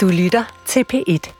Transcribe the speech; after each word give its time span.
Du 0.00 0.08
lytter 0.08 0.44
til 0.66 0.84
P1. 0.92 1.39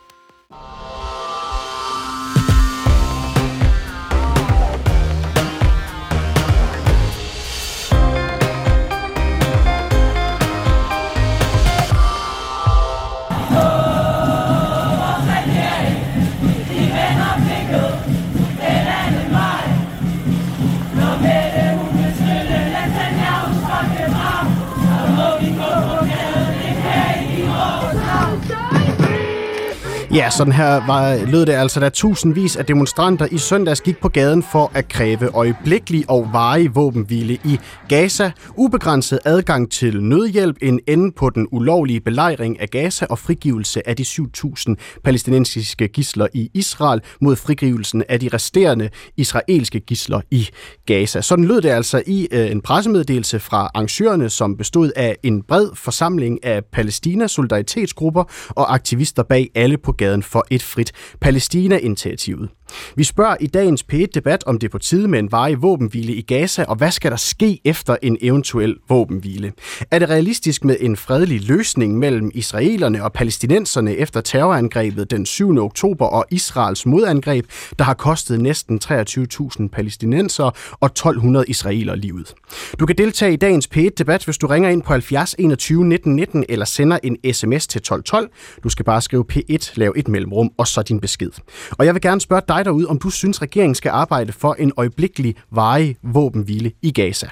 Ja, 30.14 30.30
sådan 30.30 30.52
her 30.52 30.86
var, 30.86 31.26
lød 31.26 31.46
det 31.46 31.52
altså, 31.52 31.80
da 31.80 31.88
tusindvis 31.88 32.56
af 32.56 32.66
demonstranter 32.66 33.26
i 33.30 33.38
søndags 33.38 33.80
gik 33.80 33.98
på 33.98 34.08
gaden 34.08 34.42
for 34.42 34.70
at 34.74 34.88
kræve 34.88 35.28
øjeblikkelig 35.34 36.04
og 36.08 36.28
varig 36.32 36.74
våbenhvile 36.74 37.34
i 37.34 37.58
Gaza, 37.88 38.30
ubegrænset 38.56 39.18
adgang 39.24 39.70
til 39.70 40.02
nødhjælp, 40.02 40.56
en 40.62 40.80
ende 40.86 41.12
på 41.12 41.30
den 41.30 41.48
ulovlige 41.52 42.00
belejring 42.00 42.60
af 42.60 42.68
Gaza 42.68 43.06
og 43.10 43.18
frigivelse 43.18 43.88
af 43.88 43.96
de 43.96 44.02
7.000 44.02 44.74
palæstinensiske 45.04 45.88
gisler 45.88 46.26
i 46.34 46.50
Israel 46.54 47.00
mod 47.20 47.36
frigivelsen 47.36 48.04
af 48.08 48.20
de 48.20 48.28
resterende 48.32 48.90
israelske 49.16 49.80
gisler 49.80 50.20
i 50.30 50.48
Gaza. 50.86 51.20
Sådan 51.20 51.44
lød 51.44 51.60
det 51.60 51.68
altså 51.68 52.02
i 52.06 52.28
øh, 52.32 52.50
en 52.50 52.60
pressemeddelelse 52.60 53.40
fra 53.40 53.70
arrangørerne, 53.74 54.30
som 54.30 54.56
bestod 54.56 54.90
af 54.96 55.16
en 55.22 55.42
bred 55.42 55.68
forsamling 55.74 56.44
af 56.44 56.62
Palæstina-solidaritetsgrupper 56.72 58.24
og 58.48 58.74
aktivister 58.74 59.22
bag 59.22 59.50
alle 59.54 59.78
på 59.78 59.92
gaden 60.00 60.22
for 60.22 60.44
et 60.50 60.62
frit 60.62 60.92
Palæstina-initiativet. 61.20 62.48
Vi 62.96 63.04
spørger 63.04 63.36
i 63.40 63.46
dagens 63.46 63.84
P1-debat, 63.92 64.44
om 64.46 64.58
det 64.58 64.66
er 64.66 64.70
på 64.70 64.78
tide 64.78 65.08
med 65.08 65.18
en 65.18 65.32
varig 65.32 65.62
våbenhvile 65.62 66.14
i 66.14 66.22
Gaza, 66.22 66.64
og 66.68 66.76
hvad 66.76 66.90
skal 66.90 67.10
der 67.10 67.16
ske 67.16 67.60
efter 67.64 67.96
en 68.02 68.18
eventuel 68.20 68.76
våbenhvile? 68.88 69.52
Er 69.90 69.98
det 69.98 70.10
realistisk 70.10 70.64
med 70.64 70.76
en 70.80 70.96
fredelig 70.96 71.44
løsning 71.44 71.98
mellem 71.98 72.30
israelerne 72.34 73.04
og 73.04 73.12
palæstinenserne 73.12 73.96
efter 73.96 74.20
terrorangrebet 74.20 75.10
den 75.10 75.26
7. 75.26 75.58
oktober 75.58 76.06
og 76.06 76.26
Israels 76.30 76.86
modangreb, 76.86 77.46
der 77.78 77.84
har 77.84 77.94
kostet 77.94 78.40
næsten 78.40 78.80
23.000 78.84 79.68
palæstinenser 79.68 80.76
og 80.80 80.86
1200 80.86 81.44
israeler 81.48 81.94
livet? 81.94 82.34
Du 82.80 82.86
kan 82.86 82.98
deltage 82.98 83.32
i 83.32 83.36
dagens 83.36 83.68
P1-debat, 83.76 84.24
hvis 84.24 84.38
du 84.38 84.46
ringer 84.46 84.70
ind 84.70 84.82
på 84.82 84.92
70 84.92 85.34
21 85.38 85.84
19 85.84 86.16
19 86.16 86.44
eller 86.48 86.64
sender 86.64 86.98
en 87.02 87.16
sms 87.32 87.66
til 87.66 87.78
1212. 87.78 88.30
Du 88.64 88.68
skal 88.68 88.84
bare 88.84 89.00
skrive 89.02 89.24
P1, 89.32 89.72
lav 89.74 89.92
et 89.96 90.08
mellemrum 90.08 90.50
og 90.58 90.66
så 90.66 90.82
din 90.82 91.00
besked. 91.00 91.30
Og 91.70 91.86
jeg 91.86 91.94
vil 91.94 92.02
gerne 92.02 92.20
spørge 92.20 92.42
dig 92.48 92.59
derude, 92.64 92.86
om 92.86 92.98
du 92.98 93.10
synes, 93.10 93.42
regeringen 93.42 93.74
skal 93.74 93.90
arbejde 93.90 94.32
for 94.32 94.54
en 94.54 94.72
øjeblikkelig 94.76 95.34
varig 95.50 95.96
våbenhvile 96.02 96.72
i 96.82 96.92
Gaza. 96.92 97.28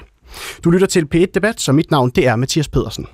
Du 0.65 0.71
lytter 0.71 0.87
til 0.87 1.07
P1-debat, 1.15 1.61
så 1.61 1.73
mit 1.73 1.91
navn 1.91 2.11
det 2.11 2.27
er 2.27 2.37
Mathias 2.37 2.69
Pedersen. 2.69 3.07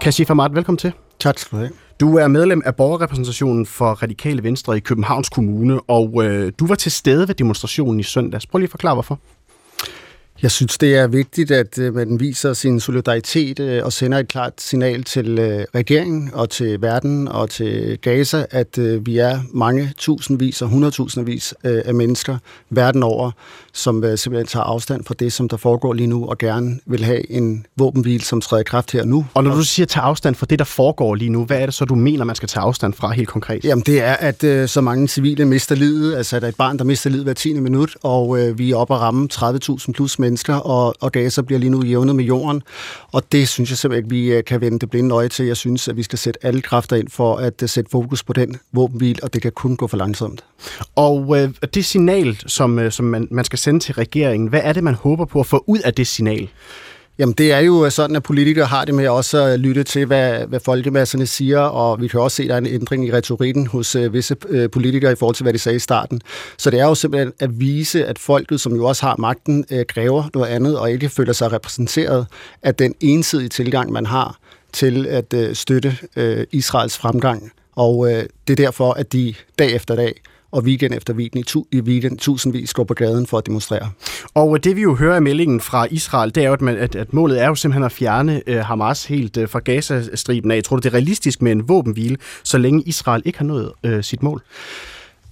Kashif 0.00 0.30
Ahmad, 0.30 0.50
velkommen 0.52 0.78
til. 0.78 0.92
Tak 1.20 1.38
skal 1.38 1.58
du 1.58 1.60
have. 1.60 1.70
Du 2.00 2.16
er 2.16 2.28
medlem 2.28 2.62
af 2.64 2.76
borgerrepræsentationen 2.76 3.66
for 3.66 3.90
Radikale 3.90 4.42
Venstre 4.42 4.76
i 4.76 4.80
Københavns 4.80 5.28
Kommune, 5.28 5.80
og 5.80 6.24
øh, 6.24 6.52
du 6.58 6.66
var 6.66 6.74
til 6.74 6.92
stede 6.92 7.28
ved 7.28 7.34
demonstrationen 7.34 8.00
i 8.00 8.02
søndags. 8.02 8.46
Prøv 8.46 8.58
lige 8.58 8.66
at 8.66 8.70
forklare, 8.70 8.94
hvorfor. 8.94 9.18
Jeg 10.42 10.50
synes, 10.50 10.78
det 10.78 10.96
er 10.96 11.06
vigtigt, 11.06 11.50
at 11.50 11.78
øh, 11.78 11.94
man 11.94 12.20
viser 12.20 12.52
sin 12.52 12.80
solidaritet 12.80 13.60
øh, 13.60 13.84
og 13.84 13.92
sender 13.92 14.18
et 14.18 14.28
klart 14.28 14.52
signal 14.58 15.04
til 15.04 15.38
øh, 15.38 15.64
regeringen 15.74 16.30
og 16.32 16.50
til 16.50 16.82
verden 16.82 17.28
og 17.28 17.50
til 17.50 17.98
Gaza, 18.02 18.44
at 18.50 18.78
vi 19.06 19.18
er 19.18 19.40
mange 19.52 19.92
tusindvis 19.98 20.62
og 20.62 20.68
hundredtusindvis 20.68 21.54
af 21.62 21.94
mennesker 21.94 22.38
verden 22.70 23.02
over, 23.02 23.30
som 23.72 24.16
simpelthen 24.16 24.46
tager 24.46 24.64
afstand 24.64 25.04
fra 25.04 25.14
det, 25.18 25.32
som 25.32 25.48
der 25.48 25.56
foregår 25.56 25.92
lige 25.92 26.06
nu, 26.06 26.26
og 26.26 26.38
gerne 26.38 26.78
vil 26.86 27.04
have 27.04 27.30
en 27.30 27.66
våbenhvil, 27.76 28.20
som 28.20 28.40
træder 28.40 28.60
i 28.60 28.64
kraft 28.64 28.92
her 28.92 29.04
nu. 29.04 29.26
Og 29.34 29.44
når 29.44 29.54
du 29.54 29.62
siger 29.62 29.86
tage 29.86 30.02
afstand 30.02 30.34
fra 30.34 30.46
det, 30.50 30.58
der 30.58 30.64
foregår 30.64 31.14
lige 31.14 31.30
nu, 31.30 31.44
hvad 31.44 31.60
er 31.60 31.66
det 31.66 31.74
så, 31.74 31.84
du 31.84 31.94
mener, 31.94 32.24
man 32.24 32.36
skal 32.36 32.48
tage 32.48 32.62
afstand 32.62 32.94
fra 32.94 33.10
helt 33.10 33.28
konkret? 33.28 33.64
Jamen, 33.64 33.82
det 33.86 34.02
er, 34.02 34.12
at 34.12 34.70
så 34.70 34.80
mange 34.80 35.08
civile 35.08 35.44
mister 35.44 35.74
livet, 35.74 36.16
altså 36.16 36.36
at 36.36 36.42
der 36.42 36.48
er 36.48 36.52
et 36.52 36.56
barn, 36.56 36.78
der 36.78 36.84
mister 36.84 37.10
livet 37.10 37.24
hver 37.24 37.34
10. 37.34 37.52
minut, 37.54 37.96
og 38.02 38.38
vi 38.54 38.70
er 38.70 38.76
oppe 38.76 38.94
at 38.94 39.00
ramme 39.00 39.28
30.000 39.32 39.92
plus 39.92 40.18
mennesker, 40.18 40.27
og, 40.64 40.94
og 41.00 41.12
Gaza 41.12 41.42
bliver 41.42 41.58
lige 41.58 41.70
nu 41.70 41.82
jævnet 41.82 42.16
med 42.16 42.24
jorden. 42.24 42.62
Og 43.12 43.32
det 43.32 43.48
synes 43.48 43.70
jeg 43.70 43.78
simpelthen, 43.78 44.04
at 44.04 44.10
vi 44.10 44.32
øh, 44.32 44.44
kan 44.44 44.60
vende 44.60 44.78
det 44.78 44.90
blinde 44.90 45.14
øje 45.14 45.28
til. 45.28 45.46
Jeg 45.46 45.56
synes, 45.56 45.88
at 45.88 45.96
vi 45.96 46.02
skal 46.02 46.18
sætte 46.18 46.46
alle 46.46 46.62
kræfter 46.62 46.96
ind 46.96 47.08
for 47.08 47.36
at 47.36 47.62
øh, 47.62 47.68
sætte 47.68 47.90
fokus 47.90 48.24
på 48.24 48.32
den 48.32 48.56
våbenhvil, 48.72 49.18
og 49.22 49.34
det 49.34 49.42
kan 49.42 49.52
kun 49.52 49.76
gå 49.76 49.86
for 49.86 49.96
langsomt. 49.96 50.44
Og 50.96 51.38
øh, 51.38 51.50
det 51.74 51.84
signal, 51.84 52.38
som, 52.46 52.78
øh, 52.78 52.92
som 52.92 53.06
man, 53.06 53.28
man 53.30 53.44
skal 53.44 53.58
sende 53.58 53.80
til 53.80 53.94
regeringen, 53.94 54.48
hvad 54.48 54.60
er 54.64 54.72
det, 54.72 54.84
man 54.84 54.94
håber 54.94 55.24
på 55.24 55.40
at 55.40 55.46
få 55.46 55.64
ud 55.66 55.78
af 55.78 55.94
det 55.94 56.06
signal? 56.06 56.48
Jamen 57.18 57.34
det 57.38 57.52
er 57.52 57.58
jo 57.58 57.84
øh, 57.84 57.90
sådan, 57.90 58.16
at 58.16 58.22
politikere 58.22 58.66
har 58.66 58.84
det 58.84 58.94
med 58.94 59.08
også 59.08 59.38
at 59.38 59.52
øh, 59.52 59.58
lytte 59.58 59.84
til, 59.84 60.06
hvad, 60.06 60.46
hvad 60.46 60.60
folkemasserne 60.60 61.26
siger, 61.26 61.58
og 61.58 62.00
vi 62.00 62.08
kan 62.08 62.20
også 62.20 62.36
se, 62.36 62.42
at 62.42 62.48
der 62.48 62.54
er 62.54 62.58
en 62.58 62.66
ændring 62.66 63.06
i 63.06 63.12
retorikken 63.12 63.66
hos 63.66 63.96
øh, 63.96 64.12
visse 64.12 64.36
øh, 64.48 64.70
politikere 64.70 65.12
i 65.12 65.14
forhold 65.14 65.34
til, 65.34 65.42
hvad 65.42 65.52
de 65.52 65.58
sagde 65.58 65.76
i 65.76 65.78
starten. 65.78 66.20
Så 66.58 66.70
det 66.70 66.80
er 66.80 66.84
jo 66.84 66.94
simpelthen 66.94 67.32
at 67.40 67.60
vise, 67.60 68.06
at 68.06 68.18
folket, 68.18 68.60
som 68.60 68.76
jo 68.76 68.84
også 68.84 69.06
har 69.06 69.16
magten, 69.18 69.64
øh, 69.70 69.84
kræver 69.86 70.24
noget 70.34 70.48
andet, 70.48 70.78
og 70.78 70.90
ikke 70.90 71.08
føler 71.08 71.32
sig 71.32 71.52
repræsenteret 71.52 72.26
af 72.62 72.74
den 72.74 72.94
ensidige 73.00 73.48
tilgang, 73.48 73.92
man 73.92 74.06
har 74.06 74.38
til 74.72 75.06
at 75.06 75.34
øh, 75.34 75.54
støtte 75.54 75.96
øh, 76.16 76.46
Israels 76.52 76.98
fremgang. 76.98 77.52
Og 77.76 78.12
øh, 78.12 78.24
det 78.48 78.60
er 78.60 78.64
derfor, 78.64 78.92
at 78.92 79.12
de 79.12 79.34
dag 79.58 79.74
efter 79.74 79.96
dag 79.96 80.20
og 80.52 80.62
weekend 80.62 80.94
efter 80.94 81.14
weekend 81.14 81.44
i, 81.44 81.48
tu, 81.48 81.64
i 81.72 81.80
weekend 81.80 82.18
tusindvis 82.18 82.72
går 82.72 82.84
på 82.84 82.94
gaden 82.94 83.26
for 83.26 83.38
at 83.38 83.46
demonstrere. 83.46 83.90
Og 84.34 84.64
det 84.64 84.76
vi 84.76 84.82
jo 84.82 84.94
hører 84.94 85.16
i 85.16 85.20
meldingen 85.20 85.60
fra 85.60 85.86
Israel, 85.90 86.34
det 86.34 86.42
er 86.42 86.46
jo, 86.46 86.52
at, 86.52 86.60
man, 86.60 86.76
at, 86.76 86.94
at 86.94 87.12
målet 87.12 87.42
er 87.42 87.46
jo 87.46 87.54
simpelthen 87.54 87.84
at 87.84 87.92
fjerne 87.92 88.42
uh, 88.48 88.54
Hamas 88.56 89.04
helt 89.04 89.36
uh, 89.36 89.48
fra 89.48 89.58
Gaza-striben 89.58 90.50
af. 90.50 90.54
Jeg 90.54 90.64
tror 90.64 90.76
du, 90.76 90.80
det 90.80 90.88
er 90.88 90.94
realistisk 90.94 91.42
med 91.42 91.52
en 91.52 91.68
våbenhvile, 91.68 92.16
så 92.42 92.58
længe 92.58 92.82
Israel 92.82 93.22
ikke 93.24 93.38
har 93.38 93.46
nået 93.46 93.72
uh, 93.86 94.00
sit 94.00 94.22
mål? 94.22 94.42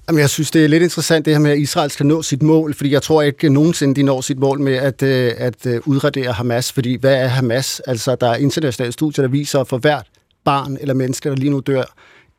Jamen, 0.09 0.21
jeg 0.21 0.31
synes, 0.31 0.51
det 0.51 0.65
er 0.65 0.69
lidt 0.69 0.83
interessant 0.83 1.27
det 1.27 1.35
her 1.35 1.41
med, 1.41 1.51
at 1.51 1.59
Israel 1.59 1.91
skal 1.91 2.07
nå 2.07 2.23
sit 2.23 2.43
mål, 2.43 2.75
fordi 2.75 2.91
jeg 2.91 3.03
tror 3.03 3.23
ikke 3.23 3.49
nogensinde, 3.49 3.95
de 3.95 4.03
når 4.03 4.21
sit 4.21 4.39
mål 4.39 4.61
med 4.61 4.75
at, 4.75 5.03
at 5.03 5.67
udradere 5.87 6.33
Hamas, 6.33 6.73
fordi 6.73 6.97
hvad 7.01 7.15
er 7.15 7.27
Hamas? 7.27 7.81
Altså, 7.81 8.15
der 8.15 8.29
er 8.29 8.37
internationale 8.37 8.93
studier, 8.93 9.23
der 9.23 9.29
viser, 9.29 9.61
at 9.61 9.69
for 9.69 9.79
hvert 9.79 10.07
barn 10.45 10.77
eller 10.81 10.95
mennesker, 10.95 11.31
der 11.31 11.37
lige 11.37 11.51
nu 11.51 11.61
dør 11.61 11.85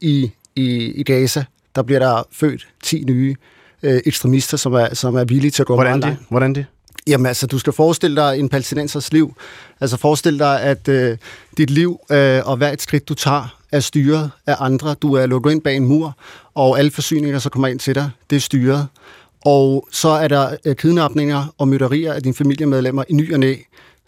i, 0.02 0.32
i, 0.56 0.92
i 0.92 1.04
Gaza, 1.04 1.46
der 1.78 1.84
bliver 1.84 2.00
der 2.00 2.28
født 2.32 2.68
10 2.84 3.04
nye 3.08 3.36
øh, 3.84 4.02
ekstremister, 4.06 4.58
som 4.58 4.74
er, 4.74 4.94
som 4.94 5.16
er 5.16 5.24
villige 5.24 5.52
til 5.52 5.64
at 5.64 5.68
gå 5.68 5.74
Hvordan 5.74 6.00
meget 6.00 6.18
det? 6.18 6.26
Hvordan 6.30 6.56
det? 6.56 6.66
Jamen 7.08 7.26
altså, 7.26 7.48
du 7.48 7.60
skal 7.60 7.74
forestille 7.74 8.16
dig 8.16 8.40
en 8.40 8.50
palæstinensers 8.50 9.14
liv. 9.14 9.34
Altså 9.82 9.98
forestil 9.98 10.40
dig, 10.40 10.62
at 10.62 10.88
øh, 10.88 11.18
dit 11.58 11.70
liv 11.70 12.00
øh, 12.12 12.42
og 12.46 12.58
hvert 12.58 12.82
skridt, 12.82 13.10
du 13.10 13.14
tager, 13.14 13.58
er 13.72 13.80
styret 13.80 14.32
af 14.48 14.56
andre. 14.60 14.94
Du 14.94 15.14
er 15.14 15.26
lukket 15.26 15.52
ind 15.52 15.62
bag 15.62 15.76
en 15.76 15.86
mur, 15.86 16.18
og 16.56 16.80
alle 16.80 16.92
forsyninger, 16.92 17.40
så 17.40 17.50
kommer 17.50 17.68
ind 17.68 17.80
til 17.80 17.96
dig, 17.96 18.10
det 18.30 18.36
er 18.36 18.40
styret. 18.40 18.88
Og 19.46 19.88
så 19.92 20.10
er 20.10 20.28
der 20.28 20.56
øh, 20.66 20.76
kidnapninger 20.76 21.54
og 21.58 21.68
mytterier 21.68 22.14
af 22.14 22.24
dine 22.24 22.36
familiemedlemmer 22.36 23.04
i 23.10 23.14
ny 23.14 23.34
og 23.34 23.40
næ 23.40 23.56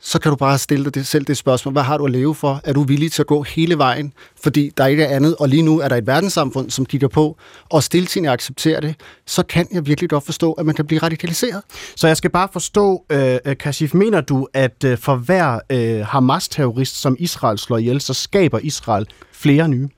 så 0.01 0.19
kan 0.19 0.29
du 0.29 0.35
bare 0.35 0.57
stille 0.57 0.89
dig 0.89 1.05
selv 1.05 1.25
det 1.25 1.37
spørgsmål, 1.37 1.71
hvad 1.71 1.83
har 1.83 1.97
du 1.97 2.05
at 2.05 2.11
leve 2.11 2.35
for? 2.35 2.61
Er 2.63 2.73
du 2.73 2.83
villig 2.83 3.11
til 3.11 3.21
at 3.21 3.27
gå 3.27 3.43
hele 3.43 3.77
vejen? 3.77 4.13
Fordi 4.43 4.71
der 4.77 4.85
ikke 4.85 5.03
er 5.03 5.15
andet, 5.15 5.35
og 5.35 5.49
lige 5.49 5.61
nu 5.61 5.79
er 5.79 5.87
der 5.87 5.95
et 5.95 6.07
verdenssamfund, 6.07 6.69
som 6.69 6.85
kigger 6.85 7.07
på, 7.07 7.37
og 7.69 7.83
stiltigende 7.83 8.29
accepterer 8.29 8.79
det, 8.79 8.95
så 9.25 9.43
kan 9.43 9.67
jeg 9.71 9.87
virkelig 9.87 10.09
godt 10.09 10.25
forstå, 10.25 10.53
at 10.53 10.65
man 10.65 10.75
kan 10.75 10.87
blive 10.87 10.99
radikaliseret. 10.99 11.61
Så 11.95 12.07
jeg 12.07 12.17
skal 12.17 12.29
bare 12.29 12.47
forstå, 12.53 13.05
øh, 13.11 13.37
øh 13.45 13.57
Kashif, 13.57 13.93
mener 13.93 14.21
du, 14.21 14.47
at 14.53 14.83
øh, 14.83 14.97
for 14.97 15.15
hver 15.15 15.59
øh, 15.69 16.05
Hamas-terrorist, 16.05 16.95
som 17.01 17.15
Israel 17.19 17.57
slår 17.57 17.77
ihjel, 17.77 18.01
så 18.01 18.13
skaber 18.13 18.59
Israel 18.59 19.07
flere 19.31 19.67
nye? 19.67 19.89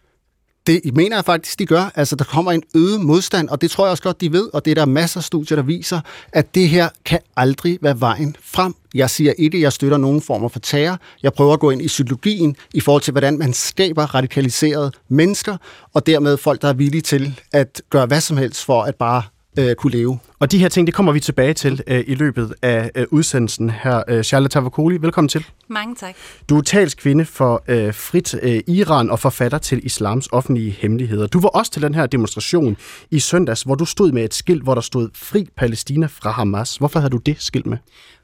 Det 0.67 0.95
mener 0.95 1.17
jeg 1.17 1.25
faktisk, 1.25 1.59
de 1.59 1.65
gør. 1.65 1.91
Altså, 1.95 2.15
der 2.15 2.23
kommer 2.23 2.51
en 2.51 2.63
øget 2.75 3.01
modstand, 3.01 3.49
og 3.49 3.61
det 3.61 3.71
tror 3.71 3.85
jeg 3.85 3.91
også 3.91 4.03
godt, 4.03 4.21
de 4.21 4.31
ved, 4.31 4.49
og 4.53 4.65
det 4.65 4.71
er 4.71 4.75
der 4.75 4.85
masser 4.85 5.19
af 5.19 5.23
studier, 5.23 5.55
der 5.55 5.63
viser, 5.63 6.01
at 6.33 6.55
det 6.55 6.69
her 6.69 6.89
kan 7.05 7.19
aldrig 7.35 7.77
være 7.81 7.99
vejen 7.99 8.35
frem. 8.43 8.75
Jeg 8.93 9.09
siger 9.09 9.33
ikke, 9.37 9.61
jeg 9.61 9.73
støtter 9.73 9.97
nogen 9.97 10.21
former 10.21 10.47
for 10.47 10.59
terror. 10.59 10.99
Jeg 11.23 11.33
prøver 11.33 11.53
at 11.53 11.59
gå 11.59 11.69
ind 11.69 11.81
i 11.81 11.87
psykologien 11.87 12.55
i 12.73 12.79
forhold 12.79 13.01
til, 13.01 13.11
hvordan 13.11 13.37
man 13.37 13.53
skaber 13.53 14.15
radikaliserede 14.15 14.91
mennesker, 15.09 15.57
og 15.93 16.05
dermed 16.05 16.37
folk, 16.37 16.61
der 16.61 16.67
er 16.67 16.73
villige 16.73 17.01
til 17.01 17.39
at 17.51 17.81
gøre 17.89 18.05
hvad 18.05 18.21
som 18.21 18.37
helst 18.37 18.65
for 18.65 18.83
at 18.83 18.95
bare 18.95 19.23
øh, 19.59 19.75
kunne 19.75 19.91
leve. 19.91 20.19
Og 20.39 20.51
de 20.51 20.57
her 20.57 20.69
ting, 20.69 20.87
det 20.87 20.95
kommer 20.95 21.11
vi 21.11 21.19
tilbage 21.19 21.53
til 21.53 21.83
øh, 21.87 22.03
i 22.07 22.15
løbet 22.15 22.53
af 22.61 22.91
øh, 22.95 23.05
udsendelsen 23.11 23.69
her. 23.69 24.03
Øh, 24.07 24.23
Charlotte 24.23 24.53
Tavakoli, 24.53 24.97
velkommen 24.97 25.29
til. 25.29 25.45
Mange 25.67 25.95
tak. 25.95 26.15
Du 26.49 26.57
er 26.57 26.61
talskvinde 26.61 27.25
for 27.25 27.63
øh, 27.67 27.93
Frit 27.93 28.35
øh, 28.41 28.61
Iran 28.67 29.09
og 29.09 29.19
forfatter 29.19 29.57
til 29.57 29.85
Islams 29.85 30.27
offentlige 30.31 30.71
hemmeligheder. 30.71 31.27
Du 31.27 31.39
var 31.39 31.49
også 31.49 31.71
til 31.71 31.81
den 31.81 31.95
her 31.95 32.05
demonstration 32.05 32.77
i 33.11 33.19
søndags, 33.19 33.61
hvor 33.61 33.75
du 33.75 33.85
stod 33.85 34.11
med 34.11 34.23
et 34.23 34.33
skilt, 34.33 34.63
hvor 34.63 34.73
der 34.73 34.81
stod 34.81 35.09
Fri 35.13 35.47
Palæstina 35.57 36.05
fra 36.05 36.31
Hamas. 36.31 36.75
Hvorfor 36.75 36.99
havde 36.99 37.11
du 37.11 37.17
det 37.17 37.35
skilt 37.39 37.65
med? 37.65 37.77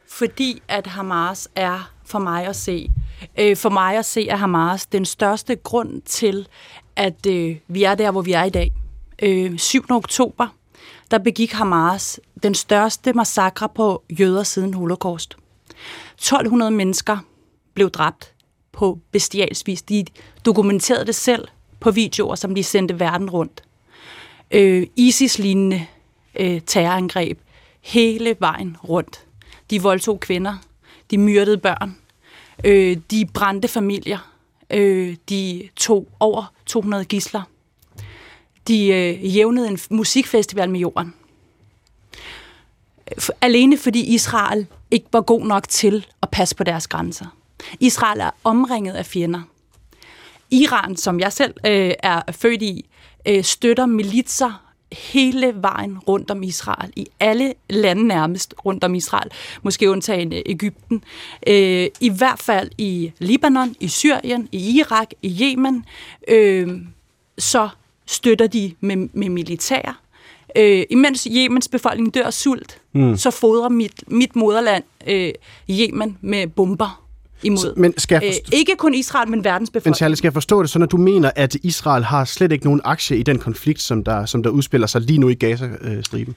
Fordi 0.09 0.61
at 0.67 0.87
Hamas 0.87 1.49
er 1.55 1.91
for 2.05 2.19
mig 2.19 2.47
at 2.47 2.55
se. 2.55 2.89
Øh, 3.39 3.57
for 3.57 3.69
mig 3.69 3.97
at 3.97 4.05
se 4.05 4.27
er 4.27 4.35
Hamas 4.35 4.85
den 4.85 5.05
største 5.05 5.55
grund 5.55 6.01
til, 6.01 6.47
at 6.95 7.25
øh, 7.27 7.55
vi 7.67 7.83
er 7.83 7.95
der, 7.95 8.11
hvor 8.11 8.21
vi 8.21 8.31
er 8.31 8.43
i 8.43 8.49
dag. 8.49 8.73
Øh, 9.21 9.57
7. 9.57 9.85
oktober, 9.89 10.47
der 11.11 11.17
begik 11.17 11.51
Hamas 11.51 12.19
den 12.43 12.55
største 12.55 13.13
massakre 13.13 13.69
på 13.69 14.03
jøder 14.19 14.43
siden 14.43 14.73
holocaust. 14.73 15.37
1200 16.13 16.71
mennesker 16.71 17.17
blev 17.73 17.89
dræbt 17.89 18.33
på 18.71 18.99
bestialsk 19.11 19.67
vis. 19.67 19.81
De 19.81 20.05
dokumenterede 20.45 21.05
det 21.05 21.15
selv 21.15 21.47
på 21.79 21.91
videoer, 21.91 22.35
som 22.35 22.55
de 22.55 22.63
sendte 22.63 22.99
verden 22.99 23.29
rundt. 23.29 23.63
Øh, 24.51 24.87
ISIS-lignende 24.95 25.85
øh, 26.39 26.61
terrorangreb 26.61 27.39
hele 27.81 28.35
vejen 28.39 28.77
rundt. 28.89 29.25
De 29.69 29.81
voldtog 29.81 30.19
kvinder, 30.19 30.55
de 31.11 31.17
myrdede 31.17 31.57
børn, 31.57 31.97
øh, 32.63 32.97
de 33.11 33.25
brændte 33.33 33.67
familier, 33.67 34.33
øh, 34.69 35.15
de 35.29 35.69
tog 35.75 36.07
over 36.19 36.53
200 36.65 37.05
gisler. 37.05 37.41
De 38.67 38.87
øh, 38.87 39.35
jævnede 39.35 39.67
en 39.67 39.79
musikfestival 39.89 40.69
med 40.69 40.79
jorden. 40.79 41.13
Alene 43.41 43.77
fordi 43.77 44.13
Israel 44.13 44.65
ikke 44.91 45.07
var 45.11 45.21
god 45.21 45.45
nok 45.45 45.69
til 45.69 46.05
at 46.21 46.29
passe 46.29 46.55
på 46.55 46.63
deres 46.63 46.87
grænser. 46.87 47.25
Israel 47.79 48.19
er 48.19 48.31
omringet 48.43 48.93
af 48.93 49.05
fjender. 49.05 49.41
Iran, 50.51 50.97
som 50.97 51.19
jeg 51.19 51.33
selv 51.33 51.53
øh, 51.65 51.93
er 52.03 52.21
født 52.31 52.61
i, 52.61 52.85
øh, 53.27 53.43
støtter 53.43 53.85
militser 53.85 54.63
hele 54.91 55.53
vejen 55.55 55.99
rundt 55.99 56.31
om 56.31 56.43
Israel, 56.43 56.93
i 56.95 57.07
alle 57.19 57.53
lande 57.69 58.07
nærmest 58.07 58.53
rundt 58.65 58.83
om 58.83 58.95
Israel, 58.95 59.31
måske 59.61 59.89
undtagen 59.91 60.33
øh, 60.33 60.41
Ægypten, 60.45 61.03
øh, 61.47 61.87
i 61.99 62.09
hvert 62.09 62.39
fald 62.39 62.71
i 62.77 63.11
Libanon, 63.19 63.75
i 63.79 63.87
Syrien, 63.87 64.49
i 64.51 64.77
Irak, 64.77 65.07
i 65.21 65.37
Yemen, 65.41 65.85
øh, 66.27 66.81
så 67.37 67.69
støtter 68.07 68.47
de 68.47 68.73
med, 68.81 69.09
med 69.13 69.29
militær. 69.29 70.01
Øh, 70.57 70.83
imens 70.89 71.27
Yemens 71.31 71.67
befolkning 71.67 72.13
dør 72.13 72.23
af 72.23 72.33
sult, 72.33 72.81
mm. 72.93 73.17
så 73.17 73.31
fodrer 73.31 73.69
mit, 73.69 74.03
mit 74.07 74.35
moderland 74.35 74.83
øh, 75.07 75.31
Yemen 75.69 76.17
med 76.21 76.47
bomber 76.47 77.07
imod. 77.43 77.75
Men 77.75 77.93
skal 77.97 78.15
jeg 78.21 78.33
forstå... 78.33 78.55
øh, 78.55 78.59
ikke 78.59 78.75
kun 78.77 78.93
Israel, 78.93 79.29
men 79.29 79.43
verdens 79.43 79.69
befolkning. 79.69 79.91
Men 79.91 79.95
Charlie, 79.95 80.15
skal 80.15 80.27
jeg 80.27 80.33
forstå 80.33 80.61
det 80.61 80.69
så, 80.69 80.79
når 80.79 80.85
du 80.85 80.97
mener, 80.97 81.31
at 81.35 81.55
Israel 81.55 82.03
har 82.03 82.25
slet 82.25 82.51
ikke 82.51 82.65
nogen 82.65 82.81
aktie 82.83 83.17
i 83.17 83.23
den 83.23 83.39
konflikt, 83.39 83.81
som 83.81 84.03
der, 84.03 84.25
som 84.25 84.43
der 84.43 84.49
udspiller 84.49 84.87
sig 84.87 85.01
lige 85.01 85.19
nu 85.19 85.29
i 85.29 85.33
Gaza-striben? 85.33 86.35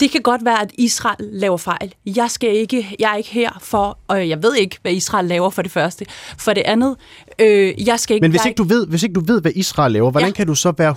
Det 0.00 0.10
kan 0.10 0.22
godt 0.22 0.44
være, 0.44 0.60
at 0.60 0.70
Israel 0.78 1.28
laver 1.32 1.56
fejl. 1.56 1.94
Jeg, 2.06 2.30
skal 2.30 2.56
ikke, 2.56 2.96
jeg 2.98 3.12
er 3.12 3.16
ikke 3.16 3.30
her 3.30 3.58
for, 3.60 3.98
og 4.08 4.28
jeg 4.28 4.42
ved 4.42 4.54
ikke, 4.54 4.78
hvad 4.82 4.92
Israel 4.92 5.24
laver 5.24 5.50
for 5.50 5.62
det 5.62 5.70
første. 5.70 6.06
For 6.38 6.52
det 6.52 6.62
andet, 6.62 6.96
øh, 7.38 7.86
jeg 7.86 8.00
skal 8.00 8.14
ikke... 8.14 8.24
Men 8.24 8.30
hvis 8.30 8.44
ikke, 8.44 8.56
du 8.56 8.64
ved, 8.64 8.86
hvis 8.86 9.02
ikke 9.02 9.12
du 9.12 9.24
ved, 9.24 9.40
hvad 9.40 9.52
Israel 9.54 9.92
laver, 9.92 10.10
hvordan 10.10 10.28
ja. 10.28 10.34
kan 10.34 10.46
du 10.46 10.54
så 10.54 10.72
være 10.78 10.94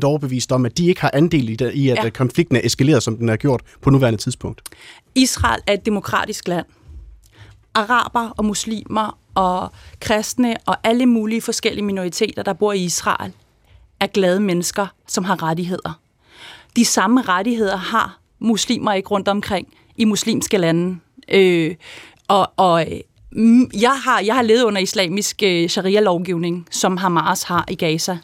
100% 0.00 0.04
overbevist 0.04 0.52
om, 0.52 0.66
at 0.66 0.78
de 0.78 0.86
ikke 0.86 1.00
har 1.00 1.10
andel 1.14 1.48
i, 1.48 1.56
det, 1.56 1.74
i 1.74 1.88
at 1.88 2.04
ja. 2.04 2.10
konflikten 2.10 2.56
er 2.56 2.60
eskaleret, 2.64 3.02
som 3.02 3.16
den 3.16 3.28
er 3.28 3.36
gjort 3.36 3.62
på 3.82 3.90
nuværende 3.90 4.18
tidspunkt? 4.18 4.62
Israel 5.14 5.60
er 5.66 5.72
et 5.72 5.86
demokratisk 5.86 6.48
land 6.48 6.66
araber 7.74 8.28
og 8.28 8.44
muslimer 8.44 9.18
og 9.34 9.72
kristne 10.00 10.56
og 10.66 10.76
alle 10.84 11.06
mulige 11.06 11.42
forskellige 11.42 11.84
minoriteter, 11.84 12.42
der 12.42 12.52
bor 12.52 12.72
i 12.72 12.84
Israel, 12.84 13.32
er 14.00 14.06
glade 14.06 14.40
mennesker, 14.40 14.86
som 15.06 15.24
har 15.24 15.42
rettigheder. 15.42 16.00
De 16.76 16.84
samme 16.84 17.22
rettigheder 17.22 17.76
har 17.76 18.19
muslimer 18.40 18.92
ikke 18.92 19.08
rundt 19.08 19.28
omkring 19.28 19.68
i 19.96 20.04
muslimske 20.04 20.58
lande. 20.58 20.98
Øh, 21.28 21.74
og, 22.28 22.52
og 22.56 22.86
mm, 23.32 23.70
jeg 23.80 24.00
har, 24.04 24.20
jeg 24.20 24.34
har 24.34 24.42
levet 24.42 24.62
under 24.62 24.80
islamisk 24.80 25.42
øh, 25.42 25.68
sharia-lovgivning, 25.68 26.66
som 26.70 26.96
Hamas 26.96 27.42
har 27.42 27.64
i 27.70 27.74
Gaza. 27.74 28.18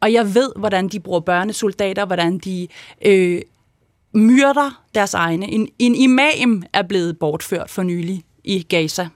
Og 0.00 0.12
jeg 0.12 0.34
ved, 0.34 0.52
hvordan 0.56 0.88
de 0.88 1.00
bruger 1.00 1.20
børnesoldater, 1.20 2.06
hvordan 2.06 2.38
de 2.38 2.68
øh, 3.06 3.42
myrder 4.14 4.82
deres 4.94 5.14
egne. 5.14 5.50
En, 5.50 5.68
en 5.78 5.94
imam 5.94 6.62
er 6.72 6.82
blevet 6.82 7.18
bortført 7.18 7.70
for 7.70 7.82
nylig 7.82 8.24
i 8.44 8.62
Gaza 8.62 9.08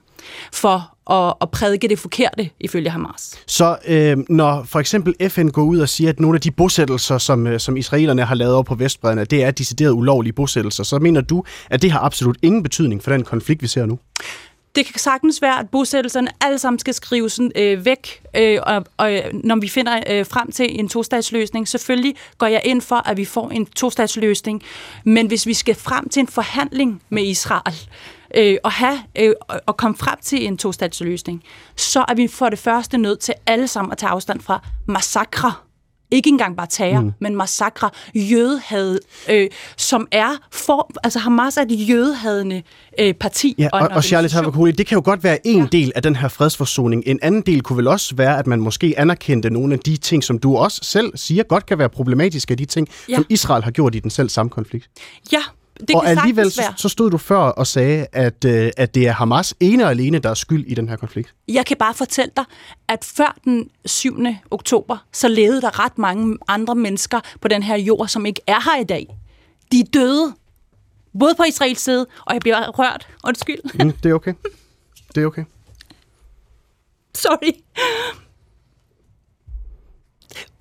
for 0.53 0.94
at, 1.09 1.33
at 1.41 1.51
prædike 1.51 1.87
det 1.87 1.99
forkerte, 1.99 2.49
ifølge 2.59 2.89
Hamas. 2.89 3.39
Så 3.47 3.77
øh, 3.87 4.17
når 4.29 4.63
for 4.63 4.79
eksempel 4.79 5.29
FN 5.29 5.47
går 5.47 5.63
ud 5.63 5.79
og 5.79 5.89
siger, 5.89 6.09
at 6.09 6.19
nogle 6.19 6.35
af 6.35 6.41
de 6.41 6.51
bosættelser, 6.51 7.17
som, 7.17 7.47
øh, 7.47 7.59
som 7.59 7.77
israelerne 7.77 8.23
har 8.23 8.35
lavet 8.35 8.53
over 8.53 8.63
på 8.63 8.75
Vestbredden, 8.75 9.25
det 9.25 9.43
er 9.43 9.51
decideret 9.51 9.91
ulovlige 9.91 10.33
bosættelser, 10.33 10.83
så 10.83 10.99
mener 10.99 11.21
du, 11.21 11.43
at 11.69 11.81
det 11.81 11.91
har 11.91 11.99
absolut 11.99 12.37
ingen 12.41 12.63
betydning 12.63 13.03
for 13.03 13.11
den 13.11 13.23
konflikt, 13.23 13.61
vi 13.61 13.67
ser 13.67 13.85
nu? 13.85 13.99
det 14.75 14.85
kan 14.85 14.99
sagtens 14.99 15.41
være, 15.41 15.59
at 15.59 15.69
bosættelserne 15.69 16.27
alle 16.41 16.59
sammen 16.59 16.79
skal 16.79 16.93
skrives 16.93 17.39
øh, 17.55 17.85
væk, 17.85 18.21
øh, 18.35 18.59
og, 18.63 18.85
og 18.97 19.11
når 19.33 19.55
vi 19.55 19.67
finder 19.67 20.03
øh, 20.09 20.25
frem 20.25 20.51
til 20.51 20.79
en 20.79 20.89
tostatsløsning, 20.89 21.67
selvfølgelig 21.67 22.15
går 22.37 22.47
jeg 22.47 22.61
ind 22.65 22.81
for, 22.81 23.09
at 23.09 23.17
vi 23.17 23.25
får 23.25 23.49
en 23.49 23.65
tostatsløsning, 23.65 24.63
men 25.03 25.27
hvis 25.27 25.45
vi 25.45 25.53
skal 25.53 25.75
frem 25.75 26.09
til 26.09 26.19
en 26.19 26.27
forhandling 26.27 27.01
med 27.09 27.23
Israel, 27.23 27.75
øh, 28.37 28.57
at 28.65 28.71
have 28.71 28.99
øh, 29.19 29.33
og 29.65 29.77
komme 29.77 29.97
frem 29.97 30.17
til 30.21 30.45
en 30.45 30.57
tostatsløsning, 30.57 31.43
så 31.75 32.05
er 32.07 32.15
vi 32.15 32.27
for 32.27 32.49
det 32.49 32.59
første 32.59 32.97
nødt 32.97 33.19
til 33.19 33.33
alle 33.45 33.67
sammen 33.67 33.91
at 33.91 33.97
tage 33.97 34.09
afstand 34.09 34.41
fra 34.41 34.61
massakre 34.87 35.53
ikke 36.11 36.29
engang 36.29 36.57
bare 36.57 36.67
terror, 36.69 37.01
mm. 37.01 37.11
men 37.19 37.35
massakre, 37.35 37.89
jødehad, 38.15 38.99
øh, 39.29 39.49
som 39.77 40.07
er 40.11 40.29
for, 40.51 40.91
altså 41.03 41.19
Hamas 41.19 41.57
er 41.57 41.61
et 41.61 41.89
jødehadende 41.89 42.63
øh, 42.99 43.13
parti. 43.13 43.55
Ja, 43.57 43.69
og, 43.73 43.79
og, 43.79 43.87
og 43.87 44.03
Charlotte 44.03 44.33
Havakoli, 44.35 44.71
det 44.71 44.87
kan 44.87 44.95
jo 44.95 45.01
godt 45.05 45.23
være 45.23 45.47
en 45.47 45.61
ja. 45.61 45.67
del 45.71 45.91
af 45.95 46.03
den 46.03 46.15
her 46.15 46.27
fredsforsoning. 46.27 47.03
En 47.05 47.19
anden 47.21 47.41
del 47.41 47.61
kunne 47.61 47.77
vel 47.77 47.87
også 47.87 48.15
være, 48.15 48.39
at 48.39 48.47
man 48.47 48.59
måske 48.59 48.93
anerkendte 48.97 49.49
nogle 49.49 49.73
af 49.73 49.79
de 49.79 49.97
ting, 49.97 50.23
som 50.23 50.39
du 50.39 50.57
også 50.57 50.79
selv 50.83 51.17
siger 51.17 51.43
godt 51.43 51.65
kan 51.65 51.79
være 51.79 51.89
problematiske 51.89 52.51
af 52.51 52.57
de 52.57 52.65
ting, 52.65 52.87
ja. 53.09 53.15
som 53.15 53.25
Israel 53.29 53.63
har 53.63 53.71
gjort 53.71 53.95
i 53.95 53.99
den 53.99 54.09
selv 54.09 54.29
samme 54.29 54.49
konflikt. 54.49 54.89
Ja, 55.31 55.41
det 55.79 55.95
og 55.95 56.07
alligevel 56.07 56.51
så, 56.51 56.73
så 56.77 56.89
stod 56.89 57.11
du 57.11 57.17
før 57.17 57.37
og 57.37 57.67
sagde, 57.67 58.07
at, 58.11 58.45
øh, 58.45 58.71
at 58.77 58.95
det 58.95 59.07
er 59.07 59.11
Hamas 59.11 59.55
ene 59.59 59.83
og 59.83 59.89
alene, 59.89 60.19
der 60.19 60.29
er 60.29 60.33
skyld 60.33 60.65
i 60.67 60.73
den 60.73 60.89
her 60.89 60.95
konflikt. 60.95 61.33
Jeg 61.47 61.65
kan 61.65 61.77
bare 61.77 61.93
fortælle 61.93 62.31
dig, 62.35 62.45
at 62.87 63.11
før 63.15 63.37
den 63.43 63.69
7. 63.85 64.17
oktober, 64.51 64.97
så 65.13 65.27
levede 65.27 65.61
der 65.61 65.85
ret 65.85 65.97
mange 65.97 66.37
andre 66.47 66.75
mennesker 66.75 67.19
på 67.41 67.47
den 67.47 67.63
her 67.63 67.75
jord, 67.77 68.07
som 68.07 68.25
ikke 68.25 68.41
er 68.47 68.59
her 68.73 68.81
i 68.81 68.83
dag. 68.83 69.17
De 69.71 69.79
er 69.79 69.85
døde. 69.93 70.33
Både 71.19 71.35
på 71.35 71.43
Israels 71.43 71.81
side, 71.81 72.07
og 72.25 72.33
jeg 72.33 72.41
bliver 72.41 72.69
rørt. 72.69 73.07
Undskyld. 73.23 73.83
Mm, 73.85 73.91
det 73.91 74.09
er 74.09 74.13
okay. 74.13 74.33
Det 75.15 75.23
er 75.23 75.27
okay. 75.27 75.43
Sorry. 77.23 77.51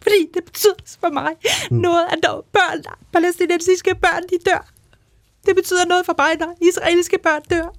Fordi 0.03 0.27
det 0.35 0.45
betyder 0.45 0.75
for 1.01 1.11
mig 1.11 1.33
mm. 1.71 1.77
noget, 1.77 2.07
at 2.11 2.19
når 2.23 2.47
børn, 2.53 2.83
palæstinensiske 3.13 3.95
børn, 3.95 4.23
de 4.23 4.51
dør. 4.51 4.74
Det 5.47 5.57
betyder 5.57 5.87
noget 5.87 6.07
for 6.07 6.15
mig, 6.19 6.39
når 6.41 6.57
israelske 6.69 7.19
børn 7.23 7.43
dør. 7.51 7.75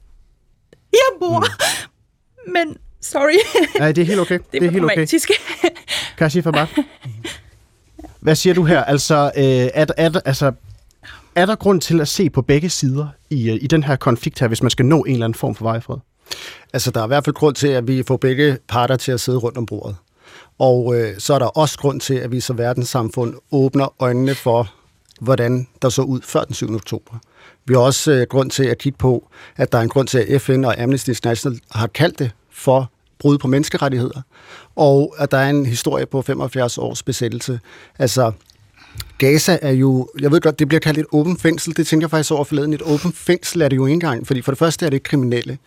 Jeg 0.92 1.10
mor. 1.22 1.40
Mm. 1.40 2.54
Men, 2.54 2.78
sorry. 3.02 3.62
Nej, 3.80 3.92
det 3.92 4.02
er 4.02 4.06
helt 4.06 4.20
okay. 4.20 4.40
Det 4.40 4.46
er, 4.54 4.60
det 4.60 4.68
er 4.68 4.72
helt 4.72 4.86
okay. 4.86 5.08
Kashi 6.18 6.42
Fabak. 6.42 6.70
Hvad 8.20 8.36
siger 8.36 8.54
du 8.54 8.64
her? 8.64 8.84
Altså, 8.84 9.32
øh, 9.38 9.44
er, 9.44 9.86
er, 9.98 10.20
altså, 10.26 10.52
er 11.36 11.46
der 11.46 11.56
grund 11.56 11.82
til 11.82 12.02
at 12.02 12.08
se 12.08 12.30
på 12.30 12.42
begge 12.42 12.70
sider 12.70 13.08
i, 13.30 13.50
øh, 13.50 13.58
i 13.62 13.68
den 13.68 13.84
her 13.84 13.96
konflikt 13.96 14.40
her, 14.40 14.48
hvis 14.48 14.62
man 14.62 14.72
skal 14.72 14.86
nå 14.86 15.04
en 15.04 15.14
eller 15.14 15.26
anden 15.26 15.38
form 15.38 15.56
for 15.56 15.64
vejfred? 15.64 15.98
Altså, 16.74 16.92
der 16.92 17.00
er 17.00 17.06
i 17.06 17.08
hvert 17.08 17.26
fald 17.26 17.36
grund 17.36 17.56
til, 17.56 17.68
at 17.68 17.88
vi 17.88 18.04
får 18.04 18.18
begge 18.18 18.58
parter 18.68 18.96
til 18.96 19.12
at 19.12 19.20
sidde 19.20 19.38
rundt 19.38 19.58
om 19.58 19.66
bordet. 19.66 19.96
Og 20.60 20.96
øh, 20.96 21.20
så 21.20 21.34
er 21.34 21.40
der 21.40 21.46
også 21.46 21.78
grund 21.78 22.00
til, 22.00 22.14
at 22.14 22.32
vi 22.32 22.40
som 22.40 22.58
verdenssamfund 22.58 23.34
åbner 23.52 23.94
øjnene 24.00 24.36
for, 24.36 24.74
hvordan 25.22 25.68
der 25.82 25.90
så 25.90 26.02
ud 26.02 26.22
før 26.24 26.44
den 26.44 26.56
7. 26.56 26.76
oktober. 26.76 27.18
Vi 27.66 27.74
har 27.74 27.82
også 27.82 28.12
øh, 28.12 28.28
grund 28.30 28.50
til 28.50 28.64
at 28.64 28.78
kigge 28.78 28.98
på, 28.98 29.28
at 29.58 29.72
der 29.72 29.78
er 29.78 29.82
en 29.82 29.90
grund 29.90 30.08
til, 30.08 30.18
at 30.18 30.42
FN 30.42 30.66
og 30.66 30.82
Amnesty 30.82 31.10
International 31.10 31.60
har 31.72 31.88
kaldt 31.88 32.20
det 32.20 32.32
for 32.52 32.92
brud 33.20 33.38
på 33.38 33.48
menneskerettigheder, 33.48 34.22
og 34.76 35.16
at 35.18 35.32
der 35.32 35.38
er 35.38 35.50
en 35.50 35.66
historie 35.66 36.06
på 36.06 36.22
75 36.22 36.78
års 36.78 37.04
besættelse. 37.04 37.60
Altså, 38.00 38.32
Gaza 39.18 39.58
er 39.62 39.72
jo, 39.72 40.10
jeg 40.20 40.32
ved 40.32 40.42
godt, 40.42 40.60
det 40.60 40.68
bliver 40.68 40.80
kaldt 40.80 41.00
et 41.00 41.06
åbent 41.12 41.42
fængsel. 41.42 41.78
Det 41.78 41.88
tænker 41.88 42.06
jeg 42.06 42.12
faktisk 42.12 42.32
over 42.32 42.44
forleden. 42.44 42.74
Et 42.74 42.82
åbent 42.82 43.16
fængsel 43.16 43.62
er 43.62 43.68
det 43.68 43.76
jo 43.76 43.86
ikke 43.86 43.94
engang, 43.94 44.28
fordi 44.28 44.42
for 44.42 44.52
det 44.52 44.60
første 44.60 44.86
er 44.86 44.90
det 44.90 45.04
kriminelle. 45.04 45.58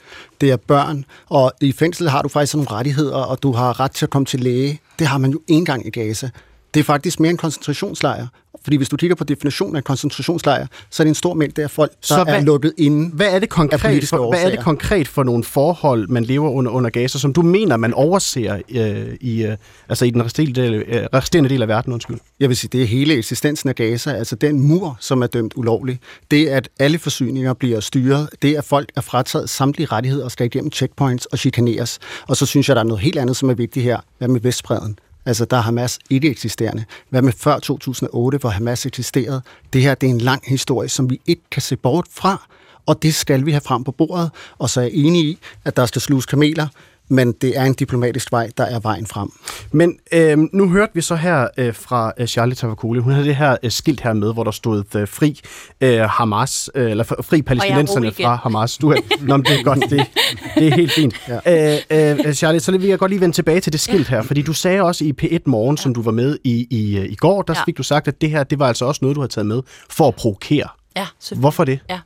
Det 0.40 0.50
er 0.50 0.56
børn, 0.56 1.04
og 1.28 1.52
i 1.60 1.72
fængsel 1.72 2.08
har 2.08 2.22
du 2.22 2.28
faktisk 2.28 2.54
nogle 2.54 2.70
rettigheder, 2.70 3.16
og 3.16 3.42
du 3.42 3.52
har 3.52 3.80
ret 3.80 3.90
til 3.90 4.06
at 4.06 4.10
komme 4.10 4.26
til 4.26 4.40
læge. 4.40 4.80
Det 4.98 5.06
har 5.06 5.18
man 5.18 5.30
jo 5.30 5.40
ikke 5.48 5.58
engang 5.58 5.86
i 5.86 5.90
Gaza. 5.90 6.30
Det 6.74 6.80
er 6.80 6.84
faktisk 6.84 7.20
mere 7.20 7.30
en 7.30 7.36
koncentrationslejr 7.36 8.26
fordi 8.62 8.76
hvis 8.76 8.88
du 8.88 8.96
kigger 8.96 9.16
på 9.16 9.24
definitionen 9.24 9.76
af 9.76 9.84
koncentrationslejr, 9.84 10.66
så 10.90 11.02
er 11.02 11.04
det 11.04 11.08
en 11.08 11.14
stor 11.14 11.34
mængde 11.34 11.62
af 11.62 11.70
folk, 11.70 11.90
der 11.90 11.96
så 12.02 12.24
hvad, 12.24 12.34
er 12.34 12.40
lukket 12.40 12.72
inde 12.78 13.10
hvad 13.14 13.26
er 13.26 13.38
det 13.38 13.48
konkret 13.48 14.08
for, 14.08 14.30
Hvad 14.30 14.44
er 14.44 14.50
det 14.50 14.60
konkret 14.60 15.08
for 15.08 15.22
nogle 15.22 15.44
forhold, 15.44 16.08
man 16.08 16.24
lever 16.24 16.50
under 16.50 16.70
under 16.70 16.90
Gaza, 16.90 17.18
som 17.18 17.32
du 17.32 17.42
mener, 17.42 17.76
man 17.76 17.94
overser 17.94 18.58
øh, 18.70 19.16
i, 19.20 19.44
øh, 19.44 19.56
altså 19.88 20.04
i 20.04 20.10
den 20.10 20.24
resterende 20.24 20.62
del, 20.62 20.74
øh, 20.74 21.06
resterende 21.14 21.50
del 21.50 21.62
af 21.62 21.68
verden? 21.68 21.92
Undskyld. 21.92 22.16
Jeg 22.40 22.48
vil 22.48 22.56
sige, 22.56 22.68
det 22.72 22.82
er 22.82 22.86
hele 22.86 23.14
eksistensen 23.14 23.68
af 23.68 23.74
Gaza, 23.74 24.12
altså 24.12 24.36
den 24.36 24.60
mur, 24.60 24.96
som 25.00 25.22
er 25.22 25.26
dømt 25.26 25.52
ulovlig. 25.56 25.98
Det, 26.30 26.46
at 26.46 26.68
alle 26.80 26.98
forsyninger 26.98 27.54
bliver 27.54 27.80
styret, 27.80 28.28
det, 28.42 28.56
at 28.56 28.64
folk 28.64 28.88
er 28.96 29.00
frataget 29.00 29.50
samtlige 29.50 29.86
rettigheder 29.86 30.24
og 30.24 30.30
skal 30.30 30.46
igennem 30.46 30.72
checkpoints 30.72 31.26
og 31.26 31.38
chikaneres. 31.38 31.98
Og 32.28 32.36
så 32.36 32.46
synes 32.46 32.68
jeg, 32.68 32.76
der 32.76 32.82
er 32.82 32.86
noget 32.86 33.02
helt 33.02 33.18
andet, 33.18 33.36
som 33.36 33.50
er 33.50 33.54
vigtigt 33.54 33.84
her. 33.84 34.00
Hvad 34.18 34.28
med 34.28 34.40
Vestbreden? 34.40 34.98
Altså, 35.28 35.44
der 35.44 35.56
er 35.56 35.60
Hamas 35.60 35.98
ikke 36.10 36.30
eksisterende. 36.30 36.84
Hvad 37.08 37.22
med 37.22 37.32
før 37.32 37.58
2008, 37.58 38.38
hvor 38.38 38.50
Hamas 38.50 38.86
eksisterede? 38.86 39.42
Det 39.72 39.82
her, 39.82 39.94
det 39.94 40.06
er 40.06 40.10
en 40.10 40.20
lang 40.20 40.42
historie, 40.46 40.88
som 40.88 41.10
vi 41.10 41.20
ikke 41.26 41.42
kan 41.50 41.62
se 41.62 41.76
bort 41.76 42.06
fra, 42.10 42.48
og 42.86 43.02
det 43.02 43.14
skal 43.14 43.46
vi 43.46 43.50
have 43.50 43.60
frem 43.60 43.84
på 43.84 43.92
bordet. 43.92 44.30
Og 44.58 44.70
så 44.70 44.80
er 44.80 44.84
jeg 44.84 44.92
enig 44.94 45.24
i, 45.24 45.38
at 45.64 45.76
der 45.76 45.86
skal 45.86 46.02
sluges 46.02 46.26
kameler, 46.26 46.68
men 47.08 47.32
det 47.32 47.58
er 47.58 47.64
en 47.64 47.74
diplomatisk 47.74 48.32
vej, 48.32 48.50
der 48.56 48.64
er 48.64 48.80
vejen 48.80 49.06
frem. 49.06 49.28
Men 49.72 49.98
øh, 50.12 50.38
nu 50.52 50.68
hørte 50.68 50.92
vi 50.94 51.00
så 51.00 51.16
her 51.16 51.48
øh, 51.58 51.74
fra 51.74 52.12
øh, 52.18 52.26
Charlie 52.26 52.54
Tavakoli, 52.54 53.00
hun 53.00 53.12
havde 53.12 53.26
det 53.26 53.36
her 53.36 53.56
øh, 53.62 53.70
skilt 53.70 54.00
her 54.00 54.12
med, 54.12 54.32
hvor 54.32 54.44
der 54.44 54.50
stod 54.50 54.84
øh, 54.96 55.08
fri 55.08 55.40
øh, 55.80 56.00
Hamas, 56.00 56.70
øh, 56.74 56.90
eller 56.90 57.04
fri 57.04 57.42
palæstinenserne 57.42 58.12
fra 58.12 58.34
Hamas. 58.34 58.78
Du 58.78 58.90
er, 58.90 58.96
nå, 59.20 59.36
men 59.36 59.46
det 59.46 59.58
er 59.58 59.62
godt, 59.62 59.78
det, 59.90 60.06
det 60.54 60.68
er 60.68 60.74
helt 60.74 60.92
fint. 60.92 61.14
Ja. 61.28 61.76
Øh, 61.90 62.18
øh, 62.26 62.34
Charlie, 62.34 62.60
så 62.60 62.72
vil 62.72 62.88
jeg 62.88 62.98
godt 62.98 63.10
lige 63.10 63.20
vende 63.20 63.34
tilbage 63.34 63.60
til 63.60 63.72
det 63.72 63.80
skilt 63.80 64.08
her, 64.08 64.22
fordi 64.22 64.42
du 64.42 64.52
sagde 64.52 64.82
også 64.82 65.04
i 65.04 65.14
P1 65.22 65.38
Morgen, 65.46 65.76
ja. 65.76 65.82
som 65.82 65.94
du 65.94 66.02
var 66.02 66.12
med 66.12 66.38
i 66.44 66.66
i, 66.70 66.98
øh, 66.98 67.04
i 67.04 67.14
går, 67.14 67.42
der 67.42 67.54
ja. 67.56 67.64
fik 67.64 67.78
du 67.78 67.82
sagt, 67.82 68.08
at 68.08 68.20
det 68.20 68.30
her, 68.30 68.44
det 68.44 68.58
var 68.58 68.68
altså 68.68 68.84
også 68.84 68.98
noget, 69.02 69.14
du 69.16 69.20
har 69.20 69.28
taget 69.28 69.46
med 69.46 69.62
for 69.90 70.08
at 70.08 70.14
provokere. 70.14 70.68
Ja, 70.96 71.06
Hvorfor 71.36 71.64
det? 71.64 71.78
Ja, 71.90 72.00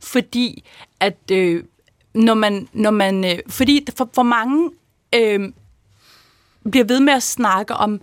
fordi 0.00 0.64
at 1.00 1.30
øh, 1.32 1.62
når 2.14 2.34
man, 2.34 2.68
når 2.72 2.90
man 2.90 3.24
øh, 3.24 3.38
fordi 3.48 3.86
for, 3.96 4.10
for 4.14 4.22
mange 4.22 4.70
øh, 5.14 5.52
bliver 6.70 6.84
ved 6.84 7.00
med 7.00 7.12
at 7.12 7.22
snakke 7.22 7.74
om 7.74 8.00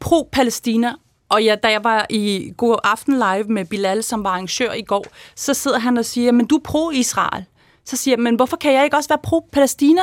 pro-Palæstina, 0.00 0.92
og 1.28 1.44
ja, 1.44 1.54
da 1.54 1.68
jeg 1.70 1.84
var 1.84 2.06
i 2.10 2.52
God 2.56 2.76
Aften 2.84 3.14
Live 3.14 3.44
med 3.44 3.64
Bilal, 3.64 4.02
som 4.02 4.24
var 4.24 4.30
arrangør 4.30 4.72
i 4.72 4.82
går, 4.82 5.06
så 5.34 5.54
sidder 5.54 5.78
han 5.78 5.98
og 5.98 6.04
siger, 6.04 6.32
men 6.32 6.46
du 6.46 6.56
er 6.56 6.60
pro-Israel. 6.60 7.44
Så 7.84 7.96
siger 7.96 8.12
jeg, 8.12 8.22
men 8.22 8.36
hvorfor 8.36 8.56
kan 8.56 8.72
jeg 8.72 8.84
ikke 8.84 8.96
også 8.96 9.08
være 9.08 9.18
pro-Palæstina? 9.26 10.02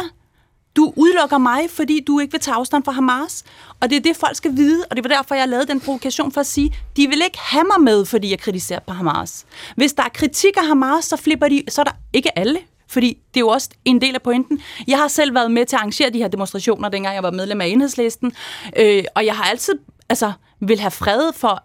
Du 0.76 0.94
udelukker 0.96 1.38
mig, 1.38 1.70
fordi 1.70 2.04
du 2.08 2.20
ikke 2.20 2.32
vil 2.32 2.42
tage 2.42 2.56
afstand 2.56 2.84
fra 2.84 2.92
Hamas. 2.92 3.44
Og 3.80 3.90
det 3.90 3.96
er 3.96 4.00
det, 4.00 4.16
folk 4.16 4.36
skal 4.36 4.58
vide, 4.58 4.86
og 4.90 4.96
det 4.96 5.04
var 5.04 5.10
derfor, 5.16 5.36
jeg 5.36 5.50
lavede 5.50 5.68
den 5.68 5.80
provokation 5.80 6.32
for 6.32 6.42
at 6.42 6.48
sige, 6.48 6.76
de 6.98 7.08
vil 7.08 7.22
ikke 7.24 7.40
have 7.40 7.64
mig 7.64 7.82
med, 7.82 8.06
fordi 8.06 8.30
jeg 8.30 8.40
kritiserer 8.40 8.80
på 8.80 8.94
Hamas. 8.94 9.46
Hvis 9.76 9.94
der 9.94 10.04
er 10.04 10.10
kritik 10.10 10.58
af 10.58 10.68
Hamas, 10.68 11.06
så 11.06 11.18
flipper 11.18 11.48
de, 11.48 11.64
så 11.70 11.82
er 11.82 11.86
der 11.86 11.92
ikke 12.14 12.40
alle, 12.40 12.60
fordi 12.94 13.18
det 13.34 13.40
er 13.40 13.40
jo 13.40 13.48
også 13.48 13.70
en 13.86 14.02
del 14.02 14.16
af 14.16 14.22
pointen. 14.22 14.62
Jeg 14.88 14.98
har 14.98 15.08
selv 15.08 15.36
været 15.36 15.52
med 15.52 15.66
til 15.66 15.76
at 15.76 15.80
arrangere 15.80 16.10
de 16.10 16.18
her 16.18 16.28
demonstrationer, 16.28 16.90
dengang 16.90 17.16
jeg 17.16 17.24
var 17.24 17.32
medlem 17.32 17.62
af 17.62 17.66
enhedslisten. 17.66 18.34
Øh, 18.78 19.04
og 19.16 19.26
jeg 19.26 19.36
har 19.36 19.44
altid 19.44 19.74
altså, 20.10 20.32
vil 20.60 20.80
have 20.80 20.92
fred 20.92 21.34
for 21.34 21.64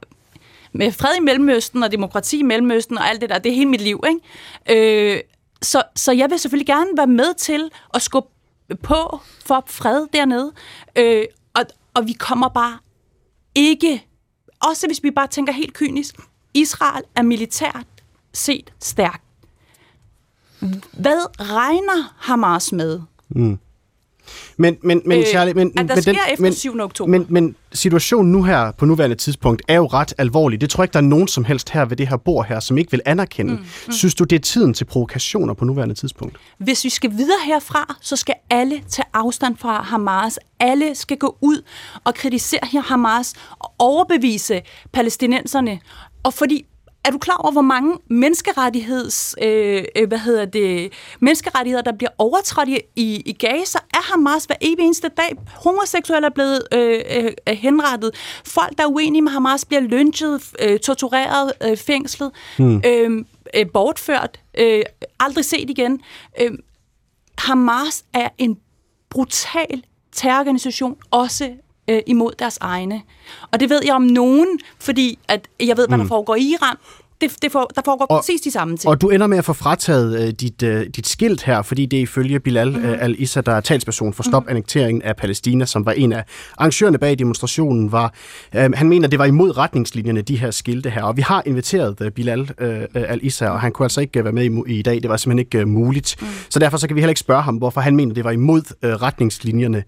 med 0.72 0.92
fred 0.92 1.16
i 1.16 1.20
Mellemøsten 1.20 1.82
og 1.82 1.92
demokrati 1.92 2.38
i 2.38 2.42
Mellemøsten 2.42 2.98
og 2.98 3.08
alt 3.08 3.20
det 3.20 3.30
der. 3.30 3.38
Det 3.38 3.50
er 3.50 3.56
hele 3.56 3.70
mit 3.70 3.80
liv. 3.80 4.04
Ikke? 4.08 5.14
Øh, 5.14 5.20
så, 5.62 5.82
så 5.96 6.12
jeg 6.12 6.30
vil 6.30 6.38
selvfølgelig 6.38 6.66
gerne 6.66 6.90
være 6.96 7.06
med 7.06 7.34
til 7.34 7.70
at 7.94 8.02
skubbe 8.02 8.30
på 8.82 9.20
for 9.46 9.64
fred 9.66 10.06
dernede. 10.12 10.52
Øh, 10.96 11.24
og, 11.54 11.64
og 11.94 12.06
vi 12.06 12.12
kommer 12.12 12.48
bare 12.48 12.78
ikke, 13.54 14.06
også 14.60 14.86
hvis 14.86 15.02
vi 15.02 15.10
bare 15.10 15.26
tænker 15.26 15.52
helt 15.52 15.74
kynisk, 15.74 16.16
Israel 16.54 17.04
er 17.16 17.22
militært 17.22 17.86
set 18.32 18.72
stærkt. 18.80 19.27
Hvad 20.92 21.40
regner 21.40 22.14
Hamas 22.16 22.72
med? 22.72 23.00
Mm. 23.28 23.58
Men, 24.56 24.76
men, 24.82 25.02
men, 25.04 25.18
øh, 25.18 25.26
Charlie, 25.26 25.54
men, 25.54 25.72
at 25.76 25.88
der 25.88 25.94
men, 25.94 26.02
sker 26.02 26.12
den, 26.12 26.20
efter 26.30 26.42
men, 26.42 26.52
7. 26.54 26.80
oktober. 26.80 27.10
Men, 27.10 27.26
men 27.28 27.56
situationen 27.72 28.32
nu 28.32 28.42
her, 28.42 28.70
på 28.70 28.86
nuværende 28.86 29.16
tidspunkt, 29.16 29.62
er 29.68 29.74
jo 29.74 29.86
ret 29.86 30.14
alvorlig. 30.18 30.60
Det 30.60 30.70
tror 30.70 30.82
jeg 30.82 30.84
ikke, 30.84 30.92
der 30.92 30.98
er 30.98 31.02
nogen 31.02 31.28
som 31.28 31.44
helst 31.44 31.70
her 31.70 31.84
ved 31.84 31.96
det 31.96 32.08
her 32.08 32.16
bord 32.16 32.46
her, 32.46 32.60
som 32.60 32.78
ikke 32.78 32.90
vil 32.90 33.00
anerkende. 33.04 33.52
Mm, 33.52 33.58
mm. 33.86 33.92
Synes 33.92 34.14
du, 34.14 34.24
det 34.24 34.36
er 34.36 34.40
tiden 34.40 34.74
til 34.74 34.84
provokationer 34.84 35.54
på 35.54 35.64
nuværende 35.64 35.94
tidspunkt? 35.94 36.36
Hvis 36.58 36.84
vi 36.84 36.88
skal 36.88 37.10
videre 37.10 37.38
herfra, 37.46 37.96
så 38.00 38.16
skal 38.16 38.34
alle 38.50 38.80
tage 38.88 39.06
afstand 39.14 39.56
fra 39.56 39.82
Hamas. 39.82 40.38
Alle 40.60 40.94
skal 40.94 41.16
gå 41.16 41.36
ud 41.40 41.62
og 42.04 42.14
kritisere 42.14 42.82
Hamas 42.84 43.34
og 43.58 43.72
overbevise 43.78 44.62
palæstinenserne. 44.92 45.80
Og 46.22 46.34
fordi 46.34 46.66
er 47.04 47.10
du 47.10 47.18
klar 47.18 47.36
over, 47.36 47.52
hvor 47.52 47.62
mange 47.62 47.98
menneskerettigheds, 48.10 49.34
øh, 49.42 49.84
øh, 49.96 50.08
hvad 50.08 50.18
hedder 50.18 50.44
det, 50.44 50.92
menneskerettigheder, 51.20 51.82
der 51.82 51.92
bliver 51.92 52.10
overtrådt 52.18 52.68
i, 52.68 53.22
i 53.26 53.32
Gaza 53.32 53.78
af 53.94 54.00
Hamas 54.02 54.44
hver 54.44 54.56
evig 54.60 54.84
eneste 54.84 55.08
dag? 55.08 55.36
Homoseksuelle 55.64 56.26
er 56.26 56.30
blevet 56.30 56.62
øh, 56.72 57.02
øh, 57.48 57.56
henrettet. 57.56 58.10
Folk, 58.46 58.78
der 58.78 58.84
er 58.84 58.88
uenige 58.88 59.22
med 59.22 59.32
Hamas, 59.32 59.64
bliver 59.64 59.80
lynchet, 59.80 60.42
øh, 60.60 60.78
tortureret, 60.78 61.52
øh, 61.64 61.76
fængslet, 61.76 62.30
øh, 62.60 63.24
øh, 63.54 63.66
bortført, 63.72 64.40
øh, 64.58 64.82
aldrig 65.20 65.44
set 65.44 65.70
igen. 65.70 66.00
Øh, 66.40 66.50
Hamas 67.38 68.04
er 68.14 68.28
en 68.38 68.58
brutal 69.10 69.82
terrororganisation, 70.12 70.96
også 71.10 71.50
øh, 71.88 72.02
imod 72.06 72.32
deres 72.38 72.58
egne. 72.60 73.02
Og 73.50 73.60
det 73.60 73.70
ved 73.70 73.80
jeg 73.84 73.94
om 73.94 74.02
nogen, 74.02 74.58
fordi 74.80 75.18
at 75.28 75.48
jeg 75.60 75.76
ved, 75.76 75.88
hvad 75.88 75.98
der 75.98 76.04
mm. 76.04 76.08
foregår 76.08 76.34
i 76.34 76.42
Iran, 76.42 76.76
det, 77.20 77.42
det 77.42 77.52
for, 77.52 77.70
der 77.74 77.82
foregår 77.84 78.04
og, 78.04 78.18
præcis 78.18 78.40
de 78.40 78.50
samme 78.50 78.76
ting. 78.76 78.88
Og 78.88 79.00
du 79.00 79.08
ender 79.08 79.26
med 79.26 79.38
at 79.38 79.44
få 79.44 79.52
frataget 79.52 80.22
uh, 80.22 80.28
dit, 80.28 80.62
uh, 80.62 80.80
dit 80.96 81.06
skilt 81.06 81.42
her, 81.42 81.62
fordi 81.62 81.86
det 81.86 81.96
er 81.96 82.02
ifølge 82.02 82.40
Bilal 82.40 82.70
mm. 82.70 82.84
uh, 82.84 83.02
al-Issa, 83.02 83.40
der 83.40 83.52
er 83.52 83.60
talsperson 83.60 84.12
for 84.12 84.22
stop 84.22 84.42
mm. 84.42 84.50
annekteringen 84.50 85.02
af 85.02 85.16
Palæstina, 85.16 85.66
som 85.66 85.86
var 85.86 85.92
en 85.92 86.12
af 86.12 86.24
arrangørerne 86.58 86.98
bag 86.98 87.18
demonstrationen, 87.18 87.92
var, 87.92 88.14
uh, 88.56 88.60
han 88.74 88.88
mener, 88.88 89.08
det 89.08 89.18
var 89.18 89.24
imod 89.24 89.56
retningslinjerne, 89.56 90.22
de 90.22 90.36
her 90.36 90.50
skilte 90.50 90.90
her. 90.90 91.02
Og 91.02 91.16
vi 91.16 91.22
har 91.22 91.42
inviteret 91.46 92.00
uh, 92.00 92.08
Bilal 92.08 92.40
uh, 92.40 92.48
al-Issa, 92.94 93.48
og 93.48 93.60
han 93.60 93.72
kunne 93.72 93.84
altså 93.84 94.00
ikke 94.00 94.18
uh, 94.18 94.24
være 94.24 94.32
med 94.32 94.66
i, 94.66 94.78
i 94.78 94.82
dag. 94.82 95.02
Det 95.02 95.08
var 95.10 95.16
simpelthen 95.16 95.38
ikke 95.38 95.62
uh, 95.62 95.68
muligt. 95.68 96.16
Mm. 96.20 96.26
Så 96.50 96.58
derfor 96.58 96.76
så 96.78 96.86
kan 96.86 96.96
vi 96.96 97.00
heller 97.00 97.10
ikke 97.10 97.20
spørge 97.20 97.42
ham, 97.42 97.56
hvorfor 97.56 97.80
han 97.80 97.96
mener, 97.96 98.14
det 98.14 98.24
var 98.24 98.30
imod 98.30 98.62
uh, 98.84 98.90
retningslinjerne 98.90 99.82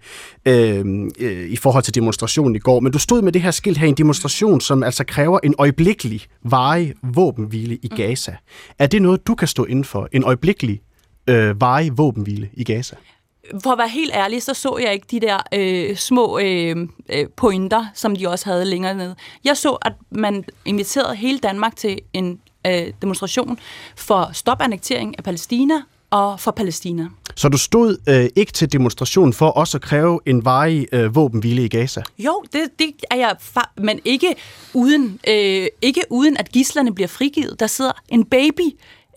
uh, 0.49 0.53
uh, 0.53 1.51
i 1.51 1.55
forhold 1.55 1.83
til 1.83 1.95
demonstrationen 1.95 2.55
i 2.55 2.59
går. 2.59 2.79
Men 2.79 2.91
du 2.91 2.99
stod 2.99 3.21
med 3.21 3.31
det 3.31 3.41
her 3.41 3.51
skilt 3.51 3.77
her 3.77 3.85
i 3.85 3.89
en 3.89 3.95
demonstration, 3.95 4.61
som 4.61 4.83
altså 4.83 5.03
kræver 5.03 5.39
en 5.43 5.55
øjeblikkelig 5.59 6.25
varig 6.43 6.93
våbenhvile 7.21 7.75
i 7.75 7.87
mm. 7.91 7.97
Gaza. 7.97 8.35
Er 8.79 8.87
det 8.87 9.01
noget, 9.01 9.27
du 9.27 9.35
kan 9.35 9.47
stå 9.47 9.65
inden 9.65 9.85
for? 9.85 10.07
En 10.11 10.23
øjeblikkelig 10.23 10.81
øh, 11.27 11.61
varig 11.61 11.97
våbenhvile 11.97 12.49
i 12.53 12.63
Gaza? 12.63 12.95
For 13.63 13.71
at 13.71 13.77
være 13.77 13.89
helt 13.89 14.11
ærlig, 14.13 14.43
så 14.43 14.53
så 14.53 14.77
jeg 14.77 14.93
ikke 14.93 15.07
de 15.11 15.19
der 15.19 15.37
øh, 15.53 15.95
små 15.95 16.39
øh, 16.39 16.87
øh 17.09 17.27
pointer, 17.37 17.85
som 17.93 18.15
de 18.15 18.29
også 18.29 18.45
havde 18.45 18.65
længere 18.65 18.93
ned. 18.93 19.15
Jeg 19.43 19.57
så, 19.57 19.71
at 19.71 19.93
man 20.11 20.43
inviterede 20.65 21.15
hele 21.15 21.39
Danmark 21.39 21.75
til 21.75 21.99
en 22.13 22.39
øh, 22.67 22.93
demonstration 23.01 23.59
for 23.95 24.29
stopannektering 24.33 25.15
af 25.17 25.23
Palæstina 25.23 25.81
og 26.11 26.39
for 26.39 26.51
Palæstina. 26.51 27.07
Så 27.35 27.49
du 27.49 27.57
stod 27.57 27.97
øh, 28.09 28.29
ikke 28.35 28.51
til 28.51 28.71
demonstration 28.71 29.33
for 29.33 29.47
også 29.47 29.77
at 29.77 29.81
kræve 29.81 30.19
en 30.25 30.45
varig 30.45 30.87
øh, 30.91 31.15
våbenhvile 31.15 31.65
i 31.65 31.67
Gaza? 31.67 32.03
Jo, 32.19 32.43
det, 32.53 32.61
det 32.79 32.93
er 33.11 33.15
jeg, 33.15 33.35
men 33.77 33.99
ikke 34.05 34.35
uden, 34.73 35.19
øh, 35.27 35.67
ikke 35.81 36.01
uden 36.09 36.37
at 36.37 36.51
gislerne 36.51 36.95
bliver 36.95 37.07
frigivet. 37.07 37.59
Der 37.59 37.67
sidder 37.67 37.91
en 38.09 38.25
baby 38.25 38.61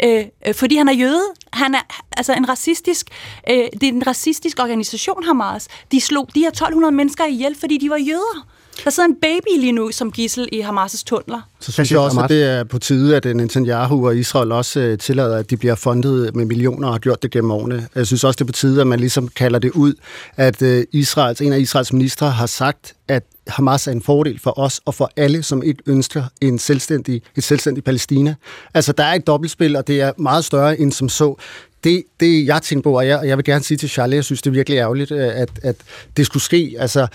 øh, 0.03 0.25
øh, 0.47 0.55
fordi 0.55 0.77
han 0.77 0.89
er 0.89 0.93
jøde. 0.93 1.25
Han 1.53 1.75
er 1.75 2.03
altså 2.17 2.35
en 2.35 2.49
racistisk, 2.49 3.07
øh, 3.51 3.57
det 3.57 3.83
er 3.83 3.93
en 3.93 4.07
racistisk 4.07 4.59
organisation, 4.59 5.25
Hamas. 5.25 5.69
De 5.93 6.01
slog 6.01 6.29
de 6.35 6.41
her 6.41 6.49
1200 6.49 6.95
mennesker 6.95 7.25
ihjel, 7.25 7.57
fordi 7.61 7.79
de 7.79 7.91
var 7.91 7.97
jøder. 7.97 8.47
Der 8.85 8.91
sidder 8.91 9.09
en 9.09 9.17
baby 9.23 9.61
lige 9.61 9.73
nu 9.73 9.91
som 9.93 10.13
gissel 10.13 10.49
i 10.53 10.61
Hamas' 10.61 11.03
tunneler. 11.07 11.41
Så 11.61 11.73
synes 11.73 11.93
jeg 11.93 12.01
også, 12.01 12.21
at 12.21 12.31
det 12.31 12.45
er 12.45 12.65
på 12.65 12.79
tide, 12.79 13.17
at 13.17 13.25
Netanyahu 13.25 14.07
og 14.07 14.17
Israel 14.17 14.53
også 14.53 14.81
øh, 14.81 14.99
tillader, 14.99 15.37
at 15.37 15.51
de 15.51 15.57
bliver 15.57 15.75
fundet 15.75 16.37
med 16.37 16.45
millioner 16.45 16.89
og 16.89 16.95
har 16.95 16.99
gjort 16.99 17.23
det 17.23 17.31
gennem 17.31 17.51
årene. 17.51 17.89
Jeg 17.95 18.07
synes 18.07 18.25
også, 18.25 18.37
det 18.37 18.41
er 18.41 18.47
på 18.47 18.53
tide, 18.53 18.81
at 18.81 18.87
man 18.87 19.01
ligesom 19.01 19.29
kalder 19.29 19.59
det 19.59 19.71
ud, 19.71 19.95
at 20.37 20.63
øh, 20.63 20.85
Israels, 20.93 21.41
en 21.41 21.53
af 21.53 21.59
Israels 21.59 21.93
ministre 21.93 22.31
har 22.31 22.47
sagt, 22.47 22.95
at 23.09 23.23
Hamas 23.49 23.87
er 23.87 23.93
en 23.93 24.03
fordel 24.03 24.41
for 24.41 24.59
os 24.59 24.81
og 24.85 24.95
for 24.95 25.11
alle, 25.17 25.43
som 25.43 25.63
ikke 25.63 25.83
ønsker 25.87 26.25
en 26.41 26.59
selvstændig, 26.59 27.23
et 27.37 27.45
selvstændigt 27.45 27.85
Palæstina. 27.85 28.35
Altså, 28.75 28.93
der 28.93 29.05
er 29.05 29.15
et 29.15 29.27
dobbeltspil, 29.27 29.77
og 29.77 29.87
det 29.87 30.01
er 30.01 30.13
meget 30.19 30.45
større 30.45 30.81
end 30.81 30.93
som 30.93 31.09
så. 31.09 31.37
Det, 31.85 32.03
det 32.21 32.47
jeg 32.47 32.63
tænker 32.63 32.83
på, 32.83 32.97
og 32.99 33.07
jeg, 33.07 33.19
og 33.19 33.29
jeg 33.29 33.37
vil 33.37 33.45
gerne 33.45 33.65
sige 33.65 33.79
til 33.79 33.89
Charlie, 33.89 34.17
jeg 34.17 34.25
synes, 34.25 34.43
det 34.43 34.51
er 34.51 34.55
virkelig 34.55 34.77
ærgerligt, 34.77 35.11
øh, 35.11 35.29
at, 35.35 35.51
at 35.63 35.77
det 36.17 36.27
skulle 36.27 36.43
ske. 36.43 36.77
Altså, 36.79 37.07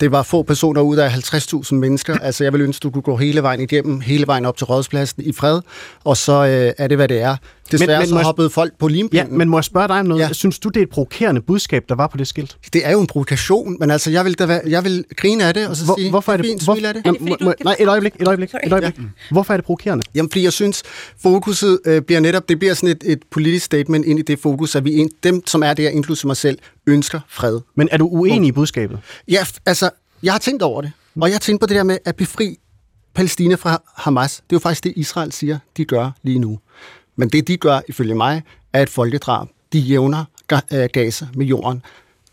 det 0.00 0.12
var 0.12 0.22
få 0.22 0.42
personer 0.42 0.80
ud 0.80 0.96
af 0.96 1.08
50.000 1.08 1.74
mennesker. 1.74 2.18
Altså, 2.26 2.44
jeg 2.44 2.52
vil 2.52 2.60
ønske, 2.60 2.82
du 2.82 2.90
kunne 2.90 3.02
gå 3.02 3.16
hele 3.16 3.42
vejen 3.42 3.60
igennem, 3.60 4.00
hele 4.00 4.26
vejen 4.26 4.44
op 4.44 4.56
til 4.56 4.66
rådspladsen 4.66 5.22
i 5.22 5.32
fred, 5.32 5.60
og 6.04 6.16
så 6.16 6.32
øh, 6.32 6.72
er 6.78 6.86
det, 6.86 6.96
hvad 6.96 7.08
det 7.08 7.20
er. 7.20 7.36
Desværre 7.72 8.00
Men- 8.00 8.10
men 8.10 8.18
så 8.18 8.24
hoppede 8.24 8.50
folk 8.50 8.78
på 8.78 8.88
Ja, 8.88 8.94
limpinden. 8.94 9.38
men 9.38 9.48
må 9.48 9.56
jeg 9.56 9.64
spørge 9.64 9.88
dig 9.88 10.00
om 10.00 10.06
noget? 10.06 10.20
Ja. 10.22 10.26
Ja. 10.26 10.32
Synes 10.32 10.58
du, 10.58 10.68
det 10.68 10.76
er 10.80 10.82
et 10.84 10.90
provokerende 10.90 11.40
budskab, 11.40 11.84
der 11.88 11.94
var 11.94 12.06
på 12.06 12.16
det 12.16 12.26
skilt? 12.26 12.56
Det 12.72 12.86
er 12.86 12.90
jo 12.92 13.00
en 13.00 13.06
provokation, 13.06 13.76
men 13.80 13.90
altså, 13.90 14.10
jeg 14.10 14.24
vil, 14.24 14.34
da 14.38 14.46
være, 14.46 14.60
jeg 14.66 14.84
vil 14.84 15.04
grine 15.16 15.44
af 15.44 15.54
det, 15.54 15.68
og 15.68 15.76
så 15.76 15.84
Hvor, 15.84 15.94
sige, 15.98 16.10
hvorfor 16.10 16.32
er 16.32 16.36
det, 16.36 16.46
fint, 16.46 16.64
hvor, 16.64 16.74
smil 16.74 16.84
af 16.84 16.94
det. 16.94 17.04
Nå, 17.04 17.10
Er 17.12 17.18
det, 17.36 17.40
må- 17.40 17.54
Nej, 17.64 17.76
et 17.80 17.88
øjeblik, 17.88 18.14
et 18.20 18.28
øjeblik, 18.28 18.50
et 18.64 18.72
øjeblik. 18.72 19.00
Hvorfor 19.30 19.52
er 19.54 19.56
det 19.56 19.64
provokerende? 19.64 20.04
Jamen, 20.14 20.30
fordi 20.30 20.42
jeg 20.44 20.52
synes, 20.52 20.82
fokuset 21.22 21.78
øh, 21.86 22.02
bliver 22.02 22.20
netop, 22.20 22.48
det 22.48 22.58
bliver 22.58 22.74
sådan 22.74 22.88
et, 22.88 23.02
et 23.06 23.18
politisk 23.30 23.64
statement 23.66 24.06
ind 24.06 24.18
i 24.18 24.22
det 24.22 24.38
fokus, 24.38 24.76
at 24.76 24.84
vi, 24.84 24.94
en, 24.94 25.10
dem, 25.22 25.46
som 25.46 25.62
er 25.62 25.74
der, 25.74 25.88
inklusive 25.88 26.28
mig 26.28 26.36
selv, 26.36 26.58
ønsker 26.86 27.20
fred. 27.28 27.60
Men 27.76 27.88
er 27.92 27.96
du 27.96 28.06
uenig 28.08 28.48
i 28.48 28.52
budskabet? 28.52 28.98
Ja, 29.28 29.46
altså, 29.66 29.90
jeg 30.22 30.32
har 30.32 30.38
tænkt 30.38 30.62
over 30.62 30.80
det, 30.82 30.92
og 31.20 31.28
jeg 31.28 31.34
har 31.34 31.38
tænkt 31.40 31.60
på 31.60 31.66
det 31.66 31.76
der 31.76 31.82
med 31.82 31.98
at 32.04 32.16
befri 32.16 32.56
Palæstina 33.14 33.54
fra 33.54 33.82
Hamas. 33.96 34.34
Det 34.36 34.40
er 34.42 34.46
jo 34.52 34.58
faktisk 34.58 34.84
det, 34.84 34.92
Israel 34.96 35.32
siger, 35.32 35.58
de 35.76 35.84
gør 35.84 36.10
lige 36.22 36.38
nu. 36.38 36.58
Men 37.16 37.28
det, 37.28 37.48
de 37.48 37.56
gør, 37.56 37.80
ifølge 37.88 38.14
mig, 38.14 38.42
er 38.72 38.82
et 38.82 38.90
folkedrab. 38.90 39.48
De 39.72 39.78
jævner 39.78 40.24
øh, 40.72 40.88
Gaza 40.92 41.26
med 41.34 41.46
jorden. 41.46 41.82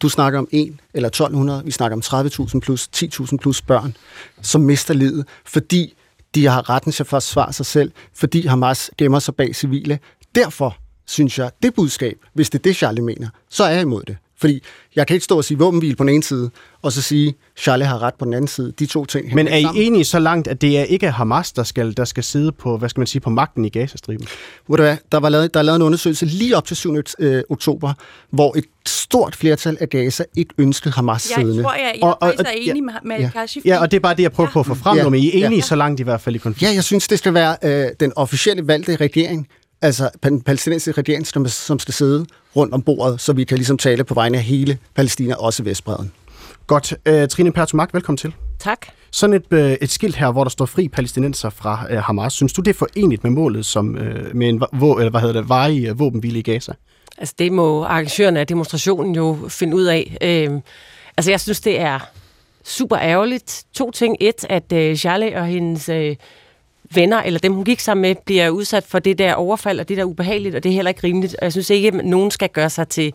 Du 0.01 0.09
snakker 0.09 0.39
om 0.39 0.47
1 0.51 0.75
eller 0.93 1.09
1200, 1.09 1.65
vi 1.65 1.71
snakker 1.71 1.95
om 2.13 2.25
30.000 2.53 2.59
plus 2.59 2.89
10.000 2.95 3.37
plus 3.37 3.61
børn, 3.61 3.97
som 4.41 4.61
mister 4.61 4.93
livet, 4.93 5.27
fordi 5.45 5.93
de 6.35 6.45
har 6.45 6.69
retten 6.69 6.91
til 6.91 7.03
at 7.03 7.07
forsvare 7.07 7.53
sig 7.53 7.65
selv, 7.65 7.91
fordi 8.13 8.47
Hamas 8.47 8.91
gemmer 8.97 9.19
sig 9.19 9.35
bag 9.35 9.55
civile. 9.55 9.99
Derfor 10.35 10.77
synes 11.05 11.39
jeg, 11.39 11.51
det 11.63 11.73
budskab, 11.73 12.17
hvis 12.33 12.49
det 12.49 12.59
er 12.59 12.63
det, 12.63 12.75
Charlie 12.75 13.03
mener, 13.03 13.29
så 13.49 13.63
er 13.63 13.69
jeg 13.69 13.81
imod 13.81 14.03
det. 14.03 14.17
Fordi 14.43 14.61
jeg 14.95 15.07
kan 15.07 15.13
ikke 15.13 15.23
stå 15.23 15.37
og 15.37 15.43
sige 15.43 15.57
våbenhvil 15.57 15.95
på 15.95 16.03
den 16.03 16.09
ene 16.13 16.23
side, 16.23 16.49
og 16.81 16.91
så 16.91 17.01
sige, 17.01 17.35
Charlie 17.57 17.85
har 17.87 18.01
ret 18.01 18.13
på 18.19 18.25
den 18.25 18.33
anden 18.33 18.47
side. 18.47 18.73
De 18.79 18.85
to 18.85 19.05
ting 19.05 19.35
Men 19.35 19.47
er 19.47 19.57
I 19.57 19.61
sammen. 19.61 19.83
enige 19.83 20.03
så 20.03 20.19
langt, 20.19 20.47
at 20.47 20.61
det 20.61 20.79
er 20.79 20.83
ikke 20.83 21.11
Hamas, 21.11 21.51
der 21.51 21.63
skal, 21.63 21.97
der 21.97 22.05
skal 22.05 22.23
sidde 22.23 22.51
på, 22.51 22.77
hvad 22.77 22.89
skal 22.89 22.99
man 22.99 23.07
sige, 23.07 23.19
på 23.21 23.29
magten 23.29 23.65
i 23.65 23.69
Gazastriben? 23.69 24.27
Ved 24.67 24.77
du 24.77 24.83
hvad, 24.83 24.97
der, 25.11 25.19
var 25.19 25.29
lavet, 25.29 25.53
der 25.53 25.59
er 25.59 25.63
lavet 25.63 25.75
en 25.75 25.81
undersøgelse 25.81 26.25
lige 26.25 26.57
op 26.57 26.65
til 26.67 26.77
7. 26.77 26.95
Øh, 27.19 27.43
oktober, 27.49 27.93
hvor 28.29 28.57
et 28.57 28.65
stort 28.87 29.35
flertal 29.35 29.77
af 29.81 29.89
Gaza 29.89 30.23
ikke 30.37 30.53
ønskede 30.57 30.93
Hamas 30.95 31.29
Jeg 31.29 31.35
siddende. 31.41 31.63
tror, 31.63 31.73
jeg, 31.73 31.91
jeg 31.95 32.03
Og- 32.03 32.17
og, 32.21 32.33
er 32.39 32.43
enig 32.57 32.83
med, 32.83 32.93
med 33.05 33.17
ja. 33.19 33.29
Kashif. 33.33 33.65
Ja, 33.65 33.81
og 33.81 33.91
det 33.91 33.97
er 33.97 34.01
bare 34.01 34.15
det, 34.15 34.23
jeg 34.23 34.31
prøver 34.31 34.49
på 34.49 34.59
at 34.59 34.65
få 34.65 34.73
frem 34.73 34.97
Ja. 34.97 35.03
nu, 35.03 35.09
men 35.09 35.19
I 35.19 35.27
er 35.27 35.45
enige 35.45 35.55
Ja. 35.55 35.61
så 35.61 35.75
langt 35.75 35.99
i 35.99 36.03
hvert 36.03 36.21
fald 36.21 36.35
i 36.35 36.37
konflikten. 36.37 36.71
Ja, 36.71 36.75
jeg 36.75 36.83
synes, 36.83 37.07
det 37.07 37.19
skal 37.19 37.33
være 37.33 37.55
øh, 37.63 37.87
den 37.99 38.13
officielle 38.15 38.67
valgte 38.67 38.95
regering, 38.95 39.47
altså 39.83 40.09
den 40.23 40.41
palæstinensiske 40.41 41.01
regering, 41.01 41.27
som, 41.27 41.47
som 41.47 41.79
skal 41.79 41.93
sidde 41.93 42.25
rundt 42.55 42.73
om 42.73 42.81
bordet, 42.81 43.21
så 43.21 43.33
vi 43.33 43.43
kan 43.43 43.57
ligesom 43.57 43.77
tale 43.77 44.03
på 44.03 44.13
vegne 44.13 44.37
af 44.37 44.43
hele 44.43 44.77
Palæstina, 44.95 45.35
også 45.35 45.63
Vestbreden. 45.63 46.11
Godt. 46.67 46.93
Uh, 47.09 47.27
Trine 47.27 47.51
Pertumak, 47.51 47.93
velkommen 47.93 48.17
til. 48.17 48.33
Tak. 48.59 48.87
Sådan 49.11 49.33
et, 49.33 49.43
øh, 49.51 49.71
et 49.71 49.89
skilt 49.89 50.15
her, 50.15 50.31
hvor 50.31 50.43
der 50.43 50.49
står 50.49 50.65
fri 50.65 50.87
palæstinenser 50.87 51.49
fra 51.49 51.85
øh, 51.89 51.97
Hamas. 51.97 52.33
Synes 52.33 52.53
du, 52.53 52.61
det 52.61 52.69
er 52.69 52.77
forenligt 52.77 53.23
med 53.23 53.31
målet 53.31 53.65
som, 53.65 53.97
øh, 53.97 54.35
med 54.35 54.49
en 54.49 54.63
vå, 54.73 54.97
eller 54.97 55.09
hvad 55.09 55.21
hedder 55.21 55.41
det, 55.41 55.49
varig 55.49 55.87
øh, 55.87 55.99
våbenhvile 55.99 56.39
i 56.39 56.41
Gaza? 56.41 56.73
Altså 57.17 57.33
det 57.39 57.51
må 57.51 57.83
arrangørerne 57.83 58.39
af 58.39 58.47
demonstrationen 58.47 59.15
jo 59.15 59.37
finde 59.49 59.75
ud 59.75 59.83
af. 59.83 60.17
Øhm, 60.21 60.61
altså 61.17 61.31
jeg 61.31 61.39
synes, 61.39 61.61
det 61.61 61.79
er 61.79 61.99
super 62.63 62.97
ærgerligt. 62.97 63.63
To 63.73 63.91
ting. 63.91 64.17
Et, 64.19 64.45
at 64.49 64.73
øh, 64.73 64.95
Charlie 64.95 65.35
og 65.35 65.45
hendes 65.45 65.89
øh, 65.89 66.15
venner, 66.95 67.21
eller 67.21 67.39
dem 67.39 67.53
hun 67.53 67.63
gik 67.63 67.79
sammen 67.79 68.01
med, 68.01 68.15
bliver 68.25 68.49
udsat 68.49 68.83
for 68.83 68.99
det 68.99 69.17
der 69.17 69.33
overfald, 69.33 69.79
og 69.79 69.89
det 69.89 69.97
der 69.97 70.03
ubehageligt, 70.03 70.55
og 70.55 70.63
det 70.63 70.69
er 70.69 70.73
heller 70.73 70.89
ikke 70.89 71.03
rimeligt. 71.03 71.35
Og 71.35 71.43
jeg 71.43 71.51
synes 71.51 71.69
ikke, 71.69 71.87
at 71.87 71.93
nogen 71.93 72.31
skal 72.31 72.49
gøre 72.49 72.69
sig 72.69 72.87
til 72.87 73.13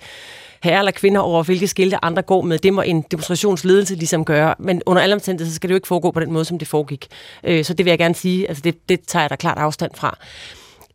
herre 0.62 0.78
eller 0.78 0.92
kvinder 0.92 1.20
over, 1.20 1.42
hvilke 1.42 1.66
skilte 1.66 2.04
andre 2.04 2.22
går 2.22 2.42
med. 2.42 2.58
Det 2.58 2.72
må 2.72 2.82
en 2.82 3.04
demonstrationsledelse 3.10 3.94
ligesom 3.94 4.24
gøre. 4.24 4.54
Men 4.58 4.82
under 4.86 5.02
alle 5.02 5.14
omstændigheder, 5.14 5.50
så 5.50 5.56
skal 5.56 5.68
det 5.68 5.72
jo 5.72 5.76
ikke 5.76 5.88
foregå 5.88 6.10
på 6.10 6.20
den 6.20 6.32
måde, 6.32 6.44
som 6.44 6.58
det 6.58 6.68
foregik. 6.68 7.06
Øh, 7.44 7.64
så 7.64 7.74
det 7.74 7.84
vil 7.84 7.90
jeg 7.90 7.98
gerne 7.98 8.14
sige. 8.14 8.48
Altså 8.48 8.62
det, 8.62 8.88
det 8.88 9.00
tager 9.06 9.22
jeg 9.22 9.30
da 9.30 9.36
klart 9.36 9.58
afstand 9.58 9.90
fra. 9.94 10.18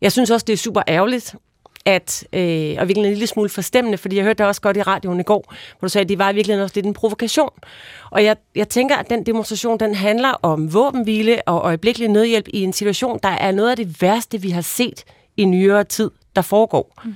Jeg 0.00 0.12
synes 0.12 0.30
også, 0.30 0.44
det 0.44 0.52
er 0.52 0.56
super 0.56 0.82
ærgerligt, 0.88 1.34
at, 1.84 2.26
øh, 2.32 2.76
og 2.78 2.88
virkelig 2.88 3.06
en 3.06 3.12
lille 3.12 3.26
smule 3.26 3.48
forstemmende, 3.48 3.98
fordi 3.98 4.16
jeg 4.16 4.24
hørte 4.24 4.38
det 4.38 4.46
også 4.46 4.60
godt 4.60 4.76
i 4.76 4.82
radioen 4.82 5.20
i 5.20 5.22
går, 5.22 5.54
hvor 5.78 5.86
du 5.86 5.88
sagde, 5.88 6.02
at 6.02 6.08
det 6.08 6.18
var 6.18 6.32
virkelig 6.32 6.62
også 6.62 6.72
lidt 6.74 6.86
en 6.86 6.94
provokation. 6.94 7.50
Og 8.10 8.24
jeg, 8.24 8.36
jeg 8.54 8.68
tænker, 8.68 8.96
at 8.96 9.10
den 9.10 9.26
demonstration, 9.26 9.80
den 9.80 9.94
handler 9.94 10.28
om 10.28 10.74
våbenhvile 10.74 11.42
og 11.48 11.60
øjeblikkelig 11.64 12.08
nødhjælp 12.08 12.48
i 12.48 12.62
en 12.62 12.72
situation, 12.72 13.18
der 13.22 13.28
er 13.28 13.52
noget 13.52 13.70
af 13.70 13.76
det 13.76 14.02
værste, 14.02 14.40
vi 14.40 14.50
har 14.50 14.60
set 14.60 15.04
i 15.36 15.44
nyere 15.44 15.84
tid, 15.84 16.10
der 16.36 16.42
foregår. 16.42 17.02
Mm. 17.04 17.14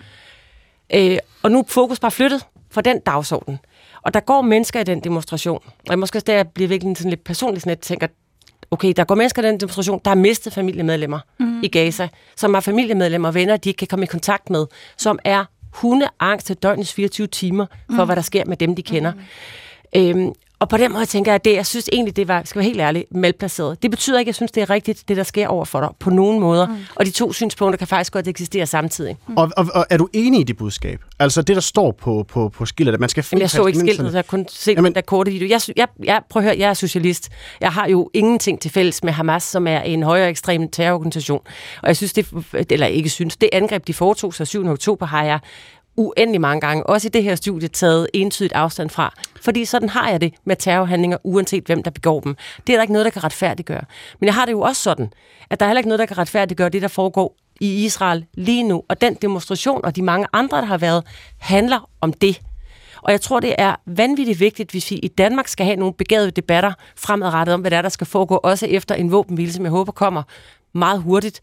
Øh, 0.95 1.19
og 1.43 1.51
nu 1.51 1.59
er 1.59 1.65
fokus 1.69 2.01
bare 2.01 2.11
flyttet 2.11 2.47
fra 2.71 2.81
den 2.81 3.01
dagsorden. 3.01 3.59
Og 4.03 4.15
der 4.15 4.21
går 4.21 4.43
mennesker 4.43 4.81
i 4.81 4.85
den 4.85 5.01
demonstration. 5.01 5.63
Og 5.65 5.91
jeg 5.91 5.99
måske 5.99 6.19
også 6.19 6.25
der 6.25 6.35
jeg 6.35 6.49
bliver 6.49 6.69
virkelig 6.69 6.97
sådan 6.97 7.11
lidt 7.11 7.25
personligt 7.25 7.63
sådan 7.63 7.71
lidt, 7.71 7.81
tænker, 7.81 8.07
okay, 8.71 8.93
der 8.97 9.05
går 9.05 9.15
mennesker 9.15 9.43
i 9.43 9.47
den 9.47 9.61
demonstration, 9.61 10.01
der 10.05 10.11
har 10.11 10.17
mistet 10.17 10.53
familiemedlemmer 10.53 11.21
mm. 11.39 11.63
i 11.63 11.69
Gaza, 11.69 12.09
som 12.37 12.55
har 12.55 12.61
familiemedlemmer 12.61 13.29
og 13.29 13.35
venner, 13.35 13.57
de 13.57 13.69
ikke 13.69 13.79
kan 13.79 13.89
komme 13.89 14.05
i 14.05 14.07
kontakt 14.07 14.51
med, 14.51 14.67
som 14.97 15.19
er 15.25 15.45
hundeangst 15.73 16.47
til 16.47 16.57
døgnets 16.57 16.93
24 16.93 17.27
timer 17.27 17.67
for, 17.91 18.05
mm. 18.05 18.07
hvad 18.07 18.17
der 18.17 18.23
sker 18.23 18.45
med 18.45 18.57
dem, 18.57 18.75
de 18.75 18.83
kender. 18.83 19.13
Mm. 19.13 19.21
Øhm, 19.97 20.33
og 20.61 20.69
på 20.69 20.77
den 20.77 20.93
måde 20.93 21.07
tænker 21.07 21.33
jeg, 21.33 21.35
at 21.35 21.45
det, 21.45 21.55
jeg 21.55 21.67
synes 21.67 21.89
egentlig, 21.93 22.17
det 22.17 22.29
var, 22.29 22.43
skal 22.45 22.59
være 22.59 22.67
helt 22.67 22.81
ærligt, 22.81 23.15
malplaceret. 23.15 23.83
Det 23.83 23.91
betyder 23.91 24.19
ikke, 24.19 24.29
at 24.29 24.33
jeg 24.33 24.35
synes, 24.35 24.53
det 24.53 24.61
er 24.61 24.71
rigtigt, 24.71 25.09
det 25.09 25.17
der 25.17 25.23
sker 25.23 25.49
over 25.49 25.65
for 25.65 25.81
dig, 25.81 25.89
på 25.99 26.11
nogen 26.11 26.41
måder. 26.41 26.67
Mm. 26.67 26.75
Og 26.95 27.07
de 27.07 27.11
to 27.11 27.33
synspunkter 27.33 27.77
kan 27.77 27.87
faktisk 27.87 28.13
godt 28.13 28.29
eksistere 28.29 28.67
samtidig. 28.67 29.17
Mm. 29.29 29.37
Og, 29.37 29.51
og, 29.57 29.67
og 29.75 29.87
er 29.91 29.97
du 29.97 30.09
enig 30.13 30.41
i 30.41 30.43
det 30.43 30.57
budskab? 30.57 31.01
Altså 31.19 31.43
det, 31.43 31.57
der 31.57 31.63
står 31.63 31.93
på, 31.93 32.25
på, 32.29 32.49
på 32.49 32.67
skiltet, 32.67 32.95
at 32.95 33.01
man 33.01 33.09
skal 33.09 33.25
Jamen, 33.33 33.41
jeg 33.41 33.51
så 33.51 33.67
ikke 33.67 33.79
skiltet, 33.79 34.11
så 34.11 34.19
jeg 34.19 34.27
kunne 34.27 34.45
se 34.49 34.73
Jamen- 34.73 34.95
der 34.95 35.01
korte 35.01 35.31
video. 35.31 35.49
Jeg, 35.49 35.61
jeg, 35.77 35.89
jeg, 36.05 36.23
prøv 36.31 36.41
at 36.41 36.45
høre, 36.45 36.59
jeg 36.59 36.71
er 36.71 36.75
socialist. 36.75 37.29
Jeg 37.61 37.73
har 37.73 37.89
jo 37.89 38.11
ingenting 38.15 38.61
til 38.61 38.71
fælles 38.71 39.05
med 39.05 39.13
Hamas, 39.13 39.43
som 39.43 39.67
er 39.67 39.81
en 39.81 40.03
højere 40.03 40.29
ekstrem 40.29 40.69
terrororganisation. 40.69 41.41
Og 41.83 41.89
jeg 41.89 41.97
synes, 41.97 42.13
det, 42.13 42.27
eller 42.71 42.87
ikke 42.87 43.09
synes, 43.09 43.37
det 43.37 43.49
angreb, 43.53 43.87
de 43.87 43.95
foretog 43.95 44.35
sig 44.35 44.47
7. 44.47 44.67
oktober, 44.67 45.07
har 45.07 45.25
jeg 45.25 45.39
uendelig 45.99 46.41
mange 46.41 46.61
gange, 46.61 46.87
også 46.87 47.09
i 47.09 47.11
det 47.11 47.23
her 47.23 47.35
studie, 47.35 47.69
taget 47.69 48.09
entydigt 48.15 48.53
afstand 48.53 48.91
fra. 48.91 49.15
Fordi 49.43 49.65
sådan 49.65 49.89
har 49.89 50.11
jeg 50.11 50.21
det 50.21 50.35
med 50.45 50.57
terrorhandlinger, 50.57 51.19
uanset 51.25 51.65
hvem 51.65 51.83
der 51.83 51.91
begår 51.91 52.21
dem. 52.21 52.37
Det 52.67 52.73
er 52.73 52.77
der 52.77 52.83
ikke 52.83 52.93
noget, 52.93 53.05
der 53.05 53.11
kan 53.11 53.25
retfærdiggøre. 53.25 53.85
Men 54.21 54.27
jeg 54.27 54.35
har 54.35 54.45
det 54.45 54.53
jo 54.53 54.61
også 54.61 54.83
sådan, 54.83 55.13
at 55.51 55.61
der 55.61 55.67
er 55.67 55.71
heller 55.71 55.79
ikke 55.79 55.89
noget, 55.89 55.99
der 55.99 56.07
kan 56.07 56.19
retfærdiggøre 56.19 56.69
det, 56.69 56.83
der 56.83 56.89
foregår 56.89 57.37
i 57.61 57.85
Israel 57.85 58.25
lige 58.35 58.63
nu. 58.63 58.83
Og 58.89 59.01
den 59.01 59.15
demonstration 59.15 59.85
og 59.85 59.97
de 59.97 60.03
mange 60.03 60.27
andre, 60.33 60.59
der 60.59 60.65
har 60.65 60.79
været, 60.79 61.05
handler 61.39 61.91
om 62.01 62.13
det. 62.13 62.41
Og 63.03 63.13
jeg 63.13 63.21
tror, 63.21 63.41
det 63.41 63.55
er 63.59 63.77
vanvittigt 63.87 64.41
vigtigt, 64.41 64.71
hvis 64.71 64.91
vi 64.91 64.97
i 64.97 65.09
Danmark 65.09 65.49
skal 65.49 65.67
have 65.67 65.77
nogle 65.77 65.95
begavede 65.95 66.31
debatter 66.31 66.73
fremadrettet 66.97 67.55
om, 67.55 67.61
hvad 67.61 67.71
der 67.71 67.77
er, 67.77 67.83
der 67.83 67.89
skal 67.89 68.07
foregå, 68.07 68.35
også 68.35 68.67
efter 68.67 68.95
en 68.95 69.13
våbenhvile, 69.13 69.53
som 69.53 69.65
jeg 69.65 69.71
håber 69.71 69.93
kommer 69.93 70.23
meget 70.73 71.03
hurtigt. 71.03 71.41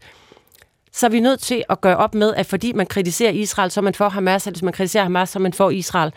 Så 0.96 1.06
er 1.06 1.10
vi 1.10 1.20
nødt 1.20 1.40
til 1.40 1.64
at 1.68 1.80
gøre 1.80 1.96
op 1.96 2.14
med, 2.14 2.34
at 2.34 2.46
fordi 2.46 2.72
man 2.72 2.86
kritiserer 2.86 3.30
Israel, 3.30 3.70
så 3.70 3.80
er 3.80 3.82
man 3.82 3.94
for 3.94 4.08
Hamas, 4.08 4.46
eller 4.46 4.54
hvis 4.54 4.62
man 4.62 4.72
kritiserer 4.72 5.02
Hamas, 5.02 5.28
så 5.28 5.38
er 5.38 5.40
man 5.40 5.52
for 5.52 5.70
Israel. 5.70 6.12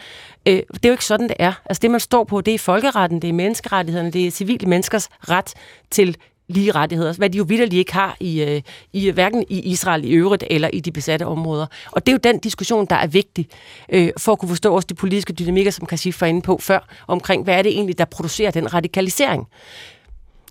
Øh, 0.46 0.54
det 0.54 0.86
er 0.86 0.90
jo 0.90 0.92
ikke 0.92 1.06
sådan, 1.06 1.28
det 1.28 1.36
er. 1.40 1.54
Altså 1.66 1.80
det, 1.82 1.92
man 1.92 2.00
står 2.00 2.24
på, 2.24 2.42
det 2.42 2.54
er 2.54 2.60
folkeretten, 2.60 3.22
det 3.22 3.30
er 3.30 3.34
menneskerettighederne, 3.34 4.12
det 4.12 4.28
er 4.28 4.32
civile 4.32 4.70
menneskers 4.70 5.10
ret 5.30 5.54
til 5.92 6.18
lige 6.48 6.72
rettigheder, 6.72 7.14
hvad 7.14 7.30
de 7.30 7.38
jo 7.38 7.46
vidderligt 7.48 7.80
ikke 7.80 7.94
har 7.94 8.18
i, 8.20 8.42
øh, 8.44 8.62
i 8.94 9.10
hverken 9.10 9.46
i 9.50 9.60
Israel 9.60 10.06
i 10.06 10.12
øvrigt 10.12 10.44
eller 10.50 10.70
i 10.74 10.80
de 10.80 10.92
besatte 10.92 11.26
områder. 11.26 11.66
Og 11.92 12.06
det 12.06 12.12
er 12.12 12.14
jo 12.14 12.34
den 12.34 12.40
diskussion, 12.40 12.86
der 12.86 12.96
er 12.96 13.08
vigtig 13.08 13.48
øh, 13.90 14.10
for 14.18 14.32
at 14.32 14.40
kunne 14.40 14.50
forstå 14.50 14.76
også 14.76 14.86
de 14.86 14.94
politiske 14.94 15.34
dynamikker, 15.34 15.72
som 15.72 15.86
Kashif 15.86 16.22
var 16.22 16.28
inde 16.28 16.42
på 16.42 16.58
før, 16.62 16.80
omkring 17.08 17.44
hvad 17.44 17.58
er 17.58 17.62
det 17.62 17.72
egentlig, 17.72 17.98
der 17.98 18.06
producerer 18.06 18.52
den 18.52 18.74
radikalisering. 18.74 19.48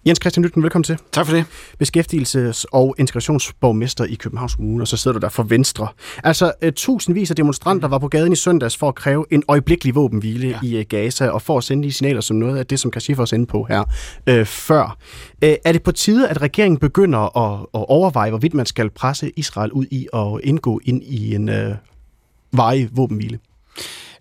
Jens 0.09 0.19
Christian 0.23 0.45
Lytten, 0.45 0.63
velkommen 0.63 0.85
til. 0.85 0.99
Tak 1.13 1.27
for 1.27 1.35
det. 1.35 1.45
Beskæftigelses- 1.83 2.65
og 2.73 2.95
integrationsborgmester 2.99 4.05
i 4.05 4.15
Københavns 4.15 4.55
Kommune, 4.55 4.83
og 4.83 4.89
så 4.89 4.97
sidder 4.97 5.19
du 5.19 5.23
der 5.23 5.29
for 5.29 5.43
Venstre. 5.43 5.89
Altså, 6.25 6.53
uh, 6.65 6.69
tusindvis 6.77 7.31
af 7.31 7.37
demonstranter 7.37 7.89
var 7.89 7.99
på 7.99 8.09
gaden 8.09 8.33
i 8.33 8.37
søndags 8.37 8.77
for 8.77 8.89
at 8.89 8.95
kræve 8.95 9.25
en 9.31 9.43
øjeblikkelig 9.49 9.95
våbenhvile 9.95 10.49
ja. 10.49 10.59
i 10.63 10.79
uh, 10.79 10.85
Gaza, 10.89 11.29
og 11.29 11.43
for 11.43 11.59
at 11.59 11.65
sende 11.65 11.85
de 11.85 11.93
signaler 11.93 12.21
som 12.21 12.37
noget 12.37 12.59
af 12.59 12.67
det, 12.67 12.81
som 12.81 12.91
Kashif 12.91 13.19
også 13.19 13.35
inde 13.35 13.47
på 13.47 13.67
her 13.69 13.85
uh, 14.31 14.47
før. 14.47 14.97
Uh, 15.45 15.49
er 15.65 15.73
det 15.73 15.83
på 15.83 15.93
tide, 15.93 16.29
at 16.29 16.43
regeringen 16.43 16.79
begynder 16.79 17.37
at, 17.39 17.61
at 17.75 17.85
overveje, 17.89 18.31
hvorvidt 18.31 18.55
man 18.55 18.67
skal 18.67 18.91
presse 18.91 19.31
Israel 19.37 19.73
ud 19.73 19.87
i 19.91 20.09
at 20.15 20.41
indgå 20.45 20.81
ind 20.85 21.03
i 21.03 21.35
en 21.35 21.49
uh, 21.49 21.55
varig 22.53 22.89
våbenhvile? 22.93 23.39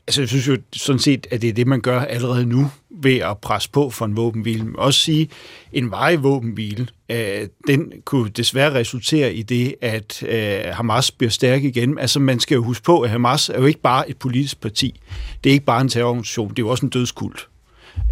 Altså, 0.08 0.22
jeg 0.22 0.30
synes 0.30 0.48
jo 0.48 0.58
sådan 0.74 1.00
set, 1.00 1.28
at 1.32 1.42
det 1.42 1.50
er 1.50 1.54
det, 1.54 1.68
man 1.68 1.82
gør 1.82 2.00
allerede 2.00 2.46
nu 2.46 2.72
ved 2.90 3.18
at 3.18 3.38
presse 3.38 3.70
på 3.70 3.90
for 3.90 4.06
en 4.06 4.18
våbenhvile. 4.18 4.64
Men 4.64 4.76
også 4.78 5.00
sige, 5.00 5.30
en 5.74 5.92
varig 5.92 6.24
våbenhvile, 6.24 6.88
øh, 7.10 7.48
den 7.68 7.92
kunne 8.06 8.30
desværre 8.30 8.74
resultere 8.74 9.34
i 9.34 9.42
det, 9.42 9.76
at 9.82 10.24
øh, 10.24 10.60
Hamas 10.74 11.12
bliver 11.12 11.32
stærk 11.32 11.64
igen. 11.64 12.00
Altså, 12.00 12.20
man 12.20 12.40
skal 12.40 12.56
jo 12.56 12.64
huske 12.64 12.84
på, 12.84 13.02
at 13.02 13.10
Hamas 13.10 13.50
er 13.50 13.60
jo 13.60 13.66
ikke 13.66 13.82
bare 13.82 14.10
et 14.10 14.18
politisk 14.18 14.62
parti. 14.62 15.00
Det 15.44 15.50
er 15.50 15.54
ikke 15.54 15.66
bare 15.66 15.82
en 15.82 15.90
terrororganisation, 15.90 16.50
det 16.50 16.60
er 16.60 16.64
jo 16.64 16.70
også 16.70 16.86
en 16.86 16.90
dødskult. 16.90 17.48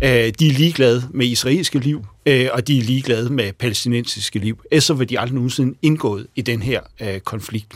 Øh, 0.03 0.09
de 0.09 0.47
er 0.47 0.53
ligeglade 0.53 1.03
med 1.13 1.25
israelske 1.25 1.79
liv, 1.79 2.05
øh, 2.25 2.47
og 2.53 2.67
de 2.67 2.77
er 2.77 2.83
ligeglade 2.83 3.29
med 3.29 3.53
palæstinensiske 3.53 4.39
liv. 4.39 4.61
Ellers 4.71 4.83
så 4.83 4.93
vil 4.93 5.09
de 5.09 5.19
aldrig 5.19 5.35
nogensinde 5.35 5.77
indgået 5.81 6.27
i 6.35 6.41
den 6.41 6.61
her 6.61 6.81
øh, 7.01 7.19
konflikt. 7.19 7.73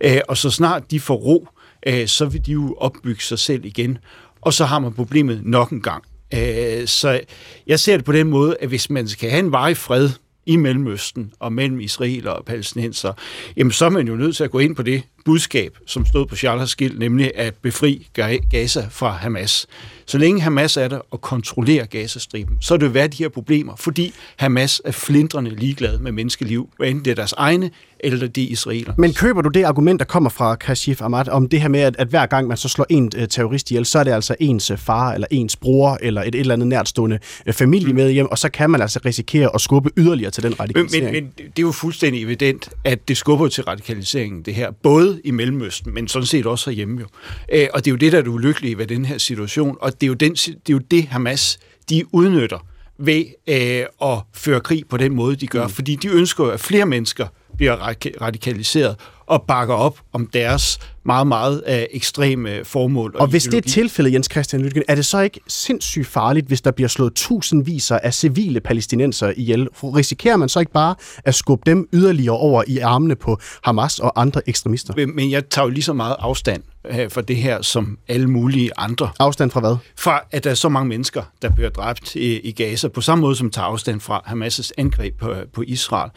Øh, 0.00 0.20
og 0.28 0.36
så 0.36 0.50
snart 0.50 0.90
de 0.90 1.00
får 1.00 1.14
ro, 1.14 1.48
øh, 1.52 1.59
Øh, 1.86 2.06
så 2.06 2.26
vil 2.26 2.46
de 2.46 2.52
jo 2.52 2.74
opbygge 2.78 3.22
sig 3.22 3.38
selv 3.38 3.64
igen, 3.64 3.98
og 4.40 4.52
så 4.52 4.64
har 4.64 4.78
man 4.78 4.92
problemet 4.92 5.40
nok 5.44 5.70
en 5.70 5.82
gang. 5.82 6.04
Øh, 6.34 6.86
så 6.86 7.20
jeg 7.66 7.80
ser 7.80 7.96
det 7.96 8.04
på 8.04 8.12
den 8.12 8.30
måde, 8.30 8.56
at 8.60 8.68
hvis 8.68 8.90
man 8.90 9.08
skal 9.08 9.30
have 9.30 9.40
en 9.40 9.52
varig 9.52 9.76
fred 9.76 10.10
i 10.46 10.56
Mellemøsten 10.56 11.32
og 11.38 11.52
mellem 11.52 11.80
Israel 11.80 12.28
og 12.28 12.44
palæstinenser, 12.44 13.12
jamen 13.56 13.72
så 13.72 13.84
er 13.84 13.90
man 13.90 14.08
jo 14.08 14.16
nødt 14.16 14.36
til 14.36 14.44
at 14.44 14.50
gå 14.50 14.58
ind 14.58 14.76
på 14.76 14.82
det, 14.82 15.02
budskab, 15.24 15.78
som 15.86 16.06
stod 16.06 16.26
på 16.26 16.36
Charles 16.36 16.70
skilt, 16.70 16.98
nemlig 16.98 17.32
at 17.34 17.54
befri 17.54 18.08
Gaza 18.50 18.86
fra 18.90 19.10
Hamas. 19.10 19.66
Så 20.06 20.18
længe 20.18 20.40
Hamas 20.40 20.76
er 20.76 20.88
der 20.88 21.00
og 21.10 21.20
kontrollerer 21.20 21.84
Gazastriben, 21.84 22.56
så 22.60 22.74
er 22.74 22.78
det 22.78 22.86
jo 22.86 22.90
været 22.90 23.12
de 23.18 23.22
her 23.22 23.28
problemer, 23.28 23.76
fordi 23.76 24.14
Hamas 24.36 24.82
er 24.84 24.90
flindrende 24.90 25.50
ligeglade 25.50 25.98
med 25.98 26.12
menneskeliv, 26.12 26.68
hvad 26.76 26.88
enten 26.88 27.04
det 27.04 27.10
er 27.10 27.14
deres 27.14 27.32
egne 27.32 27.70
eller 28.04 28.26
de 28.26 28.42
israeler. 28.42 28.92
Men 28.98 29.14
køber 29.14 29.42
du 29.42 29.48
det 29.48 29.64
argument, 29.64 30.00
der 30.00 30.04
kommer 30.04 30.30
fra 30.30 30.54
Kashif 30.54 31.02
Ahmad, 31.02 31.28
om 31.28 31.48
det 31.48 31.60
her 31.60 31.68
med, 31.68 31.80
at, 31.80 31.96
at 31.98 32.08
hver 32.08 32.26
gang 32.26 32.48
man 32.48 32.56
så 32.56 32.68
slår 32.68 32.86
en 32.88 33.10
uh, 33.16 33.24
terrorist 33.30 33.70
ihjel, 33.70 33.86
så 33.86 33.98
er 33.98 34.04
det 34.04 34.10
altså 34.10 34.36
ens 34.40 34.70
uh, 34.70 34.78
far 34.78 35.12
eller 35.12 35.26
ens 35.30 35.56
bror 35.56 35.98
eller 36.02 36.22
et, 36.22 36.28
et 36.28 36.40
eller 36.40 36.54
andet 36.54 36.68
nærtstående 36.68 37.18
uh, 37.48 37.54
familie 37.54 37.94
med 37.94 38.12
hjem, 38.12 38.26
og 38.26 38.38
så 38.38 38.48
kan 38.48 38.70
man 38.70 38.82
altså 38.82 39.00
risikere 39.04 39.50
at 39.54 39.60
skubbe 39.60 39.90
yderligere 39.96 40.30
til 40.30 40.42
den 40.42 40.60
radikalisering. 40.60 41.04
Men, 41.04 41.14
men, 41.14 41.32
men 41.38 41.46
det 41.46 41.58
er 41.58 41.62
jo 41.62 41.72
fuldstændig 41.72 42.22
evident, 42.22 42.68
at 42.84 43.08
det 43.08 43.16
skubber 43.16 43.48
til 43.48 43.64
radikaliseringen, 43.64 44.42
det 44.42 44.54
her, 44.54 44.70
både 44.82 45.19
i 45.24 45.30
Mellemøsten, 45.30 45.94
men 45.94 46.08
sådan 46.08 46.26
set 46.26 46.46
også 46.46 46.70
herhjemme 46.70 47.00
jo. 47.00 47.06
Uh, 47.54 47.66
og 47.74 47.84
det 47.84 47.86
er 47.86 47.90
jo 47.90 47.96
det, 47.96 48.12
der 48.12 48.18
er 48.18 48.22
det 48.22 48.30
ulykkelige 48.30 48.78
ved 48.78 48.86
den 48.86 49.04
her 49.04 49.18
situation, 49.18 49.76
og 49.80 49.92
det 49.92 50.02
er 50.02 50.08
jo, 50.08 50.14
den, 50.14 50.32
det, 50.32 50.48
er 50.68 50.72
jo 50.72 50.78
det, 50.78 51.04
Hamas 51.04 51.58
de 51.90 52.04
udnytter 52.14 52.66
ved 52.98 53.24
øh, 53.48 54.10
at 54.10 54.18
føre 54.34 54.60
krig 54.60 54.84
på 54.88 54.96
den 54.96 55.14
måde, 55.14 55.36
de 55.36 55.46
gør. 55.46 55.66
Mm. 55.66 55.72
Fordi 55.72 55.94
de 55.94 56.08
ønsker 56.08 56.44
at 56.44 56.60
flere 56.60 56.86
mennesker 56.86 57.26
bliver 57.56 57.76
radikaliseret 58.22 58.96
og 59.26 59.42
bakker 59.42 59.74
op 59.74 60.00
om 60.12 60.26
deres 60.26 60.78
meget, 61.04 61.26
meget 61.26 61.62
uh, 61.68 61.74
ekstreme 61.90 62.64
formål. 62.64 63.14
Og, 63.14 63.20
og 63.20 63.26
hvis 63.26 63.46
ideologi. 63.46 63.60
det 63.60 63.70
er 63.70 63.74
tilfældet, 63.74 64.12
Jens 64.12 64.28
Christian 64.32 64.62
Lytgen, 64.62 64.82
er 64.88 64.94
det 64.94 65.06
så 65.06 65.20
ikke 65.20 65.40
sindssygt 65.48 66.06
farligt, 66.06 66.46
hvis 66.46 66.60
der 66.60 66.70
bliver 66.70 66.88
slået 66.88 67.12
tusindvis 67.14 67.90
af 67.90 68.14
civile 68.14 68.60
palæstinenser 68.60 69.32
ihjel? 69.36 69.68
Risikerer 69.72 70.36
man 70.36 70.48
så 70.48 70.60
ikke 70.60 70.72
bare 70.72 70.94
at 71.24 71.34
skubbe 71.34 71.70
dem 71.70 71.88
yderligere 71.92 72.36
over 72.36 72.62
i 72.66 72.78
armene 72.78 73.16
på 73.16 73.38
Hamas 73.64 73.98
og 73.98 74.20
andre 74.20 74.48
ekstremister? 74.48 74.94
Men, 74.96 75.16
men 75.16 75.30
jeg 75.30 75.48
tager 75.48 75.66
jo 75.66 75.70
lige 75.70 75.84
så 75.84 75.92
meget 75.92 76.16
afstand 76.18 76.62
uh, 76.90 77.10
for 77.10 77.20
det 77.20 77.36
her 77.36 77.62
som 77.62 77.98
alle 78.08 78.30
mulige 78.30 78.70
andre. 78.76 79.10
Afstand 79.18 79.50
fra 79.50 79.60
hvad? 79.60 79.76
Fra, 79.98 80.20
at 80.30 80.44
der 80.44 80.50
er 80.50 80.54
så 80.54 80.68
mange 80.68 80.88
mennesker, 80.88 81.22
der 81.42 81.50
bliver 81.50 81.70
dræbt 81.70 82.14
i, 82.14 82.40
i 82.40 82.52
Gaza, 82.52 82.88
på 82.88 83.00
samme 83.00 83.22
måde 83.22 83.36
som 83.36 83.50
tager 83.50 83.66
afstand 83.66 84.00
fra 84.00 84.22
Hamas' 84.26 84.70
angreb 84.78 85.18
på, 85.18 85.34
på 85.52 85.62
Israel. 85.66 86.10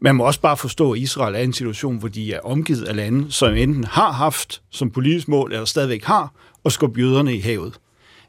Man 0.00 0.16
må 0.16 0.24
også 0.24 0.40
bare 0.40 0.56
forstå, 0.56 0.92
at 0.92 0.98
Israel 0.98 1.34
er 1.34 1.38
i 1.38 1.44
en 1.44 1.52
situation, 1.52 1.96
hvor 1.96 2.08
de 2.08 2.32
er 2.32 2.40
omgivet 2.40 2.84
af 2.84 2.96
lande, 2.96 3.32
som 3.32 3.54
enten 3.54 3.84
har 3.84 4.12
haft 4.24 4.62
som 4.70 4.90
politisk 4.90 5.28
mål, 5.28 5.52
eller 5.52 5.64
stadigvæk 5.64 6.04
har, 6.04 6.32
at 6.64 6.72
skubbe 6.72 7.00
jøderne 7.00 7.36
i 7.36 7.40
havet. 7.40 7.72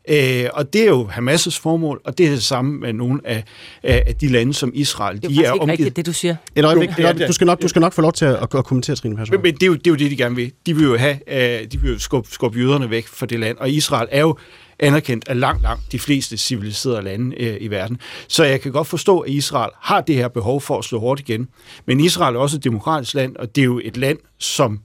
Øh, 0.09 0.45
og 0.53 0.73
det 0.73 0.81
er 0.81 0.85
jo 0.85 1.09
Hamas' 1.11 1.59
formål, 1.61 2.01
og 2.05 2.17
det 2.17 2.25
er 2.25 2.29
det 2.29 2.43
samme 2.43 2.79
med 2.79 2.93
nogle 2.93 3.21
af, 3.23 3.43
af 3.83 4.15
de 4.21 4.27
lande, 4.27 4.53
som 4.53 4.71
Israel 4.73 5.21
de 5.21 5.45
er, 5.45 5.47
er 5.47 5.51
omgivet. 5.51 5.69
Rigtigt, 5.69 5.95
det 5.95 6.05
du 6.05 6.13
siger. 6.13 6.35
Et 6.55 6.65
øjeblik, 6.65 6.89
jo, 6.99 7.27
du, 7.27 7.33
skal 7.33 7.47
nok, 7.47 7.61
du 7.61 7.67
skal 7.67 7.79
nok 7.79 7.93
få 7.93 8.01
lov 8.01 8.13
til 8.13 8.25
at, 8.25 8.55
at 8.55 8.65
kommentere, 8.65 8.95
Trine 8.95 9.15
Persson. 9.15 9.33
Men, 9.35 9.41
men 9.41 9.53
det, 9.53 9.63
er 9.63 9.67
jo, 9.67 9.73
det 9.73 9.87
er 9.87 9.91
jo 9.91 9.95
det, 9.95 10.11
de 10.11 10.17
gerne 10.17 10.35
vil. 10.35 10.51
De 10.65 10.75
vil 10.75 10.85
jo 10.85 10.97
have, 10.97 11.19
uh, 11.27 11.67
de 11.71 11.81
vil 11.81 11.91
jo 11.91 11.99
skubbe, 11.99 12.29
skubbe 12.31 12.59
jøderne 12.59 12.89
væk 12.89 13.07
fra 13.07 13.25
det 13.25 13.39
land, 13.39 13.57
og 13.57 13.69
Israel 13.69 14.07
er 14.11 14.21
jo 14.21 14.37
anerkendt 14.79 15.27
af 15.27 15.39
langt, 15.39 15.61
langt 15.61 15.91
de 15.91 15.99
fleste 15.99 16.37
civiliserede 16.37 17.01
lande 17.01 17.41
øh, 17.41 17.57
i 17.61 17.67
verden. 17.67 17.97
Så 18.27 18.43
jeg 18.43 18.61
kan 18.61 18.71
godt 18.71 18.87
forstå, 18.87 19.19
at 19.19 19.31
Israel 19.31 19.71
har 19.81 20.01
det 20.01 20.15
her 20.15 20.27
behov 20.27 20.61
for 20.61 20.77
at 20.77 20.83
slå 20.85 20.99
hårdt 20.99 21.19
igen. 21.19 21.47
Men 21.85 21.99
Israel 21.99 22.35
er 22.35 22.39
også 22.39 22.57
et 22.57 22.63
demokratisk 22.63 23.13
land, 23.13 23.35
og 23.35 23.55
det 23.55 23.61
er 23.61 23.65
jo 23.65 23.81
et 23.83 23.97
land, 23.97 24.17
som 24.39 24.79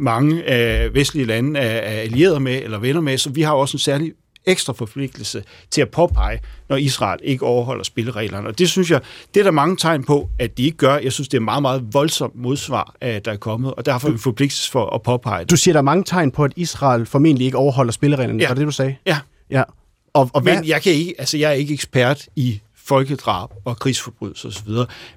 mange 0.00 0.44
af 0.44 0.94
vestlige 0.94 1.26
lande 1.26 1.60
er 1.60 2.00
allieret 2.00 2.42
med 2.42 2.62
eller 2.62 2.78
venner 2.78 3.00
med, 3.00 3.18
så 3.18 3.30
vi 3.30 3.42
har 3.42 3.52
også 3.52 3.74
en 3.74 3.78
særlig 3.78 4.12
ekstra 4.46 4.72
forpligtelse 4.72 5.42
til 5.70 5.80
at 5.80 5.88
påpege, 5.88 6.40
når 6.68 6.76
Israel 6.76 7.20
ikke 7.22 7.44
overholder 7.44 7.84
spillereglerne. 7.84 8.48
Og 8.48 8.58
det 8.58 8.68
synes 8.68 8.90
jeg, 8.90 9.00
det 9.34 9.40
er 9.40 9.44
der 9.44 9.50
mange 9.50 9.76
tegn 9.76 10.04
på, 10.04 10.28
at 10.38 10.58
de 10.58 10.62
ikke 10.62 10.76
gør. 10.76 10.98
Jeg 10.98 11.12
synes, 11.12 11.28
det 11.28 11.36
er 11.36 11.40
meget, 11.40 11.62
meget 11.62 11.84
voldsomt 11.92 12.36
modsvar, 12.36 12.94
der 13.02 13.20
er 13.26 13.36
kommet, 13.36 13.74
og 13.74 13.86
derfor 13.86 14.08
er 14.08 14.12
vi 14.12 14.18
forpligtet 14.18 14.68
for 14.72 14.94
at 14.94 15.02
påpege 15.02 15.40
det. 15.40 15.50
Du 15.50 15.56
siger, 15.56 15.72
der 15.72 15.78
er 15.78 15.82
mange 15.82 16.04
tegn 16.04 16.30
på, 16.30 16.44
at 16.44 16.52
Israel 16.56 17.06
formentlig 17.06 17.44
ikke 17.44 17.58
overholder 17.58 17.92
spillereglerne. 17.92 18.42
Ja. 18.42 18.48
Var 18.48 18.54
det, 18.54 18.66
du 18.66 18.70
sagde? 18.70 18.96
Ja. 19.06 19.18
ja. 19.50 19.62
Og, 20.12 20.30
og 20.32 20.40
hvad? 20.40 20.54
Men 20.54 20.68
jeg, 20.68 20.82
kan 20.82 20.92
ikke, 20.92 21.14
altså, 21.18 21.38
jeg 21.38 21.48
er 21.50 21.54
ikke 21.54 21.74
ekspert 21.74 22.28
i 22.36 22.60
folkedrab 22.90 23.50
og 23.64 23.78
krigsforbrydelser 23.78 24.48
osv. 24.48 24.70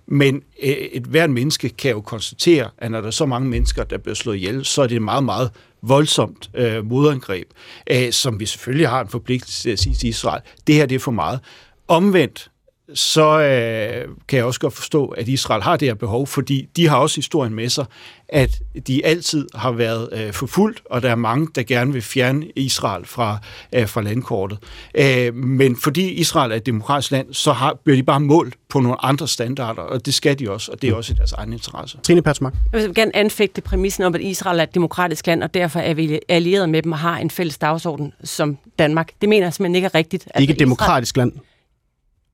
Men 0.08 0.36
øh, 0.64 0.70
et 0.70 1.04
hvert 1.04 1.30
menneske 1.30 1.70
kan 1.70 1.92
jo 1.92 2.02
konstatere, 2.02 2.70
at 2.78 2.92
når 2.92 3.02
der 3.02 3.08
er 3.08 3.12
så 3.12 3.26
mange 3.26 3.50
mennesker, 3.50 3.84
der 3.84 3.98
bliver 3.98 4.16
slået 4.16 4.36
ihjel, 4.36 4.66
så 4.66 4.82
er 4.82 4.88
det 4.88 5.02
meget, 5.02 5.24
meget 5.24 5.52
voldsomt 5.82 6.50
øh, 6.54 6.86
modangreb, 6.86 7.48
øh, 7.92 8.12
som 8.12 8.40
vi 8.40 8.46
selvfølgelig 8.46 8.90
har 8.90 9.02
en 9.02 9.08
forpligtelse 9.08 9.62
til 9.62 9.70
at 9.70 9.80
sige 9.80 9.96
til 9.96 10.10
Israel, 10.10 10.42
det 10.68 10.76
her 10.76 10.86
det 10.86 10.96
er 10.96 11.00
for 11.00 11.12
meget. 11.12 11.40
Omvendt, 11.88 12.52
så 12.94 13.40
øh, 13.40 14.16
kan 14.28 14.38
jeg 14.38 14.46
også 14.46 14.60
godt 14.60 14.74
forstå, 14.74 15.06
at 15.06 15.28
Israel 15.28 15.62
har 15.62 15.78
det 15.78 15.88
her 15.88 15.96
behov, 15.96 16.28
fordi 16.28 16.70
de 16.76 16.88
har 16.88 16.98
også 16.98 17.16
historien 17.16 17.54
med 17.54 17.70
sig, 17.70 17.86
at 18.30 18.62
de 18.88 19.06
altid 19.06 19.48
har 19.56 19.72
været 19.72 20.10
øh, 20.12 20.34
forfulgt, 20.34 20.82
og 20.86 21.02
der 21.02 21.10
er 21.10 21.16
mange, 21.16 21.48
der 21.56 21.64
gerne 21.64 21.94
vil 21.94 22.02
fjerne 22.02 22.46
Israel 22.56 23.06
fra, 23.06 23.38
øh, 23.74 23.88
fra 23.88 24.02
landkortet. 24.02 24.58
Øh, 24.96 25.36
men 25.36 25.78
fordi 25.78 26.10
Israel 26.10 26.52
er 26.52 26.56
et 26.56 26.66
demokratisk 26.66 27.12
land, 27.12 27.34
så 27.34 27.52
har, 27.54 27.74
bliver 27.84 27.98
de 27.98 28.04
bare 28.04 28.20
målt 28.20 28.56
på 28.70 28.80
nogle 28.80 29.06
andre 29.06 29.28
standarder, 29.28 29.82
og 29.82 30.06
det 30.06 30.14
skal 30.14 30.40
de 30.40 30.52
også, 30.52 30.72
og 30.72 30.82
det 30.82 30.90
er 30.90 30.96
også 30.96 31.14
i 31.14 31.16
deres 31.16 31.32
egen 31.32 31.54
interesse. 31.54 31.98
Trine 32.04 32.22
Patsmark. 32.22 32.54
Jeg 32.74 32.82
vil 32.82 32.96
gerne 32.96 33.16
anfægte 33.16 33.62
præmissen 33.62 34.04
om, 34.04 34.16
at 34.16 34.22
Israel 34.22 34.60
er 34.60 34.64
et 34.64 34.74
demokratisk 34.74 35.28
land, 35.28 35.44
og 35.44 35.54
derfor 35.54 35.80
er 35.80 35.94
vi 35.94 36.20
allieret 36.30 36.70
med 36.70 36.82
dem 36.82 36.92
og 36.92 37.00
har 37.00 37.18
en 37.18 37.30
fælles 37.30 37.58
dagsorden 37.58 38.14
som 38.24 38.58
Danmark. 38.80 39.12
Det 39.22 39.30
mener 39.30 39.46
jeg 39.46 39.54
simpelthen 39.54 39.76
ikke 39.76 39.86
er 39.86 39.96
rigtigt. 39.96 40.24
Det 40.24 40.32
er 40.36 40.40
ikke 40.40 40.54
et 40.54 40.60
demokratisk 40.60 41.18
land. 41.18 41.32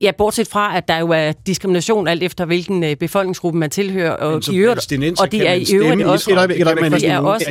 Ja, 0.02 0.12
bortset 0.18 0.48
fra, 0.48 0.78
at 0.78 0.88
der 0.88 0.98
jo 0.98 1.10
er 1.10 1.32
diskrimination 1.32 2.08
alt 2.08 2.24
efter, 2.24 2.46
hvilken 2.46 2.84
øh, 2.84 2.96
befolkningsgruppe 2.96 3.60
man 3.60 3.70
tilhører. 3.70 4.12
Og, 4.12 4.42
i 4.52 4.58
øvrigt, 4.58 4.94
og 5.22 5.32
de 5.32 5.46
er 5.46 5.54
i 5.54 5.66
øvrigt 5.74 6.04
også... 6.04 6.32
de 6.32 7.06
er 7.06 7.20
også 7.20 7.50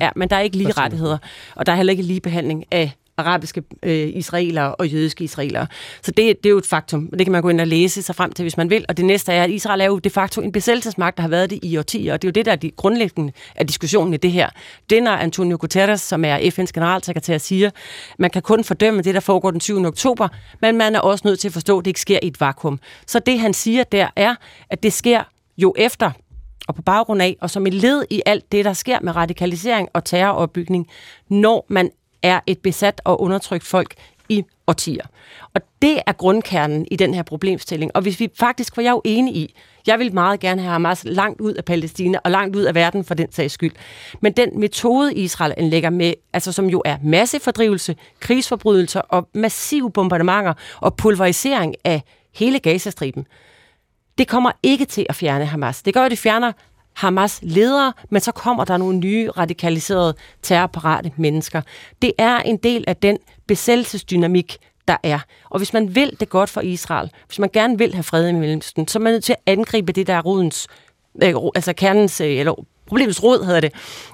ja, 0.00 0.10
men 0.16 0.30
der 0.30 0.36
er 0.36 0.40
ikke 0.40 0.56
lige 0.56 0.72
rettigheder, 0.72 1.18
og 1.54 1.66
der 1.66 1.72
er 1.72 1.76
heller 1.76 1.90
ikke 1.90 2.02
lige 2.02 2.20
behandling 2.20 2.64
af 2.70 2.92
arabiske 3.16 3.62
øh, 3.82 4.08
israelere 4.14 4.74
og 4.74 4.88
jødiske 4.88 5.24
israelere. 5.24 5.66
Så 6.02 6.10
det, 6.10 6.16
det 6.16 6.46
er 6.46 6.50
jo 6.50 6.58
et 6.58 6.66
faktum, 6.66 7.08
og 7.12 7.18
det 7.18 7.26
kan 7.26 7.32
man 7.32 7.42
gå 7.42 7.48
ind 7.48 7.60
og 7.60 7.66
læse 7.66 8.02
sig 8.02 8.14
frem 8.14 8.32
til, 8.32 8.42
hvis 8.42 8.56
man 8.56 8.70
vil. 8.70 8.84
Og 8.88 8.96
det 8.96 9.04
næste 9.04 9.32
er, 9.32 9.44
at 9.44 9.50
Israel 9.50 9.80
er 9.80 9.84
jo 9.84 9.98
de 9.98 10.10
facto 10.10 10.40
en 10.40 10.52
besættelsesmagt, 10.52 11.16
der 11.16 11.22
har 11.22 11.28
været 11.28 11.50
det 11.50 11.58
i 11.62 11.76
årtier, 11.76 12.12
og 12.12 12.22
det 12.22 12.28
er 12.28 12.30
jo 12.30 12.32
det, 12.32 12.46
der 12.46 12.52
er 12.52 12.56
de 12.56 12.70
grundlæggende 12.70 13.32
af 13.54 13.66
diskussionen 13.66 14.14
i 14.14 14.16
det 14.16 14.32
her. 14.32 14.48
Det 14.90 15.02
når 15.02 15.10
Antonio 15.12 15.56
Guterres, 15.60 16.00
som 16.00 16.24
er 16.24 16.38
FN's 16.38 16.70
generalsekretær, 16.74 17.38
siger, 17.38 17.70
man 18.18 18.30
kan 18.30 18.42
kun 18.42 18.64
fordømme 18.64 19.02
det, 19.02 19.14
der 19.14 19.20
foregår 19.20 19.50
den 19.50 19.60
7. 19.60 19.84
oktober, 19.84 20.28
men 20.62 20.76
man 20.76 20.94
er 20.94 21.00
også 21.00 21.28
nødt 21.28 21.40
til 21.40 21.48
at 21.48 21.52
forstå, 21.52 21.78
at 21.78 21.84
det 21.84 21.88
ikke 21.88 22.00
sker 22.00 22.18
i 22.22 22.26
et 22.26 22.40
vakuum. 22.40 22.80
Så 23.06 23.18
det, 23.18 23.40
han 23.40 23.54
siger 23.54 23.84
der, 23.84 24.08
er, 24.16 24.34
at 24.70 24.82
det 24.82 24.92
sker 24.92 25.22
jo 25.58 25.74
efter 25.78 26.10
og 26.68 26.74
på 26.74 26.82
baggrund 26.82 27.22
af, 27.22 27.36
og 27.40 27.50
som 27.50 27.66
et 27.66 27.74
led 27.74 28.04
i 28.10 28.22
alt 28.26 28.52
det, 28.52 28.64
der 28.64 28.72
sker 28.72 28.98
med 29.02 29.16
radikalisering 29.16 29.88
og 29.92 30.04
terroropbygning, 30.04 30.88
når 31.28 31.66
man 31.68 31.90
er 32.26 32.40
et 32.46 32.58
besat 32.58 33.00
og 33.04 33.20
undertrykt 33.20 33.64
folk 33.64 33.94
i 34.28 34.44
årtier. 34.66 35.04
Og 35.54 35.60
det 35.82 35.98
er 36.06 36.12
grundkernen 36.12 36.86
i 36.90 36.96
den 36.96 37.14
her 37.14 37.22
problemstilling. 37.22 37.90
Og 37.94 38.02
hvis 38.02 38.20
vi 38.20 38.28
faktisk, 38.38 38.76
var 38.76 38.82
jeg 38.82 38.90
jo 38.90 39.02
enig 39.04 39.36
i, 39.36 39.54
jeg 39.86 39.98
vil 39.98 40.14
meget 40.14 40.40
gerne 40.40 40.62
have 40.62 40.72
Hamas 40.72 41.04
langt 41.04 41.40
ud 41.40 41.54
af 41.54 41.64
Palæstina 41.64 42.18
og 42.24 42.30
langt 42.30 42.56
ud 42.56 42.62
af 42.62 42.74
verden 42.74 43.04
for 43.04 43.14
den 43.14 43.32
sags 43.32 43.54
skyld. 43.54 43.72
Men 44.20 44.32
den 44.32 44.60
metode, 44.60 45.14
Israel 45.14 45.54
anlægger 45.56 45.90
med, 45.90 46.14
altså 46.32 46.52
som 46.52 46.66
jo 46.66 46.82
er 46.84 46.96
massefordrivelse, 47.02 47.96
krigsforbrydelser 48.20 49.00
og 49.00 49.28
massive 49.34 49.90
bombardementer 49.90 50.54
og 50.80 50.96
pulverisering 50.96 51.74
af 51.84 52.02
hele 52.34 52.58
Gazastriben, 52.58 53.26
det 54.18 54.28
kommer 54.28 54.50
ikke 54.62 54.84
til 54.84 55.06
at 55.08 55.14
fjerne 55.14 55.44
Hamas. 55.44 55.82
Det 55.82 55.94
gør, 55.94 56.02
at 56.02 56.10
det 56.10 56.18
fjerner 56.18 56.52
Hamas 56.96 57.38
ledere, 57.42 57.92
men 58.10 58.20
så 58.20 58.32
kommer 58.32 58.64
der 58.64 58.76
nogle 58.76 58.98
nye 58.98 59.30
radikaliserede 59.30 60.14
terrorparate 60.42 61.12
mennesker. 61.16 61.62
Det 62.02 62.12
er 62.18 62.38
en 62.38 62.56
del 62.56 62.84
af 62.86 62.96
den 62.96 63.18
besættelsesdynamik, 63.46 64.58
der 64.88 64.96
er. 65.02 65.18
Og 65.50 65.58
hvis 65.58 65.72
man 65.72 65.94
vil 65.94 66.16
det 66.20 66.28
godt 66.28 66.50
for 66.50 66.60
Israel, 66.60 67.10
hvis 67.26 67.38
man 67.38 67.50
gerne 67.52 67.78
vil 67.78 67.94
have 67.94 68.02
fred 68.02 68.28
i 68.28 68.32
Mellemøsten, 68.32 68.88
så 68.88 68.98
er 68.98 69.00
man 69.00 69.12
nødt 69.12 69.24
til 69.24 69.32
at 69.32 69.38
angribe 69.46 69.92
det, 69.92 70.06
der 70.06 70.14
er 70.14 70.22
rodens, 70.22 70.68
øh, 71.22 71.34
altså 71.54 71.72
kernens, 71.72 72.20
øh, 72.20 72.36
eller 72.36 72.64
problemets 72.86 73.22
råd 73.22 73.44
hedder 73.44 73.60
det, 73.60 73.72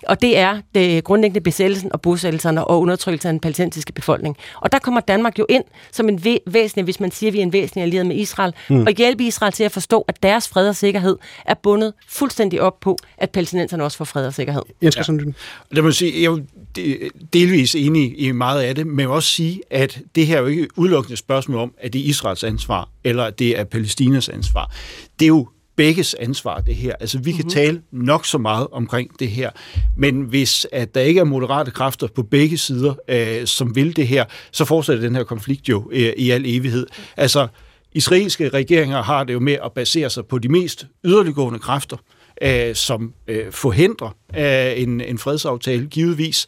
og 0.09 0.21
det 0.21 0.39
er 0.39 0.61
det 0.75 1.05
grundlæggende 1.05 1.41
besættelsen 1.41 1.93
og 1.93 2.01
bosættelserne 2.01 2.65
og 2.65 2.81
undertrykkelsen 2.81 3.29
af 3.29 3.33
den 3.33 3.41
palæstinensiske 3.41 3.93
befolkning. 3.93 4.37
Og 4.61 4.73
der 4.73 4.79
kommer 4.79 5.01
Danmark 5.01 5.39
jo 5.39 5.47
ind 5.49 5.65
som 5.93 6.09
en 6.09 6.19
væ- 6.19 6.51
væsentlig, 6.53 6.85
hvis 6.85 7.01
man 7.01 7.11
siger, 7.11 7.31
at 7.31 7.35
vi 7.35 7.39
er 7.39 7.43
en 7.43 7.53
væsentlig 7.53 7.83
allieret 7.83 8.07
med 8.07 8.17
Israel, 8.17 8.53
mm. 8.69 8.87
og 8.87 8.93
hjælpe 8.93 9.25
Israel 9.25 9.53
til 9.53 9.65
at 9.65 9.73
forstå, 9.73 10.05
at 10.09 10.23
deres 10.23 10.49
fred 10.49 10.69
og 10.69 10.77
sikkerhed 10.77 11.17
er 11.47 11.55
bundet 11.55 11.93
fuldstændig 12.09 12.61
op 12.61 12.81
på, 12.81 12.99
at 13.19 13.31
palæstinenserne 13.31 13.85
også 13.85 13.99
får 13.99 14.05
fred 14.05 14.27
og 14.27 14.35
sikkerhed. 14.35 14.63
Jeg 14.83 14.93
skal 14.93 15.05
sådan 15.05 15.35
ja. 15.71 15.77
Det 15.77 15.85
må 15.85 15.91
sige, 15.91 16.23
jeg 16.23 16.31
er 16.31 17.09
delvis 17.33 17.75
enig 17.75 18.15
i 18.21 18.33
meget 18.33 18.63
af 18.63 18.75
det, 18.75 18.87
men 18.87 19.01
jeg 19.01 19.09
vil 19.09 19.15
også 19.15 19.29
sige, 19.29 19.61
at 19.71 20.01
det 20.15 20.27
her 20.27 20.37
er 20.37 20.41
jo 20.41 20.47
ikke 20.47 20.69
udelukkende 20.77 21.17
spørgsmål 21.17 21.59
om, 21.59 21.75
at 21.79 21.93
det 21.93 22.01
er 22.01 22.05
Israels 22.05 22.45
ansvar, 22.45 22.89
eller 23.05 23.25
at 23.25 23.39
det 23.39 23.59
er 23.59 23.65
Palæstinas 23.65 24.29
ansvar. 24.29 24.71
Det 25.19 25.25
er 25.25 25.29
jo 25.29 25.49
begges 25.77 26.15
ansvar, 26.15 26.61
det 26.61 26.75
her. 26.75 26.95
Altså, 27.01 27.19
vi 27.19 27.31
kan 27.33 27.39
mm-hmm. 27.39 27.51
tale 27.51 27.83
nok 27.91 28.27
så 28.27 28.39
meget 28.39 28.67
omkring 28.73 29.21
det 29.21 29.29
her, 29.29 29.51
men 29.97 30.23
hvis 30.23 30.67
at 30.73 30.95
der 30.95 31.01
ikke 31.01 31.21
er 31.21 31.25
moderate 31.25 31.71
kræfter 31.71 32.07
på 32.07 32.23
begge 32.23 32.59
sider, 32.59 32.95
øh, 33.09 33.47
som 33.47 33.77
vil 33.77 33.97
det 33.97 34.07
her, 34.07 34.25
så 34.53 34.65
fortsætter 34.65 35.03
den 35.03 35.17
her 35.17 35.25
konflikt 35.25 35.69
jo 35.69 35.91
øh, 35.93 36.13
i 36.17 36.31
al 36.31 36.47
evighed. 36.47 36.87
Altså, 37.17 37.47
israelske 37.93 38.49
regeringer 38.49 39.03
har 39.03 39.25
det 39.25 39.33
jo 39.33 39.41
med 39.41 39.57
at 39.65 39.73
basere 39.73 40.11
sig 40.11 40.27
på 40.27 40.39
de 40.39 40.49
mest 40.49 40.87
yderliggående 41.05 41.59
kræfter, 41.59 41.97
øh, 42.43 42.75
som 42.75 43.13
øh, 43.29 43.53
forhindrer 43.53 44.17
øh, 44.37 44.83
en, 44.83 45.01
en 45.01 45.19
fredsaftale, 45.19 45.87
givetvis. 45.87 46.47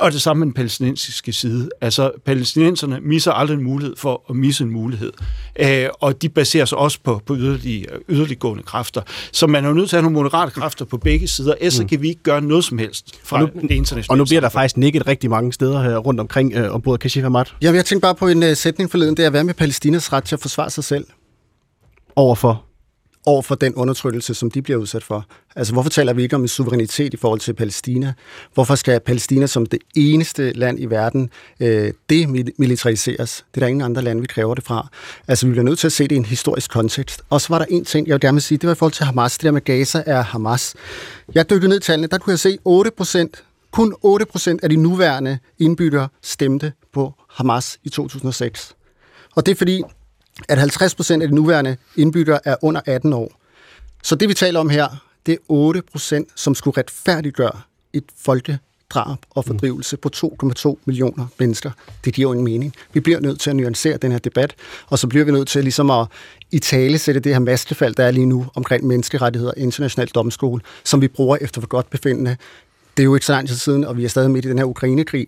Og 0.00 0.12
det 0.12 0.22
samme 0.22 0.38
med 0.38 0.46
den 0.46 0.54
palæstinensiske 0.54 1.32
side. 1.32 1.68
Altså, 1.80 2.10
palæstinenserne 2.24 2.98
misser 3.02 3.32
aldrig 3.32 3.56
en 3.56 3.64
mulighed 3.64 3.96
for 3.96 4.24
at 4.30 4.36
misse 4.36 4.64
en 4.64 4.70
mulighed. 4.70 5.12
Øh, 5.60 5.88
og 6.00 6.22
de 6.22 6.28
baserer 6.28 6.64
sig 6.64 6.78
også 6.78 6.98
på, 7.04 7.22
på 7.26 7.36
yderlige, 7.36 7.86
yderliggående 8.08 8.62
kræfter. 8.62 9.02
Så 9.32 9.46
man 9.46 9.64
er 9.64 9.68
jo 9.68 9.74
nødt 9.74 9.88
til 9.88 9.96
at 9.96 10.02
have 10.02 10.12
nogle 10.12 10.22
moderate 10.22 10.50
kræfter 10.50 10.84
på 10.84 10.96
begge 10.96 11.28
sider, 11.28 11.54
ellers 11.60 11.80
mm. 11.80 11.88
kan 11.88 12.02
vi 12.02 12.08
ikke 12.08 12.22
gøre 12.22 12.40
noget 12.40 12.64
som 12.64 12.78
helst 12.78 13.20
fra 13.24 13.40
nu, 13.40 13.46
det 13.46 13.70
internationale 13.70 14.10
Og 14.10 14.18
nu 14.18 14.24
bliver 14.24 14.40
der 14.40 14.48
faktisk 14.48 14.76
nikket 14.76 15.06
rigtig 15.06 15.30
mange 15.30 15.52
steder 15.52 15.82
her 15.82 15.96
rundt 15.96 16.20
omkring 16.20 16.54
øh, 16.54 16.74
ombord 16.74 16.98
Kashif 16.98 17.24
Ahmad. 17.24 17.44
Jamen, 17.62 17.76
jeg 17.76 17.84
tænkte 17.84 18.02
bare 18.02 18.14
på 18.14 18.28
en 18.28 18.42
uh, 18.42 18.52
sætning 18.54 18.90
forleden, 18.90 19.16
det 19.16 19.22
er 19.22 19.26
at 19.26 19.32
være 19.32 19.44
med 19.44 19.54
Palæstinas 19.54 20.12
ret 20.12 20.24
til 20.24 20.36
at 20.36 20.40
forsvare 20.40 20.70
sig 20.70 20.84
selv. 20.84 21.06
Overfor? 22.16 22.65
Over 23.26 23.42
for 23.42 23.54
den 23.54 23.74
undertrykkelse, 23.74 24.34
som 24.34 24.50
de 24.50 24.62
bliver 24.62 24.78
udsat 24.78 25.04
for. 25.04 25.26
Altså, 25.56 25.72
hvorfor 25.72 25.90
taler 25.90 26.12
vi 26.12 26.22
ikke 26.22 26.36
om 26.36 26.42
en 26.42 26.48
suverænitet 26.48 27.14
i 27.14 27.16
forhold 27.16 27.40
til 27.40 27.54
Palæstina? 27.54 28.14
Hvorfor 28.54 28.74
skal 28.74 29.00
Palæstina 29.00 29.46
som 29.46 29.66
det 29.66 29.78
eneste 29.96 30.52
land 30.52 30.80
i 30.80 30.86
verden 30.86 31.30
øh, 31.60 31.92
demilitariseres? 32.10 33.44
Det 33.54 33.60
er 33.60 33.60
der 33.60 33.68
ingen 33.68 33.82
andre 33.82 34.02
lande, 34.02 34.20
vi 34.20 34.26
kræver 34.26 34.54
det 34.54 34.64
fra. 34.64 34.88
Altså, 35.28 35.46
vi 35.46 35.52
bliver 35.52 35.64
nødt 35.64 35.78
til 35.78 35.86
at 35.86 35.92
se 35.92 36.04
det 36.04 36.12
i 36.12 36.16
en 36.16 36.24
historisk 36.24 36.70
kontekst. 36.70 37.22
Og 37.30 37.40
så 37.40 37.48
var 37.48 37.58
der 37.58 37.66
en 37.70 37.84
ting, 37.84 38.06
jeg 38.06 38.14
vil 38.14 38.20
gerne 38.20 38.40
sige, 38.40 38.58
det 38.58 38.66
var 38.66 38.74
i 38.74 38.78
forhold 38.78 38.92
til 38.92 39.06
Hamas. 39.06 39.38
Det 39.38 39.44
der 39.44 39.50
med 39.50 39.64
Gaza 39.64 40.02
er 40.06 40.22
Hamas. 40.22 40.74
Jeg 41.34 41.50
dykkede 41.50 41.68
ned 41.68 41.76
i 41.76 41.82
tallene, 41.82 42.08
der 42.08 42.18
kunne 42.18 42.30
jeg 42.30 42.38
se 42.38 42.58
8 42.64 42.90
procent, 42.90 43.44
kun 43.70 43.94
8 44.02 44.26
procent 44.26 44.62
af 44.62 44.68
de 44.68 44.76
nuværende 44.76 45.38
indbyggere 45.58 46.08
stemte 46.22 46.72
på 46.92 47.14
Hamas 47.30 47.78
i 47.84 47.88
2006. 47.88 48.74
Og 49.36 49.46
det 49.46 49.52
er 49.52 49.56
fordi, 49.56 49.82
at 50.48 50.58
50 50.58 50.94
procent 50.94 51.22
af 51.22 51.28
de 51.28 51.34
nuværende 51.34 51.76
indbyggere 51.96 52.40
er 52.44 52.56
under 52.62 52.80
18 52.86 53.12
år. 53.12 53.40
Så 54.02 54.14
det, 54.14 54.28
vi 54.28 54.34
taler 54.34 54.60
om 54.60 54.68
her, 54.68 55.02
det 55.26 55.32
er 55.32 55.38
8 55.48 55.82
procent, 55.92 56.28
som 56.34 56.54
skulle 56.54 56.78
retfærdiggøre 56.78 57.60
et 57.92 58.04
folkedrab 58.18 59.18
og 59.30 59.44
fordrivelse 59.44 59.96
på 59.96 60.10
2,2 60.16 60.76
millioner 60.84 61.26
mennesker. 61.38 61.70
Det 62.04 62.14
giver 62.14 62.28
jo 62.28 62.38
en 62.38 62.44
mening. 62.44 62.74
Vi 62.92 63.00
bliver 63.00 63.20
nødt 63.20 63.40
til 63.40 63.50
at 63.50 63.56
nuancere 63.56 63.96
den 63.96 64.12
her 64.12 64.18
debat, 64.18 64.54
og 64.86 64.98
så 64.98 65.06
bliver 65.06 65.24
vi 65.24 65.32
nødt 65.32 65.48
til 65.48 65.62
ligesom 65.62 65.90
at 65.90 66.06
i 66.50 66.58
tale 66.58 66.98
sætte 66.98 67.20
det 67.20 67.32
her 67.32 67.40
mastefald, 67.40 67.94
der 67.94 68.04
er 68.04 68.10
lige 68.10 68.26
nu 68.26 68.46
omkring 68.54 68.86
menneskerettigheder 68.86 69.52
og 69.52 69.58
international 69.58 70.08
domstol, 70.08 70.62
som 70.84 71.00
vi 71.00 71.08
bruger 71.08 71.36
efter 71.40 71.60
for 71.60 71.68
godt 71.68 71.90
befindende. 71.90 72.36
Det 72.96 73.02
er 73.02 73.04
jo 73.04 73.14
ikke 73.14 73.26
så 73.26 73.32
lang 73.32 73.48
tid 73.48 73.56
siden, 73.56 73.84
og 73.84 73.96
vi 73.96 74.04
er 74.04 74.08
stadig 74.08 74.30
midt 74.30 74.44
i 74.44 74.48
den 74.48 74.58
her 74.58 74.64
Ukraine-krig, 74.64 75.26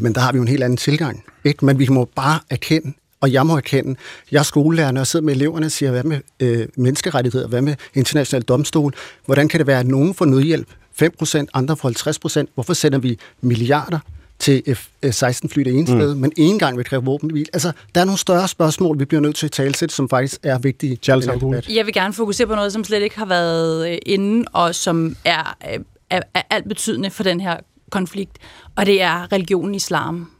men 0.00 0.14
der 0.14 0.20
har 0.20 0.32
vi 0.32 0.36
jo 0.36 0.42
en 0.42 0.48
helt 0.48 0.62
anden 0.62 0.76
tilgang. 0.76 1.24
Ikke? 1.44 1.64
Men 1.64 1.78
vi 1.78 1.88
må 1.88 2.04
bare 2.04 2.40
erkende, 2.50 2.92
og 3.20 3.32
jeg 3.32 3.46
må 3.46 3.56
erkende, 3.56 3.96
jeg 4.30 4.38
er 4.38 4.42
skolelærer, 4.42 4.90
når 4.90 5.00
jeg 5.00 5.06
sidder 5.06 5.26
med 5.26 5.34
eleverne 5.34 5.66
og 5.66 5.72
siger, 5.72 5.90
hvad 5.90 6.02
med 6.02 6.20
øh, 6.40 6.68
menneskerettigheder, 6.76 7.48
hvad 7.48 7.62
med 7.62 7.74
international 7.94 8.42
domstol, 8.42 8.94
hvordan 9.24 9.48
kan 9.48 9.58
det 9.58 9.66
være, 9.66 9.80
at 9.80 9.86
nogen 9.86 10.14
får 10.14 10.24
nødhjælp, 10.24 10.68
5%, 11.02 11.44
andre 11.54 11.76
får 11.76 12.40
50%, 12.42 12.46
hvorfor 12.54 12.72
sender 12.72 12.98
vi 12.98 13.18
milliarder 13.40 13.98
til 14.38 14.62
F-16-fly 14.74 15.62
det 15.62 15.74
ene 15.74 15.86
sted, 15.86 16.14
mm. 16.14 16.20
men 16.20 16.32
en 16.36 16.58
gang 16.58 16.76
vil 16.76 16.84
kræve 16.84 17.04
våbenhvil. 17.04 17.46
Altså, 17.52 17.72
der 17.94 18.00
er 18.00 18.04
nogle 18.04 18.18
større 18.18 18.48
spørgsmål, 18.48 18.98
vi 18.98 19.04
bliver 19.04 19.20
nødt 19.20 19.36
til 19.36 19.46
at 19.46 19.52
tale 19.52 19.72
til, 19.72 19.90
som 19.90 20.08
faktisk 20.08 20.40
er 20.42 20.58
vigtige. 20.58 20.96
Charles 20.96 21.26
Jeg 21.68 21.86
vil 21.86 21.94
gerne 21.94 22.14
fokusere 22.14 22.46
på 22.46 22.54
noget, 22.54 22.72
som 22.72 22.84
slet 22.84 23.02
ikke 23.02 23.18
har 23.18 23.26
været 23.26 23.90
øh, 23.90 23.98
inde, 24.06 24.44
og 24.52 24.74
som 24.74 25.16
er, 25.24 25.56
øh, 25.74 25.80
er, 26.10 26.20
er 26.34 26.42
alt 26.50 26.68
betydende 26.68 27.10
for 27.10 27.22
den 27.22 27.40
her 27.40 27.56
konflikt, 27.90 28.38
og 28.76 28.86
det 28.86 29.02
er 29.02 29.32
religionen 29.32 29.74
islam. 29.74 30.30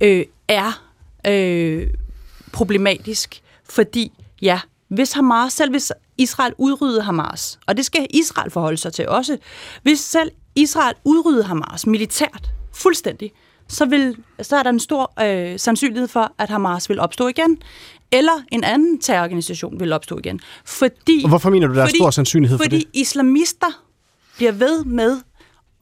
Øh, 0.00 0.24
er 0.48 0.82
øh, 1.26 1.86
problematisk, 2.52 3.42
fordi 3.70 4.12
ja, 4.42 4.60
hvis 4.88 5.12
Hamas, 5.12 5.52
selv 5.52 5.70
hvis 5.70 5.92
Israel 6.18 6.54
udrydde 6.58 7.02
Hamas, 7.02 7.58
og 7.66 7.76
det 7.76 7.84
skal 7.84 8.06
Israel 8.10 8.50
forholde 8.50 8.76
sig 8.76 8.92
til 8.92 9.08
også, 9.08 9.38
hvis 9.82 10.00
selv 10.00 10.30
Israel 10.54 10.94
udrydde 11.04 11.42
Hamas 11.42 11.86
militært, 11.86 12.50
fuldstændig, 12.72 13.32
så, 13.68 13.84
vil, 13.84 14.16
så 14.42 14.56
er 14.56 14.62
der 14.62 14.70
en 14.70 14.80
stor 14.80 15.12
øh, 15.22 15.58
sandsynlighed 15.58 16.08
for, 16.08 16.32
at 16.38 16.50
Hamas 16.50 16.88
vil 16.88 17.00
opstå 17.00 17.28
igen, 17.28 17.58
eller 18.12 18.42
en 18.52 18.64
anden 18.64 19.00
terrororganisation 19.00 19.80
vil 19.80 19.92
opstå 19.92 20.18
igen. 20.18 20.40
Fordi, 20.64 21.20
og 21.24 21.28
hvorfor 21.28 21.50
mener 21.50 21.66
du, 21.66 21.74
der 21.74 21.86
fordi, 21.86 21.96
er 21.96 22.02
stor 22.02 22.10
sandsynlighed 22.10 22.58
fordi 22.58 22.70
for 22.70 22.78
det? 22.78 22.86
Fordi 22.86 23.00
islamister 23.00 23.82
bliver 24.36 24.52
ved 24.52 24.84
med 24.84 25.20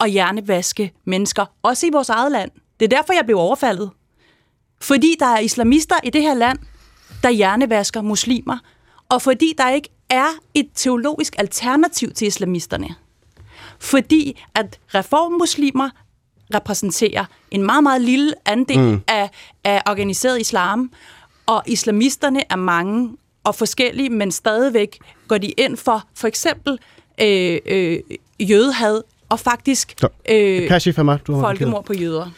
at 0.00 0.10
hjernevaske 0.10 0.92
mennesker, 1.04 1.44
også 1.62 1.86
i 1.86 1.90
vores 1.92 2.08
eget 2.08 2.32
land. 2.32 2.50
Det 2.80 2.92
er 2.92 2.96
derfor, 2.96 3.12
jeg 3.12 3.24
blev 3.24 3.38
overfaldet. 3.38 3.90
Fordi 4.82 5.16
der 5.18 5.26
er 5.26 5.38
islamister 5.38 5.96
i 6.04 6.10
det 6.10 6.22
her 6.22 6.34
land, 6.34 6.58
der 7.22 7.30
hjernevasker 7.30 8.02
muslimer, 8.02 8.58
og 9.08 9.22
fordi 9.22 9.54
der 9.58 9.70
ikke 9.70 9.88
er 10.08 10.28
et 10.54 10.68
teologisk 10.74 11.34
alternativ 11.38 12.12
til 12.12 12.26
islamisterne. 12.26 12.88
Fordi 13.78 14.42
at 14.54 14.78
reformmuslimer 14.94 15.90
repræsenterer 16.54 17.24
en 17.50 17.62
meget, 17.62 17.82
meget 17.82 18.00
lille 18.00 18.34
andel 18.46 18.80
mm. 18.80 19.00
af, 19.08 19.30
af 19.64 19.82
organiseret 19.86 20.40
islam, 20.40 20.92
og 21.46 21.62
islamisterne 21.66 22.42
er 22.50 22.56
mange 22.56 23.16
og 23.44 23.54
forskellige, 23.54 24.10
men 24.10 24.32
stadigvæk 24.32 24.98
går 25.28 25.38
de 25.38 25.48
ind 25.48 25.76
for 25.76 26.04
for 26.14 26.28
eksempel 26.28 26.78
øh, 27.22 27.58
øh, 27.66 28.00
jødehad 28.40 29.02
og 29.28 29.40
faktisk 29.40 29.94
øh, 30.28 30.68
folkemord 31.40 31.84
på 31.84 31.92
jøder. 31.92 32.30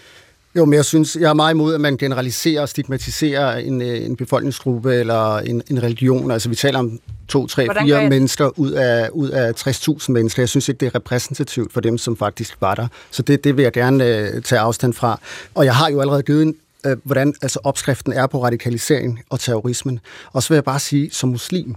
Jo, 0.56 0.64
men 0.64 0.74
jeg 0.74 0.84
synes, 0.84 1.16
jeg 1.20 1.30
er 1.30 1.34
meget 1.34 1.54
imod, 1.54 1.74
at 1.74 1.80
man 1.80 1.96
generaliserer 1.96 2.62
og 2.62 2.68
stigmatiserer 2.68 3.56
en, 3.56 3.82
øh, 3.82 4.04
en 4.04 4.16
befolkningsgruppe 4.16 4.94
eller 4.94 5.38
en, 5.38 5.62
en 5.70 5.82
religion. 5.82 6.30
Altså, 6.30 6.48
vi 6.48 6.54
taler 6.54 6.78
om 6.78 7.00
to, 7.28 7.46
tre, 7.46 7.64
Hvordan 7.64 7.86
fire 7.86 8.08
mennesker 8.08 8.58
ud 8.58 8.70
af, 8.70 9.08
ud 9.12 9.28
af 9.28 9.52
60.000 9.52 10.12
mennesker. 10.12 10.42
Jeg 10.42 10.48
synes 10.48 10.68
ikke, 10.68 10.78
det 10.78 10.86
er 10.86 10.94
repræsentativt 10.94 11.72
for 11.72 11.80
dem, 11.80 11.98
som 11.98 12.16
faktisk 12.16 12.56
var 12.60 12.74
der. 12.74 12.88
Så 13.10 13.22
det, 13.22 13.44
det 13.44 13.56
vil 13.56 13.62
jeg 13.62 13.72
gerne 13.72 14.30
uh, 14.34 14.42
tage 14.42 14.60
afstand 14.60 14.92
fra. 14.92 15.20
Og 15.54 15.64
jeg 15.64 15.76
har 15.76 15.90
jo 15.90 16.00
allerede 16.00 16.22
givet 16.22 16.42
en, 16.42 16.54
uh, 16.86 16.92
hvordan 17.04 17.34
altså, 17.42 17.58
opskriften 17.64 18.12
er 18.12 18.26
på 18.26 18.44
radikalisering 18.44 19.20
og 19.30 19.40
terrorismen. 19.40 20.00
Og 20.32 20.42
så 20.42 20.48
vil 20.48 20.56
jeg 20.56 20.64
bare 20.64 20.80
sige, 20.80 21.10
som 21.10 21.28
muslim, 21.28 21.74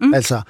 mm. 0.00 0.14
altså, 0.14 0.40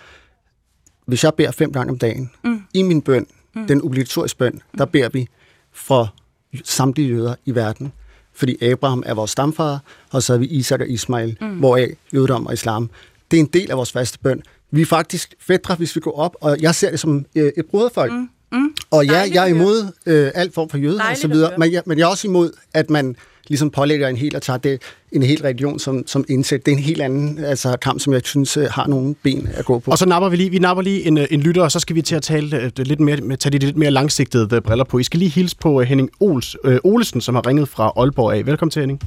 hvis 1.07 1.25
jeg 1.25 1.35
beder 1.35 1.51
fem 1.51 1.73
gange 1.73 1.91
om 1.91 1.99
dagen, 1.99 2.31
mm. 2.45 2.63
i 2.75 2.83
min 2.83 3.03
bøn, 3.03 3.27
mm. 3.55 3.67
den 3.67 3.83
obligatoriske 3.83 4.39
bøn, 4.39 4.61
der 4.79 4.85
beder 4.85 5.09
vi 5.09 5.29
for 5.73 6.15
samtlige 6.65 7.09
jøder 7.09 7.35
i 7.45 7.55
verden. 7.55 7.93
Fordi 8.35 8.65
Abraham 8.65 9.03
er 9.07 9.15
vores 9.15 9.31
stamfader, 9.31 9.79
og 10.11 10.23
så 10.23 10.35
er 10.35 10.39
vi 10.39 10.47
Isak 10.47 10.81
og 10.81 10.89
Ismail, 10.89 11.37
mm. 11.41 11.59
hvoraf 11.59 11.97
jødedom 12.15 12.47
og 12.47 12.53
islam. 12.53 12.91
Det 13.31 13.37
er 13.37 13.41
en 13.41 13.51
del 13.53 13.71
af 13.71 13.77
vores 13.77 13.93
faste 13.93 14.19
bøn. 14.19 14.43
Vi 14.71 14.81
er 14.81 14.87
faktisk 14.87 15.35
fædre, 15.41 15.75
hvis 15.75 15.97
vi 15.97 16.01
går 16.01 16.19
op, 16.19 16.37
og 16.41 16.57
jeg 16.61 16.75
ser 16.75 16.91
det 16.91 17.01
som 17.01 17.27
øh, 17.37 17.53
et 17.57 17.67
broderfolk. 17.67 18.13
Mm. 18.13 18.29
Mm. 18.53 18.75
Og 18.91 19.07
ja, 19.07 19.19
jeg 19.33 19.43
er 19.43 19.47
imod 19.47 19.93
øh, 20.07 20.31
alt 20.35 20.55
form 20.55 20.69
for 20.69 20.79
jøder 20.79 21.05
og 21.11 21.17
så 21.17 21.29
videre, 21.29 21.53
men 21.59 21.73
jeg, 21.73 21.83
men 21.87 21.99
jeg 21.99 22.05
er 22.05 22.09
også 22.09 22.29
imod, 22.29 22.53
at 22.75 22.91
man 22.91 23.17
ligesom 23.49 23.71
pålægger 23.71 24.09
en 24.09 24.17
helt 24.17 24.35
og 24.35 24.43
tager 24.43 24.57
det, 24.57 24.83
en 25.13 25.23
hel 25.23 25.43
region 25.43 25.79
som, 25.79 26.07
som 26.07 26.25
indsæt. 26.29 26.67
Det 26.67 26.73
er 26.73 26.77
en 26.77 26.83
helt 26.83 27.03
anden 27.03 27.45
altså, 27.45 27.77
kamp, 27.77 28.01
som 28.01 28.13
jeg 28.13 28.21
synes 28.25 28.57
øh, 28.57 28.67
har 28.71 28.87
nogle 28.87 29.15
ben 29.23 29.49
at 29.55 29.65
gå 29.65 29.79
på. 29.79 29.91
Og 29.91 29.99
så 29.99 30.07
napper 30.07 30.29
vi 30.29 30.37
lige, 30.37 30.51
vi 30.51 30.59
napper 30.59 30.83
lige 30.83 31.07
en, 31.07 31.19
øh, 31.19 31.27
en 31.31 31.41
lytter, 31.41 31.63
og 31.63 31.73
så 31.73 31.81
skal 31.81 31.97
vi 31.97 32.03
til 32.03 32.17
at 32.17 32.23
tale 32.23 32.57
øh, 32.57 32.71
lidt 32.79 33.01
mere, 33.01 33.37
tage 33.37 33.59
de 33.59 33.59
lidt 33.59 33.77
mere 33.77 33.91
langsigtede 33.91 34.61
briller 34.61 34.85
på. 34.85 34.99
I 34.99 35.03
skal 35.03 35.19
lige 35.19 35.31
hilse 35.31 35.57
på 35.57 35.83
Henning 35.83 36.11
Ols, 36.21 36.57
øh, 36.65 36.79
Olesen, 36.85 37.21
som 37.21 37.35
har 37.35 37.47
ringet 37.47 37.69
fra 37.69 37.93
Aalborg 37.97 38.35
af. 38.35 38.47
Velkommen 38.47 38.71
til, 38.71 38.81
Henning. 38.81 39.01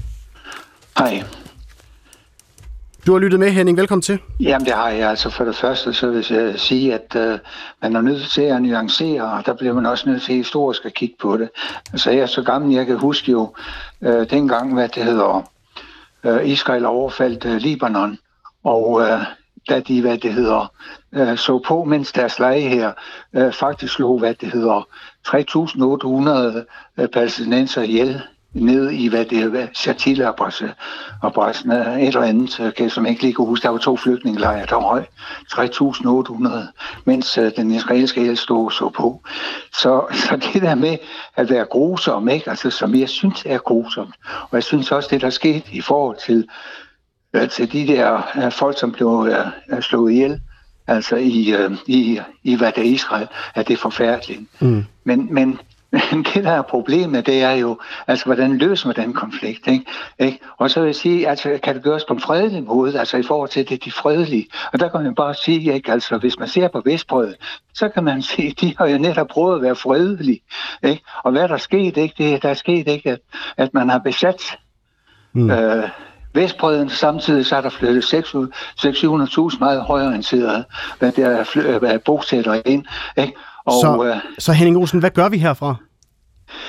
Hej. 0.97 1.23
Du 3.07 3.13
har 3.13 3.19
lyttet 3.19 3.39
med, 3.39 3.49
Henning. 3.49 3.77
Velkommen 3.77 4.01
til. 4.01 4.19
Jamen, 4.39 4.65
det 4.65 4.73
har 4.73 4.89
jeg. 4.89 5.09
Altså 5.09 5.29
for 5.29 5.45
det 5.45 5.55
første, 5.55 5.93
så 5.93 6.11
vil 6.11 6.25
jeg 6.29 6.59
sige, 6.59 6.93
at 6.93 7.15
øh, 7.15 7.39
man 7.81 7.95
er 7.95 8.01
nødt 8.01 8.29
til 8.29 8.41
at 8.41 8.61
nuancere, 8.61 9.31
og 9.31 9.45
der 9.45 9.53
bliver 9.53 9.73
man 9.73 9.85
også 9.85 10.09
nødt 10.09 10.21
til 10.21 10.35
historisk 10.35 10.85
at 10.85 10.93
kigge 10.93 11.15
på 11.19 11.37
det. 11.37 11.49
Altså, 11.91 12.11
jeg 12.11 12.19
er 12.19 12.25
så 12.25 12.41
gammel, 12.41 12.75
jeg 12.75 12.85
kan 12.85 12.97
huske 12.97 13.31
jo 13.31 13.53
øh, 14.01 14.29
dengang, 14.29 14.73
hvad 14.73 14.89
det 14.89 15.03
hedder, 15.03 15.51
øh, 16.23 16.47
Israel 16.47 16.85
overfaldt 16.85 17.45
øh, 17.45 17.55
Libanon, 17.55 18.17
og 18.63 19.01
øh, 19.01 19.21
da 19.69 19.79
de, 19.79 20.01
hvad 20.01 20.17
det 20.17 20.33
hedder, 20.33 20.71
øh, 21.13 21.37
så 21.37 21.59
på, 21.59 21.83
mens 21.83 22.11
deres 22.11 22.39
leje 22.39 22.61
her 22.61 22.91
øh, 23.33 23.53
faktisk 23.53 23.93
slog, 23.93 24.19
hvad 24.19 24.33
det 24.33 24.51
hedder, 24.51 24.87
3.800 25.27 27.01
øh, 27.01 27.07
palæstinenser 27.07 27.81
ihjel 27.81 28.21
ned 28.53 28.91
i, 28.91 29.07
hvad 29.07 29.25
det 29.25 29.43
er, 29.43 29.67
Chatila 29.75 30.27
og 31.21 31.33
Brassen, 31.33 31.71
et 31.71 32.07
eller 32.07 32.21
andet, 32.21 32.73
kan, 32.77 32.89
som 32.89 33.05
jeg 33.05 33.11
ikke 33.11 33.21
lige 33.23 33.33
kan 33.33 33.45
huske. 33.45 33.63
Der 33.63 33.69
var 33.69 33.77
to 33.77 33.97
flygtningelejre, 33.97 34.65
der 34.65 34.75
var 34.75 35.05
3.800, 36.67 37.01
mens 37.05 37.37
øh, 37.37 37.51
den 37.57 37.71
israelske 37.71 38.21
el 38.21 38.37
stod 38.37 38.71
så 38.71 38.89
på. 38.89 39.21
Så, 39.73 40.05
så 40.11 40.35
det 40.53 40.61
der 40.61 40.75
med 40.75 40.97
at 41.35 41.49
være 41.49 41.65
grusom, 41.65 42.29
ikke? 42.29 42.49
Altså, 42.49 42.69
som 42.69 42.95
jeg 42.95 43.09
synes 43.09 43.43
er 43.45 43.57
grusomt, 43.57 44.15
og 44.25 44.49
jeg 44.53 44.63
synes 44.63 44.91
også, 44.91 45.09
det 45.11 45.21
der 45.21 45.29
skete 45.29 45.65
i 45.71 45.81
forhold 45.81 46.17
til, 46.25 46.47
øh, 47.33 47.49
til 47.49 47.71
de 47.71 47.87
der 47.87 48.21
øh, 48.35 48.51
folk, 48.51 48.79
som 48.79 48.91
blev 48.91 49.29
slået 49.81 50.11
ihjel, 50.11 50.41
altså 50.87 51.15
i, 51.15 51.55
i, 51.87 52.19
i 52.43 52.55
hvad 52.55 52.71
det 52.71 52.87
er 52.87 52.93
Israel, 52.93 53.27
at 53.55 53.67
det 53.67 53.73
er 53.73 53.77
forfærdeligt. 53.77 54.41
Mm. 54.59 54.85
Men, 55.03 55.33
men 55.33 55.59
Men 55.91 56.23
det, 56.23 56.43
der 56.43 56.51
er 56.51 56.61
problemet, 56.61 57.25
det 57.25 57.43
er 57.43 57.51
jo, 57.51 57.79
altså, 58.07 58.25
hvordan 58.25 58.57
løser 58.57 58.87
man 58.87 58.95
den 58.95 59.13
konflikt, 59.13 59.67
ikke? 59.67 59.85
ikke? 60.19 60.39
Og 60.57 60.69
så 60.69 60.79
vil 60.79 60.87
jeg 60.87 60.95
sige, 60.95 61.29
altså, 61.29 61.59
kan 61.63 61.75
det 61.75 61.83
gøres 61.83 62.05
på 62.05 62.13
en 62.13 62.19
fredelig 62.19 62.63
måde, 62.63 62.99
altså 62.99 63.17
i 63.17 63.23
forhold 63.23 63.49
til 63.49 63.69
det, 63.69 63.85
de 63.85 63.91
fredelige. 63.91 64.47
Og 64.73 64.79
der 64.79 64.89
kan 64.89 65.03
man 65.03 65.15
bare 65.15 65.33
sige, 65.33 65.73
ikke? 65.73 65.91
Altså, 65.91 66.17
hvis 66.17 66.39
man 66.39 66.47
ser 66.47 66.67
på 66.67 66.81
Vestbrød, 66.85 67.33
så 67.73 67.89
kan 67.89 68.03
man 68.03 68.21
sige, 68.31 68.55
de 68.61 68.75
har 68.77 68.87
jo 68.87 68.97
netop 68.97 69.27
prøvet 69.27 69.55
at 69.55 69.61
være 69.61 69.75
fredelige, 69.75 70.41
ikke? 70.83 71.03
Og 71.23 71.31
hvad 71.31 71.47
der 71.47 71.53
er 71.53 71.57
sket, 71.57 71.97
ikke? 71.97 72.15
Det, 72.17 72.43
der 72.43 72.49
er 72.49 72.53
sket, 72.53 72.87
ikke? 72.87 73.11
At, 73.11 73.19
at 73.57 73.73
man 73.73 73.89
har 73.89 73.97
besat 73.99 74.57
mm. 75.33 75.51
øh, 75.51 75.89
Vestbreden, 76.33 76.89
samtidig 76.89 77.45
så 77.45 77.55
er 77.55 77.61
der 77.61 77.69
flyttet 77.69 78.13
600.000 78.13 79.59
meget 79.59 79.81
højorienterede 79.81 80.65
hvad 80.99 81.11
der 81.11 81.27
er, 81.27 81.79
hvad 81.79 81.99
bosætter 81.99 82.61
ind. 82.65 82.85
Ikke? 83.17 83.33
Og, 83.67 83.81
så, 83.81 84.05
øh, 84.05 84.33
så 84.39 84.51
Henning 84.53 84.77
Olsen, 84.77 84.99
hvad 84.99 85.09
gør 85.09 85.29
vi 85.29 85.37
herfra? 85.37 85.75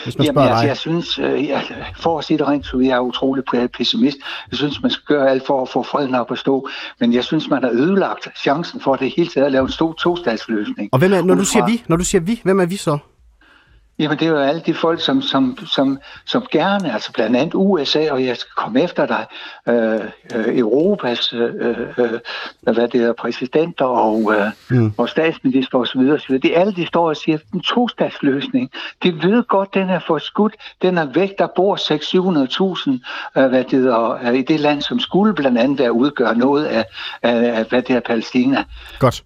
Hvis 0.05 0.19
man 0.19 0.25
Jamen, 0.25 0.43
altså, 0.43 0.67
jeg 0.67 0.77
synes, 0.77 1.19
øh, 1.19 1.49
jeg, 1.49 1.63
for 1.97 2.19
at 2.19 2.25
sige 2.25 2.39
det 2.39 2.49
rent, 2.49 2.67
så 2.67 2.79
jeg 2.79 2.91
er 2.91 3.01
utrolig 3.01 3.45
pessimist. 3.75 4.17
Jeg 4.51 4.59
synes, 4.59 4.83
man 4.83 4.91
skal 4.91 5.05
gøre 5.17 5.31
alt 5.31 5.47
for 5.47 5.63
at 5.63 5.69
få 5.69 5.83
freden 5.83 6.15
op 6.15 6.33
at 6.33 6.39
stå. 6.39 6.69
Men 7.01 7.13
jeg 7.13 7.25
synes, 7.25 7.49
man 7.49 7.63
har 7.63 7.71
ødelagt 7.71 8.29
chancen 8.37 8.81
for 8.81 8.97
det 8.97 9.13
hele 9.17 9.29
taget 9.29 9.47
at 9.47 9.53
lave 9.53 9.63
en 9.63 9.73
stor 9.73 9.93
to-statsløsning. 9.93 10.89
Og 10.93 10.99
hvem 10.99 11.13
er, 11.13 11.23
når 11.23 11.35
du 11.35 11.45
siger 11.45 11.67
vi, 11.67 11.83
når 11.89 11.97
du 11.97 12.05
siger 12.05 12.21
vi, 12.21 12.41
hvem 12.45 12.61
er 12.61 12.67
vi 12.67 12.77
så? 12.77 12.99
Jamen, 13.99 14.19
det 14.19 14.27
er 14.27 14.31
jo 14.31 14.39
alle 14.39 14.63
de 14.67 14.75
folk, 14.75 15.01
som, 15.01 15.23
som, 15.23 15.59
som, 15.67 15.99
som 16.25 16.47
gerne, 16.51 16.93
altså 16.93 17.13
blandt 17.13 17.37
andet 17.37 17.55
USA, 17.55 18.11
og 18.11 18.25
jeg 18.25 18.37
skal 18.37 18.53
komme 18.57 18.83
efter 18.83 19.07
dig, 19.07 19.27
øh, 19.69 20.01
øh, 20.35 20.59
Europas 20.59 21.33
øh, 21.33 21.79
øh, 21.99 22.21
hvad 22.61 22.89
det 22.89 23.03
er, 23.03 23.13
præsidenter 23.13 23.85
og, 23.85 24.35
øh, 24.35 24.47
mm. 24.71 24.93
og 24.97 25.09
statsminister 25.09 25.79
osv. 25.79 26.01
osv. 26.01 26.39
Det 26.39 26.57
er 26.57 26.61
alle, 26.61 26.75
de 26.75 26.87
står 26.87 27.09
og 27.09 27.17
siger, 27.17 27.39
den 27.53 27.61
to-statsløsning, 27.61 28.71
de 29.03 29.23
ved 29.23 29.45
godt, 29.45 29.75
den 29.75 29.91
er 29.91 30.01
for 30.07 30.19
skudt, 30.19 30.55
den 30.83 30.99
er 30.99 31.07
væk, 31.15 31.39
der 31.39 31.47
bor 31.57 31.77
600.000 31.77 33.41
øh, 33.41 33.49
hvad 33.49 33.65
det 33.65 33.87
er, 33.87 34.29
øh, 34.29 34.35
i 34.35 34.43
det 34.43 34.61
land, 34.61 34.83
som 34.83 35.01
skulle 35.01 35.35
blandt 35.35 35.59
andet 35.59 35.79
være 35.79 35.93
udgøre 35.93 36.39
noget 36.39 36.65
af, 36.65 36.85
af, 37.23 37.59
af 37.59 37.65
hvad 37.65 37.83
det 37.83 37.97
er 37.97 38.01
Palæstina. 38.01 38.65
Godt. 38.99 39.25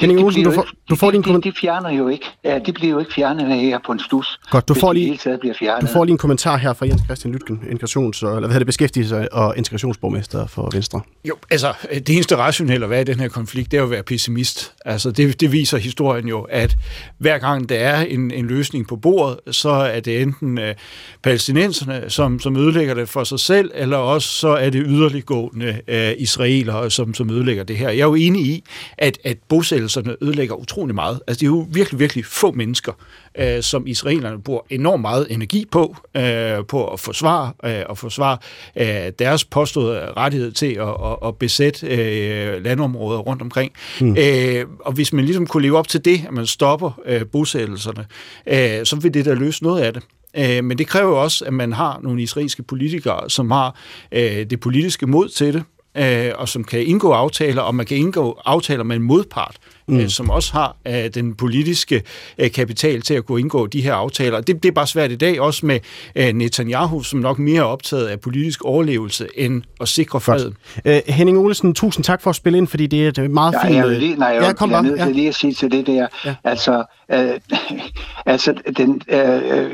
Henning 0.00 0.24
Olsen, 0.24 0.44
du 0.44 0.52
får, 0.52 0.66
du 0.90 0.96
får 0.96 1.10
din 1.10 1.22
kommentar. 1.22 1.50
De, 1.50 1.54
de, 1.54 1.60
fjerner 1.60 1.90
jo 1.90 2.08
ikke, 2.08 2.26
ja, 2.44 2.58
de 2.58 2.72
bliver 2.72 2.90
jo 2.90 2.98
ikke 2.98 3.12
fjernet 3.14 3.60
her 3.60 3.78
på 3.86 3.92
en 3.92 3.98
stus. 3.98 4.40
Godt, 4.50 4.68
du 4.68 4.74
får, 4.74 4.92
lige, 4.92 5.18
du 5.80 5.86
får 5.86 6.04
lige 6.04 6.12
en 6.12 6.18
kommentar 6.18 6.56
her 6.56 6.72
fra 6.72 6.86
Jens 6.86 7.02
Christian 7.04 7.32
Lytgen, 7.32 7.60
integrations- 7.62 8.26
eller 8.26 8.48
hvad 8.48 8.60
det, 8.60 8.66
beskæftigelse- 8.66 9.32
og 9.32 9.56
integrationsborgmester 9.56 10.46
for 10.46 10.70
Venstre. 10.72 11.00
Jo, 11.24 11.34
altså, 11.50 11.72
det 11.92 12.10
eneste 12.10 12.36
rationelle 12.36 12.84
at 12.84 12.90
være 12.90 13.00
i 13.00 13.04
den 13.04 13.20
her 13.20 13.28
konflikt, 13.28 13.70
det 13.70 13.78
er 13.78 13.82
at 13.82 13.90
være 13.90 14.02
pessimist. 14.02 14.72
Altså, 14.84 15.10
det, 15.10 15.40
det 15.40 15.52
viser 15.52 15.78
historien 15.78 16.28
jo, 16.28 16.40
at 16.40 16.76
hver 17.18 17.38
gang 17.38 17.68
der 17.68 17.78
er 17.78 18.04
en, 18.04 18.30
en 18.30 18.46
løsning 18.46 18.88
på 18.88 18.96
bordet, 18.96 19.54
så 19.54 19.70
er 19.70 20.00
det 20.00 20.22
enten 20.22 20.58
uh, 20.58 20.64
palæstinenserne, 21.22 22.04
som, 22.08 22.40
som 22.40 22.56
ødelægger 22.56 22.94
det 22.94 23.08
for 23.08 23.24
sig 23.24 23.40
selv, 23.40 23.70
eller 23.74 23.96
også 23.96 24.28
så 24.28 24.48
er 24.48 24.70
det 24.70 24.82
yderliggående 24.86 25.80
uh, 25.88 26.22
israelere, 26.22 26.90
som, 26.90 27.14
som 27.14 27.30
ødelægger 27.30 27.64
det 27.64 27.76
her. 27.76 27.88
Jeg 27.88 28.00
er 28.00 28.06
jo 28.06 28.14
enig 28.14 28.42
i, 28.42 28.64
at, 28.98 29.18
at 29.24 29.36
bosættelsen 29.48 29.89
bosættelserne 29.90 30.16
ødelægger 30.22 30.54
utrolig 30.54 30.94
meget. 30.94 31.20
Altså, 31.26 31.40
det 31.40 31.46
er 31.46 31.50
jo 31.50 31.66
virkelig, 31.72 32.00
virkelig 32.00 32.24
få 32.24 32.52
mennesker, 32.52 32.92
øh, 33.38 33.62
som 33.62 33.86
israelerne 33.86 34.42
bruger 34.42 34.60
enormt 34.70 35.00
meget 35.00 35.26
energi 35.30 35.64
på, 35.70 35.96
øh, 36.16 36.66
på 36.68 36.86
at 36.86 37.00
forsvare, 37.00 37.52
øh, 37.64 37.82
og 37.88 37.98
forsvare 37.98 38.38
øh, 38.76 39.12
deres 39.18 39.44
påståede 39.44 40.12
rettighed 40.16 40.52
til 40.52 40.74
at, 40.74 40.88
at, 40.88 41.16
at 41.26 41.36
besætte 41.36 41.86
øh, 41.86 42.64
landområder 42.64 43.18
rundt 43.18 43.42
omkring. 43.42 43.72
Mm. 44.00 44.16
Øh, 44.18 44.66
og 44.80 44.92
hvis 44.92 45.12
man 45.12 45.24
ligesom 45.24 45.46
kunne 45.46 45.62
leve 45.62 45.78
op 45.78 45.88
til 45.88 46.04
det, 46.04 46.24
at 46.26 46.32
man 46.32 46.46
stopper 46.46 47.00
øh, 47.06 47.26
bosættelserne, 47.32 48.06
øh, 48.46 48.86
så 48.86 48.96
vil 48.96 49.14
det 49.14 49.24
da 49.24 49.34
løse 49.34 49.62
noget 49.62 49.82
af 49.82 49.92
det. 49.92 50.02
Øh, 50.36 50.64
men 50.64 50.78
det 50.78 50.86
kræver 50.86 51.16
også, 51.16 51.44
at 51.44 51.52
man 51.52 51.72
har 51.72 52.00
nogle 52.02 52.22
israelske 52.22 52.62
politikere, 52.62 53.30
som 53.30 53.50
har 53.50 53.76
øh, 54.12 54.50
det 54.50 54.60
politiske 54.60 55.06
mod 55.06 55.28
til 55.28 55.54
det, 55.54 55.62
øh, 55.94 56.32
og 56.34 56.48
som 56.48 56.64
kan 56.64 56.86
indgå 56.86 57.10
aftaler, 57.10 57.62
og 57.62 57.74
man 57.74 57.86
kan 57.86 57.96
indgå 57.96 58.40
aftaler 58.44 58.84
med 58.84 58.96
en 58.96 59.02
modpart, 59.02 59.56
mm. 59.88 60.00
øh, 60.00 60.08
som 60.08 60.30
også 60.30 60.52
har 60.52 60.76
øh, 60.86 61.14
den 61.14 61.34
politiske 61.34 62.02
øh, 62.38 62.50
kapital 62.50 63.02
til 63.02 63.14
at 63.14 63.26
kunne 63.26 63.40
indgå 63.40 63.66
de 63.66 63.80
her 63.80 63.94
aftaler. 63.94 64.40
Det, 64.40 64.62
det 64.62 64.68
er 64.68 64.72
bare 64.72 64.86
svært 64.86 65.10
i 65.10 65.16
dag, 65.16 65.40
også 65.40 65.66
med 65.66 65.78
øh, 66.16 66.32
Netanyahu, 66.32 67.02
som 67.02 67.20
nok 67.20 67.38
mere 67.38 67.60
er 67.60 67.64
optaget 67.64 68.06
af 68.06 68.20
politisk 68.20 68.64
overlevelse 68.64 69.28
end 69.34 69.62
at 69.80 69.88
sikre 69.88 70.20
freden. 70.20 70.56
Øh, 70.84 71.00
Henning 71.06 71.38
Olsen, 71.38 71.74
tusind 71.74 72.04
tak 72.04 72.22
for 72.22 72.30
at 72.30 72.36
spille 72.36 72.58
ind, 72.58 72.66
fordi 72.68 72.86
det 72.86 73.18
er 73.18 73.22
et 73.22 73.30
meget 73.30 73.52
ja, 73.52 73.66
fint... 73.66 73.76
Jeg 73.76 73.88
vil 73.88 73.98
lige, 73.98 74.16
nej, 74.16 74.28
jeg, 74.28 74.42
ja, 74.42 74.52
kom 74.52 74.70
jeg 74.70 74.82
nødt 74.82 74.98
til 74.98 75.06
ja. 75.06 75.12
lige 75.12 75.28
at 75.28 75.34
sige 75.34 75.54
til 75.54 75.72
det 75.72 75.86
der, 75.86 76.06
ja. 76.24 76.34
altså, 76.44 76.84
øh, 77.12 77.40
altså 78.26 78.54
den... 78.76 79.02
Øh, 79.08 79.70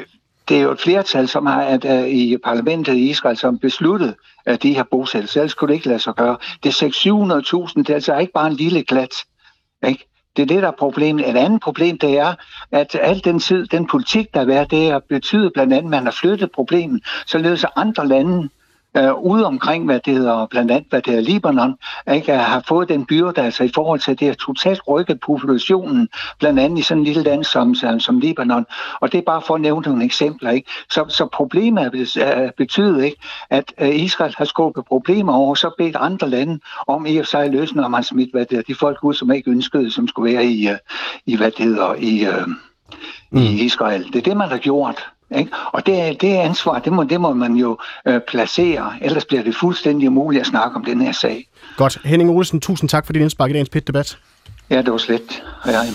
det 0.49 0.57
er 0.57 0.61
jo 0.61 0.71
et 0.71 0.81
flertal, 0.81 1.29
som 1.29 1.47
har 1.47 1.63
at, 1.63 1.85
at, 1.85 2.09
i 2.09 2.37
parlamentet 2.45 2.95
i 2.95 3.11
Israel, 3.11 3.37
som 3.37 3.59
besluttet, 3.59 4.15
at 4.47 4.63
de 4.63 4.75
her 4.75 4.85
bosættelser, 4.91 5.41
ellers 5.41 5.55
kunne 5.55 5.69
det 5.69 5.75
ikke 5.75 5.89
lade 5.89 5.99
sig 5.99 6.15
gøre. 6.15 6.37
Det 6.63 6.83
er 6.83 7.69
600.000, 7.69 7.83
det 7.83 7.91
er 7.91 7.95
altså 7.95 8.17
ikke 8.17 8.33
bare 8.33 8.47
en 8.47 8.57
lille 8.57 8.83
glat. 8.83 9.15
Ikke? 9.87 10.07
Det 10.37 10.43
er 10.43 10.47
det, 10.47 10.63
der 10.63 10.69
er 10.69 10.73
problemet. 10.79 11.29
Et 11.29 11.37
andet 11.37 11.61
problem, 11.61 11.99
det 11.99 12.19
er, 12.19 12.35
at 12.73 12.97
al 13.01 13.25
den 13.25 13.41
tid, 13.41 13.67
den 13.67 13.87
politik, 13.87 14.35
der 14.35 14.41
har 14.41 14.47
været, 14.47 14.71
det 14.71 14.91
har 14.91 15.03
betydet 15.09 15.53
blandt 15.53 15.73
andet, 15.73 15.85
at 15.85 15.91
man 15.91 16.05
har 16.05 16.11
flyttet 16.11 16.51
problemet, 16.53 17.03
således 17.27 17.65
at 17.65 17.71
andre 17.77 18.09
lande 18.09 18.49
øh, 18.97 19.15
ude 19.15 19.47
omkring, 19.47 19.85
hvad 19.85 20.01
det 20.01 20.15
hedder, 20.15 20.47
blandt 20.47 20.71
andet, 20.71 20.87
hvad 20.91 21.03
det 21.03 21.13
hedder 21.15 21.33
Libanon, 21.33 21.75
ikke, 22.13 22.33
har 22.33 22.65
fået 22.69 22.89
den 22.89 23.07
byrde, 23.07 23.43
altså 23.43 23.65
i 23.65 23.71
forhold 23.75 24.01
til 24.01 24.21
det, 24.21 24.29
at 24.29 24.37
totalt 24.37 24.81
rykket 24.89 25.21
populationen, 25.21 26.09
blandt 26.39 26.61
andet 26.61 26.79
i 26.79 26.83
sådan 26.83 26.99
en 26.99 27.05
lille 27.05 27.23
land 27.23 27.45
som, 27.45 27.75
som 28.01 28.19
Libanon. 28.19 28.67
Og 29.01 29.13
det 29.13 29.19
er 29.19 29.23
bare 29.23 29.43
for 29.47 29.55
at 29.55 29.61
nævne 29.61 29.83
nogle 29.83 30.05
eksempler. 30.05 30.51
Ikke? 30.51 30.71
Så, 30.91 31.05
så 31.09 31.29
problemet 31.33 32.07
er 32.17 32.51
betydet, 32.57 33.05
ikke, 33.05 33.17
at 33.51 33.73
øh, 33.81 33.95
Israel 33.95 34.35
har 34.39 34.45
skubbet 34.45 34.85
problemer 34.85 35.33
over, 35.33 35.55
så 35.55 35.71
bedt 35.79 35.97
andre 35.97 36.29
lande 36.31 36.59
om 36.87 37.07
i 37.07 37.17
og 37.17 37.27
sig 37.27 37.51
løsning, 37.51 37.85
om 37.85 37.91
man 37.91 38.03
smidt, 38.03 38.31
hvad 38.33 38.47
det 38.47 38.59
er, 38.59 38.63
de 38.63 38.75
folk 38.75 39.05
ud, 39.05 39.15
som 39.15 39.33
ikke 39.33 39.51
ønskede, 39.51 39.91
som 39.91 40.09
skulle 40.09 40.35
være 40.35 40.45
i, 40.45 40.69
øh, 40.69 40.77
i 41.27 41.37
hvad 41.37 41.51
det 41.51 41.65
hedder, 41.65 41.95
i, 41.95 42.27
mm. 43.31 43.39
i 43.39 43.65
Israel. 43.65 44.05
Det 44.13 44.17
er 44.17 44.23
det, 44.23 44.37
man 44.37 44.49
har 44.49 44.59
gjort. 44.59 45.07
Ikke? 45.39 45.51
Og 45.73 45.87
det, 45.87 46.21
det 46.21 46.35
ansvar, 46.35 46.79
det 46.79 46.93
må, 46.93 47.05
det 47.05 47.21
må 47.21 47.35
man 47.35 47.55
jo 47.55 47.79
øh, 48.07 48.21
placere, 48.29 48.93
ellers 49.01 49.25
bliver 49.25 49.43
det 49.43 49.57
fuldstændig 49.57 50.09
umuligt 50.09 50.41
at 50.41 50.47
snakke 50.47 50.77
om 50.77 50.85
den 50.85 51.01
her 51.01 51.13
sag. 51.13 51.49
Godt. 51.77 51.99
Henning 52.05 52.31
Olsen, 52.31 52.61
tusind 52.61 52.89
tak 52.89 53.07
for 53.07 53.13
din 53.13 53.23
indspark 53.23 53.51
i 53.51 53.53
dagens 53.53 53.69
pit-debat. 53.69 54.19
Ja, 54.71 54.83
det 54.83 54.93
var 54.93 54.99
slet. 54.99 55.43
Hej, 55.65 55.73
hej. 55.73 55.87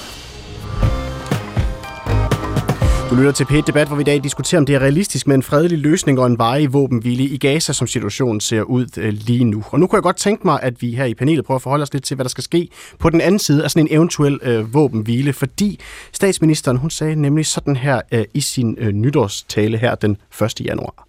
Du 3.11 3.15
lytter 3.15 3.31
til 3.31 3.45
p 3.45 3.67
debat 3.67 3.87
hvor 3.87 3.95
vi 3.95 4.01
i 4.01 4.03
dag 4.03 4.23
diskuterer, 4.23 4.59
om 4.59 4.65
det 4.65 4.75
er 4.75 4.79
realistisk 4.79 5.27
med 5.27 5.35
en 5.35 5.43
fredelig 5.43 5.77
løsning 5.77 6.19
og 6.19 6.27
en 6.27 6.39
varig 6.39 6.73
våbenhvile 6.73 7.23
i 7.23 7.37
Gaza, 7.37 7.73
som 7.73 7.87
situationen 7.87 8.41
ser 8.41 8.61
ud 8.61 8.85
øh, 8.97 9.13
lige 9.13 9.43
nu. 9.43 9.63
Og 9.71 9.79
nu 9.79 9.87
kunne 9.87 9.97
jeg 9.97 10.03
godt 10.03 10.17
tænke 10.17 10.47
mig, 10.47 10.59
at 10.63 10.81
vi 10.81 10.95
her 10.95 11.05
i 11.05 11.13
panelet 11.13 11.45
prøver 11.45 11.55
at 11.55 11.61
forholde 11.61 11.83
os 11.83 11.93
lidt 11.93 12.03
til, 12.03 12.15
hvad 12.15 12.23
der 12.23 12.29
skal 12.29 12.43
ske 12.43 12.69
på 12.99 13.09
den 13.09 13.21
anden 13.21 13.39
side 13.39 13.63
af 13.63 13.71
sådan 13.71 13.87
en 13.87 13.95
eventuel 13.95 14.39
øh, 14.41 14.73
våbenhvile, 14.73 15.33
fordi 15.33 15.79
statsministeren, 16.11 16.77
hun 16.77 16.89
sagde 16.89 17.15
nemlig 17.15 17.45
sådan 17.45 17.75
her 17.75 18.01
øh, 18.11 18.25
i 18.33 18.41
sin 18.41 18.75
øh, 18.79 18.91
nytårstale 18.91 19.77
her 19.77 19.95
den 19.95 20.17
1. 20.41 20.61
januar. 20.61 21.07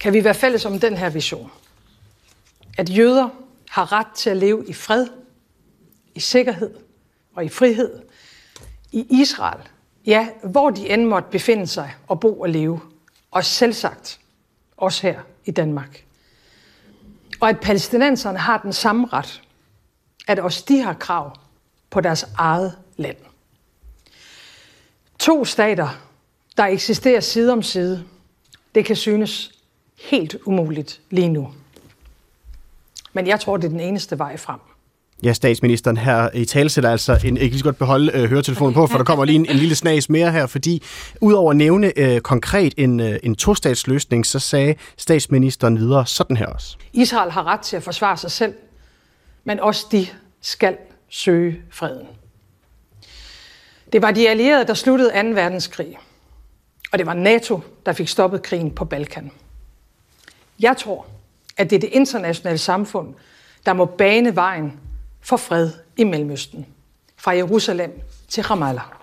Kan 0.00 0.12
vi 0.12 0.24
være 0.24 0.34
fælles 0.34 0.64
om 0.64 0.80
den 0.80 0.96
her 0.96 1.10
vision? 1.10 1.50
At 2.76 2.96
jøder 2.96 3.28
har 3.70 3.92
ret 3.92 4.08
til 4.16 4.30
at 4.30 4.36
leve 4.36 4.64
i 4.68 4.72
fred, 4.72 5.06
i 6.14 6.20
sikkerhed 6.20 6.70
og 7.36 7.44
i 7.44 7.48
frihed 7.48 7.90
i 8.92 9.06
Israel– 9.10 9.60
Ja, 10.08 10.28
hvor 10.42 10.70
de 10.70 10.90
end 10.90 11.04
måtte 11.04 11.28
befinde 11.30 11.66
sig 11.66 11.94
og 12.06 12.20
bo 12.20 12.40
og 12.40 12.48
leve. 12.48 12.80
Og 13.30 13.44
selvsagt 13.44 14.20
også 14.76 15.02
her 15.02 15.20
i 15.44 15.50
Danmark. 15.50 16.04
Og 17.40 17.48
at 17.48 17.60
palæstinenserne 17.60 18.38
har 18.38 18.58
den 18.58 18.72
samme 18.72 19.06
ret, 19.12 19.42
at 20.26 20.38
også 20.38 20.64
de 20.68 20.80
har 20.80 20.92
krav 20.92 21.38
på 21.90 22.00
deres 22.00 22.26
eget 22.38 22.78
land. 22.96 23.16
To 25.18 25.44
stater, 25.44 25.88
der 26.56 26.64
eksisterer 26.64 27.20
side 27.20 27.52
om 27.52 27.62
side, 27.62 28.04
det 28.74 28.84
kan 28.84 28.96
synes 28.96 29.52
helt 29.98 30.36
umuligt 30.44 31.00
lige 31.10 31.28
nu. 31.28 31.52
Men 33.12 33.26
jeg 33.26 33.40
tror, 33.40 33.56
det 33.56 33.64
er 33.64 33.68
den 33.70 33.80
eneste 33.80 34.18
vej 34.18 34.36
frem. 34.36 34.60
Ja, 35.22 35.32
statsministeren 35.32 35.96
her 35.96 36.28
i 36.34 36.44
talsætter 36.44 36.90
altså 36.90 37.20
en, 37.24 37.36
ikke 37.36 37.54
lige 37.54 37.58
så 37.58 37.64
godt 37.64 37.78
beholde 37.78 38.12
øh, 38.14 38.30
høretelefonen 38.30 38.74
på, 38.74 38.86
for 38.86 38.98
der 38.98 39.04
kommer 39.04 39.24
lige 39.24 39.36
en, 39.36 39.46
en 39.50 39.56
lille 39.56 39.74
snas 39.74 40.08
mere 40.08 40.32
her, 40.32 40.46
fordi 40.46 40.82
udover 41.20 41.50
at 41.50 41.56
nævne 41.56 41.92
øh, 41.98 42.20
konkret 42.20 42.74
en, 42.76 43.00
øh, 43.00 43.18
en 43.22 43.36
tostatsløsning, 43.36 44.26
så 44.26 44.38
sagde 44.38 44.74
statsministeren 44.96 45.78
videre 45.78 46.06
sådan 46.06 46.36
her 46.36 46.46
også. 46.46 46.76
Israel 46.92 47.30
har 47.30 47.44
ret 47.44 47.60
til 47.60 47.76
at 47.76 47.82
forsvare 47.82 48.16
sig 48.16 48.30
selv, 48.30 48.54
men 49.44 49.60
også 49.60 49.86
de 49.92 50.06
skal 50.40 50.76
søge 51.08 51.62
freden. 51.70 52.06
Det 53.92 54.02
var 54.02 54.10
de 54.10 54.28
allierede, 54.28 54.66
der 54.66 54.74
sluttede 54.74 55.10
2. 55.22 55.28
verdenskrig, 55.28 55.98
og 56.92 56.98
det 56.98 57.06
var 57.06 57.14
NATO, 57.14 57.60
der 57.86 57.92
fik 57.92 58.08
stoppet 58.08 58.42
krigen 58.42 58.70
på 58.70 58.84
Balkan. 58.84 59.30
Jeg 60.60 60.76
tror, 60.76 61.06
at 61.56 61.70
det 61.70 61.76
er 61.76 61.80
det 61.80 61.90
internationale 61.92 62.58
samfund, 62.58 63.14
der 63.66 63.72
må 63.72 63.84
bane 63.84 64.36
vejen 64.36 64.72
for 65.20 65.36
fred 65.36 65.70
i 65.96 66.04
Mellemøsten. 66.04 66.66
Fra 67.16 67.30
Jerusalem 67.30 68.00
til 68.28 68.42
Ramallah. 68.42 68.97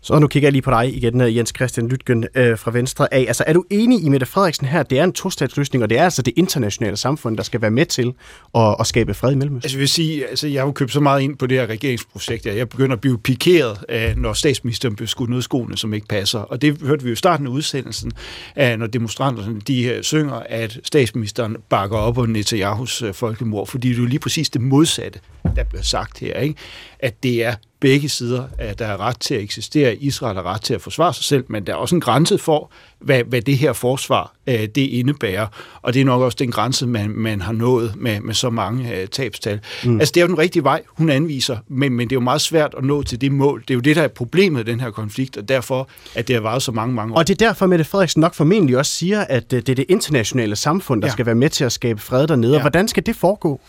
Så 0.00 0.18
nu 0.18 0.26
kigger 0.26 0.46
jeg 0.46 0.52
lige 0.52 0.62
på 0.62 0.70
dig 0.70 0.96
igen, 0.96 1.20
øh, 1.20 1.36
Jens 1.36 1.52
Christian 1.56 1.88
Lytgen 1.88 2.24
øh, 2.34 2.58
fra 2.58 2.70
Venstre 2.70 3.14
af. 3.14 3.24
Altså, 3.28 3.44
er 3.46 3.52
du 3.52 3.64
enig 3.70 4.04
i 4.04 4.08
Mette 4.08 4.26
Frederiksen 4.26 4.66
her, 4.66 4.82
det 4.82 4.98
er 4.98 5.04
en 5.04 5.12
tostatsløsning, 5.12 5.82
og 5.84 5.90
det 5.90 5.98
er 5.98 6.04
altså 6.04 6.22
det 6.22 6.34
internationale 6.36 6.96
samfund, 6.96 7.36
der 7.36 7.42
skal 7.42 7.60
være 7.60 7.70
med 7.70 7.86
til 7.86 8.12
at, 8.54 8.76
at 8.80 8.86
skabe 8.86 9.14
fred 9.14 9.32
i 9.32 9.34
Mellemøsten? 9.34 9.66
Altså, 9.66 9.76
jeg 9.76 9.80
vil 9.80 9.88
sige, 9.88 10.26
altså, 10.26 10.48
jeg 10.48 10.60
har 10.62 10.66
jo 10.66 10.72
købt 10.72 10.92
så 10.92 11.00
meget 11.00 11.22
ind 11.22 11.36
på 11.36 11.46
det 11.46 11.58
her 11.58 11.66
regeringsprojekt, 11.66 12.46
at 12.46 12.56
jeg 12.56 12.68
begynder 12.68 12.92
at 12.96 13.00
blive 13.00 13.18
pikeret, 13.18 13.84
når 14.16 14.32
statsministeren 14.32 14.96
bliver 14.96 15.08
skudt 15.08 15.30
ned 15.30 15.42
skoene, 15.42 15.78
som 15.78 15.94
ikke 15.94 16.06
passer. 16.06 16.38
Og 16.38 16.62
det 16.62 16.82
hørte 16.82 17.02
vi 17.02 17.08
jo 17.08 17.12
i 17.12 17.16
starten 17.16 17.46
af 17.46 17.50
udsendelsen, 17.50 18.12
at 18.54 18.78
når 18.78 18.86
demonstranterne 18.86 19.60
de 19.60 19.98
synger, 20.02 20.42
at 20.48 20.78
statsministeren 20.84 21.56
bakker 21.68 21.96
op 21.96 22.18
om 22.18 22.28
Netanyahus 22.28 23.02
øh, 23.02 23.14
folkemord, 23.14 23.66
fordi 23.66 23.88
det 23.88 23.96
er 23.96 24.00
jo 24.00 24.06
lige 24.06 24.18
præcis 24.18 24.50
det 24.50 24.60
modsatte, 24.60 25.20
der 25.56 25.64
bliver 25.64 25.82
sagt 25.82 26.18
her, 26.18 26.40
ikke? 26.40 26.54
at 26.98 27.22
det 27.22 27.44
er 27.44 27.54
begge 27.80 28.08
sider, 28.08 28.44
at 28.58 28.78
der 28.78 28.86
er 28.86 29.00
ret 29.00 29.20
til 29.20 29.34
at 29.34 29.40
eksistere. 29.40 29.96
Israel 29.96 30.36
har 30.36 30.42
ret 30.42 30.62
til 30.62 30.74
at 30.74 30.80
forsvare 30.80 31.14
sig 31.14 31.24
selv, 31.24 31.44
men 31.48 31.66
der 31.66 31.72
er 31.72 31.76
også 31.76 31.94
en 31.94 32.00
grænse 32.00 32.38
for, 32.38 32.70
hvad, 32.98 33.22
hvad 33.24 33.42
det 33.42 33.58
her 33.58 33.72
forsvar 33.72 34.32
øh, 34.46 34.60
det 34.60 34.76
indebærer. 34.76 35.46
Og 35.82 35.94
det 35.94 36.00
er 36.00 36.04
nok 36.04 36.22
også 36.22 36.36
den 36.40 36.50
grænse, 36.50 36.86
man, 36.86 37.10
man 37.10 37.40
har 37.40 37.52
nået 37.52 37.92
med, 37.96 38.20
med 38.20 38.34
så 38.34 38.50
mange 38.50 38.94
øh, 38.94 39.08
tabstal. 39.08 39.60
Mm. 39.84 40.00
Altså, 40.00 40.12
det 40.12 40.20
er 40.20 40.24
jo 40.24 40.28
den 40.28 40.38
rigtige 40.38 40.64
vej, 40.64 40.82
hun 40.88 41.10
anviser, 41.10 41.56
men, 41.68 41.92
men 41.92 42.08
det 42.08 42.14
er 42.14 42.16
jo 42.16 42.24
meget 42.24 42.40
svært 42.40 42.74
at 42.78 42.84
nå 42.84 43.02
til 43.02 43.20
det 43.20 43.32
mål. 43.32 43.60
Det 43.60 43.70
er 43.70 43.74
jo 43.74 43.80
det, 43.80 43.96
der 43.96 44.02
er 44.02 44.08
problemet 44.08 44.68
i 44.68 44.70
den 44.70 44.80
her 44.80 44.90
konflikt, 44.90 45.36
og 45.36 45.48
derfor, 45.48 45.88
at 46.14 46.28
det 46.28 46.34
har 46.34 46.40
varet 46.40 46.62
så 46.62 46.72
mange, 46.72 46.94
mange 46.94 47.14
år. 47.14 47.18
Og 47.18 47.28
det 47.28 47.42
er 47.42 47.46
derfor, 47.46 47.66
Mette 47.66 47.84
Frederiksen 47.84 48.20
nok 48.20 48.34
formentlig 48.34 48.78
også 48.78 48.92
siger, 48.92 49.20
at 49.20 49.52
øh, 49.52 49.60
det 49.60 49.68
er 49.68 49.74
det 49.74 49.84
internationale 49.88 50.56
samfund, 50.56 51.02
der 51.02 51.08
ja. 51.08 51.12
skal 51.12 51.26
være 51.26 51.34
med 51.34 51.50
til 51.50 51.64
at 51.64 51.72
skabe 51.72 52.00
fred 52.00 52.26
dernede. 52.26 52.52
Ja. 52.52 52.58
Og 52.58 52.62
hvordan 52.62 52.88
skal 52.88 53.06
det 53.06 53.16
foregå? 53.16 53.60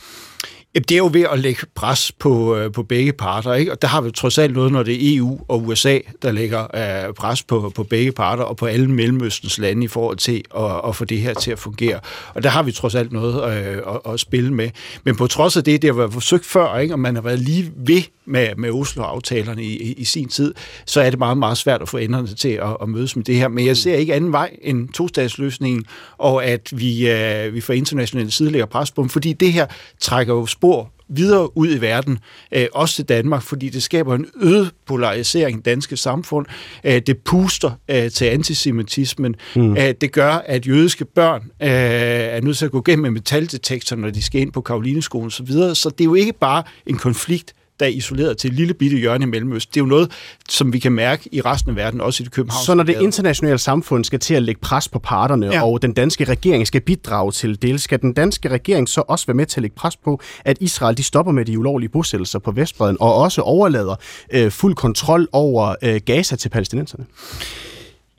Det 0.77 0.91
er 0.91 0.97
jo 0.97 1.09
ved 1.13 1.25
at 1.31 1.39
lægge 1.39 1.61
pres 1.75 2.11
på, 2.11 2.55
øh, 2.55 2.71
på 2.71 2.83
begge 2.83 3.13
parter, 3.13 3.53
ikke? 3.53 3.71
og 3.71 3.81
der 3.81 3.87
har 3.87 4.01
vi 4.01 4.11
trods 4.11 4.37
alt 4.37 4.53
noget, 4.53 4.71
når 4.71 4.83
det 4.83 4.93
er 4.93 5.17
EU 5.17 5.39
og 5.47 5.67
USA, 5.67 5.99
der 6.21 6.31
lægger 6.31 6.63
øh, 7.07 7.13
pres 7.13 7.43
på, 7.43 7.71
på 7.75 7.83
begge 7.83 8.11
parter 8.11 8.43
og 8.43 8.57
på 8.57 8.65
alle 8.65 8.91
Mellemøstens 8.91 9.57
lande 9.57 9.83
i 9.83 9.87
forhold 9.87 10.17
til 10.17 10.43
at, 10.57 10.81
at 10.87 10.95
få 10.95 11.05
det 11.05 11.19
her 11.19 11.33
til 11.33 11.51
at 11.51 11.59
fungere. 11.59 11.99
Og 12.33 12.43
der 12.43 12.49
har 12.49 12.63
vi 12.63 12.71
trods 12.71 12.95
alt 12.95 13.11
noget 13.11 13.57
øh, 13.57 13.77
at, 14.05 14.13
at 14.13 14.19
spille 14.19 14.53
med. 14.53 14.69
Men 15.03 15.15
på 15.15 15.27
trods 15.27 15.57
af 15.57 15.63
det, 15.63 15.81
det 15.81 15.89
har 15.89 15.95
været 15.97 16.13
forsøgt 16.13 16.45
før, 16.45 16.77
ikke? 16.77 16.93
og 16.93 16.99
man 16.99 17.15
har 17.15 17.21
været 17.21 17.39
lige 17.39 17.71
ved 17.75 18.01
med, 18.27 18.55
med 18.57 18.71
Oslo-aftalerne 18.71 19.63
i, 19.63 19.81
i, 19.83 19.93
i 19.93 20.03
sin 20.03 20.27
tid, 20.27 20.53
så 20.85 21.01
er 21.01 21.09
det 21.09 21.19
meget, 21.19 21.37
meget 21.37 21.57
svært 21.57 21.81
at 21.81 21.89
få 21.89 21.97
enderne 21.97 22.27
til 22.27 22.49
at, 22.49 22.77
at 22.81 22.89
mødes 22.89 23.15
med 23.15 23.23
det 23.23 23.35
her. 23.35 23.47
Men 23.47 23.65
jeg 23.65 23.77
ser 23.77 23.95
ikke 23.95 24.13
anden 24.13 24.31
vej 24.31 24.51
end 24.61 24.89
tostatsløsningen, 24.89 25.85
og 26.17 26.45
at 26.45 26.69
vi, 26.71 27.09
øh, 27.09 27.53
vi 27.53 27.61
får 27.61 27.73
internationale 27.73 28.31
side 28.31 28.51
lægger 28.51 28.65
pres 28.65 28.91
på 28.91 29.01
dem, 29.01 29.09
fordi 29.09 29.33
det 29.33 29.53
her 29.53 29.65
trækker 29.99 30.33
jo 30.33 30.45
spor 30.45 30.66
videre 31.09 31.57
ud 31.57 31.75
i 31.75 31.81
verden, 31.81 32.19
øh, 32.51 32.67
også 32.73 32.95
til 32.95 33.05
Danmark, 33.05 33.41
fordi 33.41 33.69
det 33.69 33.83
skaber 33.83 34.15
en 34.15 34.25
øget 34.41 34.71
polarisering 34.85 35.59
i 35.59 35.61
danske 35.61 35.97
samfund. 35.97 36.45
Øh, 36.83 37.01
det 37.07 37.17
puster 37.17 37.71
øh, 37.89 38.11
til 38.11 38.25
antisemitismen. 38.25 39.35
Mm. 39.55 39.77
Øh, 39.77 39.93
det 40.01 40.11
gør, 40.11 40.31
at 40.31 40.67
jødiske 40.67 41.05
børn 41.05 41.41
øh, 41.61 41.69
er 41.69 42.41
nødt 42.41 42.57
til 42.57 42.65
at 42.65 42.71
gå 42.71 42.81
gennem 42.81 43.03
med 43.03 43.11
metaldetektor, 43.11 43.95
når 43.95 44.09
de 44.09 44.23
skal 44.23 44.41
ind 44.41 44.51
på 44.51 44.61
Karolineskolen 44.61 45.27
osv. 45.27 45.51
Så 45.51 45.91
det 45.97 46.01
er 46.01 46.05
jo 46.05 46.13
ikke 46.13 46.33
bare 46.33 46.63
en 46.85 46.97
konflikt, 46.97 47.53
der 47.79 47.85
er 47.85 47.89
isoleret 47.89 48.37
til 48.37 48.47
et 48.49 48.55
lille 48.55 48.73
bitte 48.73 48.97
hjørne 48.97 49.23
i 49.23 49.27
Mellemøst. 49.27 49.73
Det 49.73 49.79
er 49.79 49.83
jo 49.83 49.89
noget, 49.89 50.11
som 50.49 50.73
vi 50.73 50.79
kan 50.79 50.91
mærke 50.91 51.29
i 51.31 51.41
resten 51.41 51.69
af 51.69 51.75
verden, 51.75 52.01
også 52.01 52.23
i 52.23 52.25
det 52.25 52.31
københavnske. 52.33 52.65
Så 52.65 52.73
når 52.73 52.83
det 52.83 53.01
internationale 53.01 53.57
samfund 53.57 54.03
skal 54.03 54.19
til 54.19 54.33
at 54.33 54.43
lægge 54.43 54.61
pres 54.61 54.89
på 54.89 54.99
parterne, 54.99 55.45
ja. 55.45 55.65
og 55.65 55.81
den 55.81 55.93
danske 55.93 56.23
regering 56.23 56.67
skal 56.67 56.81
bidrage 56.81 57.31
til 57.31 57.61
det, 57.61 57.81
skal 57.81 58.01
den 58.01 58.13
danske 58.13 58.49
regering 58.49 58.89
så 58.89 59.03
også 59.07 59.25
være 59.27 59.35
med 59.35 59.45
til 59.45 59.59
at 59.59 59.61
lægge 59.61 59.75
pres 59.75 59.97
på, 59.97 60.21
at 60.45 60.57
Israel 60.61 60.97
de 60.97 61.03
stopper 61.03 61.31
med 61.31 61.45
de 61.45 61.59
ulovlige 61.59 61.89
bosættelser 61.89 62.39
på 62.39 62.51
Vestbreden, 62.51 62.97
og 62.99 63.15
også 63.15 63.41
overlader 63.41 63.95
øh, 64.33 64.51
fuld 64.51 64.75
kontrol 64.75 65.27
over 65.31 65.75
øh, 65.83 66.01
Gaza 66.05 66.35
til 66.35 66.49
palæstinenserne? 66.49 67.05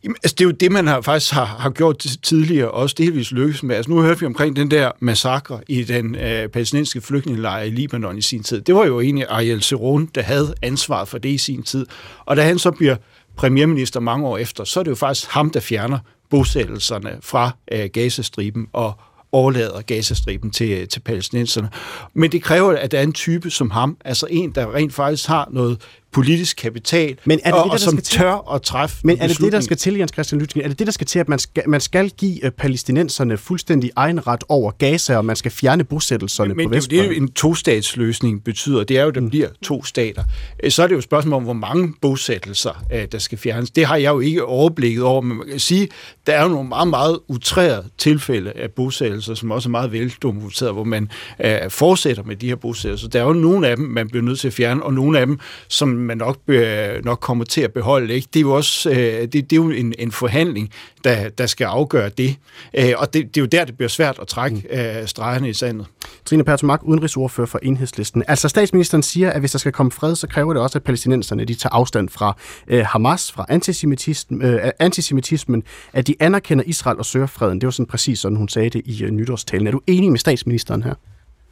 Jamen, 0.04 0.16
altså, 0.22 0.34
det 0.38 0.44
er 0.44 0.48
jo 0.48 0.50
det, 0.50 0.72
man 0.72 0.86
har, 0.86 1.00
faktisk 1.00 1.32
har, 1.32 1.44
har 1.44 1.70
gjort 1.70 2.06
tidligere, 2.22 2.70
også 2.70 2.94
delvis 2.98 3.30
lykkes 3.32 3.62
med. 3.62 3.76
Altså, 3.76 3.90
nu 3.90 4.02
hørte 4.02 4.20
vi 4.20 4.26
omkring 4.26 4.56
den 4.56 4.70
der 4.70 4.90
massakre 5.00 5.60
i 5.68 5.82
den 5.82 6.14
øh, 6.14 6.48
palæstinensiske 6.48 7.00
flygtningelejr 7.00 7.62
i 7.62 7.70
Libanon 7.70 8.18
i 8.18 8.22
sin 8.22 8.42
tid. 8.42 8.60
Det 8.60 8.74
var 8.74 8.86
jo 8.86 9.00
egentlig 9.00 9.26
Ariel 9.28 9.62
Sharon, 9.62 10.06
der 10.14 10.22
havde 10.22 10.54
ansvaret 10.62 11.08
for 11.08 11.18
det 11.18 11.28
i 11.28 11.38
sin 11.38 11.62
tid. 11.62 11.86
Og 12.24 12.36
da 12.36 12.42
han 12.42 12.58
så 12.58 12.70
bliver 12.70 12.96
premierminister 13.36 14.00
mange 14.00 14.26
år 14.26 14.38
efter, 14.38 14.64
så 14.64 14.80
er 14.80 14.84
det 14.84 14.90
jo 14.90 14.96
faktisk 14.96 15.30
ham, 15.30 15.50
der 15.50 15.60
fjerner 15.60 15.98
bosættelserne 16.30 17.18
fra 17.20 17.50
øh, 17.72 17.88
Gazastriben 17.92 18.66
og 18.72 18.92
overlader 19.32 19.80
Gazastriben 19.82 20.50
til, 20.50 20.70
øh, 20.70 20.88
til 20.88 21.00
palæstinenserne. 21.00 21.70
Men 22.14 22.32
det 22.32 22.42
kræver, 22.42 22.72
at 22.72 22.92
der 22.92 22.98
er 22.98 23.02
en 23.02 23.12
type 23.12 23.50
som 23.50 23.70
ham, 23.70 23.96
altså 24.04 24.26
en, 24.30 24.50
der 24.50 24.74
rent 24.74 24.94
faktisk 24.94 25.28
har 25.28 25.48
noget 25.52 25.80
politisk 26.12 26.56
kapital, 26.56 27.16
Men 27.24 27.40
er 27.44 27.50
det 27.50 27.60
og, 27.60 27.64
det, 27.64 27.70
der 27.70 27.72
og 27.72 27.80
som 27.80 27.92
skal 27.92 28.02
til? 28.04 28.18
tør 28.18 28.54
at 28.54 28.62
træffe 28.62 28.96
Men 29.04 29.18
er 29.20 29.26
det 29.28 29.38
det, 29.40 29.52
der 29.52 29.60
skal 29.60 29.76
til, 29.76 29.94
Jens 29.94 30.12
Christian 30.12 30.40
Lytgen? 30.40 30.62
Er 30.62 30.68
det 30.68 30.78
det, 30.78 30.86
der 30.86 30.92
skal 30.92 31.06
til, 31.06 31.18
at 31.18 31.28
man 31.28 31.38
skal, 31.38 31.62
man 31.66 31.80
skal 31.80 32.10
give 32.10 32.44
øh, 32.44 32.50
palæstinenserne 32.50 33.36
fuldstændig 33.36 33.90
egen 33.96 34.26
ret 34.26 34.44
over 34.48 34.70
Gaza, 34.70 35.16
og 35.16 35.24
man 35.24 35.36
skal 35.36 35.50
fjerne 35.50 35.84
bosættelserne 35.84 36.54
men 36.54 36.68
på 36.68 36.74
det, 36.74 36.92
er 36.92 36.96
jo 36.96 37.02
Vestbredden? 37.02 37.22
en 37.22 37.32
tostatsløsning 37.32 38.44
betyder. 38.44 38.84
Det 38.84 38.98
er 38.98 39.02
jo, 39.02 39.08
at 39.08 39.14
der 39.14 39.28
bliver 39.28 39.48
to 39.62 39.84
stater. 39.84 40.24
Øh, 40.62 40.70
Så 40.70 40.82
er 40.82 40.86
det 40.86 40.92
jo 40.92 40.98
et 40.98 41.04
spørgsmål 41.04 41.36
om, 41.36 41.42
hvor 41.42 41.52
mange 41.52 41.94
bosættelser, 42.02 42.84
øh, 42.92 43.06
der 43.12 43.18
skal 43.18 43.38
fjernes. 43.38 43.70
Det 43.70 43.86
har 43.86 43.96
jeg 43.96 44.10
jo 44.10 44.20
ikke 44.20 44.44
overblikket 44.44 45.02
over, 45.02 45.20
men 45.20 45.36
man 45.38 45.46
kan 45.48 45.58
sige, 45.60 45.88
der 46.26 46.32
er 46.32 46.42
jo 46.42 46.48
nogle 46.48 46.68
meget, 46.68 46.88
meget 46.88 47.18
utrærede 47.28 47.84
tilfælde 47.98 48.52
af 48.52 48.70
bosættelser, 48.70 49.34
som 49.34 49.50
også 49.50 49.68
er 49.68 49.70
meget 49.70 49.92
veldokumenteret, 49.92 50.72
hvor 50.72 50.84
man 50.84 51.10
øh, 51.44 51.70
fortsætter 51.70 52.22
med 52.22 52.36
de 52.36 52.48
her 52.48 52.56
bosættelser. 52.56 53.08
Der 53.08 53.20
er 53.20 53.24
jo 53.24 53.32
nogle 53.32 53.68
af 53.68 53.76
dem, 53.76 53.86
man 53.86 54.08
bliver 54.08 54.22
nødt 54.22 54.38
til 54.38 54.48
at 54.48 54.54
fjerne, 54.54 54.82
og 54.82 54.94
nogle 54.94 55.18
af 55.18 55.26
dem, 55.26 55.38
som 55.68 55.97
man 55.98 56.18
nok, 56.18 56.38
øh, 56.48 57.04
nok 57.04 57.20
kommer 57.20 57.44
til 57.44 57.60
at 57.60 57.72
beholde. 57.72 58.14
Ikke? 58.14 58.28
Det 58.34 58.38
er 58.38 58.42
jo 58.42 58.52
også 58.52 58.90
øh, 58.90 58.96
det, 58.96 59.32
det 59.32 59.52
er 59.52 59.56
jo 59.56 59.70
en, 59.70 59.94
en 59.98 60.12
forhandling, 60.12 60.70
der, 61.04 61.28
der 61.28 61.46
skal 61.46 61.64
afgøre 61.64 62.08
det. 62.08 62.36
Øh, 62.74 62.92
og 62.96 63.14
det, 63.14 63.34
det 63.34 63.36
er 63.36 63.40
jo 63.40 63.46
der, 63.46 63.64
det 63.64 63.76
bliver 63.76 63.88
svært 63.88 64.18
at 64.22 64.26
trække 64.26 64.62
øh, 64.70 65.06
stregerne 65.06 65.48
i 65.48 65.52
sandet. 65.52 65.86
Trine 66.24 66.44
Pertumak, 66.44 66.80
udenrigsordfører 66.84 67.46
for 67.46 67.58
Enhedslisten. 67.62 68.22
Altså 68.28 68.48
statsministeren 68.48 69.02
siger, 69.02 69.30
at 69.30 69.40
hvis 69.40 69.52
der 69.52 69.58
skal 69.58 69.72
komme 69.72 69.92
fred, 69.92 70.16
så 70.16 70.26
kræver 70.26 70.52
det 70.52 70.62
også, 70.62 70.78
at 70.78 70.82
palæstinenserne 70.82 71.44
de 71.44 71.54
tager 71.54 71.74
afstand 71.74 72.08
fra 72.08 72.36
øh, 72.68 72.84
Hamas, 72.86 73.32
fra 73.32 73.46
antisemitismen, 73.48 74.42
øh, 74.42 74.70
antisemitismen, 74.78 75.62
at 75.92 76.06
de 76.06 76.14
anerkender 76.20 76.64
Israel 76.66 76.98
og 76.98 77.06
søger 77.06 77.26
freden. 77.26 77.60
Det 77.60 77.66
var 77.66 77.70
sådan 77.70 77.86
præcis 77.86 78.18
sådan, 78.18 78.36
hun 78.36 78.48
sagde 78.48 78.70
det 78.70 78.82
i 78.84 79.04
øh, 79.04 79.10
nytårstalen. 79.10 79.66
Er 79.66 79.70
du 79.70 79.80
enig 79.86 80.10
med 80.10 80.18
statsministeren 80.18 80.82
her? 80.82 80.94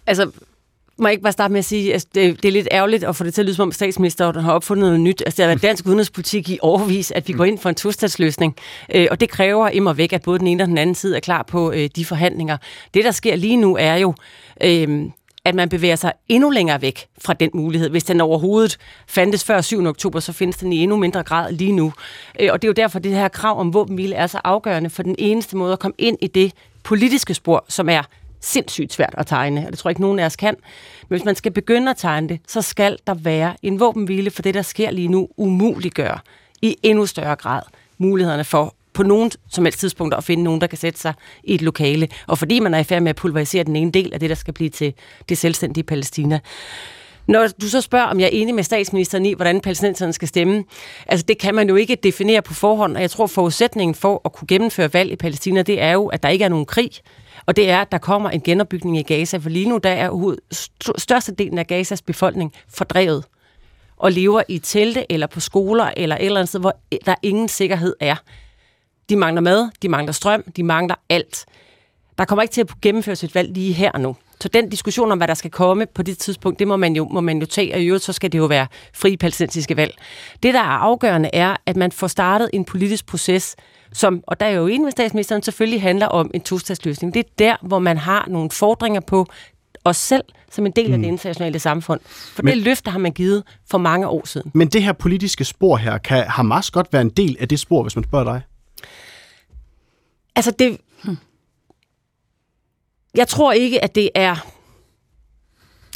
Altså, 0.07 0.31
må 0.99 1.09
jeg 1.09 1.13
ikke 1.13 1.23
bare 1.23 1.33
starte 1.33 1.53
med 1.53 1.59
at 1.59 1.65
sige, 1.65 1.95
at 1.95 2.07
det, 2.15 2.43
det 2.43 2.49
er 2.49 2.53
lidt 2.53 2.69
ærgerligt 2.73 3.05
at 3.05 3.17
få 3.17 3.25
det 3.25 3.35
til 3.35 3.43
at 3.43 3.45
lyde 3.45 3.57
som 3.57 3.69
om 3.69 3.73
statsministeren 3.73 4.37
har 4.45 4.53
opfundet 4.53 4.85
noget 4.85 5.01
nyt. 5.01 5.23
Altså, 5.27 5.37
det 5.37 5.45
har 5.45 5.51
været 5.51 5.63
dansk 5.63 5.87
udenrigspolitik 5.87 6.51
i 6.51 6.59
overvis, 6.63 7.11
at 7.11 7.29
vi 7.29 7.33
går 7.33 7.45
ind 7.45 7.59
for 7.59 7.69
en 7.69 7.75
tostatsløsning, 7.75 8.57
øh, 8.95 9.07
og 9.11 9.21
det 9.21 9.31
kræver 9.31 9.69
immer 9.69 9.93
væk, 9.93 10.13
at 10.13 10.23
både 10.23 10.39
den 10.39 10.47
ene 10.47 10.63
og 10.63 10.69
den 10.69 10.79
anden 10.79 10.95
side 10.95 11.17
er 11.17 11.21
klar 11.21 11.43
på 11.43 11.73
øh, 11.73 11.89
de 11.97 12.05
forhandlinger. 12.05 12.57
Det, 12.95 13.05
der 13.05 13.11
sker 13.11 13.37
lige 13.37 13.57
nu, 13.57 13.77
er 13.81 13.95
jo, 13.97 14.15
øh, 14.63 15.11
at 15.45 15.55
man 15.55 15.69
bevæger 15.69 15.97
sig 15.97 16.13
endnu 16.29 16.51
længere 16.51 16.83
væk 16.83 17.07
fra 17.19 17.35
den 17.35 17.51
mulighed. 17.55 17.91
Hvis 17.91 18.05
den 18.05 18.21
overhovedet 18.21 18.79
fandtes 19.09 19.45
før 19.45 19.61
7. 19.61 19.87
oktober, 19.87 20.21
så 20.21 20.33
findes 20.33 20.57
den 20.57 20.73
i 20.73 20.77
endnu 20.79 20.97
mindre 20.97 21.23
grad 21.23 21.53
lige 21.53 21.73
nu. 21.73 21.93
Øh, 22.41 22.49
og 22.53 22.63
det 22.63 22.67
er 22.67 22.69
jo 22.69 22.73
derfor, 22.73 22.99
det 22.99 23.13
her 23.13 23.29
krav 23.29 23.61
om 23.61 23.75
våbenhvile 23.75 24.15
er 24.15 24.27
så 24.27 24.41
afgørende, 24.45 24.91
for 24.91 25.03
den 25.03 25.15
eneste 25.19 25.57
måde 25.57 25.73
at 25.73 25.79
komme 25.79 25.95
ind 25.99 26.19
i 26.23 26.27
det 26.27 26.53
politiske 26.83 27.35
spor, 27.35 27.65
som 27.69 27.89
er 27.89 28.03
sindssygt 28.41 28.93
svært 28.93 29.15
at 29.19 29.27
tegne, 29.27 29.67
og 29.67 29.73
det 29.73 29.79
tror 29.79 29.89
jeg 29.89 29.93
ikke, 29.93 30.01
nogen 30.01 30.19
af 30.19 30.27
os 30.27 30.37
kan. 30.37 30.57
Men 31.09 31.17
hvis 31.19 31.25
man 31.25 31.35
skal 31.35 31.53
begynde 31.53 31.91
at 31.91 31.97
tegne 31.97 32.29
det, 32.29 32.41
så 32.49 32.63
skal 32.63 32.99
der 33.07 33.15
være 33.15 33.57
en 33.63 33.81
våbenhvile, 33.81 34.31
for 34.31 34.43
det, 34.43 34.55
der 34.55 34.63
sker 34.63 34.91
lige 34.91 35.09
nu, 35.09 35.29
umuliggør 35.37 36.23
i 36.63 36.77
endnu 36.83 37.07
større 37.07 37.37
grad 37.37 37.63
mulighederne 37.99 38.45
for 38.45 38.75
på 38.93 39.03
nogen 39.03 39.31
som 39.51 39.65
helst 39.65 39.81
tidspunkt 39.81 40.15
at 40.15 40.25
finde 40.25 40.43
nogen, 40.43 40.61
der 40.61 40.67
kan 40.67 40.79
sætte 40.79 41.01
sig 41.01 41.15
i 41.45 41.55
et 41.55 41.63
lokale. 41.63 42.09
Og 42.27 42.39
fordi 42.39 42.61
man 42.61 42.75
er 42.75 42.79
i 42.79 42.85
færd 42.85 43.03
med 43.03 43.11
at 43.11 43.17
pulverisere 43.17 43.65
den 43.65 43.77
ene 43.77 43.91
del 43.91 44.13
af 44.13 44.21
det, 44.21 44.31
der 44.31 44.37
skal 44.37 44.55
blive 44.55 44.71
til 44.71 44.95
det 45.29 45.39
selvstændige 45.39 45.85
Palæstina. 45.85 46.41
Når 47.27 47.47
du 47.61 47.69
så 47.69 47.81
spørger, 47.81 48.07
om 48.07 48.21
jeg 48.21 48.27
er 48.27 48.31
enig 48.33 48.55
med 48.55 48.63
statsministeren 48.63 49.27
i, 49.27 49.35
hvordan 49.35 49.61
palæstinenserne 49.61 50.13
skal 50.13 50.29
stemme, 50.29 50.65
altså 51.07 51.25
det 51.29 51.39
kan 51.39 51.55
man 51.55 51.69
jo 51.69 51.75
ikke 51.75 51.97
definere 52.03 52.43
på 52.43 52.55
forhånd, 52.55 52.97
og 52.97 53.03
jeg 53.03 53.11
tror 53.11 53.27
forudsætningen 53.27 53.95
for 53.95 54.23
at 54.25 54.33
kunne 54.33 54.49
gennemføre 54.49 54.95
valg 54.95 55.13
i 55.13 55.17
Palæstina, 55.17 55.63
det 55.63 55.83
er 55.83 55.93
jo, 55.93 56.07
at 56.07 56.23
der 56.23 56.29
ikke 56.29 56.45
er 56.45 56.49
nogen 56.49 56.67
krig, 56.67 56.91
og 57.47 57.57
det 57.57 57.71
er, 57.71 57.81
at 57.81 57.93
der 57.93 57.99
kommer 57.99 58.31
en 58.31 58.41
genopbygning 58.41 58.99
i 58.99 59.03
Gaza, 59.03 59.37
for 59.37 59.49
lige 59.49 59.69
nu 59.69 59.79
der 59.79 59.91
er 59.91 60.11
hoved, 60.11 60.39
størstedelen 60.99 61.59
af 61.59 61.67
Gazas 61.67 62.03
befolkning 62.03 62.53
fordrevet 62.69 63.25
og 63.97 64.13
lever 64.13 64.43
i 64.49 64.59
telte 64.59 65.13
eller 65.13 65.27
på 65.27 65.41
skoler 65.41 65.91
eller 65.97 66.17
et 66.17 66.25
eller 66.25 66.41
andet 66.41 66.49
sted, 66.49 66.61
hvor 66.61 66.77
der 67.07 67.15
ingen 67.23 67.49
sikkerhed 67.49 67.97
er. 68.01 68.17
De 69.09 69.17
mangler 69.17 69.41
mad, 69.41 69.71
de 69.83 69.89
mangler 69.89 70.13
strøm, 70.13 70.43
de 70.57 70.63
mangler 70.63 70.95
alt. 71.09 71.47
Der 72.19 72.25
kommer 72.25 72.43
ikke 72.43 72.53
til 72.53 72.61
at 72.61 72.81
gennemføres 72.83 73.25
et 73.25 73.35
valg 73.35 73.53
lige 73.55 73.73
her 73.73 73.99
nu. 73.99 74.17
Så 74.41 74.49
den 74.49 74.69
diskussion 74.69 75.13
om, 75.13 75.19
hvad 75.19 75.29
der 75.29 75.35
skal 75.35 75.51
komme 75.51 75.87
på 75.95 76.03
det 76.03 76.19
tidspunkt, 76.19 76.59
det 76.59 76.69
må 76.69 76.77
man 76.77 76.97
jo, 76.97 77.09
må 77.09 77.21
man 77.21 77.39
jo 77.39 77.47
tage, 77.47 77.75
og 77.75 77.81
i 77.81 77.87
øvrigt 77.87 78.05
så 78.05 78.13
skal 78.13 78.33
det 78.33 78.39
jo 78.39 78.45
være 78.47 78.67
fri 78.95 79.17
palæstinensiske 79.17 79.77
valg. 79.77 79.95
Det, 80.43 80.55
der 80.55 80.61
er 80.61 80.65
afgørende, 80.65 81.31
er, 81.33 81.57
at 81.67 81.77
man 81.77 81.93
får 81.93 82.07
startet 82.07 82.51
en 82.53 82.65
politisk 82.65 83.07
proces, 83.07 83.57
som, 83.93 84.23
og 84.27 84.41
der 84.41 84.47
er 84.47 84.51
jo 84.51 84.67
en 84.67 84.85
med 84.85 84.91
statsministeren, 84.93 85.43
selvfølgelig 85.43 85.83
handler 85.83 86.07
om 86.07 86.31
en 86.35 86.41
tostatsløsning. 86.41 87.15
Det 87.15 87.21
er 87.21 87.31
der, 87.39 87.57
hvor 87.63 87.79
man 87.79 87.97
har 87.99 88.27
nogle 88.29 88.51
fordringer 88.51 89.01
på, 89.01 89.27
os 89.85 89.97
selv 89.97 90.25
som 90.51 90.67
en 90.67 90.73
del 90.73 90.93
af 90.93 90.99
det 90.99 91.07
internationale 91.07 91.59
samfund. 91.59 92.01
For 92.07 92.43
Men- 92.43 92.55
det 92.55 92.63
løfte 92.63 92.91
har 92.91 92.99
man 92.99 93.13
givet 93.13 93.43
for 93.71 93.79
mange 93.79 94.09
år 94.09 94.27
siden. 94.27 94.51
Men 94.55 94.69
det 94.69 94.83
her 94.83 94.93
politiske 94.93 95.45
spor 95.45 95.77
her, 95.77 95.99
kan 95.99 96.25
Hamas 96.29 96.71
godt 96.71 96.93
være 96.93 97.03
en 97.03 97.11
del 97.11 97.37
af 97.41 97.49
det 97.49 97.61
spor, 97.61 97.83
hvis 97.83 97.97
man 97.97 98.05
spørger 98.05 98.25
dig? 98.25 98.41
Altså 100.37 100.51
det... 100.51 100.79
Jeg 103.17 103.29
tror 103.29 103.53
ikke, 103.53 103.85
at 103.85 103.95
det 103.95 104.11
er... 104.15 104.56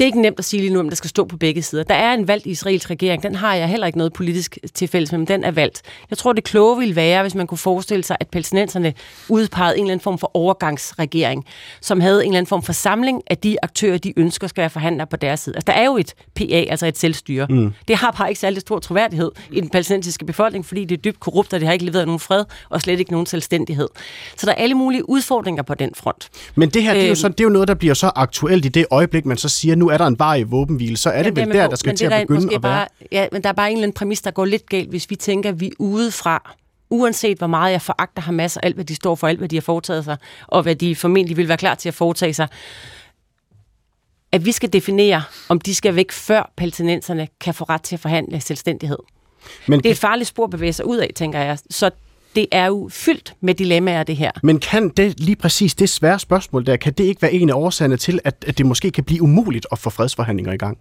Det 0.00 0.04
er 0.04 0.06
ikke 0.08 0.20
nemt 0.22 0.38
at 0.38 0.44
sige 0.44 0.60
lige 0.60 0.72
nu, 0.72 0.80
om 0.80 0.88
der 0.88 0.96
skal 0.96 1.10
stå 1.10 1.24
på 1.24 1.36
begge 1.36 1.62
sider. 1.62 1.82
Der 1.82 1.94
er 1.94 2.14
en 2.14 2.28
valgt 2.28 2.46
israelsk 2.46 2.90
regering. 2.90 3.22
Den 3.22 3.34
har 3.34 3.54
jeg 3.54 3.68
heller 3.68 3.86
ikke 3.86 3.98
noget 3.98 4.12
politisk 4.12 4.58
til 4.74 4.88
fælles 4.88 5.12
med, 5.12 5.18
men 5.18 5.26
den 5.28 5.44
er 5.44 5.50
valgt. 5.50 5.82
Jeg 6.10 6.18
tror, 6.18 6.32
det 6.32 6.44
kloge 6.44 6.78
ville 6.78 6.96
være, 6.96 7.22
hvis 7.22 7.34
man 7.34 7.46
kunne 7.46 7.58
forestille 7.58 8.04
sig, 8.04 8.16
at 8.20 8.28
palæstinenserne 8.28 8.94
udpegede 9.28 9.76
en 9.76 9.80
eller 9.84 9.92
anden 9.92 10.02
form 10.02 10.18
for 10.18 10.30
overgangsregering, 10.34 11.44
som 11.80 12.00
havde 12.00 12.24
en 12.24 12.30
eller 12.30 12.38
anden 12.38 12.48
form 12.48 12.62
for 12.62 12.72
samling 12.72 13.22
af 13.26 13.38
de 13.38 13.56
aktører, 13.64 13.98
de 13.98 14.12
ønsker 14.18 14.46
skal 14.46 14.60
være 14.60 14.70
forhandlere 14.70 15.06
på 15.06 15.16
deres 15.16 15.40
side. 15.40 15.56
Altså, 15.56 15.72
der 15.72 15.78
er 15.78 15.84
jo 15.84 15.96
et 15.96 16.14
PA, 16.34 16.44
altså 16.70 16.86
et 16.86 16.98
selvstyre. 16.98 17.46
Mm. 17.50 17.72
Det 17.88 17.96
har 17.96 18.10
bare 18.18 18.28
ikke 18.28 18.40
særlig 18.40 18.60
stor 18.60 18.78
troværdighed 18.78 19.30
i 19.52 19.60
den 19.60 19.68
palæstinensiske 19.68 20.24
befolkning, 20.24 20.66
fordi 20.66 20.84
det 20.84 20.96
er 20.98 21.02
dybt 21.02 21.20
korrupt, 21.20 21.52
og 21.52 21.60
det 21.60 21.66
har 21.66 21.72
ikke 21.72 21.84
leveret 21.84 22.06
nogen 22.06 22.20
fred, 22.20 22.44
og 22.70 22.80
slet 22.80 22.98
ikke 23.00 23.12
nogen 23.12 23.26
selvstændighed. 23.26 23.88
Så 24.36 24.46
der 24.46 24.52
er 24.52 24.56
alle 24.56 24.74
mulige 24.74 25.08
udfordringer 25.08 25.62
på 25.62 25.74
den 25.74 25.90
front. 25.94 26.28
Men 26.54 26.68
det 26.70 26.82
her, 26.82 26.92
det 26.92 27.02
er, 27.02 27.06
jo 27.06 27.10
Øhm. 27.10 27.16
så, 27.16 27.28
det 27.28 27.40
er 27.40 27.44
jo 27.44 27.50
noget, 27.50 27.68
der 27.68 27.74
bliver 27.74 27.94
så 27.94 28.10
aktuelt 28.16 28.64
i 28.64 28.68
det 28.68 28.86
øjeblik, 28.90 29.26
man 29.26 29.36
så 29.36 29.48
siger, 29.48 29.74
nu 29.74 29.89
er 29.90 29.98
der 29.98 30.06
en 30.06 30.18
varig 30.18 30.50
våbenhvile, 30.50 30.96
så 30.96 31.10
er 31.10 31.22
det 31.22 31.38
Jamen, 31.38 31.48
vel 31.48 31.56
er 31.56 31.60
der, 31.62 31.68
der 31.68 31.76
skal 31.76 31.96
til 31.96 32.04
at 32.06 32.26
begynde 32.28 32.44
at 32.46 32.50
være. 32.50 32.60
bare, 32.60 32.86
Ja, 33.12 33.26
men 33.32 33.42
der 33.42 33.48
er 33.48 33.52
bare 33.52 33.70
en 33.70 33.76
eller 33.76 33.82
anden 33.82 33.94
præmis, 33.94 34.20
der 34.22 34.30
går 34.30 34.44
lidt 34.44 34.68
galt, 34.68 34.88
hvis 34.90 35.10
vi 35.10 35.16
tænker, 35.16 35.50
at 35.50 35.60
vi 35.60 35.72
udefra, 35.78 36.54
uanset 36.90 37.38
hvor 37.38 37.46
meget 37.46 37.72
jeg 37.72 37.82
foragter 37.82 38.22
Hamas 38.22 38.56
og 38.56 38.66
alt, 38.66 38.74
hvad 38.74 38.84
de 38.84 38.94
står 38.94 39.14
for, 39.14 39.28
alt, 39.28 39.38
hvad 39.38 39.48
de 39.48 39.56
har 39.56 39.60
foretaget 39.60 40.04
sig, 40.04 40.16
og 40.46 40.62
hvad 40.62 40.74
de 40.76 40.96
formentlig 40.96 41.36
vil 41.36 41.48
være 41.48 41.56
klar 41.56 41.74
til 41.74 41.88
at 41.88 41.94
foretage 41.94 42.34
sig, 42.34 42.48
at 44.32 44.44
vi 44.44 44.52
skal 44.52 44.72
definere, 44.72 45.22
om 45.48 45.60
de 45.60 45.74
skal 45.74 45.96
væk, 45.96 46.12
før 46.12 46.52
palæstinenserne 46.56 47.28
kan 47.40 47.54
få 47.54 47.64
ret 47.64 47.82
til 47.82 47.96
at 47.96 48.00
forhandle 48.00 48.40
selvstændighed. 48.40 48.98
Men, 49.66 49.78
Det 49.78 49.86
er 49.86 49.90
et 49.90 49.98
farligt 49.98 50.28
spor 50.28 50.44
at 50.44 50.50
bevæge 50.50 50.72
sig 50.72 50.86
ud 50.86 50.96
af, 50.96 51.10
tænker 51.16 51.38
jeg. 51.38 51.58
Så 51.70 51.90
det 52.36 52.46
er 52.52 52.66
jo 52.66 52.88
fyldt 52.92 53.34
med 53.40 53.54
dilemmaer, 53.54 54.02
det 54.02 54.16
her. 54.16 54.30
men 54.42 54.58
kan 54.58 54.88
det 54.88 55.20
lige 55.20 55.36
præcis 55.36 55.74
det 55.74 55.88
svære 55.88 56.18
spørgsmål 56.18 56.66
der, 56.66 56.76
kan 56.76 56.92
det 56.92 57.04
ikke 57.04 57.22
være 57.22 57.32
en 57.32 57.50
af 57.50 57.54
årsagerne 57.54 57.96
til, 57.96 58.20
at, 58.24 58.44
at 58.46 58.58
det 58.58 58.66
måske 58.66 58.90
kan 58.90 59.04
blive 59.04 59.22
umuligt 59.22 59.66
at 59.72 59.78
få 59.78 59.90
fredsforhandlinger 59.90 60.52
i 60.52 60.56
gang? 60.56 60.78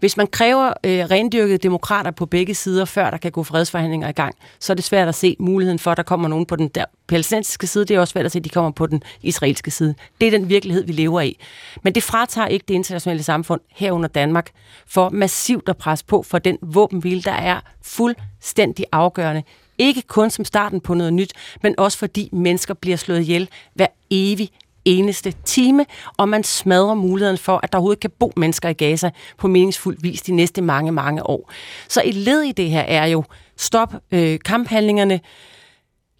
Hvis 0.00 0.16
man 0.16 0.26
kræver 0.26 0.72
øh, 0.84 1.04
rendyrkede 1.10 1.58
demokrater 1.58 2.10
på 2.10 2.26
begge 2.26 2.54
sider, 2.54 2.84
før 2.84 3.10
der 3.10 3.16
kan 3.16 3.32
gå 3.32 3.42
fredsforhandlinger 3.42 4.08
i 4.08 4.12
gang, 4.12 4.34
så 4.60 4.72
er 4.72 4.74
det 4.74 4.84
svært 4.84 5.08
at 5.08 5.14
se 5.14 5.36
muligheden 5.38 5.78
for, 5.78 5.90
at 5.90 5.96
der 5.96 6.02
kommer 6.02 6.28
nogen 6.28 6.46
på 6.46 6.56
den 6.56 6.68
der 6.68 6.84
palæstinensiske 7.08 7.66
side. 7.66 7.84
Det 7.84 7.96
er 7.96 8.00
også 8.00 8.12
svært 8.12 8.24
at 8.24 8.32
se, 8.32 8.38
at 8.38 8.44
de 8.44 8.48
kommer 8.48 8.70
på 8.70 8.86
den 8.86 9.02
israelske 9.22 9.70
side. 9.70 9.94
Det 10.20 10.26
er 10.26 10.30
den 10.30 10.48
virkelighed, 10.48 10.84
vi 10.84 10.92
lever 10.92 11.20
i. 11.20 11.38
Men 11.82 11.94
det 11.94 12.02
fratager 12.02 12.46
ikke 12.48 12.64
det 12.68 12.74
internationale 12.74 13.22
samfund 13.22 13.60
herunder 13.70 14.08
Danmark 14.08 14.50
for 14.86 15.08
massivt 15.08 15.68
at 15.68 15.76
presse 15.76 16.04
på 16.04 16.22
for 16.22 16.38
den 16.38 16.58
våbenhvile, 16.62 17.22
der 17.22 17.32
er 17.32 17.60
fuldstændig 17.82 18.86
afgørende. 18.92 19.42
Ikke 19.78 20.02
kun 20.02 20.30
som 20.30 20.44
starten 20.44 20.80
på 20.80 20.94
noget 20.94 21.12
nyt, 21.12 21.32
men 21.62 21.74
også 21.78 21.98
fordi 21.98 22.28
mennesker 22.32 22.74
bliver 22.74 22.96
slået 22.96 23.20
ihjel 23.20 23.48
hver 23.74 23.86
evig 24.10 24.50
eneste 24.84 25.34
time, 25.44 25.86
og 26.16 26.28
man 26.28 26.44
smadrer 26.44 26.94
muligheden 26.94 27.38
for, 27.38 27.60
at 27.62 27.72
der 27.72 27.78
overhovedet 27.78 28.00
kan 28.00 28.10
bo 28.18 28.32
mennesker 28.36 28.68
i 28.68 28.72
Gaza 28.72 29.10
på 29.38 29.48
meningsfuld 29.48 29.96
vis 30.00 30.22
de 30.22 30.32
næste 30.32 30.62
mange, 30.62 30.92
mange 30.92 31.26
år. 31.26 31.52
Så 31.88 32.02
et 32.04 32.14
led 32.14 32.42
i 32.42 32.52
det 32.52 32.70
her 32.70 32.80
er 32.80 33.06
jo, 33.06 33.24
stop 33.56 33.94
øh, 34.12 34.38
kamphandlingerne, 34.44 35.20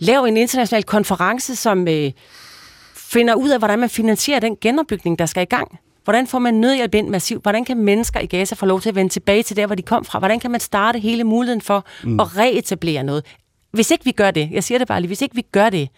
lav 0.00 0.24
en 0.24 0.36
international 0.36 0.84
konference, 0.84 1.56
som 1.56 1.88
øh, 1.88 2.12
finder 2.94 3.34
ud 3.34 3.50
af, 3.50 3.58
hvordan 3.58 3.78
man 3.78 3.90
finansierer 3.90 4.40
den 4.40 4.56
genopbygning, 4.60 5.18
der 5.18 5.26
skal 5.26 5.42
i 5.42 5.46
gang. 5.46 5.78
Hvordan 6.04 6.26
får 6.26 6.38
man 6.38 6.54
nødhjælp 6.54 6.94
ind 6.94 7.08
massivt? 7.08 7.42
Hvordan 7.42 7.64
kan 7.64 7.76
mennesker 7.76 8.20
i 8.20 8.26
Gaza 8.26 8.54
få 8.54 8.66
lov 8.66 8.80
til 8.80 8.88
at 8.88 8.94
vende 8.94 9.12
tilbage 9.12 9.42
til 9.42 9.56
der, 9.56 9.66
hvor 9.66 9.74
de 9.74 9.82
kom 9.82 10.04
fra? 10.04 10.18
Hvordan 10.18 10.40
kan 10.40 10.50
man 10.50 10.60
starte 10.60 10.98
hele 10.98 11.24
muligheden 11.24 11.60
for 11.60 11.86
mm. 12.04 12.20
at 12.20 12.36
reetablere 12.36 13.02
noget? 13.02 13.24
Hvis 13.76 13.90
ikke 13.90 14.04
vi 14.04 14.12
gør 14.12 14.30
det, 14.30 14.48
jeg 14.50 14.64
siger 14.64 14.78
det 14.78 14.88
bare 14.88 15.00
lige, 15.00 15.08
hvis 15.08 15.22
ikke 15.22 15.34
vi 15.34 15.42
gør 15.52 15.70
det, 15.70 15.88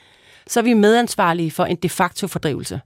så 0.46 0.60
er 0.60 0.64
vi 0.64 0.74
medansvarlige 0.74 1.50
for 1.50 1.64
en 1.64 1.76
de 1.76 1.88
facto 1.88 2.26
fordrivelse. 2.26 2.80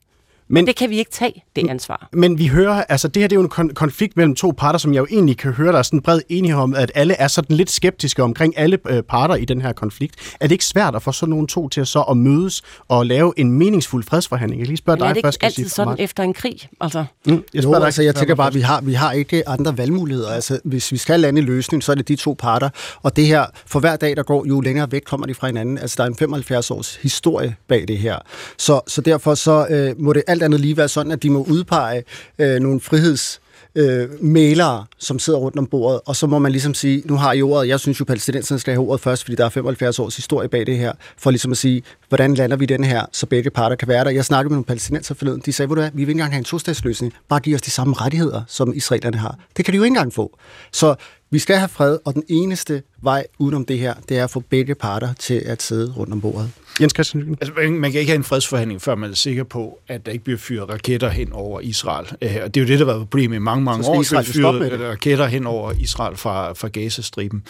Men 0.54 0.66
det 0.66 0.76
kan 0.76 0.90
vi 0.90 0.98
ikke 0.98 1.10
tage, 1.10 1.44
det 1.56 1.70
ansvar. 1.70 2.08
Men 2.12 2.38
vi 2.38 2.46
hører, 2.46 2.84
altså 2.88 3.08
det 3.08 3.20
her 3.22 3.28
det 3.28 3.36
er 3.36 3.40
jo 3.40 3.44
en 3.44 3.52
kon- 3.70 3.72
konflikt 3.74 4.16
mellem 4.16 4.34
to 4.34 4.52
parter, 4.58 4.78
som 4.78 4.94
jeg 4.94 5.00
jo 5.00 5.06
egentlig 5.10 5.38
kan 5.38 5.52
høre, 5.52 5.72
der 5.72 5.78
er 5.78 5.82
sådan 5.82 6.00
bred 6.02 6.20
enighed 6.28 6.60
om, 6.60 6.74
at 6.74 6.92
alle 6.94 7.14
er 7.14 7.28
sådan 7.28 7.56
lidt 7.56 7.70
skeptiske 7.70 8.22
omkring 8.22 8.58
alle 8.58 8.78
øh, 8.88 9.02
parter 9.02 9.34
i 9.34 9.44
den 9.44 9.62
her 9.62 9.72
konflikt. 9.72 10.14
Er 10.40 10.46
det 10.46 10.52
ikke 10.52 10.64
svært 10.64 10.94
at 10.94 11.02
få 11.02 11.12
sådan 11.12 11.30
nogle 11.30 11.46
to 11.46 11.68
til 11.68 11.86
så 11.86 12.00
at 12.02 12.16
mødes 12.16 12.62
og 12.88 13.06
lave 13.06 13.32
en 13.36 13.52
meningsfuld 13.52 14.04
fredsforhandling? 14.04 14.60
Jeg 14.60 14.66
kan 14.66 14.70
lige 14.70 14.76
spørge 14.76 14.96
Men 14.96 15.02
er 15.02 15.06
dig 15.06 15.14
det 15.14 15.18
ikke 15.18 15.26
først, 15.26 15.44
altid 15.44 15.62
sige, 15.62 15.68
sådan 15.70 15.96
efter 15.98 16.22
en 16.22 16.34
krig? 16.34 16.68
Altså, 16.80 17.04
Mm, 17.26 17.32
jeg 17.32 17.42
Jo, 17.54 17.62
spørger 17.62 17.78
dig, 17.78 17.86
altså, 17.86 18.02
jeg 18.02 18.14
tænker 18.14 18.34
bare, 18.34 18.46
først. 18.46 18.54
at 18.54 18.58
vi 18.58 18.62
har, 18.62 18.80
vi 18.80 18.92
har 18.92 19.12
ikke 19.12 19.48
andre 19.48 19.78
valgmuligheder. 19.78 20.30
Altså, 20.30 20.60
hvis 20.64 20.92
vi 20.92 20.96
skal 20.96 21.20
lande 21.20 21.38
en 21.40 21.44
løsning, 21.46 21.82
så 21.82 21.92
er 21.92 21.96
det 21.96 22.08
de 22.08 22.16
to 22.16 22.36
parter. 22.38 22.68
Og 23.02 23.16
det 23.16 23.26
her, 23.26 23.46
for 23.66 23.80
hver 23.80 23.96
dag, 23.96 24.16
der 24.16 24.22
går, 24.22 24.44
jo 24.48 24.60
længere 24.60 24.92
væk 24.92 25.02
kommer 25.06 25.26
de 25.26 25.34
fra 25.34 25.46
hinanden. 25.46 25.78
Altså, 25.78 25.94
der 25.98 26.02
er 26.04 26.08
en 26.08 26.16
75 26.16 26.70
års 26.70 26.94
historie 26.96 27.56
bag 27.68 27.84
det 27.88 27.98
her. 27.98 28.18
Så, 28.58 28.80
så 28.86 29.00
derfor 29.00 29.34
så, 29.34 29.66
øh, 29.70 29.94
må 30.00 30.12
det 30.12 30.22
alt 30.26 30.41
andet 30.44 30.60
lige 30.60 30.76
være 30.76 30.88
sådan, 30.88 31.12
at 31.12 31.22
de 31.22 31.30
må 31.30 31.42
udpege 31.42 32.04
øh, 32.38 32.60
nogle 32.60 32.80
friheds 32.80 33.40
øh, 33.74 34.08
malere, 34.24 34.84
som 34.98 35.18
sidder 35.18 35.38
rundt 35.38 35.58
om 35.58 35.66
bordet, 35.66 36.00
og 36.06 36.16
så 36.16 36.26
må 36.26 36.38
man 36.38 36.52
ligesom 36.52 36.74
sige, 36.74 37.02
nu 37.04 37.16
har 37.16 37.32
I 37.32 37.42
ordet, 37.42 37.68
jeg 37.68 37.80
synes 37.80 38.00
jo, 38.00 38.04
palæstinenserne 38.04 38.58
skal 38.58 38.74
have 38.74 38.86
ordet 38.86 39.00
først, 39.00 39.24
fordi 39.24 39.36
der 39.36 39.44
er 39.44 39.48
75 39.48 39.98
års 39.98 40.16
historie 40.16 40.48
bag 40.48 40.66
det 40.66 40.78
her, 40.78 40.92
for 41.18 41.30
ligesom 41.30 41.52
at 41.52 41.58
sige, 41.58 41.82
hvordan 42.08 42.34
lander 42.34 42.56
vi 42.56 42.66
den 42.66 42.84
her, 42.84 43.06
så 43.12 43.26
begge 43.26 43.50
parter 43.50 43.76
kan 43.76 43.88
være 43.88 44.04
der. 44.04 44.10
Jeg 44.10 44.24
snakkede 44.24 44.50
med 44.50 44.56
nogle 44.56 44.64
palæstinenser 44.64 45.14
forleden, 45.14 45.42
de 45.46 45.52
sagde, 45.52 45.66
hvor 45.66 45.74
du 45.74 45.80
er, 45.80 45.90
vi 45.90 45.90
vil 45.94 46.00
ikke 46.00 46.10
engang 46.10 46.32
have 46.32 46.38
en 46.38 46.44
tostatsløsning, 46.44 47.12
bare 47.28 47.40
give 47.40 47.54
os 47.54 47.62
de 47.62 47.70
samme 47.70 47.94
rettigheder, 47.94 48.42
som 48.48 48.72
israelerne 48.76 49.16
har. 49.16 49.38
Det 49.56 49.64
kan 49.64 49.72
de 49.72 49.76
jo 49.76 49.82
ikke 49.82 49.90
engang 49.90 50.12
få. 50.12 50.38
Så 50.72 50.94
vi 51.30 51.38
skal 51.38 51.56
have 51.56 51.68
fred, 51.68 51.98
og 52.04 52.14
den 52.14 52.22
eneste 52.28 52.82
vej 53.02 53.26
udenom 53.38 53.64
det 53.64 53.78
her, 53.78 53.94
det 54.08 54.18
er 54.18 54.24
at 54.24 54.30
få 54.30 54.40
begge 54.40 54.74
parter 54.74 55.12
til 55.18 55.34
at 55.34 55.62
sidde 55.62 55.92
rundt 55.96 56.12
om 56.12 56.20
bordet. 56.20 56.50
Jens 56.80 56.92
Christian. 56.96 57.36
Altså, 57.40 57.52
man- 57.70 57.92
kan 57.92 58.00
ikke 58.00 58.10
have 58.10 58.16
en 58.18 58.24
fredsforhandling, 58.24 58.82
før 58.82 58.94
man 58.94 59.10
er 59.10 59.14
sikker 59.14 59.44
på, 59.44 59.78
at 59.88 60.06
der 60.06 60.12
ikke 60.12 60.24
bliver 60.24 60.38
fyret 60.38 60.68
raketter 60.70 61.08
hen 61.08 61.32
over 61.32 61.60
Israel. 61.60 62.06
Øh, 62.22 62.36
Og 62.44 62.54
det 62.54 62.60
er 62.60 62.64
jo 62.64 62.68
det, 62.68 62.78
der 62.78 62.84
har 62.86 62.92
været 62.92 62.98
problemet 63.00 63.36
i 63.36 63.38
mange, 63.38 63.64
mange 63.64 63.86
år. 63.88 64.00
Israel 64.00 64.24
fyret 64.26 64.80
raketter 64.90 65.26
hen 65.26 65.46
over 65.46 65.72
Israel 65.78 66.16
fra, 66.16 66.52
fra 66.52 66.68
Gazastriben. 66.68 67.42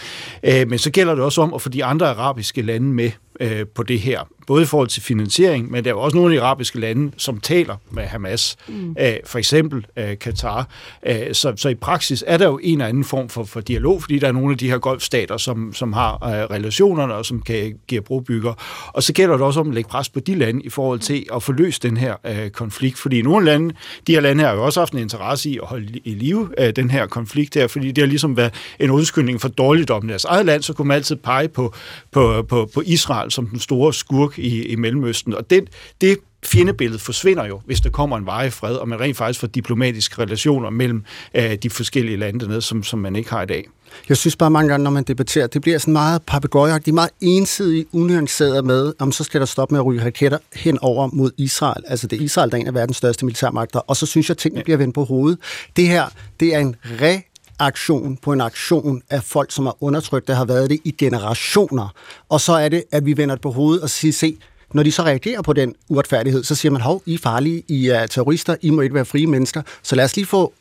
Øh, 0.42 0.68
Men 0.68 0.78
så 0.78 0.90
gælder 0.90 1.14
det 1.14 1.24
også 1.24 1.40
om 1.42 1.54
at 1.54 1.62
få 1.62 1.68
de 1.68 1.84
andre 1.84 2.08
arabiske 2.08 2.62
lande 2.62 2.86
med 2.88 3.10
øh, 3.40 3.66
på 3.74 3.82
det 3.82 4.00
her. 4.00 4.20
Både 4.46 4.62
i 4.62 4.66
forhold 4.66 4.88
til 4.88 5.02
finansiering, 5.02 5.70
men 5.70 5.84
der 5.84 5.90
er 5.90 5.94
jo 5.94 6.00
også 6.00 6.16
nogle 6.16 6.34
af 6.34 6.40
de 6.40 6.42
arabiske 6.42 6.80
lande, 6.80 7.12
som 7.16 7.40
taler 7.40 7.76
med 7.90 8.02
Hamas. 8.02 8.56
Mm. 8.68 8.96
For 9.26 9.38
eksempel 9.38 9.86
øh, 9.96 10.18
Katar. 10.18 10.68
Øh, 11.06 11.16
Så, 11.32 11.52
så 11.56 11.68
i 11.68 11.74
praksis 11.74 12.24
er 12.26 12.36
der 12.36 12.46
jo 12.46 12.60
en 12.62 12.72
eller 12.72 12.86
anden 12.86 13.04
form 13.04 13.28
for, 13.28 13.44
for 13.44 13.60
dialog, 13.60 14.02
fordi 14.02 14.18
der 14.18 14.28
er 14.28 14.32
nogle 14.32 14.52
af 14.52 14.58
de 14.58 14.70
her 14.70 14.78
golfstater, 14.78 15.36
som, 15.36 15.74
som 15.74 15.92
har 15.92 16.14
øh, 16.14 16.30
relationerne 16.30 17.14
og 17.14 17.26
som 17.26 17.42
kan 17.42 17.78
give 17.86 18.00
brobygger. 18.00 18.54
Og 18.86 19.02
så 19.02 19.12
gælder 19.12 19.36
det 19.36 19.46
også 19.46 19.60
om 19.60 19.68
at 19.68 19.74
lægge 19.74 19.90
pres 19.90 20.08
på 20.08 20.20
de 20.20 20.34
lande 20.34 20.62
i 20.62 20.68
forhold 20.68 20.98
til 20.98 21.26
at 21.34 21.42
få 21.42 21.52
løst 21.52 21.82
den 21.82 21.96
her 21.96 22.14
øh, 22.26 22.50
konflikt. 22.50 22.98
Fordi 22.98 23.22
nogle 23.22 23.46
lande, 23.46 23.74
de 24.06 24.12
her 24.12 24.20
lande 24.20 24.44
har 24.44 24.54
jo 24.54 24.64
også 24.64 24.80
haft 24.80 24.92
en 24.92 24.98
interesse 24.98 25.50
i 25.50 25.58
at 25.58 25.66
holde 25.66 25.98
i 26.04 26.14
live 26.14 26.48
øh, 26.58 26.72
den 26.76 26.90
her 26.90 27.06
konflikt 27.06 27.54
her, 27.54 27.66
fordi 27.66 27.92
det 27.92 28.02
har 28.02 28.06
ligesom 28.06 28.36
været 28.36 28.54
en 28.78 28.90
undskyldning 28.90 29.40
for 29.40 29.48
dårligdom 29.48 30.08
i 30.08 30.08
deres 30.08 30.24
eget 30.24 30.46
land, 30.46 30.62
så 30.62 30.72
kunne 30.72 30.88
man 30.88 30.94
altid 30.94 31.16
pege 31.16 31.48
på, 31.48 31.74
på, 32.12 32.42
på, 32.48 32.70
på 32.74 32.82
Israel 32.86 33.21
som 33.30 33.46
den 33.46 33.58
store 33.58 33.94
skurk 33.94 34.38
i, 34.38 34.66
i 34.66 34.76
Mellemøsten. 34.76 35.34
Og 35.34 35.50
det, 35.50 35.64
det 36.00 36.18
fjendebillede 36.44 36.98
forsvinder 36.98 37.46
jo, 37.46 37.60
hvis 37.66 37.80
der 37.80 37.90
kommer 37.90 38.16
en 38.16 38.26
varig 38.26 38.52
fred, 38.52 38.74
og 38.74 38.88
man 38.88 39.00
rent 39.00 39.16
faktisk 39.16 39.40
får 39.40 39.46
diplomatiske 39.46 40.22
relationer 40.22 40.70
mellem 40.70 41.04
øh, 41.34 41.54
de 41.62 41.70
forskellige 41.70 42.16
lande 42.16 42.40
dernede, 42.40 42.62
som, 42.62 42.82
som 42.82 42.98
man 42.98 43.16
ikke 43.16 43.30
har 43.30 43.42
i 43.42 43.46
dag. 43.46 43.68
Jeg 44.08 44.16
synes 44.16 44.36
bare 44.36 44.50
mange 44.50 44.68
gange, 44.68 44.84
når 44.84 44.90
man 44.90 45.04
debatterer, 45.04 45.46
det 45.46 45.62
bliver 45.62 45.78
sådan 45.78 45.92
meget 45.92 46.22
papegøjeagtigt, 46.22 46.94
meget 46.94 47.10
ensidigt, 47.20 47.88
unuanceret 47.92 48.64
med, 48.64 48.92
om 48.98 49.12
så 49.12 49.24
skal 49.24 49.40
der 49.40 49.46
stoppe 49.46 49.74
med 49.74 49.80
at 49.80 49.86
ryge 49.86 50.04
raketter 50.04 50.38
hen 50.54 50.78
over 50.78 51.08
mod 51.12 51.30
Israel. 51.38 51.82
Altså 51.86 52.06
det 52.06 52.20
er 52.20 52.24
Israel, 52.24 52.50
der 52.50 52.56
er 52.56 52.60
en 52.60 52.66
af 52.66 52.74
verdens 52.74 52.96
største 52.96 53.24
militærmagter, 53.24 53.78
og 53.78 53.96
så 53.96 54.06
synes 54.06 54.28
jeg, 54.28 54.34
at 54.34 54.38
tingene 54.38 54.64
bliver 54.64 54.76
vendt 54.76 54.94
på 54.94 55.04
hovedet. 55.04 55.38
Det 55.76 55.88
her, 55.88 56.04
det 56.40 56.54
er 56.54 56.58
en 56.58 56.76
re 56.84 57.22
aktion 57.58 58.16
på 58.16 58.32
en 58.32 58.40
aktion 58.40 59.02
af 59.10 59.22
folk, 59.22 59.52
som 59.52 59.66
er 59.66 59.82
undertrykt, 59.82 60.28
der 60.28 60.34
har 60.34 60.44
været 60.44 60.70
det 60.70 60.80
i 60.84 60.90
generationer. 60.98 61.88
Og 62.28 62.40
så 62.40 62.52
er 62.52 62.68
det, 62.68 62.84
at 62.92 63.06
vi 63.06 63.16
vender 63.16 63.34
det 63.34 63.42
på 63.42 63.50
hovedet 63.50 63.82
og 63.82 63.90
siger, 63.90 64.12
se, 64.12 64.36
når 64.72 64.82
de 64.82 64.92
så 64.92 65.02
reagerer 65.02 65.42
på 65.42 65.52
den 65.52 65.74
uretfærdighed, 65.88 66.44
så 66.44 66.54
siger 66.54 66.72
man, 66.72 66.80
hov, 66.80 67.02
I 67.06 67.14
er 67.14 67.18
farlige, 67.18 67.62
I 67.68 67.88
er 67.88 68.06
terrorister, 68.06 68.56
I 68.62 68.70
må 68.70 68.80
ikke 68.80 68.94
være 68.94 69.04
frie 69.04 69.26
mennesker, 69.26 69.62
så 69.82 69.96
lad 69.96 70.04
os 70.04 70.16
lige 70.16 70.26
få 70.26 70.52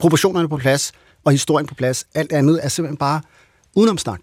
proportionerne 0.00 0.48
på 0.48 0.56
plads 0.56 0.92
og 1.24 1.32
historien 1.32 1.66
på 1.66 1.74
plads. 1.74 2.06
Alt 2.14 2.32
andet 2.32 2.60
er 2.62 2.68
simpelthen 2.68 2.96
bare 2.96 3.20
udenomsnak. 3.74 4.20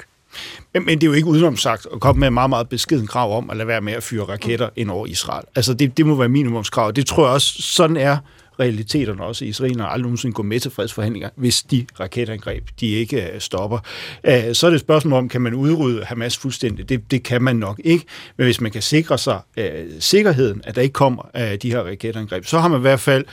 Men, 0.74 0.86
men 0.86 1.01
det 1.01 1.03
er 1.03 1.07
jo 1.07 1.14
ikke 1.14 1.28
udenom 1.28 1.57
sagt 1.57 1.88
at 1.93 1.99
komme 1.99 2.20
med 2.20 2.28
en 2.28 2.34
meget, 2.34 2.49
meget 2.49 2.70
beskeden 2.70 3.07
krav 3.07 3.38
om 3.38 3.49
at 3.49 3.57
lade 3.57 3.68
være 3.68 3.82
med 3.82 3.93
at 3.93 4.03
fyre 4.03 4.26
raketter 4.26 4.70
ind 4.76 4.91
over 4.91 5.05
Israel. 5.05 5.43
Altså 5.55 5.74
det, 5.74 5.97
det 5.97 6.05
må 6.05 6.16
være 6.16 6.30
minimumskrav. 6.30 6.91
Det 6.91 7.07
tror 7.07 7.26
jeg 7.26 7.34
også, 7.34 7.62
sådan 7.62 7.97
er 7.97 8.18
realiteterne 8.60 9.24
også. 9.24 9.45
Israelerne 9.45 9.88
aldrig 9.88 10.02
nogensinde 10.02 10.34
gå 10.34 10.43
med 10.43 10.60
til 10.60 10.72
fredsforhandlinger, 10.72 11.30
hvis 11.36 11.64
de 11.64 11.86
raketangreb, 11.99 12.64
de 12.80 12.88
ikke 12.88 13.32
øh, 13.34 13.39
stopper. 13.41 13.80
Øh, 14.24 14.56
så 14.56 14.68
er 14.68 14.70
det 14.70 14.76
et 14.76 14.82
spørgsmål 14.82 15.18
om, 15.18 15.30
kan 15.30 15.41
man 15.41 15.54
udrydde 15.54 16.06
Hamas 16.06 16.38
fuldstændig? 16.38 16.89
Det, 16.89 17.12
det 17.12 17.24
kan 17.24 17.41
man 17.41 17.56
nok 17.56 17.82
ikke. 17.84 18.06
Men 18.38 18.45
hvis 18.45 18.62
man 18.62 18.72
kan 18.72 18.82
sikre 18.82 19.18
sig 19.18 19.39
uh, 19.58 19.64
sikkerheden, 19.99 20.62
at 20.64 20.76
der 20.76 20.82
ikke 20.82 20.93
kommer 20.93 21.24
uh, 21.36 21.56
de 21.62 21.72
her 21.72 21.80
raketangreb, 21.80 22.45
så 22.45 22.60
har 22.60 22.68
man 22.68 22.80
i 22.80 22.82
hvert 22.82 22.99
fald 22.99 23.26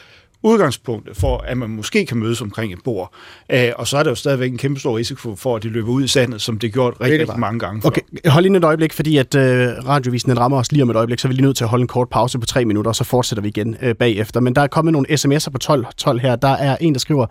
udgangspunktet 0.42 1.16
for, 1.16 1.38
at 1.38 1.58
man 1.58 1.70
måske 1.70 2.06
kan 2.06 2.16
mødes 2.16 2.40
omkring 2.40 2.72
et 2.72 2.78
bord. 2.84 3.14
Øh, 3.52 3.70
og 3.76 3.86
så 3.86 3.98
er 3.98 4.02
der 4.02 4.10
jo 4.10 4.14
stadigvæk 4.14 4.50
en 4.50 4.58
kæmpe 4.58 4.80
stor 4.80 4.96
risiko 4.96 5.36
for, 5.36 5.56
at 5.56 5.62
det 5.62 5.70
løber 5.70 5.88
ud 5.88 6.04
i 6.04 6.08
sandet, 6.08 6.42
som 6.42 6.58
det 6.58 6.72
gjort 6.72 6.94
rigtig, 7.00 7.20
rigtig 7.20 7.40
mange 7.40 7.58
gange 7.58 7.82
før. 7.82 7.88
Okay, 7.88 8.00
hold 8.26 8.44
lige 8.44 8.56
et 8.56 8.64
øjeblik, 8.64 8.92
fordi 8.92 9.16
at 9.16 9.34
øh, 9.34 9.68
radiovisen 9.86 10.38
rammer 10.38 10.58
os 10.58 10.72
lige 10.72 10.82
om 10.82 10.90
et 10.90 10.96
øjeblik, 10.96 11.18
så 11.18 11.28
er 11.28 11.30
vi 11.30 11.34
lige 11.34 11.44
nødt 11.44 11.56
til 11.56 11.64
at 11.64 11.70
holde 11.70 11.82
en 11.82 11.88
kort 11.88 12.08
pause 12.08 12.38
på 12.38 12.46
tre 12.46 12.64
minutter, 12.64 12.88
og 12.88 12.96
så 12.96 13.04
fortsætter 13.04 13.42
vi 13.42 13.48
igen 13.48 13.76
øh, 13.82 13.94
bagefter. 13.94 14.40
Men 14.40 14.54
der 14.54 14.62
er 14.62 14.66
kommet 14.66 14.92
nogle 14.92 15.10
sms'er 15.10 15.50
på 15.50 15.58
12, 15.58 15.86
12 15.96 16.20
her. 16.20 16.36
Der 16.36 16.48
er 16.48 16.76
en, 16.80 16.92
der 16.92 17.00
skriver, 17.00 17.26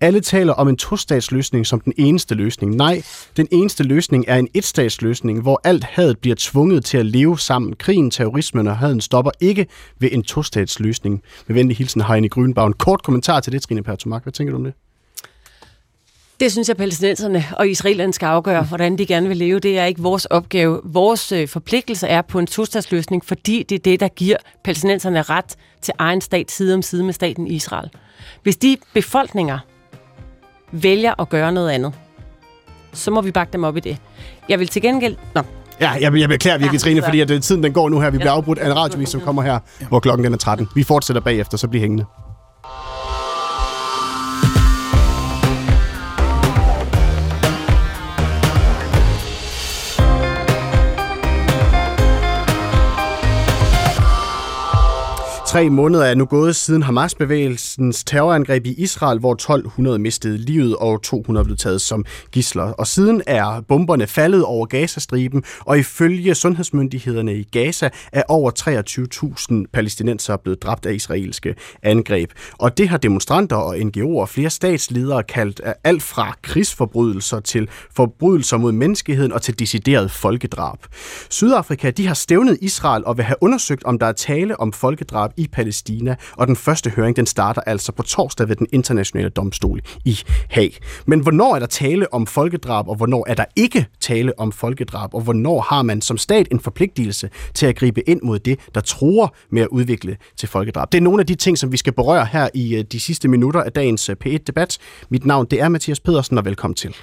alle 0.00 0.20
taler 0.20 0.52
om 0.52 0.68
en 0.68 0.76
to-statsløsning 0.76 1.66
som 1.66 1.80
den 1.80 1.92
eneste 1.96 2.34
løsning. 2.34 2.76
Nej, 2.76 3.02
den 3.36 3.48
eneste 3.50 3.82
løsning 3.82 4.24
er 4.28 4.36
en 4.36 4.48
etstatsløsning, 4.54 5.40
hvor 5.42 5.60
alt 5.64 5.84
hadet 5.84 6.18
bliver 6.18 6.36
tvunget 6.38 6.84
til 6.84 6.98
at 6.98 7.06
leve 7.06 7.38
sammen. 7.38 7.74
Krigen, 7.78 8.10
terrorismen 8.10 8.66
og 8.66 8.76
haden 8.76 9.00
stopper 9.00 9.30
ikke 9.40 9.66
ved 10.00 10.08
en 10.12 10.22
to-statsløsning. 10.22 11.22
Med 11.46 11.54
venlig 11.54 11.76
hilsen, 11.76 12.00
Heine 12.00 12.28
Grønbaum. 12.54 12.72
Kort 12.72 13.02
kommentar 13.02 13.40
til 13.40 13.52
det, 13.52 13.62
Trine 13.62 13.82
Pertumak. 13.82 14.22
Hvad 14.22 14.32
tænker 14.32 14.50
du 14.50 14.56
om 14.56 14.64
det? 14.64 14.74
Det 16.40 16.52
synes 16.52 16.68
jeg, 16.68 16.76
palæstinenserne 16.76 17.44
og 17.58 17.68
israelerne 17.68 18.12
skal 18.12 18.26
afgøre, 18.26 18.62
hvordan 18.62 18.98
de 18.98 19.06
gerne 19.06 19.28
vil 19.28 19.36
leve. 19.36 19.58
Det 19.58 19.78
er 19.78 19.84
ikke 19.84 20.02
vores 20.02 20.24
opgave. 20.24 20.80
Vores 20.84 21.32
øh, 21.32 21.48
forpligtelse 21.48 22.06
er 22.06 22.22
på 22.22 22.38
en 22.38 22.46
tostatsløsning, 22.46 23.24
fordi 23.24 23.62
det 23.62 23.74
er 23.74 23.78
det, 23.78 24.00
der 24.00 24.08
giver 24.08 24.36
palæstinenserne 24.64 25.22
ret 25.22 25.56
til 25.82 25.94
egen 25.98 26.20
stat 26.20 26.50
side 26.50 26.74
om 26.74 26.82
side 26.82 27.04
med 27.04 27.12
staten 27.12 27.46
Israel. 27.46 27.90
Hvis 28.42 28.56
de 28.56 28.76
befolkninger 28.94 29.58
vælger 30.72 31.20
at 31.20 31.28
gøre 31.28 31.52
noget 31.52 31.70
andet, 31.70 31.92
så 32.92 33.10
må 33.10 33.20
vi 33.20 33.30
bakke 33.30 33.52
dem 33.52 33.64
op 33.64 33.76
i 33.76 33.80
det. 33.80 33.96
Jeg 34.48 34.58
vil 34.58 34.68
til 34.68 34.82
gengæld... 34.82 35.16
Nå, 35.34 35.42
Ja, 35.80 35.90
jeg, 35.90 36.14
jeg 36.14 36.28
beklager 36.28 36.58
virkelig, 36.58 36.78
Ja, 36.78 36.82
Trine, 36.82 37.02
fordi 37.02 37.20
at, 37.20 37.30
øh, 37.30 37.40
tiden 37.40 37.62
den 37.62 37.72
går 37.72 37.88
nu 37.88 38.00
her. 38.00 38.10
Vi 38.10 38.18
bliver 38.18 38.32
afbrudt 38.32 38.58
af 38.58 38.66
en 38.66 38.76
radiovis, 38.76 39.08
som 39.08 39.20
kommer 39.20 39.42
her, 39.42 39.58
hvor 39.88 40.00
klokken 40.00 40.24
den 40.24 40.32
er 40.32 40.36
13. 40.36 40.68
Vi 40.74 40.82
fortsætter 40.82 41.20
bagefter, 41.22 41.56
så 41.56 41.68
bliv 41.68 41.80
hængende. 41.80 42.04
Tre 55.52 55.70
måneder 55.70 56.04
er 56.04 56.14
nu 56.14 56.24
gået 56.24 56.56
siden 56.56 56.82
Hamas-bevægelsens 56.82 58.04
terrorangreb 58.04 58.66
i 58.66 58.72
Israel, 58.72 59.18
hvor 59.18 59.32
1200 59.32 59.98
mistede 59.98 60.38
livet 60.38 60.76
og 60.76 61.02
200 61.02 61.44
blev 61.44 61.56
taget 61.56 61.80
som 61.80 62.04
gisler. 62.30 62.62
Og 62.62 62.86
siden 62.86 63.22
er 63.26 63.60
bomberne 63.68 64.06
faldet 64.06 64.44
over 64.44 64.66
Gazastriben, 64.66 65.44
og 65.60 65.78
ifølge 65.78 66.34
sundhedsmyndighederne 66.34 67.34
i 67.34 67.42
Gaza 67.42 67.90
er 68.12 68.22
over 68.28 68.50
23.000 69.60 69.64
palæstinenser 69.72 70.36
blevet 70.36 70.62
dræbt 70.62 70.86
af 70.86 70.92
israelske 70.92 71.54
angreb. 71.82 72.30
Og 72.58 72.78
det 72.78 72.88
har 72.88 72.98
demonstranter 72.98 73.56
og 73.56 73.76
NGO'er 73.76 74.20
og 74.20 74.28
flere 74.28 74.50
statsledere 74.50 75.22
kaldt 75.22 75.60
af 75.60 75.74
alt 75.84 76.02
fra 76.02 76.36
krigsforbrydelser 76.42 77.40
til 77.40 77.68
forbrydelser 77.96 78.56
mod 78.56 78.72
menneskeheden 78.72 79.32
og 79.32 79.42
til 79.42 79.58
decideret 79.58 80.10
folkedrab. 80.10 80.78
Sydafrika 81.30 81.90
de 81.90 82.06
har 82.06 82.14
stævnet 82.14 82.58
Israel 82.60 83.04
og 83.04 83.16
vil 83.16 83.24
have 83.24 83.36
undersøgt, 83.40 83.84
om 83.84 83.98
der 83.98 84.06
er 84.06 84.12
tale 84.12 84.60
om 84.60 84.72
folkedrab 84.72 85.30
i 85.36 85.41
i 85.42 85.48
Palæstina, 85.52 86.16
og 86.36 86.46
den 86.46 86.56
første 86.56 86.90
høring 86.90 87.16
den 87.16 87.26
starter 87.26 87.60
altså 87.60 87.92
på 87.92 88.02
torsdag 88.02 88.48
ved 88.48 88.56
den 88.56 88.66
internationale 88.72 89.28
domstol 89.28 89.80
i 90.04 90.18
Haag. 90.50 90.78
Men 91.06 91.20
hvornår 91.20 91.54
er 91.54 91.58
der 91.58 91.66
tale 91.66 92.14
om 92.14 92.26
folkedrab, 92.26 92.88
og 92.88 92.96
hvornår 92.96 93.26
er 93.28 93.34
der 93.34 93.44
ikke 93.56 93.86
tale 94.00 94.38
om 94.38 94.52
folkedrab, 94.52 95.14
og 95.14 95.20
hvornår 95.20 95.60
har 95.60 95.82
man 95.82 96.00
som 96.00 96.18
stat 96.18 96.48
en 96.50 96.60
forpligtelse 96.60 97.30
til 97.54 97.66
at 97.66 97.76
gribe 97.76 98.08
ind 98.08 98.20
mod 98.22 98.38
det, 98.38 98.58
der 98.74 98.80
truer 98.80 99.28
med 99.50 99.62
at 99.62 99.68
udvikle 99.68 100.16
til 100.36 100.48
folkedrab? 100.48 100.92
Det 100.92 100.98
er 100.98 101.02
nogle 101.02 101.20
af 101.20 101.26
de 101.26 101.34
ting, 101.34 101.58
som 101.58 101.72
vi 101.72 101.76
skal 101.76 101.92
berøre 101.92 102.26
her 102.26 102.48
i 102.54 102.76
øh, 102.76 102.84
de 102.92 103.00
sidste 103.00 103.28
minutter 103.28 103.62
af 103.62 103.72
dagens 103.72 104.08
øh, 104.08 104.16
P1-debat. 104.26 104.78
Mit 105.08 105.26
navn 105.26 105.46
det 105.50 105.60
er 105.60 105.68
Mathias 105.68 106.00
Pedersen, 106.00 106.38
og 106.38 106.44
velkommen 106.44 106.74
til. 106.74 106.94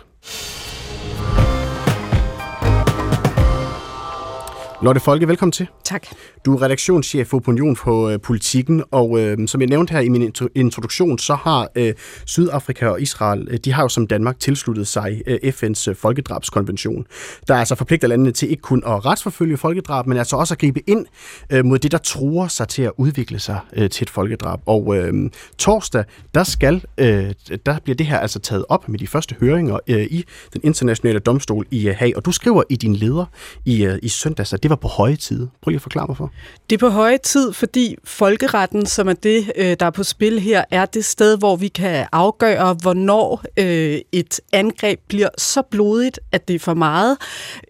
Lotte 4.81 5.01
Folke, 5.01 5.27
velkommen 5.27 5.51
til. 5.51 5.67
Tak. 5.83 6.07
Du 6.45 6.55
er 6.55 6.61
redaktionschef 6.61 7.27
for 7.27 7.37
Opinion 7.37 7.75
på 7.75 8.09
øh, 8.09 8.19
Politikken, 8.21 8.83
og 8.91 9.19
øh, 9.19 9.47
som 9.47 9.61
jeg 9.61 9.69
nævnte 9.69 9.91
her 9.91 9.99
i 9.99 10.09
min 10.09 10.33
introduktion, 10.55 11.19
så 11.19 11.35
har 11.35 11.67
øh, 11.75 11.93
Sydafrika 12.25 12.87
og 12.87 13.01
Israel, 13.01 13.47
øh, 13.51 13.57
de 13.65 13.73
har 13.73 13.83
jo 13.83 13.89
som 13.89 14.07
Danmark 14.07 14.39
tilsluttet 14.39 14.87
sig 14.87 15.21
øh, 15.27 15.39
FN's 15.43 15.89
øh, 15.89 15.95
folkedrabskonvention, 15.95 17.05
der 17.47 17.55
altså 17.55 17.75
forpligter 17.75 18.07
landene 18.07 18.31
til 18.31 18.51
ikke 18.51 18.61
kun 18.61 18.83
at 18.85 19.05
retsforfølge 19.05 19.57
folkedrab, 19.57 20.07
men 20.07 20.17
altså 20.17 20.35
også 20.35 20.53
at 20.53 20.57
gribe 20.57 20.89
ind 20.89 21.05
øh, 21.49 21.65
mod 21.65 21.79
det, 21.79 21.91
der 21.91 21.97
truer 21.97 22.47
sig 22.47 22.67
til 22.67 22.81
at 22.81 22.91
udvikle 22.97 23.39
sig 23.39 23.59
øh, 23.73 23.89
til 23.89 24.03
et 24.03 24.09
folkedrab. 24.09 24.59
Og 24.65 24.97
øh, 24.97 25.13
torsdag, 25.57 26.03
der 26.33 26.43
skal, 26.43 26.83
øh, 26.97 27.33
der 27.65 27.79
bliver 27.83 27.95
det 27.95 28.05
her 28.05 28.19
altså 28.19 28.39
taget 28.39 28.65
op 28.69 28.89
med 28.89 28.99
de 28.99 29.07
første 29.07 29.35
høringer 29.39 29.79
øh, 29.87 30.01
i 30.01 30.25
den 30.53 30.61
internationale 30.63 31.19
domstol 31.19 31.65
i 31.71 31.89
øh, 31.89 31.95
Haag, 31.97 32.13
og 32.15 32.25
du 32.25 32.31
skriver 32.31 32.63
i 32.69 32.75
din 32.75 32.95
leder 32.95 33.25
i, 33.65 33.85
øh, 33.85 33.99
i 34.03 34.07
søndags, 34.07 34.53
at 34.53 34.63
det 34.63 34.69
var 34.69 34.75
på 34.75 34.87
høje 34.87 35.15
tid. 35.15 35.47
Prøv 35.61 35.69
lige 35.69 35.75
at 35.75 35.81
forklare 35.81 36.07
mig 36.07 36.17
for. 36.17 36.28
Det 36.69 36.75
er 36.75 36.79
på 36.79 36.89
høje 36.89 37.17
tid, 37.17 37.53
fordi 37.53 37.95
folkeretten, 38.03 38.85
som 38.85 39.07
er 39.07 39.13
det, 39.13 39.51
øh, 39.55 39.75
der 39.79 39.85
er 39.85 39.89
på 39.89 40.03
spil 40.03 40.39
her, 40.39 40.63
er 40.71 40.85
det 40.85 41.05
sted, 41.05 41.37
hvor 41.37 41.55
vi 41.55 41.67
kan 41.67 42.07
afgøre, 42.11 42.73
hvornår 42.81 43.43
øh, 43.57 43.99
et 44.11 44.39
angreb 44.53 44.99
bliver 45.07 45.29
så 45.37 45.61
blodigt, 45.61 46.19
at 46.31 46.47
det 46.47 46.55
er 46.55 46.59
for 46.59 46.73
meget, 46.73 47.17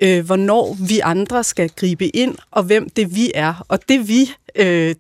øh, 0.02 0.26
hvornår 0.26 0.78
vi 0.88 1.00
andre 1.00 1.44
skal 1.44 1.70
gribe 1.76 2.08
ind, 2.08 2.36
og 2.52 2.64
hvem 2.64 2.90
det 2.90 3.16
vi 3.16 3.32
er. 3.36 3.66
Og 3.68 3.80
det 3.90 4.08
vi, 4.08 4.32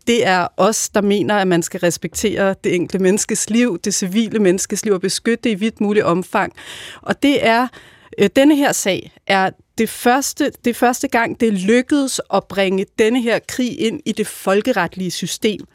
det 0.08 0.28
er 0.28 0.48
os, 0.58 0.90
der 0.90 1.02
mener, 1.02 1.36
at 1.36 1.48
man 1.48 1.64
skal 1.64 1.80
respektere 1.80 2.56
det 2.64 2.76
enkelte 2.76 3.00
menneskes 3.00 3.50
liv, 3.50 3.80
det 3.84 3.94
civile 3.94 4.40
menneskes 4.40 4.86
liv, 4.86 4.94
og 4.94 5.02
beskytte 5.02 5.44
det 5.44 5.50
i 5.50 5.56
vidt 5.56 5.82
muligt 5.82 6.06
omfang. 6.06 6.54
Og 7.02 7.24
det 7.24 7.48
er, 7.48 7.68
denne 8.36 8.56
her 8.56 8.72
sag 8.72 9.12
er 9.28 9.50
det 9.80 9.90
første, 9.90 10.52
det 10.66 10.76
første 10.76 11.08
gang, 11.08 11.40
det 11.40 11.54
lykkedes 11.54 12.22
at 12.34 12.44
bringe 12.44 12.86
denne 13.00 13.22
her 13.22 13.40
krig 13.48 13.80
ind 13.80 14.02
i 14.06 14.12
det 14.12 14.28
folkeretlige 14.28 15.12
system. 15.12 15.66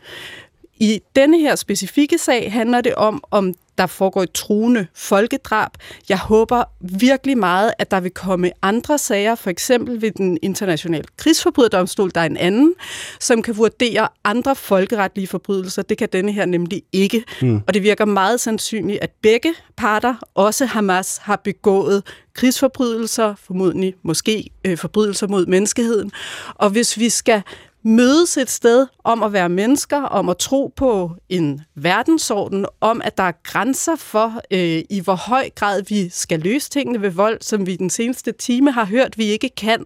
I 0.77 1.01
denne 1.17 1.41
her 1.41 1.55
specifikke 1.55 2.19
sag 2.19 2.53
handler 2.53 2.81
det 2.81 2.95
om, 2.95 3.25
om 3.31 3.55
der 3.79 3.87
foregår 3.87 4.23
et 4.23 4.33
truende 4.33 4.87
folkedrab. 4.95 5.71
Jeg 6.09 6.19
håber 6.19 6.65
virkelig 6.81 7.39
meget, 7.39 7.73
at 7.79 7.91
der 7.91 8.01
vil 8.01 8.11
komme 8.11 8.51
andre 8.63 8.99
sager, 8.99 9.35
for 9.35 9.51
eksempel 9.51 10.03
ved 10.03 10.11
den 10.11 10.39
internationale 10.43 11.05
krigsforbryderdomstol, 11.17 12.11
der 12.15 12.21
er 12.21 12.25
en 12.25 12.37
anden, 12.37 12.75
som 13.21 13.43
kan 13.43 13.57
vurdere 13.57 14.09
andre 14.25 14.57
folkeretlige 14.57 15.27
forbrydelser. 15.27 15.83
Det 15.83 15.99
kan 15.99 16.09
denne 16.13 16.33
her 16.33 16.45
nemlig 16.47 16.83
ikke. 16.93 17.25
Mm. 17.43 17.63
Og 17.67 17.75
det 17.75 17.83
virker 17.83 18.05
meget 18.05 18.41
sandsynligt, 18.41 18.99
at 19.03 19.11
begge 19.23 19.55
parter, 19.77 20.15
også 20.35 20.67
Hamas, 20.67 21.17
har 21.17 21.37
begået 21.45 22.03
krigsforbrydelser, 22.35 23.35
formodentlig 23.35 23.95
måske 24.03 24.51
øh, 24.65 24.79
forbrydelser 24.79 25.27
mod 25.27 25.47
menneskeheden. 25.47 26.13
Og 26.55 26.71
hvis 26.71 26.99
vi 26.99 27.09
skal 27.09 27.43
mødes 27.85 28.37
et 28.37 28.51
sted 28.51 28.87
om 29.05 29.23
at 29.23 29.33
være 29.33 29.49
mennesker, 29.49 30.03
om 30.03 30.29
at 30.29 30.39
tro 30.39 30.73
på 30.77 31.11
en 31.29 31.61
verdensorden, 31.75 32.67
om 32.81 33.01
at 33.05 33.17
der 33.17 33.23
er 33.23 33.33
grænser 33.43 33.97
for, 33.97 34.41
øh, 34.51 34.83
i 34.91 35.01
hvor 35.05 35.15
høj 35.15 35.51
grad 35.55 35.83
vi 35.89 36.09
skal 36.09 36.41
løse 36.41 36.71
tingene 36.71 37.03
ved 37.03 37.11
vold, 37.11 37.39
som 37.43 37.67
vi 37.67 37.77
den 37.77 37.91
seneste 37.91 38.33
time 38.33 38.73
har 38.73 38.85
hørt, 38.85 39.19
vi 39.19 39.25
ikke 39.25 39.51
kan, 39.57 39.85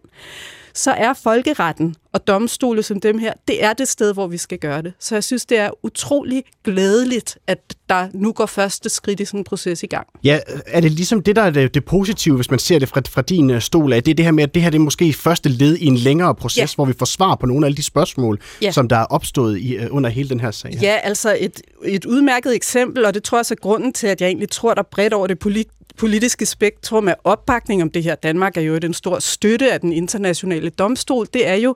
så 0.78 0.90
er 0.90 1.12
folkeretten 1.12 1.94
og 2.12 2.26
domstole 2.26 2.82
som 2.82 3.00
dem 3.00 3.18
her, 3.18 3.32
det 3.48 3.64
er 3.64 3.72
det 3.72 3.88
sted, 3.88 4.12
hvor 4.14 4.26
vi 4.26 4.36
skal 4.38 4.58
gøre 4.58 4.82
det. 4.82 4.92
Så 5.00 5.14
jeg 5.14 5.24
synes, 5.24 5.46
det 5.46 5.58
er 5.58 5.70
utrolig 5.82 6.42
glædeligt, 6.64 7.38
at 7.46 7.58
der 7.88 8.08
nu 8.14 8.32
går 8.32 8.46
første 8.46 8.88
skridt 8.88 9.20
i 9.20 9.24
sådan 9.24 9.40
en 9.40 9.44
proces 9.44 9.82
i 9.82 9.86
gang. 9.86 10.06
Ja, 10.24 10.38
er 10.66 10.80
det 10.80 10.92
ligesom 10.92 11.22
det, 11.22 11.36
der 11.36 11.42
er 11.42 11.50
det, 11.50 11.74
det 11.74 11.84
positive, 11.84 12.36
hvis 12.36 12.50
man 12.50 12.58
ser 12.58 12.78
det 12.78 12.88
fra, 12.88 13.02
fra 13.08 13.22
din 13.22 13.50
øh, 13.50 13.60
stol 13.60 13.92
af? 13.92 14.02
Det 14.02 14.10
er 14.10 14.14
det 14.14 14.24
her 14.24 14.32
med, 14.32 14.42
at 14.42 14.54
det 14.54 14.62
her 14.62 14.70
det 14.70 14.78
er 14.78 14.82
måske 14.82 15.12
første 15.12 15.48
led 15.48 15.76
i 15.76 15.86
en 15.86 15.96
længere 15.96 16.34
proces, 16.34 16.58
Ja. 16.58 16.66
hvor 16.74 16.84
vi 16.84 16.92
får 16.98 17.06
svar 17.06 17.34
på 17.34 17.46
nogle 17.46 17.66
af 17.66 17.68
alle 17.68 17.76
de 17.76 17.82
spørgsmål, 17.82 18.40
Ja. 18.62 18.70
som 18.70 18.88
der 18.88 18.96
er 18.96 19.04
opstået 19.04 19.58
i, 19.58 19.76
øh, 19.76 19.86
under 19.90 20.10
hele 20.10 20.28
den 20.28 20.40
her 20.40 20.50
sag. 20.50 20.70
her. 20.70 20.80
Ja, 20.82 20.96
altså 21.02 21.36
et, 21.40 21.60
et 21.84 22.04
udmærket 22.04 22.54
eksempel, 22.54 23.04
og 23.04 23.14
det 23.14 23.22
tror 23.22 23.38
jeg 23.38 23.46
så 23.46 23.54
er 23.54 23.60
grunden 23.62 23.92
til, 23.92 24.06
at 24.06 24.20
jeg 24.20 24.26
egentlig 24.26 24.50
tror, 24.50 24.74
der 24.74 24.82
bredt 24.82 25.12
over 25.12 25.26
det 25.26 25.38
polit 25.38 25.68
politiske 25.98 26.46
spektrum 26.46 27.08
af 27.08 27.16
opbakning 27.24 27.82
om 27.82 27.90
det 27.90 28.02
her. 28.02 28.14
Danmark 28.14 28.56
er 28.56 28.60
jo 28.60 28.74
en 28.74 28.94
stor 28.94 29.18
støtte 29.18 29.72
af 29.72 29.80
den 29.80 29.92
internationale 29.92 30.70
domstol. 30.70 31.26
Det 31.32 31.48
er 31.48 31.54
jo, 31.54 31.74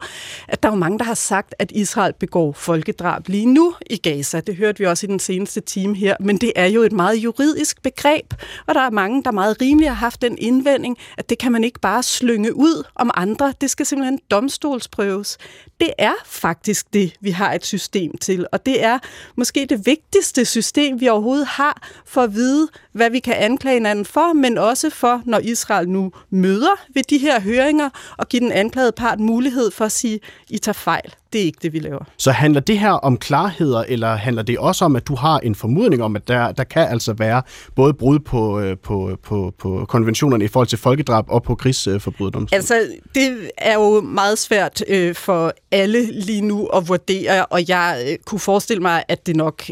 at 0.48 0.62
der 0.62 0.68
er 0.68 0.72
jo 0.72 0.78
mange, 0.78 0.98
der 0.98 1.04
har 1.04 1.14
sagt, 1.14 1.54
at 1.58 1.70
Israel 1.74 2.12
begår 2.12 2.52
folkedrab 2.52 3.28
lige 3.28 3.46
nu 3.46 3.74
i 3.90 3.96
Gaza. 3.96 4.40
Det 4.40 4.56
hørte 4.56 4.78
vi 4.78 4.86
også 4.86 5.06
i 5.06 5.10
den 5.10 5.18
seneste 5.18 5.60
time 5.60 5.96
her. 5.96 6.16
Men 6.20 6.36
det 6.36 6.52
er 6.56 6.66
jo 6.66 6.82
et 6.82 6.92
meget 6.92 7.16
juridisk 7.16 7.82
begreb, 7.82 8.34
og 8.66 8.74
der 8.74 8.80
er 8.80 8.90
mange, 8.90 9.22
der 9.24 9.30
meget 9.30 9.60
rimeligt 9.60 9.88
har 9.88 9.96
haft 9.96 10.22
den 10.22 10.38
indvending, 10.38 10.98
at 11.18 11.30
det 11.30 11.38
kan 11.38 11.52
man 11.52 11.64
ikke 11.64 11.80
bare 11.80 12.02
slynge 12.02 12.56
ud 12.56 12.86
om 12.94 13.10
andre. 13.14 13.54
Det 13.60 13.70
skal 13.70 13.86
simpelthen 13.86 14.18
domstolsprøves. 14.30 15.38
Det 15.80 15.90
er 15.98 16.14
faktisk 16.24 16.92
det, 16.92 17.12
vi 17.20 17.30
har 17.30 17.52
et 17.52 17.66
system 17.66 18.18
til, 18.18 18.46
og 18.52 18.66
det 18.66 18.84
er 18.84 18.98
måske 19.36 19.66
det 19.68 19.86
vigtigste 19.86 20.44
system, 20.44 21.00
vi 21.00 21.08
overhovedet 21.08 21.46
har 21.46 21.88
for 22.06 22.20
at 22.20 22.34
vide, 22.34 22.68
hvad 22.92 23.10
vi 23.10 23.18
kan 23.18 23.34
anklage 23.34 23.74
hinanden 23.74 24.04
for, 24.12 24.32
men 24.32 24.58
også 24.58 24.90
for, 24.90 25.22
når 25.24 25.38
Israel 25.38 25.88
nu 25.88 26.12
møder 26.30 26.80
ved 26.94 27.02
de 27.10 27.18
her 27.18 27.40
høringer, 27.40 27.90
og 28.18 28.28
give 28.28 28.40
den 28.40 28.52
anklagede 28.52 28.92
part 28.92 29.20
mulighed 29.20 29.70
for 29.70 29.84
at 29.84 29.92
sige, 29.92 30.20
I 30.50 30.58
tager 30.58 30.72
fejl. 30.72 31.14
Det 31.32 31.40
er 31.40 31.44
ikke 31.44 31.58
det, 31.62 31.72
vi 31.72 31.78
laver. 31.78 32.04
Så 32.16 32.32
handler 32.32 32.60
det 32.60 32.78
her 32.78 32.90
om 32.90 33.16
klarheder, 33.16 33.84
eller 33.88 34.14
handler 34.14 34.42
det 34.42 34.58
også 34.58 34.84
om, 34.84 34.96
at 34.96 35.08
du 35.08 35.14
har 35.14 35.38
en 35.38 35.54
formodning 35.54 36.02
om, 36.02 36.16
at 36.16 36.28
der, 36.28 36.52
der 36.52 36.64
kan 36.64 36.88
altså 36.88 37.12
være 37.12 37.42
både 37.76 37.94
brud 37.94 38.18
på, 38.18 38.60
øh, 38.60 38.76
på, 38.78 39.18
på, 39.22 39.54
på 39.58 39.84
konventionerne 39.88 40.44
i 40.44 40.48
forhold 40.48 40.68
til 40.68 40.78
folkedrab 40.78 41.24
og 41.28 41.42
på 41.42 41.54
krigsforbryderdomstolen? 41.54 42.58
Altså, 42.58 42.86
det 43.14 43.50
er 43.58 43.74
jo 43.74 44.00
meget 44.00 44.38
svært 44.38 44.84
øh, 44.88 45.14
for 45.14 45.52
alle 45.70 46.12
lige 46.12 46.40
nu 46.40 46.66
at 46.66 46.88
vurdere, 46.88 47.46
og 47.46 47.68
jeg 47.68 48.04
øh, 48.08 48.16
kunne 48.24 48.40
forestille 48.40 48.82
mig, 48.82 49.04
at 49.08 49.26
det 49.26 49.36
nok 49.36 49.62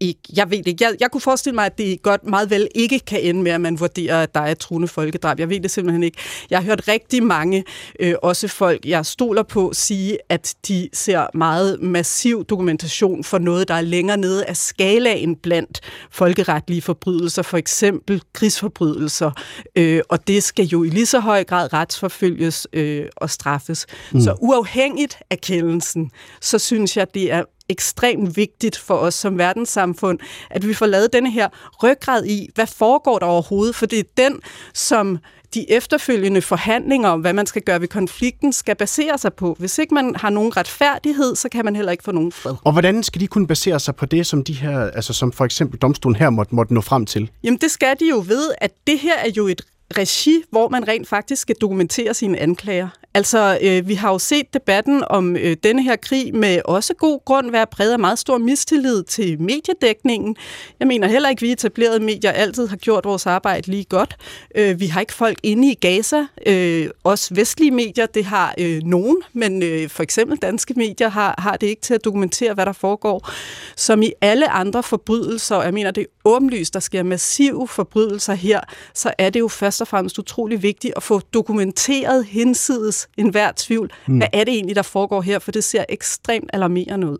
ikke. 0.00 0.20
Jeg 0.36 0.50
ved 0.50 0.58
det 0.58 0.66
ikke. 0.66 0.84
Jeg, 0.84 0.94
jeg 1.00 1.10
kunne 1.10 1.20
forestille 1.20 1.54
mig, 1.54 1.66
at 1.66 1.78
det 1.78 2.02
godt 2.02 2.26
meget 2.26 2.50
vel 2.50 2.68
ikke 2.74 2.98
kan 2.98 3.20
ende 3.22 3.42
med, 3.42 3.52
at 3.52 3.60
man 3.60 3.80
vurderer, 3.80 4.22
at 4.22 4.34
der 4.34 4.40
er 4.40 4.54
truende 4.54 4.88
folkedrab. 4.88 5.38
Jeg 5.38 5.48
ved 5.48 5.60
det 5.60 5.70
simpelthen 5.70 6.02
ikke. 6.02 6.18
Jeg 6.50 6.58
har 6.58 6.64
hørt 6.64 6.88
rigtig 6.88 7.22
mange, 7.22 7.64
øh, 8.00 8.14
også 8.22 8.48
folk, 8.48 8.86
jeg 8.86 9.06
stoler 9.06 9.42
på, 9.42 9.70
sige, 9.74 10.18
at 10.28 10.54
de 10.68 10.88
ser 10.92 11.26
meget 11.34 11.82
massiv 11.82 12.44
dokumentation 12.44 13.24
for 13.24 13.38
noget, 13.38 13.68
der 13.68 13.74
er 13.74 13.80
længere 13.80 14.16
nede 14.16 14.44
af 14.44 14.56
skalaen 14.56 15.36
blandt 15.36 15.80
folkeretlige 16.10 16.82
forbrydelser, 16.82 17.42
for 17.42 17.56
eksempel 17.56 18.22
krigsforbrydelser. 18.32 19.30
Øh, 19.76 20.00
og 20.08 20.28
det 20.28 20.42
skal 20.42 20.66
jo 20.66 20.84
i 20.84 20.88
lige 20.88 21.06
så 21.06 21.20
høj 21.20 21.44
grad 21.44 21.72
retsforfølges 21.72 22.66
øh, 22.72 23.06
og 23.16 23.30
straffes. 23.30 23.86
Mm. 24.12 24.20
Så 24.20 24.34
uafhængigt 24.40 25.18
af 25.30 25.40
kendelsen, 25.40 26.10
så 26.40 26.58
synes 26.58 26.96
jeg, 26.96 27.14
det 27.14 27.32
er 27.32 27.42
ekstremt 27.68 28.36
vigtigt 28.36 28.78
for 28.78 28.94
os 28.94 29.14
som 29.14 29.38
verdenssamfund, 29.38 30.18
at 30.50 30.68
vi 30.68 30.74
får 30.74 30.86
lavet 30.86 31.12
denne 31.12 31.30
her 31.30 31.48
ryggrad 31.82 32.24
i, 32.24 32.48
hvad 32.54 32.66
foregår 32.66 33.18
der 33.18 33.26
overhovedet, 33.26 33.74
for 33.74 33.86
det 33.86 33.98
er 33.98 34.04
den, 34.16 34.40
som 34.74 35.18
de 35.54 35.70
efterfølgende 35.70 36.42
forhandlinger 36.42 37.08
om, 37.08 37.20
hvad 37.20 37.32
man 37.32 37.46
skal 37.46 37.62
gøre 37.62 37.80
ved 37.80 37.88
konflikten, 37.88 38.52
skal 38.52 38.76
basere 38.76 39.18
sig 39.18 39.34
på. 39.34 39.56
Hvis 39.58 39.78
ikke 39.78 39.94
man 39.94 40.16
har 40.16 40.30
nogen 40.30 40.56
retfærdighed, 40.56 41.36
så 41.36 41.48
kan 41.48 41.64
man 41.64 41.76
heller 41.76 41.92
ikke 41.92 42.04
få 42.04 42.12
nogen 42.12 42.32
fred. 42.32 42.54
Og 42.64 42.72
hvordan 42.72 43.02
skal 43.02 43.20
de 43.20 43.26
kunne 43.26 43.46
basere 43.46 43.80
sig 43.80 43.96
på 43.96 44.06
det, 44.06 44.26
som 44.26 44.44
de 44.44 44.52
her, 44.52 44.80
altså 44.80 45.12
som 45.12 45.32
for 45.32 45.44
eksempel 45.44 45.78
domstolen 45.78 46.16
her 46.16 46.30
måtte, 46.30 46.54
måtte 46.54 46.74
nå 46.74 46.80
frem 46.80 47.06
til? 47.06 47.30
Jamen 47.42 47.58
det 47.58 47.70
skal 47.70 47.96
de 48.00 48.08
jo 48.08 48.24
ved, 48.26 48.50
at 48.58 48.72
det 48.86 48.98
her 48.98 49.18
er 49.18 49.30
jo 49.36 49.46
et 49.46 49.62
regi, 49.96 50.42
hvor 50.50 50.68
man 50.68 50.88
rent 50.88 51.08
faktisk 51.08 51.42
skal 51.42 51.56
dokumentere 51.60 52.14
sine 52.14 52.38
anklager. 52.38 52.88
Altså, 53.18 53.58
øh, 53.62 53.88
vi 53.88 53.94
har 53.94 54.12
jo 54.12 54.18
set 54.18 54.54
debatten 54.54 55.04
om 55.10 55.36
øh, 55.36 55.56
denne 55.62 55.82
her 55.82 55.96
krig 55.96 56.34
med 56.34 56.60
også 56.64 56.94
god 56.94 57.24
grund 57.24 57.50
være 57.50 57.66
præget 57.66 57.92
af 57.92 57.98
meget 57.98 58.18
stor 58.18 58.38
mistillid 58.38 59.02
til 59.02 59.40
mediedækningen. 59.40 60.36
Jeg 60.80 60.88
mener 60.88 61.08
heller 61.08 61.28
ikke, 61.28 61.38
at 61.38 61.42
vi 61.42 61.52
etablerede 61.52 62.00
medier 62.00 62.30
altid 62.30 62.66
har 62.66 62.76
gjort 62.76 63.04
vores 63.04 63.26
arbejde 63.26 63.70
lige 63.70 63.84
godt. 63.84 64.16
Øh, 64.54 64.80
vi 64.80 64.86
har 64.86 65.00
ikke 65.00 65.14
folk 65.14 65.38
inde 65.42 65.70
i 65.70 65.74
Gaza. 65.74 66.26
Øh, 66.46 66.90
også 67.04 67.34
vestlige 67.34 67.70
medier, 67.70 68.06
det 68.06 68.24
har 68.24 68.54
øh, 68.58 68.82
nogen, 68.82 69.16
men 69.32 69.62
øh, 69.62 69.88
for 69.88 70.02
eksempel 70.02 70.36
danske 70.36 70.74
medier 70.76 71.08
har, 71.08 71.34
har 71.38 71.56
det 71.56 71.66
ikke 71.66 71.82
til 71.82 71.94
at 71.94 72.04
dokumentere, 72.04 72.54
hvad 72.54 72.66
der 72.66 72.72
foregår. 72.72 73.30
Som 73.76 74.02
i 74.02 74.12
alle 74.20 74.48
andre 74.48 74.82
forbrydelser, 74.82 75.62
jeg 75.62 75.74
mener, 75.74 75.90
det 75.90 76.00
er 76.00 76.06
åbenlyst, 76.24 76.74
der 76.74 76.80
sker 76.80 77.02
massive 77.02 77.68
forbrydelser 77.68 78.34
her, 78.34 78.60
så 78.94 79.12
er 79.18 79.30
det 79.30 79.40
jo 79.40 79.48
først 79.48 79.80
og 79.80 79.88
fremmest 79.88 80.18
utrolig 80.18 80.62
vigtigt 80.62 80.94
at 80.96 81.02
få 81.02 81.20
dokumenteret 81.20 82.24
hensides 82.24 83.07
enhver 83.16 83.52
tvivl. 83.56 83.90
Mm. 84.06 84.16
Hvad 84.16 84.28
er 84.32 84.44
det 84.44 84.54
egentlig, 84.54 84.76
der 84.76 84.82
foregår 84.82 85.22
her? 85.22 85.38
For 85.38 85.52
det 85.52 85.64
ser 85.64 85.84
ekstremt 85.88 86.50
alarmerende 86.52 87.10
ud. 87.10 87.18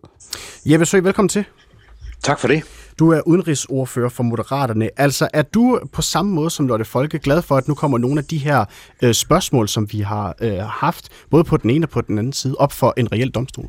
Jeppe 0.66 0.86
Søg, 0.86 1.04
velkommen 1.04 1.28
til. 1.28 1.44
Tak 2.22 2.40
for 2.40 2.48
det. 2.48 2.62
Du 2.98 3.10
er 3.10 3.20
udenrigsordfører 3.20 4.08
for 4.08 4.22
Moderaterne. 4.22 4.90
Altså, 4.96 5.28
er 5.32 5.42
du 5.42 5.80
på 5.92 6.02
samme 6.02 6.32
måde 6.32 6.50
som 6.50 6.66
Lotte 6.66 6.84
Folke 6.84 7.18
glad 7.18 7.42
for, 7.42 7.56
at 7.56 7.68
nu 7.68 7.74
kommer 7.74 7.98
nogle 7.98 8.18
af 8.18 8.24
de 8.24 8.38
her 8.38 8.64
øh, 9.02 9.14
spørgsmål, 9.14 9.68
som 9.68 9.92
vi 9.92 10.00
har 10.00 10.34
øh, 10.40 10.58
haft, 10.58 11.08
både 11.30 11.44
på 11.44 11.56
den 11.56 11.70
ene 11.70 11.86
og 11.86 11.90
på 11.90 12.00
den 12.00 12.18
anden 12.18 12.32
side, 12.32 12.54
op 12.58 12.72
for 12.72 12.94
en 12.96 13.12
reel 13.12 13.30
domstol? 13.30 13.68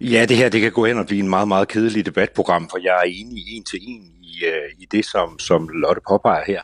Ja, 0.00 0.26
det 0.28 0.36
her 0.36 0.48
det 0.48 0.60
kan 0.60 0.72
gå 0.72 0.86
hen 0.86 0.98
og 0.98 1.06
blive 1.06 1.20
en 1.20 1.28
meget, 1.28 1.48
meget 1.48 1.68
kedelig 1.68 2.06
debatprogram, 2.06 2.68
for 2.70 2.78
jeg 2.82 2.94
er 2.96 3.06
enig 3.06 3.56
en 3.56 3.64
til 3.64 3.78
en 3.82 4.02
i, 4.34 4.44
øh, 4.44 4.70
i 4.78 4.86
det, 4.90 5.04
som, 5.04 5.38
som 5.38 5.68
Lotte 5.68 6.00
påpeger 6.08 6.44
her, 6.46 6.62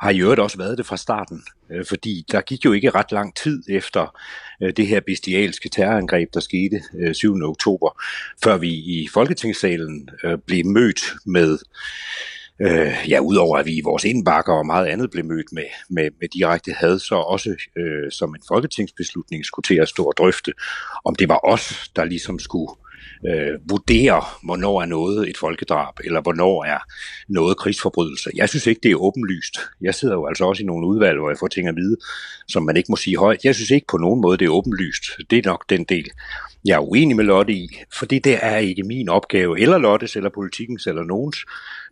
har 0.00 0.10
i 0.10 0.20
øvrigt 0.20 0.40
også 0.40 0.58
været 0.58 0.78
det 0.78 0.86
fra 0.86 0.96
starten. 0.96 1.42
Øh, 1.70 1.84
fordi 1.88 2.24
der 2.32 2.40
gik 2.40 2.64
jo 2.64 2.72
ikke 2.72 2.90
ret 2.90 3.12
lang 3.12 3.36
tid 3.36 3.62
efter 3.68 4.16
øh, 4.62 4.72
det 4.76 4.86
her 4.86 5.00
bestialske 5.00 5.68
terrorangreb, 5.68 6.34
der 6.34 6.40
skete 6.40 6.80
øh, 7.00 7.14
7. 7.14 7.34
oktober, 7.42 8.02
før 8.44 8.56
vi 8.56 8.68
i 8.68 9.08
Folketingssalen 9.12 10.08
øh, 10.24 10.38
blev 10.46 10.66
mødt 10.66 11.00
med 11.26 11.58
Øh, 12.62 12.94
ja, 13.08 13.20
udover 13.20 13.58
at 13.58 13.66
vi 13.66 13.76
i 13.76 13.80
vores 13.84 14.04
indbakker 14.04 14.52
og 14.52 14.66
meget 14.66 14.86
andet 14.86 15.10
blev 15.10 15.24
mødt 15.24 15.52
med, 15.52 15.64
med, 15.90 16.10
med 16.20 16.28
direkte 16.28 16.72
had, 16.72 16.98
så 16.98 17.14
også 17.14 17.56
øh, 17.76 18.10
som 18.10 18.34
en 18.34 18.42
folketingsbeslutning 18.48 19.44
skulle 19.44 19.64
til 19.64 19.74
at 19.74 19.88
stå 19.88 20.04
og 20.04 20.14
drøfte, 20.18 20.52
om 21.04 21.14
det 21.14 21.28
var 21.28 21.40
os, 21.44 21.90
der 21.96 22.04
ligesom 22.04 22.38
skulle 22.38 22.72
øh, 23.28 23.58
vurdere, 23.70 24.24
hvornår 24.42 24.82
er 24.82 24.86
noget 24.86 25.28
et 25.30 25.36
folkedrab, 25.36 25.94
eller 26.04 26.20
hvornår 26.20 26.64
er 26.64 26.78
noget 27.28 27.56
krigsforbrydelse. 27.56 28.30
Jeg 28.34 28.48
synes 28.48 28.66
ikke, 28.66 28.80
det 28.82 28.90
er 28.90 28.96
åbenlyst. 28.96 29.58
Jeg 29.80 29.94
sidder 29.94 30.14
jo 30.14 30.26
altså 30.26 30.44
også 30.44 30.62
i 30.62 30.66
nogle 30.66 30.86
udvalg, 30.86 31.18
hvor 31.18 31.30
jeg 31.30 31.38
får 31.38 31.48
ting 31.48 31.68
at 31.68 31.76
vide, 31.76 31.96
som 32.48 32.62
man 32.62 32.76
ikke 32.76 32.92
må 32.92 32.96
sige 32.96 33.16
højt. 33.16 33.44
Jeg 33.44 33.54
synes 33.54 33.70
ikke 33.70 33.86
på 33.86 33.96
nogen 33.96 34.20
måde, 34.20 34.38
det 34.38 34.44
er 34.44 34.50
åbenlyst. 34.50 35.02
Det 35.30 35.38
er 35.38 35.42
nok 35.44 35.64
den 35.70 35.84
del, 35.84 36.10
jeg 36.64 36.74
er 36.74 36.80
uenig 36.80 37.16
med 37.16 37.24
Lotte 37.24 37.52
i, 37.52 37.68
fordi 37.98 38.18
det 38.18 38.38
er 38.42 38.56
ikke 38.56 38.82
min 38.82 39.08
opgave, 39.08 39.60
eller 39.60 39.78
Lottes, 39.78 40.16
eller 40.16 40.30
politikens, 40.34 40.86
eller 40.86 41.04
nogens, 41.04 41.36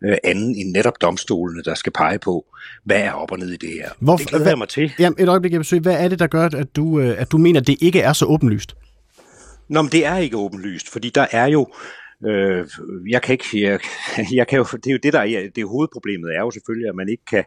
øh, 0.05 0.17
anden 0.23 0.55
end 0.55 0.71
netop 0.71 1.01
domstolene, 1.01 1.63
der 1.63 1.75
skal 1.75 1.91
pege 1.91 2.19
på, 2.19 2.45
hvad 2.83 3.01
er 3.01 3.11
op 3.11 3.31
og 3.31 3.39
ned 3.39 3.49
i 3.49 3.57
det 3.57 3.69
her. 3.69 3.89
Hvorfor, 3.99 4.17
det 4.17 4.27
glæder 4.29 4.47
jeg 4.47 4.57
mig 4.57 4.67
til. 4.67 4.91
Jamen, 4.99 5.15
et 5.19 5.29
øjeblik, 5.29 5.51
jeg 5.51 5.59
besøger. 5.59 5.81
Hvad 5.81 6.03
er 6.03 6.07
det, 6.07 6.19
der 6.19 6.27
gør, 6.27 6.45
at 6.45 6.75
du, 6.75 6.99
øh, 6.99 7.21
at 7.21 7.31
du 7.31 7.37
mener, 7.37 7.59
at 7.59 7.67
det 7.67 7.77
ikke 7.81 7.99
er 7.99 8.13
så 8.13 8.25
åbenlyst? 8.25 8.75
Nå, 9.69 9.81
men 9.81 9.91
det 9.91 10.05
er 10.05 10.17
ikke 10.17 10.37
åbenlyst, 10.37 10.89
fordi 10.89 11.09
der 11.09 11.27
er 11.31 11.47
jo 11.47 11.67
Øh, 12.25 12.67
jeg 13.09 13.21
kan 13.21 13.33
ikke, 13.33 13.61
jeg, 13.61 13.79
jeg 14.39 14.47
kan 14.47 14.57
jo, 14.57 14.63
det 14.63 14.87
er 14.87 14.91
jo 14.91 14.99
det, 15.03 15.13
der 15.13 15.19
er, 15.19 15.49
det 15.55 15.61
er 15.61 15.67
hovedproblemet 15.67 16.35
er 16.35 16.39
jo 16.39 16.51
selvfølgelig, 16.51 16.89
at 16.89 16.95
man 16.95 17.09
ikke 17.09 17.25
kan, 17.25 17.43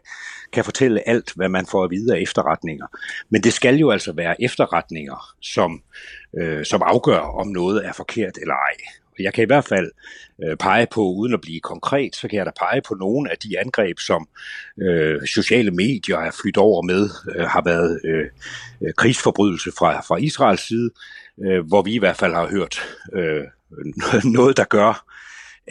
kan 0.53 0.63
fortælle 0.63 1.09
alt, 1.09 1.33
hvad 1.35 1.49
man 1.49 1.65
får 1.65 1.83
at 1.83 1.91
vide 1.91 2.15
af 2.15 2.21
efterretninger. 2.21 2.87
Men 3.29 3.43
det 3.43 3.53
skal 3.53 3.75
jo 3.75 3.91
altså 3.91 4.13
være 4.13 4.41
efterretninger, 4.41 5.35
som, 5.41 5.81
øh, 6.37 6.65
som 6.65 6.81
afgør, 6.85 7.19
om 7.19 7.47
noget 7.47 7.85
er 7.85 7.93
forkert 7.93 8.37
eller 8.37 8.53
ej. 8.53 8.75
Jeg 9.19 9.33
kan 9.33 9.43
i 9.43 9.45
hvert 9.45 9.65
fald 9.65 9.91
øh, 10.43 10.57
pege 10.57 10.87
på, 10.91 11.01
uden 11.01 11.33
at 11.33 11.41
blive 11.41 11.59
konkret, 11.59 12.15
så 12.15 12.27
kan 12.27 12.37
jeg 12.37 12.45
da 12.45 12.51
pege 12.59 12.81
på 12.87 12.95
nogle 12.95 13.31
af 13.31 13.37
de 13.37 13.59
angreb, 13.59 13.99
som 13.99 14.27
øh, 14.81 15.21
sociale 15.25 15.71
medier 15.71 16.17
er 16.17 16.31
flyttet 16.41 16.63
over 16.63 16.81
med, 16.81 17.09
øh, 17.35 17.45
har 17.45 17.61
været 17.65 17.99
øh, 18.05 18.25
øh 18.81 18.93
krigsforbrydelse 18.97 19.71
fra, 19.77 20.01
fra 20.01 20.17
Israels 20.17 20.67
side, 20.67 20.89
øh, 21.45 21.67
hvor 21.67 21.81
vi 21.81 21.93
i 21.93 21.99
hvert 21.99 22.17
fald 22.17 22.33
har 22.33 22.47
hørt 22.47 22.79
øh, 23.13 23.43
noget, 24.37 24.57
der 24.57 24.63
gør, 24.63 25.05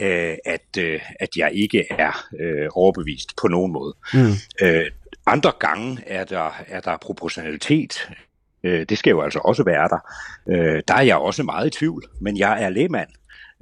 øh, 0.00 0.36
at, 0.44 0.78
øh, 0.78 1.00
at 1.20 1.28
jeg 1.36 1.50
ikke 1.54 1.86
er 1.90 2.26
øh, 2.40 2.68
overbevist 2.74 3.36
på 3.36 3.48
nogen 3.48 3.72
måde. 3.72 3.94
Mm. 4.14 4.32
Øh, 4.62 4.90
andre 5.26 5.52
gange 5.60 6.02
er 6.06 6.24
der, 6.24 6.62
er 6.66 6.80
der 6.80 6.96
proportionalitet. 6.96 8.08
Øh, 8.64 8.86
det 8.88 8.98
skal 8.98 9.10
jo 9.10 9.20
altså 9.20 9.38
også 9.38 9.64
være 9.64 9.88
der. 9.88 9.98
Øh, 10.48 10.82
der 10.88 10.94
er 10.94 11.02
jeg 11.02 11.16
også 11.16 11.42
meget 11.42 11.66
i 11.66 11.78
tvivl, 11.78 12.04
men 12.20 12.38
jeg 12.38 12.62
er 12.62 12.68
lægmand. 12.68 13.08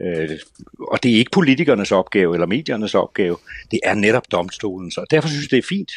Øh, 0.01 0.38
og 0.88 1.03
det 1.03 1.12
er 1.12 1.16
ikke 1.16 1.30
politikernes 1.30 1.92
opgave 1.92 2.34
eller 2.34 2.46
mediernes 2.46 2.94
opgave. 2.94 3.36
Det 3.70 3.80
er 3.84 3.94
netop 3.94 4.32
domstolen. 4.32 4.90
Så 4.90 5.05
derfor 5.11 5.28
synes 5.28 5.44
jeg, 5.44 5.51
det 5.51 5.59
er 5.59 5.68
fint, 5.68 5.92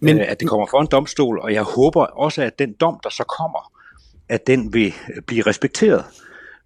men, 0.00 0.20
øh, 0.20 0.24
at 0.28 0.40
det 0.40 0.48
kommer 0.48 0.66
for 0.70 0.80
en 0.80 0.88
domstol, 0.90 1.38
og 1.38 1.52
jeg 1.52 1.62
håber 1.62 2.04
også, 2.04 2.42
at 2.42 2.58
den 2.58 2.72
dom, 2.72 3.00
der 3.02 3.10
så 3.10 3.24
kommer, 3.38 3.72
at 4.28 4.46
den 4.46 4.72
vil 4.72 4.94
blive 5.26 5.42
respekteret. 5.42 6.04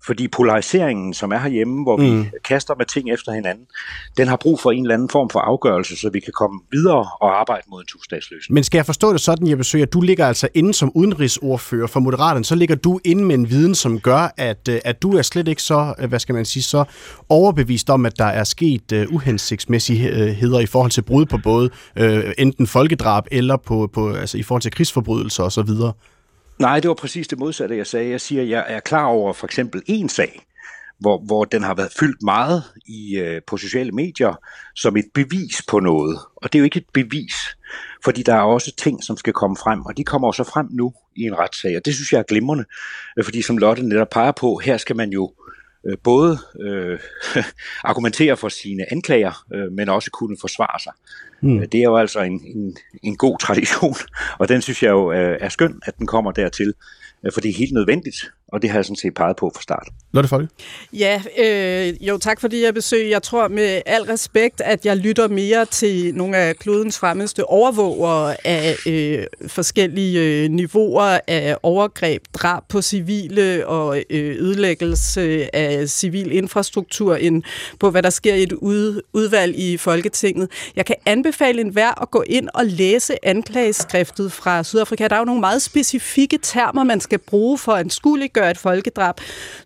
Fordi 0.06 0.28
polariseringen, 0.28 1.14
som 1.14 1.32
er 1.32 1.38
herhjemme, 1.38 1.82
hvor 1.82 1.96
mm. 1.96 2.22
vi 2.22 2.30
kaster 2.44 2.74
med 2.78 2.86
ting 2.86 3.10
efter 3.10 3.32
hinanden, 3.32 3.66
den 4.16 4.28
har 4.28 4.36
brug 4.36 4.60
for 4.60 4.70
en 4.70 4.82
eller 4.82 4.94
anden 4.94 5.08
form 5.08 5.30
for 5.30 5.40
afgørelse, 5.40 5.96
så 5.96 6.10
vi 6.10 6.20
kan 6.20 6.32
komme 6.32 6.60
videre 6.72 7.08
og 7.20 7.40
arbejde 7.40 7.62
mod 7.70 7.80
en 7.80 7.86
to-statsløsning. 7.86 8.54
Men 8.54 8.64
skal 8.64 8.78
jeg 8.78 8.86
forstå 8.86 9.12
det 9.12 9.20
sådan, 9.20 9.48
jeg 9.48 9.58
besøger, 9.58 9.86
at 9.86 9.92
du 9.92 10.00
ligger 10.00 10.26
altså 10.26 10.48
inde 10.54 10.74
som 10.74 10.92
udenrigsordfører 10.94 11.86
for 11.86 12.00
Moderaterne, 12.00 12.44
så 12.44 12.54
ligger 12.54 12.74
du 12.74 13.00
inde 13.04 13.24
med 13.24 13.34
en 13.34 13.50
viden, 13.50 13.74
som 13.74 14.00
gør, 14.00 14.34
at, 14.36 14.68
øh, 14.70 14.80
at 14.84 15.02
du 15.02 15.16
er 15.16 15.22
slet 15.22 15.48
ikke 15.48 15.62
så, 15.62 15.94
øh, 15.98 16.08
hvad 16.08 16.18
skal 16.18 16.34
man 16.34 16.44
sige, 16.44 16.62
så 16.62 16.84
overbevist 17.28 17.90
om, 17.90 18.06
at 18.06 18.18
der 18.18 18.24
er 18.24 18.44
sket 18.44 18.92
uh, 18.92 19.14
uhensigtsmæssigheder 19.14 20.60
i 20.60 20.66
forhold 20.66 20.90
til 20.90 21.02
brud 21.02 21.26
på 21.26 21.38
både 21.42 21.70
uh, 22.00 22.30
enten 22.38 22.66
folkedrab 22.66 23.24
eller 23.30 23.56
på, 23.56 23.90
på, 23.92 24.12
altså 24.12 24.38
i 24.38 24.42
forhold 24.42 24.62
til 24.62 24.72
krigsforbrydelser 24.72 25.42
osv.? 25.42 25.70
Nej, 26.58 26.80
det 26.80 26.88
var 26.88 26.94
præcis 26.94 27.28
det 27.28 27.38
modsatte, 27.38 27.76
jeg 27.76 27.86
sagde. 27.86 28.10
Jeg 28.10 28.20
siger, 28.20 28.42
jeg 28.42 28.64
er 28.68 28.80
klar 28.80 29.04
over 29.04 29.32
for 29.32 29.46
eksempel 29.46 29.82
en 29.86 30.08
sag, 30.08 30.46
hvor, 30.98 31.18
hvor 31.18 31.44
den 31.44 31.62
har 31.62 31.74
været 31.74 31.92
fyldt 32.00 32.22
meget 32.22 32.62
i, 32.86 33.18
øh, 33.18 33.42
på 33.46 33.56
sociale 33.56 33.92
medier 33.92 34.40
som 34.76 34.96
et 34.96 35.04
bevis 35.14 35.62
på 35.68 35.80
noget. 35.80 36.18
Og 36.36 36.52
det 36.52 36.58
er 36.58 36.60
jo 36.60 36.64
ikke 36.64 36.78
et 36.78 36.88
bevis, 36.92 37.56
fordi 38.04 38.22
der 38.22 38.34
er 38.34 38.40
også 38.40 38.74
ting, 38.76 39.04
som 39.04 39.16
skal 39.16 39.32
komme 39.32 39.56
frem, 39.56 39.86
og 39.86 39.96
de 39.96 40.04
kommer 40.04 40.28
også 40.28 40.44
frem 40.44 40.68
nu 40.70 40.94
i 41.16 41.22
en 41.22 41.38
retssag, 41.38 41.76
og 41.76 41.84
det 41.84 41.94
synes 41.94 42.12
jeg 42.12 42.18
er 42.18 42.22
glimrende, 42.22 42.64
øh, 43.18 43.24
fordi 43.24 43.42
som 43.42 43.58
Lotte 43.58 43.82
netop 43.82 44.08
peger 44.10 44.32
på, 44.32 44.60
her 44.64 44.76
skal 44.76 44.96
man 44.96 45.10
jo 45.10 45.32
øh, 45.86 45.96
både 46.04 46.38
øh, 46.60 46.98
argumentere 47.90 48.36
for 48.36 48.48
sine 48.48 48.92
anklager, 48.92 49.44
øh, 49.54 49.72
men 49.72 49.88
også 49.88 50.10
kunne 50.10 50.36
forsvare 50.40 50.80
sig. 50.80 50.92
Mm. 51.40 51.58
Øh, 51.58 51.66
det 51.72 51.74
er 51.74 51.84
jo 51.84 51.96
altså 51.96 52.20
en, 52.20 52.40
en, 52.44 52.76
en 53.02 53.16
god 53.16 53.38
tradition, 53.38 53.94
og 54.40 54.48
den 54.48 54.62
synes 54.62 54.82
jeg 54.82 54.90
jo 54.90 55.12
øh, 55.12 55.38
er 55.40 55.48
skøn, 55.48 55.80
at 55.86 55.98
den 55.98 56.06
kommer 56.06 56.32
dertil, 56.32 56.74
øh, 57.24 57.32
for 57.32 57.40
det 57.40 57.48
er 57.48 57.54
helt 57.54 57.72
nødvendigt, 57.72 58.16
og 58.52 58.62
det 58.62 58.70
har 58.70 58.78
jeg 58.78 58.84
sådan 58.84 58.96
set 58.96 59.14
peget 59.14 59.36
på 59.36 59.50
fra 59.54 59.62
start. 59.62 59.88
Lotte 60.12 60.28
Folke? 60.28 60.48
Ja, 60.92 61.22
øh, 61.38 62.06
jo 62.08 62.18
tak 62.18 62.40
fordi 62.40 62.64
jeg 62.64 62.74
besøg. 62.74 63.10
Jeg 63.10 63.22
tror 63.22 63.48
med 63.48 63.82
al 63.86 64.02
respekt, 64.02 64.60
at 64.60 64.86
jeg 64.86 64.96
lytter 64.96 65.28
mere 65.28 65.64
til 65.64 66.14
nogle 66.14 66.36
af 66.36 66.56
klodens 66.56 66.98
fremmeste 66.98 67.44
overvågere 67.44 68.46
af 68.46 68.76
øh, 68.86 69.26
forskellige 69.46 70.20
øh, 70.20 70.50
niveauer 70.50 71.18
af 71.26 71.56
overgreb, 71.62 72.22
drab 72.34 72.62
på 72.68 72.82
civile 72.82 73.66
og 73.66 74.02
øh, 74.10 74.36
ødelæggelse 74.40 75.56
af 75.56 75.88
civil 75.88 76.32
infrastruktur, 76.32 77.16
end 77.16 77.42
på 77.80 77.90
hvad 77.90 78.02
der 78.02 78.10
sker 78.10 78.34
i 78.34 78.42
et 78.42 78.52
ud, 78.52 79.00
udvalg 79.12 79.58
i 79.58 79.76
Folketinget. 79.76 80.50
Jeg 80.76 80.86
kan 80.86 80.96
anbefale 81.06 81.60
enhver 81.60 82.02
at 82.02 82.10
gå 82.10 82.24
ind 82.26 82.48
og 82.54 82.66
læse 82.66 83.26
anklageskriftet 83.26 84.32
fra 84.32 84.64
Sydafrika. 84.64 85.08
Der 85.08 85.14
er 85.14 85.18
jo 85.18 85.24
nogle 85.24 85.40
meget 85.40 85.62
specifikke 85.62 86.38
termer, 86.42 86.84
man 86.84 87.00
skal 87.00 87.18
bruge 87.18 87.58
for 87.58 87.72
at 87.72 87.92
skulle 87.92 88.28
muliggør 88.38 88.50
et 88.50 88.58
folkedrab. 88.58 89.14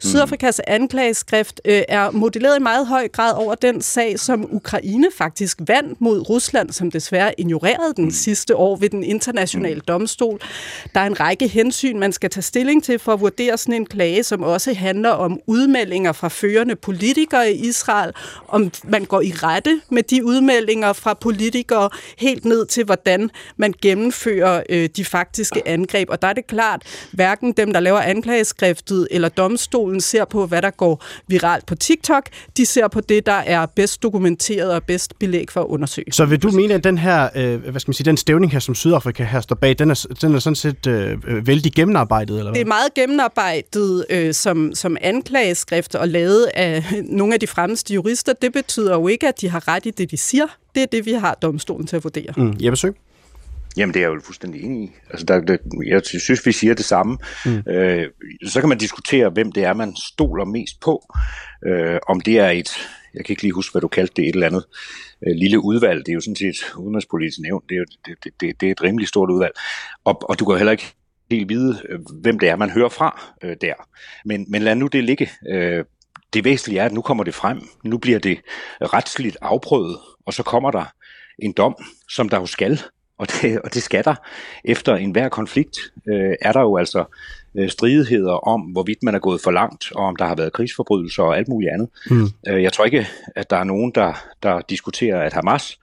Sydafrikas 0.00 0.60
anklageskrift 0.66 1.60
øh, 1.64 1.82
er 1.88 2.10
modelleret 2.10 2.58
i 2.58 2.62
meget 2.62 2.86
høj 2.86 3.08
grad 3.08 3.34
over 3.34 3.54
den 3.54 3.82
sag, 3.82 4.18
som 4.18 4.54
Ukraine 4.54 5.06
faktisk 5.18 5.58
vandt 5.66 6.00
mod 6.00 6.28
Rusland, 6.28 6.70
som 6.70 6.90
desværre 6.90 7.34
ignorerede 7.38 7.94
den 7.96 8.12
sidste 8.12 8.56
år 8.56 8.76
ved 8.76 8.88
den 8.88 9.04
internationale 9.04 9.80
domstol. 9.80 10.40
Der 10.94 11.00
er 11.00 11.06
en 11.06 11.20
række 11.20 11.48
hensyn, 11.48 11.98
man 11.98 12.12
skal 12.12 12.30
tage 12.30 12.42
stilling 12.42 12.84
til 12.84 12.98
for 12.98 13.12
at 13.12 13.20
vurdere 13.20 13.58
sådan 13.58 13.74
en 13.74 13.86
klage, 13.86 14.22
som 14.22 14.42
også 14.42 14.74
handler 14.74 15.10
om 15.10 15.40
udmeldinger 15.46 16.12
fra 16.12 16.28
førende 16.28 16.76
politikere 16.76 17.52
i 17.52 17.68
Israel, 17.68 18.12
om 18.48 18.70
man 18.84 19.04
går 19.04 19.20
i 19.20 19.32
rette 19.32 19.80
med 19.90 20.02
de 20.02 20.24
udmeldinger 20.24 20.92
fra 20.92 21.14
politikere, 21.14 21.90
helt 22.18 22.44
ned 22.44 22.66
til, 22.66 22.84
hvordan 22.84 23.30
man 23.56 23.74
gennemfører 23.82 24.62
øh, 24.68 24.88
de 24.96 25.04
faktiske 25.04 25.68
angreb. 25.68 26.10
Og 26.10 26.22
der 26.22 26.28
er 26.28 26.32
det 26.32 26.46
klart, 26.46 26.82
hverken 27.12 27.52
dem, 27.52 27.72
der 27.72 27.80
laver 27.80 28.00
anklageskriftet, 28.00 28.61
tidsskriftet 28.62 29.08
eller 29.10 29.28
domstolen 29.28 30.00
ser 30.00 30.24
på, 30.24 30.46
hvad 30.46 30.62
der 30.62 30.70
går 30.70 31.04
viralt 31.28 31.66
på 31.66 31.74
TikTok. 31.74 32.28
De 32.56 32.66
ser 32.66 32.88
på 32.88 33.00
det, 33.00 33.26
der 33.26 33.32
er 33.32 33.66
bedst 33.66 34.02
dokumenteret 34.02 34.72
og 34.72 34.82
bedst 34.82 35.18
belæg 35.18 35.50
for 35.50 35.60
at 35.60 35.66
undersøge. 35.66 36.12
Så 36.12 36.24
vil 36.24 36.42
du 36.42 36.50
mene, 36.50 36.74
at 36.74 36.84
den 36.84 36.98
her, 36.98 37.28
øh, 37.36 37.70
hvad 37.70 37.80
skal 37.80 37.88
man 37.88 37.94
sige, 37.94 38.04
den 38.04 38.16
stævning 38.16 38.52
her, 38.52 38.58
som 38.58 38.74
Sydafrika 38.74 39.24
her 39.24 39.40
står 39.40 39.56
bag, 39.56 39.78
den 39.78 39.90
er, 39.90 40.06
den 40.20 40.34
er 40.34 40.38
sådan 40.38 40.56
set 40.56 40.86
øh, 40.86 41.18
øh 41.26 41.46
vældig 41.46 41.72
gennemarbejdet? 41.72 42.38
Eller 42.38 42.50
hvad? 42.50 42.54
Det 42.54 42.60
er 42.60 42.68
meget 42.68 42.94
gennemarbejdet 42.94 44.06
øh, 44.10 44.34
som, 44.34 44.74
som 44.74 44.96
anklageskrift 45.00 45.94
og 45.94 46.08
lavet 46.08 46.48
af 46.54 46.84
nogle 47.18 47.34
af 47.34 47.40
de 47.40 47.46
fremmeste 47.46 47.94
jurister. 47.94 48.32
Det 48.32 48.52
betyder 48.52 48.94
jo 48.94 49.08
ikke, 49.08 49.28
at 49.28 49.40
de 49.40 49.48
har 49.48 49.68
ret 49.68 49.86
i 49.86 49.90
det, 49.90 50.10
de 50.10 50.16
siger. 50.16 50.46
Det 50.74 50.82
er 50.82 50.86
det, 50.86 51.06
vi 51.06 51.12
har 51.12 51.38
domstolen 51.42 51.86
til 51.86 51.96
at 51.96 52.04
vurdere. 52.04 52.32
Mm. 52.36 52.56
Jeg 52.60 52.72
besøg. 52.72 52.96
Jamen, 53.76 53.94
det 53.94 54.00
er 54.00 54.08
jeg 54.08 54.14
jo 54.14 54.20
fuldstændig 54.24 54.62
enig 54.62 54.84
i. 54.84 54.92
Altså, 55.10 55.26
der, 55.26 55.40
der, 55.40 55.56
jeg 55.86 56.02
synes, 56.04 56.46
vi 56.46 56.52
siger 56.52 56.74
det 56.74 56.84
samme. 56.84 57.18
Mm. 57.46 57.62
Øh, 57.72 58.10
så 58.46 58.60
kan 58.60 58.68
man 58.68 58.78
diskutere, 58.78 59.30
hvem 59.30 59.52
det 59.52 59.64
er, 59.64 59.74
man 59.74 59.96
stoler 59.96 60.44
mest 60.44 60.80
på. 60.80 61.14
Øh, 61.66 61.98
om 62.08 62.20
det 62.20 62.38
er 62.38 62.48
et, 62.48 62.70
jeg 63.14 63.24
kan 63.24 63.32
ikke 63.32 63.42
lige 63.42 63.52
huske, 63.52 63.72
hvad 63.72 63.80
du 63.80 63.88
kaldte 63.88 64.14
det, 64.16 64.28
et 64.28 64.34
eller 64.34 64.46
andet 64.46 64.64
øh, 65.26 65.34
lille 65.36 65.64
udvalg. 65.64 66.06
Det 66.06 66.12
er 66.12 66.14
jo 66.14 66.20
sådan 66.20 66.36
set 66.36 66.74
udenrigspolitisk 66.76 67.38
nævnt. 67.38 67.64
Det 67.68 67.74
er, 67.74 67.78
jo, 67.78 67.84
det, 68.06 68.24
det, 68.24 68.32
det, 68.40 68.60
det 68.60 68.66
er 68.66 68.72
et 68.72 68.82
rimelig 68.82 69.08
stort 69.08 69.30
udvalg. 69.30 69.52
Og, 70.04 70.30
og 70.30 70.38
du 70.38 70.44
kan 70.44 70.56
heller 70.56 70.72
ikke 70.72 70.94
helt 71.30 71.48
vide, 71.48 71.82
øh, 71.88 71.98
hvem 72.20 72.38
det 72.38 72.48
er, 72.48 72.56
man 72.56 72.70
hører 72.70 72.88
fra 72.88 73.34
øh, 73.42 73.56
der. 73.60 73.74
Men, 74.24 74.46
men 74.48 74.62
lad 74.62 74.74
nu 74.74 74.86
det 74.86 75.04
ligge. 75.04 75.30
Øh, 75.48 75.84
det 76.32 76.44
væsentlige 76.44 76.80
er, 76.80 76.84
at 76.84 76.92
nu 76.92 77.02
kommer 77.02 77.24
det 77.24 77.34
frem. 77.34 77.62
Nu 77.84 77.98
bliver 77.98 78.18
det 78.18 78.40
retsligt 78.80 79.36
afprøvet, 79.42 79.98
og 80.26 80.34
så 80.34 80.42
kommer 80.42 80.70
der 80.70 80.84
en 81.38 81.52
dom, 81.52 81.74
som 82.08 82.28
der 82.28 82.38
jo 82.40 82.46
skal 82.46 82.82
og 83.22 83.28
det, 83.42 83.60
og 83.60 83.74
det 83.74 83.82
skal 83.82 84.04
der. 84.04 84.14
Efter 84.64 84.96
enhver 84.96 85.28
konflikt 85.28 85.78
øh, 86.08 86.34
er 86.40 86.52
der 86.52 86.60
jo 86.60 86.76
altså 86.76 87.04
øh, 87.54 87.68
stridigheder 87.68 88.32
om, 88.32 88.60
hvorvidt 88.60 89.02
man 89.02 89.14
er 89.14 89.18
gået 89.18 89.40
for 89.40 89.50
langt, 89.50 89.92
og 89.92 90.04
om 90.04 90.16
der 90.16 90.24
har 90.24 90.34
været 90.34 90.52
krigsforbrydelser 90.52 91.22
og 91.22 91.36
alt 91.36 91.48
muligt 91.48 91.72
andet. 91.72 91.88
Mm. 92.10 92.28
Øh, 92.48 92.62
jeg 92.62 92.72
tror 92.72 92.84
ikke, 92.84 93.06
at 93.36 93.50
der 93.50 93.56
er 93.56 93.64
nogen, 93.64 93.92
der, 93.94 94.12
der 94.42 94.60
diskuterer, 94.60 95.20
at 95.20 95.32
Hamas 95.32 95.78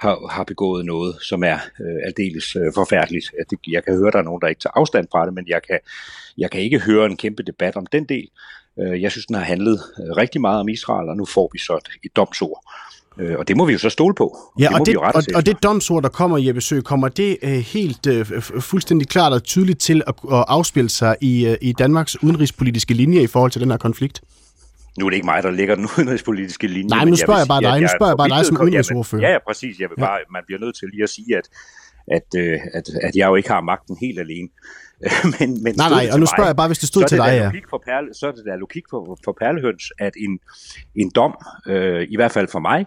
har, 0.00 0.28
har 0.30 0.44
begået 0.44 0.84
noget, 0.84 1.16
som 1.22 1.44
er 1.44 1.58
øh, 1.80 1.96
aldeles 2.04 2.56
øh, 2.56 2.72
forfærdeligt. 2.74 3.30
Det, 3.50 3.58
jeg 3.68 3.84
kan 3.84 3.96
høre, 3.96 4.08
at 4.08 4.12
der 4.12 4.18
er 4.18 4.24
nogen, 4.24 4.40
der 4.40 4.48
ikke 4.48 4.60
tager 4.60 4.78
afstand 4.78 5.06
fra 5.12 5.26
det, 5.26 5.34
men 5.34 5.48
jeg 5.48 5.62
kan, 5.62 5.78
jeg 6.38 6.50
kan 6.50 6.60
ikke 6.60 6.78
høre 6.78 7.06
en 7.06 7.16
kæmpe 7.16 7.42
debat 7.42 7.76
om 7.76 7.86
den 7.86 8.04
del. 8.04 8.28
Øh, 8.80 9.02
jeg 9.02 9.10
synes, 9.10 9.26
den 9.26 9.36
har 9.36 9.44
handlet 9.44 9.80
øh, 10.00 10.16
rigtig 10.16 10.40
meget 10.40 10.60
om 10.60 10.68
Israel, 10.68 11.08
og 11.08 11.16
nu 11.16 11.24
får 11.24 11.50
vi 11.52 11.58
så 11.58 11.76
et, 11.76 11.88
et 12.04 12.16
domsord. 12.16 12.72
Øh, 13.20 13.38
og 13.38 13.48
det 13.48 13.56
må 13.56 13.64
vi 13.64 13.72
jo 13.72 13.78
så 13.78 13.90
stole 13.90 14.14
på. 14.14 14.36
Ja, 14.58 14.68
det 14.68 14.80
og, 14.80 14.86
det, 14.86 14.96
og, 14.96 15.22
og 15.34 15.46
det 15.46 15.62
domsord, 15.62 16.02
der 16.02 16.08
kommer 16.08 16.38
i 16.38 16.48
Jeppe 16.48 16.82
kommer 16.82 17.08
det 17.08 17.36
uh, 17.42 17.48
helt 17.50 18.06
uh, 18.06 18.42
fuldstændig 18.60 19.08
klart 19.08 19.32
og 19.32 19.42
tydeligt 19.42 19.80
til 19.80 20.02
at, 20.06 20.14
at 20.32 20.44
afspille 20.48 20.90
sig 20.90 21.16
i, 21.20 21.48
uh, 21.48 21.54
i 21.60 21.72
Danmarks 21.72 22.22
udenrigspolitiske 22.22 22.94
linje 22.94 23.22
i 23.22 23.26
forhold 23.26 23.50
til 23.50 23.60
den 23.60 23.70
her 23.70 23.78
konflikt? 23.78 24.20
Nu 24.98 25.06
er 25.06 25.10
det 25.10 25.16
ikke 25.16 25.26
mig, 25.26 25.42
der 25.42 25.50
lægger 25.50 25.74
den 25.74 25.84
udenrigspolitiske 25.98 26.66
linje. 26.66 26.88
Nej, 26.88 27.04
nu 27.04 27.16
spørger 27.16 27.40
jeg, 27.40 27.48
bare 27.48 27.62
dig. 27.62 27.80
Nu 27.80 27.88
spørger 27.88 28.10
jeg 28.10 28.16
bare 28.16 28.38
dig 28.38 28.46
som 28.46 28.60
udenrigsordfører. 28.60 29.22
Ja, 29.22 29.32
ja, 29.32 29.38
præcis. 29.48 29.80
Jeg 29.80 29.88
vil 29.90 29.96
bare, 29.96 30.18
man 30.30 30.42
bliver 30.46 30.60
nødt 30.60 30.76
til 30.78 30.88
lige 30.92 31.02
at 31.02 31.10
sige, 31.10 31.36
at, 31.36 31.48
at, 32.16 32.40
at, 32.74 32.88
at 33.02 33.16
jeg 33.16 33.28
jo 33.28 33.34
ikke 33.34 33.48
har 33.48 33.60
magten 33.60 33.96
helt 34.00 34.20
alene. 34.20 34.48
men, 35.40 35.62
men 35.62 35.74
nej, 35.76 35.88
nej, 35.88 36.08
og 36.12 36.20
nu 36.20 36.26
spørger 36.26 36.48
jeg 36.48 36.56
bare, 36.56 36.68
hvis 36.68 36.78
det 36.78 36.88
stod 36.88 37.04
til 37.04 37.18
dig, 37.18 37.32
ja. 37.42 37.50
For 37.70 37.82
perle, 37.86 38.14
så 38.14 38.26
er 38.26 38.32
det 38.32 38.44
der 38.44 38.56
logik 38.56 38.84
for, 38.90 39.18
for 39.24 39.32
perlehøns, 39.32 39.92
at 39.98 40.12
en, 40.16 40.38
en 40.94 41.10
dom, 41.10 41.34
øh, 41.66 42.06
i 42.10 42.16
hvert 42.16 42.32
fald 42.32 42.48
for 42.48 42.58
mig, 42.58 42.86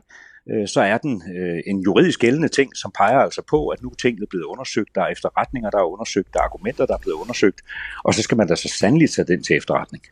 øh, 0.51 0.67
så 0.67 0.81
er 0.81 0.97
den 0.97 1.23
øh, 1.37 1.59
en 1.67 1.79
juridisk 1.79 2.19
gældende 2.19 2.47
ting, 2.47 2.77
som 2.77 2.91
peger 2.97 3.19
altså 3.19 3.41
på, 3.49 3.67
at 3.67 3.81
nu 3.81 3.89
er 3.89 3.95
tingene 4.01 4.25
blevet 4.29 4.45
undersøgt, 4.45 4.89
der 4.95 5.01
er 5.01 5.07
efterretninger, 5.07 5.69
der 5.69 5.77
er 5.77 5.83
undersøgt, 5.83 6.33
der 6.33 6.39
er 6.39 6.43
argumenter, 6.43 6.85
der 6.85 6.93
er 6.93 6.97
blevet 6.97 7.17
undersøgt, 7.17 7.61
og 8.03 8.13
så 8.13 8.21
skal 8.21 8.37
man 8.37 8.47
da 8.47 8.55
så 8.55 8.69
sandelig 8.79 9.09
tage 9.09 9.25
den 9.25 9.43
til 9.43 9.57
efterretning. 9.57 10.03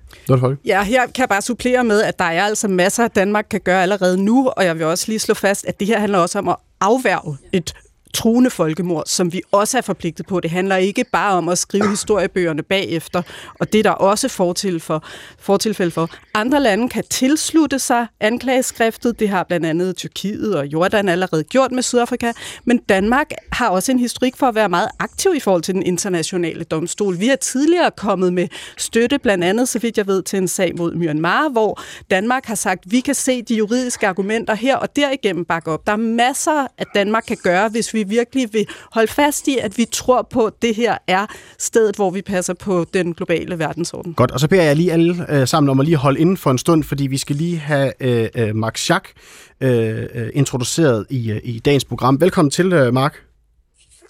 Ja, 0.66 0.84
her 0.84 1.06
kan 1.06 1.22
jeg 1.22 1.30
bare 1.30 1.42
supplere 1.42 1.84
med, 1.84 2.02
at 2.02 2.20
der 2.20 2.26
er 2.26 2.44
altså 2.44 2.68
masser, 2.68 3.08
Danmark 3.08 3.46
kan 3.50 3.62
gøre 3.62 3.82
allerede 3.82 4.24
nu, 4.24 4.50
og 4.50 4.66
jeg 4.66 4.76
vil 4.76 4.86
også 4.86 5.06
lige 5.08 5.20
slå 5.20 5.34
fast, 5.34 5.66
at 5.66 5.80
det 5.80 5.88
her 5.88 6.00
handler 6.00 6.20
også 6.20 6.40
om 6.40 6.48
at 6.48 6.56
afværge 6.82 7.38
et 7.52 7.74
truende 8.14 8.50
folkemord, 8.50 9.04
som 9.06 9.34
vi 9.34 9.42
også 9.52 9.78
er 9.78 9.82
forpligtet 9.82 10.26
på. 10.26 10.40
Det 10.40 10.52
handler 10.52 10.76
ikke 10.76 11.06
bare 11.12 11.34
om 11.34 11.50
at 11.50 11.58
skrive 11.58 11.90
historiebøgerne 11.90 12.64
bagefter, 12.64 13.22
og 13.60 13.74
det 13.74 13.80
er 13.80 13.84
der 13.84 13.92
også 13.92 14.28
fortil 14.28 14.80
for, 14.80 15.04
fortilfælde 15.40 15.92
for. 15.92 16.10
Andre 16.34 16.60
lande 16.60 16.90
kan 16.90 17.04
tilslutte 17.10 17.80
sig 17.80 18.08
anklageskriftet. 18.20 19.20
Det 19.20 19.30
har 19.30 19.44
blandt 19.44 19.66
andet 19.66 19.96
Tyrkiet 19.96 20.56
og 20.56 20.66
Jordan 20.66 21.10
allerede 21.10 21.44
gjort 21.44 21.72
med 21.72 21.84
Sydafrika. 21.84 22.32
Men 22.66 22.78
Danmark 22.78 23.32
har 23.52 23.70
også 23.70 23.92
en 23.92 24.00
historik 24.00 24.36
for 24.38 24.48
at 24.48 24.56
være 24.56 24.70
meget 24.70 24.90
aktiv 25.00 25.32
i 25.36 25.40
forhold 25.40 25.62
til 25.62 25.74
den 25.74 25.84
internationale 25.84 26.64
domstol. 26.64 27.20
Vi 27.20 27.30
er 27.30 27.36
tidligere 27.36 27.92
kommet 27.98 28.34
med 28.34 28.48
støtte, 28.78 29.20
blandt 29.20 29.44
andet, 29.44 29.70
så 29.70 29.80
vidt 29.80 29.98
jeg 29.98 30.08
ved, 30.08 30.24
til 30.24 30.38
en 30.38 30.48
sag 30.48 30.76
mod 30.78 30.96
Myanmar, 30.96 31.50
hvor 31.50 31.82
Danmark 32.12 32.46
har 32.46 32.56
sagt, 32.56 32.86
at 32.86 32.92
vi 32.92 33.00
kan 33.00 33.16
se 33.16 33.42
de 33.42 33.56
juridiske 33.56 34.08
argumenter 34.08 34.56
her, 34.56 34.78
og 34.78 34.96
derigennem 34.96 35.46
bakke 35.46 35.72
op. 35.72 35.88
Der 35.88 35.94
er 35.94 35.98
masser, 35.98 36.68
at 36.78 36.88
Danmark 36.96 37.24
kan 37.28 37.38
gøre, 37.44 37.70
hvis 37.70 37.94
vi 37.94 38.01
vi 38.04 38.16
virkelig 38.16 38.54
vil 38.54 38.66
holde 38.92 39.08
fast 39.08 39.48
i, 39.48 39.58
at 39.58 39.78
vi 39.78 39.86
tror 39.92 40.28
på, 40.30 40.46
at 40.46 40.54
det 40.62 40.76
her 40.76 40.98
er 41.08 41.26
stedet, 41.58 41.96
hvor 41.96 42.10
vi 42.10 42.22
passer 42.22 42.54
på 42.54 42.86
den 42.94 43.14
globale 43.14 43.60
verdensorden. 43.60 44.14
Godt, 44.14 44.32
og 44.32 44.40
så 44.40 44.48
beder 44.48 44.64
jeg 44.64 44.76
lige 44.76 44.92
alle 44.92 45.26
øh, 45.30 45.48
sammen 45.48 45.70
om 45.70 45.80
at 45.80 45.86
lige 45.86 45.98
holde 45.98 46.20
inden 46.20 46.38
for 46.38 46.52
en 46.52 46.58
stund, 46.58 46.84
fordi 46.84 47.08
vi 47.08 47.18
skal 47.18 47.36
lige 47.36 47.58
have 47.58 47.94
øh, 48.00 48.30
øh 48.36 48.56
Mark 48.56 48.78
Schack 48.78 49.14
øh, 49.62 50.08
øh, 50.14 50.30
introduceret 50.34 51.06
i, 51.10 51.32
øh, 51.32 51.42
i 51.44 51.60
dagens 51.60 51.86
program. 51.86 52.22
Velkommen 52.22 52.52
til, 52.52 52.74
øh, 52.74 52.94
Mark. 52.94 53.18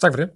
Tak 0.00 0.12
for 0.12 0.16
det. 0.16 0.30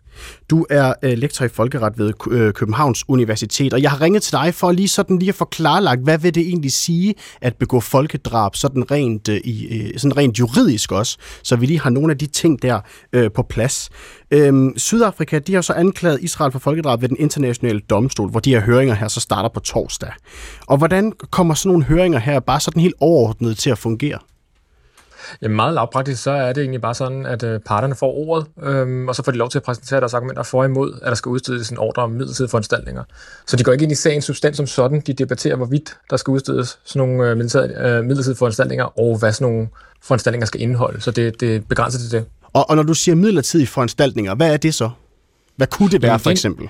Du 0.50 0.66
er 0.70 0.92
øh, 1.02 1.18
lektor 1.18 1.44
i 1.44 1.48
folkeret 1.48 1.98
ved 1.98 2.12
øh, 2.30 2.52
Københavns 2.52 3.04
Universitet, 3.08 3.74
og 3.74 3.82
jeg 3.82 3.90
har 3.90 4.00
ringet 4.00 4.22
til 4.22 4.32
dig 4.32 4.54
for 4.54 4.72
lige 4.72 4.88
sådan 4.88 5.18
lige 5.18 5.28
at 5.28 5.34
forklare, 5.34 5.96
hvad 5.96 6.18
vil 6.18 6.34
det 6.34 6.40
egentlig 6.40 6.72
sige 6.72 7.14
at 7.40 7.56
begå 7.56 7.80
folkedrab, 7.80 8.56
sådan 8.56 8.90
rent, 8.90 9.28
øh, 9.28 9.40
i, 9.44 9.66
øh, 9.66 9.98
sådan 9.98 10.16
rent 10.16 10.38
juridisk 10.38 10.92
også, 10.92 11.18
så 11.42 11.56
vi 11.56 11.66
lige 11.66 11.80
har 11.80 11.90
nogle 11.90 12.12
af 12.12 12.18
de 12.18 12.26
ting 12.26 12.62
der 12.62 12.80
øh, 13.12 13.30
på 13.30 13.42
plads. 13.42 13.90
Øhm, 14.30 14.78
Sydafrika, 14.78 15.38
de 15.38 15.54
har 15.54 15.60
så 15.60 15.72
anklaget 15.72 16.20
Israel 16.22 16.52
for 16.52 16.58
folkedrab 16.58 17.02
ved 17.02 17.08
den 17.08 17.16
internationale 17.20 17.80
domstol, 17.80 18.30
hvor 18.30 18.40
de 18.40 18.50
her 18.50 18.60
høringer 18.60 18.94
her 18.94 19.08
så 19.08 19.20
starter 19.20 19.48
på 19.48 19.60
torsdag. 19.60 20.12
Og 20.66 20.78
hvordan 20.78 21.12
kommer 21.30 21.54
sådan 21.54 21.68
nogle 21.68 21.84
høringer 21.84 22.18
her 22.18 22.40
bare 22.40 22.60
sådan 22.60 22.82
helt 22.82 22.94
overordnet 23.00 23.58
til 23.58 23.70
at 23.70 23.78
fungere? 23.78 24.18
Jamen 25.42 25.56
meget 25.56 25.74
lavpraktisk, 25.74 26.22
så 26.22 26.30
er 26.30 26.52
det 26.52 26.60
egentlig 26.60 26.80
bare 26.80 26.94
sådan, 26.94 27.26
at 27.26 27.42
øh, 27.42 27.60
parterne 27.60 27.94
får 27.94 28.12
ordet, 28.12 28.46
øhm, 28.62 29.08
og 29.08 29.14
så 29.14 29.22
får 29.22 29.32
de 29.32 29.38
lov 29.38 29.50
til 29.50 29.58
at 29.58 29.62
præsentere 29.62 30.00
deres 30.00 30.14
argumenter 30.14 30.42
for 30.42 30.64
imod, 30.64 30.92
at 31.02 31.08
der 31.08 31.14
skal 31.14 31.28
udstedes 31.30 31.70
en 31.70 31.78
ordre 31.78 32.02
om 32.02 32.10
midlertidige 32.10 32.50
foranstaltninger. 32.50 33.02
Så 33.46 33.56
de 33.56 33.64
går 33.64 33.72
ikke 33.72 33.82
ind 33.82 33.92
i 33.92 33.94
sagens 33.94 34.24
substans 34.24 34.56
som 34.56 34.66
sådan, 34.66 35.00
de 35.00 35.12
debatterer, 35.12 35.56
hvorvidt 35.56 35.96
der 36.10 36.16
skal 36.16 36.30
udstedes 36.30 36.78
sådan 36.84 37.08
nogle 37.08 37.30
øh, 37.30 37.36
midlertidige 38.04 38.36
foranstaltninger, 38.36 38.98
og 38.98 39.18
hvad 39.18 39.32
sådan 39.32 39.52
nogle 39.52 39.68
foranstaltninger 40.02 40.46
skal 40.46 40.60
indeholde. 40.60 41.00
Så 41.00 41.10
det, 41.10 41.40
det 41.40 41.56
er 41.56 41.60
begrænset 41.60 42.00
til 42.00 42.10
det. 42.10 42.24
Og, 42.52 42.70
og 42.70 42.76
når 42.76 42.82
du 42.82 42.94
siger 42.94 43.14
midlertidige 43.14 43.66
foranstaltninger, 43.66 44.34
hvad 44.34 44.52
er 44.52 44.56
det 44.56 44.74
så? 44.74 44.90
Hvad 45.56 45.66
kunne 45.66 45.90
det 45.90 46.02
være 46.02 46.18
for 46.18 46.30
eksempel? 46.30 46.68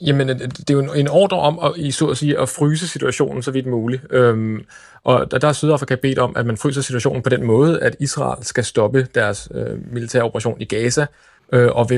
Jamen, 0.00 0.30
øh, 0.30 0.40
det 0.40 0.70
er 0.70 0.74
jo 0.74 0.92
en 0.92 1.08
ordre 1.08 1.36
om 1.36 1.58
at, 1.62 1.72
i, 1.76 1.90
så 1.90 2.06
at, 2.06 2.16
sige, 2.16 2.38
at 2.38 2.48
fryse 2.48 2.88
situationen 2.88 3.42
så 3.42 3.50
vidt 3.50 3.66
muligt. 3.66 4.02
Øhm, 4.10 4.64
og 5.04 5.30
der, 5.30 5.38
der 5.38 5.48
er 5.48 5.52
Sydafrika 5.52 5.94
bedt 5.94 6.18
om, 6.18 6.32
at 6.36 6.46
man 6.46 6.56
fryser 6.56 6.80
situationen 6.80 7.22
på 7.22 7.28
den 7.28 7.44
måde, 7.44 7.80
at 7.80 7.96
Israel 8.00 8.44
skal 8.44 8.64
stoppe 8.64 9.06
deres 9.14 9.48
øh, 9.54 9.92
militære 9.92 10.22
operation 10.22 10.60
i 10.60 10.64
Gaza, 10.64 11.06
øh, 11.52 11.68
og 11.72 11.90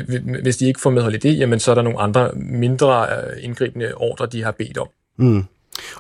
hvis 0.43 0.57
de 0.57 0.67
ikke 0.67 0.81
får 0.81 0.91
medhold 0.91 1.15
i 1.15 1.19
det, 1.19 1.39
jamen 1.39 1.61
så 1.61 1.71
er 1.71 1.75
der 1.75 1.83
nogle 1.83 2.01
andre 2.01 2.31
mindre 2.35 3.07
øh, 3.07 3.45
indgribende 3.45 3.95
ordre, 3.95 4.27
de 4.27 4.43
har 4.43 4.51
bedt 4.51 4.79
om. 4.79 4.89
Mm. 5.17 5.45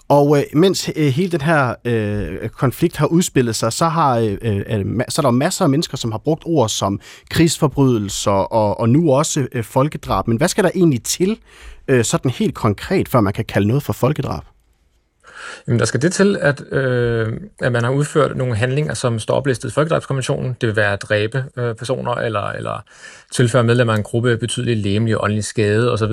Og 0.09 0.39
øh, 0.39 0.45
mens 0.53 0.91
øh, 0.97 1.07
hele 1.07 1.33
den 1.33 1.41
her 1.41 1.75
øh, 1.85 2.49
konflikt 2.49 2.97
har 2.97 3.07
udspillet 3.07 3.57
sig, 3.57 3.73
så, 3.73 3.89
har, 3.89 4.19
øh, 4.19 4.39
øh, 4.43 4.85
så 5.09 5.21
er 5.21 5.23
der 5.23 5.31
masser 5.31 5.65
af 5.65 5.71
mennesker, 5.71 5.97
som 5.97 6.11
har 6.11 6.19
brugt 6.19 6.43
ord 6.47 6.69
som 6.69 7.01
krigsforbrydelser 7.31 8.31
og, 8.31 8.81
og 8.81 8.89
nu 8.89 9.13
også 9.13 9.47
øh, 9.53 9.65
folkedrab. 9.65 10.29
Men 10.29 10.37
hvad 10.37 10.49
skal 10.49 10.65
der 10.65 10.71
egentlig 10.75 11.03
til, 11.03 11.39
øh, 11.89 12.05
sådan 12.05 12.31
helt 12.31 12.55
konkret, 12.55 13.09
før 13.09 13.21
man 13.21 13.33
kan 13.33 13.45
kalde 13.45 13.69
noget 13.69 13.83
for 13.83 13.93
folkedrab? 13.93 14.43
Jamen, 15.67 15.79
der 15.79 15.85
skal 15.85 16.03
det 16.03 16.13
til, 16.13 16.37
at, 16.41 16.73
øh, 16.73 17.33
at 17.61 17.73
man 17.73 17.85
har 17.85 17.91
udført 17.91 18.37
nogle 18.37 18.57
handlinger, 18.57 18.95
som 18.95 19.19
står 19.19 19.35
oplistet 19.35 19.69
i 19.69 19.73
Folkedrabskonventionen. 19.73 20.57
Det 20.61 20.67
vil 20.67 20.77
være 20.77 20.93
at 20.93 21.03
dræbe 21.03 21.45
øh, 21.57 21.75
personer, 21.75 22.13
eller, 22.13 22.43
eller 22.43 22.85
tilføre 23.33 23.65
medlemmer 23.65 23.93
af 23.93 23.97
en 23.97 24.03
gruppe 24.03 24.37
betydelig 24.37 24.77
læmelig 24.77 25.17
og 25.17 25.25
åndelig 25.25 25.45
skade 25.45 25.93
osv., 25.93 26.13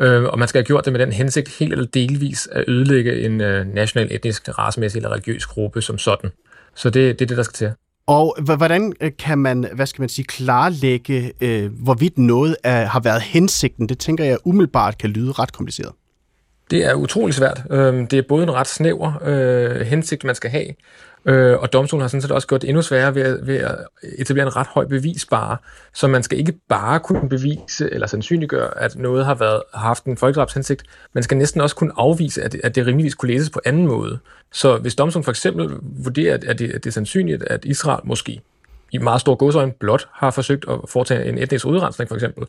Øh, 0.00 0.24
og 0.24 0.38
man 0.38 0.48
skal 0.48 0.58
have 0.58 0.66
gjort 0.66 0.84
det 0.84 0.92
med 0.92 1.00
den 1.00 1.12
hensigt 1.12 1.48
helt 1.58 1.72
eller 1.72 1.86
delvis 1.86 2.48
at 2.52 2.64
ødelægge 2.68 3.24
en 3.24 3.40
øh, 3.40 3.66
national, 3.66 4.08
etnisk, 4.10 4.58
racemæssig 4.58 4.98
eller 4.98 5.12
religiøs 5.12 5.46
gruppe 5.46 5.82
som 5.82 5.98
sådan. 5.98 6.30
Så 6.74 6.90
det, 6.90 7.18
det 7.18 7.24
er 7.24 7.28
det, 7.28 7.36
der 7.36 7.42
skal 7.42 7.54
til. 7.54 7.72
Og 8.08 8.36
hvordan 8.56 8.92
øh, 9.00 9.10
kan 9.18 9.38
man, 9.38 9.64
øh, 9.64 9.70
hvad 9.74 9.86
skal 9.86 10.02
man 10.02 10.08
sige, 10.08 10.24
klarlægge, 10.24 11.32
øh, 11.40 11.70
hvorvidt 11.82 12.18
noget 12.18 12.56
er, 12.64 12.84
har 12.84 13.00
været 13.00 13.22
hensigten? 13.22 13.88
Det 13.88 13.98
tænker 13.98 14.24
jeg 14.24 14.38
umiddelbart 14.44 14.98
kan 14.98 15.10
lyde 15.10 15.32
ret 15.32 15.52
kompliceret. 15.52 15.92
Det 16.70 16.84
er 16.86 16.94
utrolig 16.94 17.34
svært. 17.34 17.62
Øhm, 17.70 18.06
det 18.06 18.18
er 18.18 18.22
både 18.28 18.42
en 18.42 18.52
ret 18.52 18.66
snæver 18.66 19.12
øh, 19.24 19.86
hensigt, 19.86 20.24
man 20.24 20.34
skal 20.34 20.50
have, 20.50 20.66
Øh, 21.24 21.58
og 21.58 21.72
domstolen 21.72 22.00
har 22.00 22.08
sådan 22.08 22.22
set 22.22 22.30
også 22.30 22.48
gjort 22.48 22.62
det 22.62 22.68
endnu 22.68 22.82
sværere 22.82 23.14
ved, 23.14 23.44
ved 23.44 23.56
at 23.56 23.76
etablere 24.18 24.46
en 24.46 24.56
ret 24.56 24.66
høj 24.66 24.86
bevisbare, 24.86 25.56
så 25.94 26.06
man 26.06 26.22
skal 26.22 26.38
ikke 26.38 26.52
bare 26.68 27.00
kunne 27.00 27.28
bevise 27.28 27.92
eller 27.92 28.06
sandsynliggøre, 28.06 28.82
at 28.82 28.96
noget 28.96 29.26
har, 29.26 29.34
været, 29.34 29.62
har 29.74 29.86
haft 29.86 30.04
en 30.04 30.16
folkedrabshensigt, 30.16 30.82
man 31.12 31.22
skal 31.22 31.36
næsten 31.36 31.60
også 31.60 31.76
kunne 31.76 31.92
afvise, 31.96 32.42
at 32.42 32.52
det, 32.52 32.60
at 32.64 32.74
det 32.74 32.86
rimeligvis 32.86 33.14
kunne 33.14 33.32
læses 33.32 33.50
på 33.50 33.60
anden 33.64 33.86
måde. 33.86 34.18
Så 34.52 34.78
hvis 34.78 34.94
domstolen 34.94 35.24
for 35.24 35.32
eksempel 35.32 35.68
vurderer, 35.82 36.34
at 36.34 36.58
det, 36.58 36.70
at 36.70 36.84
det 36.84 36.90
er 36.90 36.92
sandsynligt, 36.92 37.42
at 37.42 37.64
Israel 37.64 38.00
måske 38.04 38.40
i 38.92 38.98
meget 38.98 39.20
stor 39.20 39.34
godsøjne 39.34 39.72
blot 39.72 40.08
har 40.12 40.30
forsøgt 40.30 40.64
at 40.68 40.78
foretage 40.88 41.28
en 41.28 41.38
etnisk 41.38 41.66
udrensning 41.66 42.08
for 42.08 42.14
eksempel, 42.14 42.46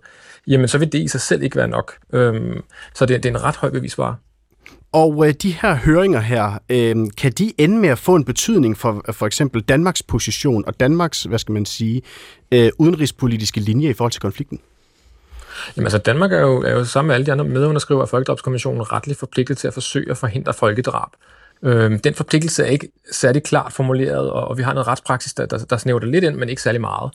jamen 0.47 0.67
så 0.67 0.77
vil 0.77 0.91
det 0.91 0.99
i 0.99 1.07
sig 1.07 1.21
selv 1.21 1.43
ikke 1.43 1.55
være 1.55 1.67
nok. 1.67 1.97
Øhm, 2.13 2.63
så 2.93 3.05
det, 3.05 3.23
det 3.23 3.29
er 3.29 3.33
en 3.33 3.43
ret 3.43 3.55
høj 3.55 3.69
bevisbare. 3.69 4.15
Og 4.91 5.27
øh, 5.27 5.33
de 5.33 5.51
her 5.51 5.75
høringer 5.75 6.19
her, 6.19 6.59
øh, 6.69 6.95
kan 7.17 7.31
de 7.31 7.53
ende 7.57 7.77
med 7.77 7.89
at 7.89 7.99
få 7.99 8.15
en 8.15 8.25
betydning 8.25 8.77
for 8.77 9.03
øh, 9.07 9.13
for 9.13 9.25
eksempel 9.25 9.61
Danmarks 9.61 10.03
position 10.03 10.63
og 10.67 10.79
Danmarks, 10.79 11.23
hvad 11.23 11.39
skal 11.39 11.53
man 11.53 11.65
sige, 11.65 12.01
øh, 12.51 12.71
udenrigspolitiske 12.77 13.59
linje 13.59 13.89
i 13.89 13.93
forhold 13.93 14.11
til 14.11 14.21
konflikten? 14.21 14.59
Jamen 15.77 15.85
altså, 15.85 15.97
Danmark 15.97 16.31
er 16.33 16.39
jo, 16.39 16.61
er 16.61 16.71
jo 16.71 16.85
sammen 16.85 17.07
med 17.07 17.15
alle 17.15 17.25
de 17.25 17.31
andre 17.31 17.45
medunderskrivere 17.45 18.01
af 18.01 18.09
Folkedrabskommissionen 18.09 18.91
retligt 18.91 19.19
forpligtet 19.19 19.57
til 19.57 19.67
at 19.67 19.73
forsøge 19.73 20.11
at 20.11 20.17
forhindre 20.17 20.53
folkedrab. 20.53 21.09
Øh, 21.63 21.99
den 22.03 22.13
forpligtelse 22.13 22.63
er 22.63 22.67
ikke 22.67 22.89
særlig 23.11 23.43
klart 23.43 23.73
formuleret, 23.73 24.31
og, 24.31 24.47
og 24.47 24.57
vi 24.57 24.63
har 24.63 24.73
noget 24.73 24.87
retspraksis, 24.87 25.33
der, 25.33 25.45
der, 25.45 25.57
der 25.57 25.77
snæver 25.77 25.99
det 25.99 26.09
lidt 26.09 26.23
ind, 26.23 26.35
men 26.35 26.49
ikke 26.49 26.61
særlig 26.61 26.81
meget. 26.81 27.11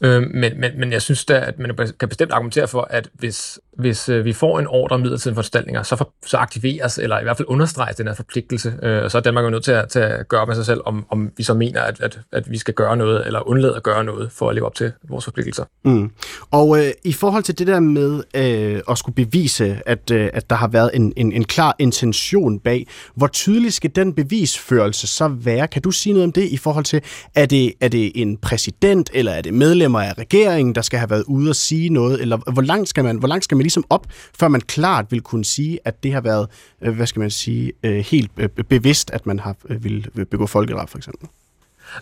Øh, 0.00 0.22
men, 0.22 0.60
men, 0.60 0.70
men 0.78 0.92
jeg 0.92 1.02
synes 1.02 1.24
da, 1.24 1.34
at 1.34 1.58
man 1.58 1.76
kan 2.00 2.08
bestemt 2.08 2.32
argumentere 2.32 2.68
for, 2.68 2.86
at 2.90 3.08
hvis, 3.12 3.58
hvis 3.78 4.08
øh, 4.08 4.24
vi 4.24 4.32
får 4.32 4.58
en 4.58 4.66
ordre 4.66 4.94
om 4.94 5.00
midlertidige 5.00 5.34
foranstaltninger, 5.34 5.82
så, 5.82 5.96
for, 5.96 6.12
så 6.26 6.36
aktiveres, 6.36 6.98
eller 6.98 7.20
i 7.20 7.22
hvert 7.22 7.36
fald 7.36 7.48
understreges 7.48 7.96
den 7.96 8.06
her 8.06 8.14
forpligtelse. 8.14 8.74
Øh, 8.82 9.04
og 9.04 9.10
så 9.10 9.18
er 9.18 9.22
Danmark 9.22 9.44
jo 9.44 9.50
nødt 9.50 9.64
til 9.64 9.72
at, 9.72 9.88
til 9.88 9.98
at 9.98 10.28
gøre 10.28 10.46
med 10.46 10.54
sig 10.54 10.66
selv, 10.66 10.80
om, 10.84 11.06
om 11.10 11.30
vi 11.36 11.42
så 11.42 11.54
mener, 11.54 11.80
at, 11.80 12.00
at, 12.00 12.20
at 12.32 12.50
vi 12.50 12.58
skal 12.58 12.74
gøre 12.74 12.96
noget, 12.96 13.26
eller 13.26 13.48
undlade 13.48 13.76
at 13.76 13.82
gøre 13.82 14.04
noget, 14.04 14.32
for 14.32 14.48
at 14.48 14.54
leve 14.54 14.66
op 14.66 14.74
til 14.74 14.92
vores 15.08 15.24
forpligtelser. 15.24 15.64
Mm. 15.84 16.10
Og 16.50 16.78
øh, 16.78 16.92
i 17.04 17.12
forhold 17.12 17.42
til 17.42 17.58
det 17.58 17.66
der 17.66 17.80
med 17.80 18.22
øh, 18.34 18.80
at 18.90 18.98
skulle 18.98 19.14
bevise, 19.14 19.80
at, 19.86 20.10
øh, 20.10 20.30
at 20.32 20.50
der 20.50 20.56
har 20.56 20.68
været 20.68 20.90
en, 20.94 21.12
en, 21.16 21.32
en 21.32 21.44
klar 21.44 21.76
intention 21.78 22.58
bag, 22.58 22.86
hvor 23.14 23.26
tydelig 23.26 23.72
skal 23.72 23.90
den 23.94 24.14
bevisførelse 24.14 25.06
så 25.06 25.28
være? 25.28 25.68
Kan 25.68 25.82
du 25.82 25.90
sige 25.90 26.12
noget 26.12 26.24
om 26.24 26.32
det 26.32 26.48
i 26.48 26.56
forhold 26.56 26.84
til, 26.84 27.00
er 27.34 27.46
det, 27.46 27.72
er 27.80 27.88
det 27.88 28.12
en 28.14 28.36
præsident, 28.36 29.10
eller 29.14 29.32
er 29.32 29.42
det 29.42 29.54
medlemmer 29.54 30.00
af 30.00 30.18
regeringen, 30.18 30.74
der 30.74 30.82
skal 30.82 30.98
have 30.98 31.10
været 31.10 31.24
ude 31.26 31.50
og 31.50 31.56
sige 31.56 31.88
noget, 31.88 32.20
eller 32.20 32.52
hvor 32.52 32.62
langt 32.62 32.88
skal 32.88 33.04
man, 33.04 33.16
hvor 33.16 33.28
langt 33.28 33.44
skal 33.44 33.56
man 33.56 33.61
ligesom 33.62 33.84
op, 33.90 34.06
før 34.38 34.48
man 34.48 34.60
klart 34.60 35.06
vil 35.10 35.20
kunne 35.20 35.44
sige, 35.44 35.78
at 35.84 36.02
det 36.02 36.12
har 36.12 36.20
været, 36.20 36.48
øh, 36.82 36.94
hvad 36.94 37.06
skal 37.06 37.20
man 37.20 37.30
sige, 37.30 37.72
øh, 37.82 37.96
helt 37.96 38.30
øh, 38.36 38.48
bevidst, 38.48 39.10
at 39.10 39.26
man 39.26 39.38
har 39.38 39.56
vil 39.68 40.10
begå 40.30 40.46
folkedrab 40.46 40.88
for 40.88 40.98
eksempel? 40.98 41.28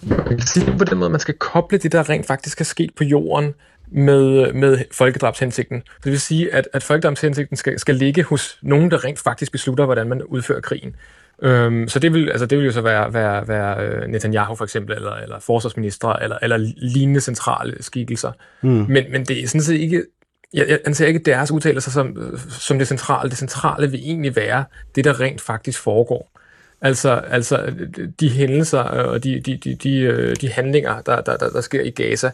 Man 0.02 0.24
kan 0.26 0.40
sige 0.40 0.74
på 0.78 0.84
den 0.84 0.98
måde, 0.98 1.06
at 1.06 1.10
man 1.12 1.20
skal 1.20 1.34
koble 1.34 1.78
det, 1.78 1.92
der 1.92 2.08
rent 2.08 2.26
faktisk 2.26 2.60
er 2.60 2.64
sket 2.64 2.90
på 2.96 3.04
jorden, 3.04 3.54
med, 3.92 4.52
med 4.52 4.78
folkedrabshensigten. 4.92 5.82
Det 6.04 6.12
vil 6.12 6.20
sige, 6.20 6.54
at, 6.54 6.68
at 6.72 6.82
folkedrabshensigten 6.82 7.56
skal, 7.56 7.78
skal 7.78 7.94
ligge 7.94 8.22
hos 8.22 8.58
nogen, 8.62 8.90
der 8.90 9.04
rent 9.04 9.18
faktisk 9.18 9.52
beslutter, 9.52 9.84
hvordan 9.84 10.08
man 10.08 10.22
udfører 10.22 10.60
krigen. 10.60 10.96
Øhm, 11.42 11.88
så 11.88 11.98
det 11.98 12.12
vil, 12.12 12.30
altså 12.30 12.46
det 12.46 12.58
vil 12.58 12.64
jo 12.64 12.72
så 12.72 12.80
være, 12.80 13.14
være, 13.14 13.48
være 13.48 14.08
Netanyahu 14.08 14.54
for 14.54 14.64
eksempel, 14.64 14.96
eller, 14.96 15.12
eller 15.12 15.38
forsvarsministre, 15.40 16.22
eller, 16.22 16.38
eller 16.42 16.56
lignende 16.76 17.20
centrale 17.20 17.82
skikkelser. 17.82 18.32
Mm. 18.62 18.68
Men, 18.68 19.04
men 19.12 19.24
det 19.24 19.42
er 19.42 19.48
sådan 19.48 19.62
set 19.62 19.74
ikke 19.74 20.02
jeg, 20.54 20.68
jeg 20.68 20.78
anser 20.86 21.06
ikke 21.06 21.18
deres 21.18 21.50
udtalelser 21.50 21.90
som, 21.90 22.16
som 22.48 22.78
det 22.78 22.88
centrale. 22.88 23.30
Det 23.30 23.38
centrale 23.38 23.90
vil 23.90 24.00
egentlig 24.00 24.36
være 24.36 24.64
det, 24.94 25.04
der 25.04 25.20
rent 25.20 25.40
faktisk 25.40 25.80
foregår. 25.80 26.30
Altså, 26.80 27.10
altså 27.10 27.72
de 28.20 28.30
hændelser 28.30 28.78
og 28.78 29.24
de, 29.24 29.40
de, 29.40 29.56
de, 29.56 29.74
de, 29.74 30.34
de 30.34 30.48
handlinger, 30.52 31.00
der, 31.00 31.20
der, 31.20 31.36
der, 31.36 31.50
der 31.50 31.60
sker 31.60 31.82
i 31.82 31.90
Gaza, 31.90 32.30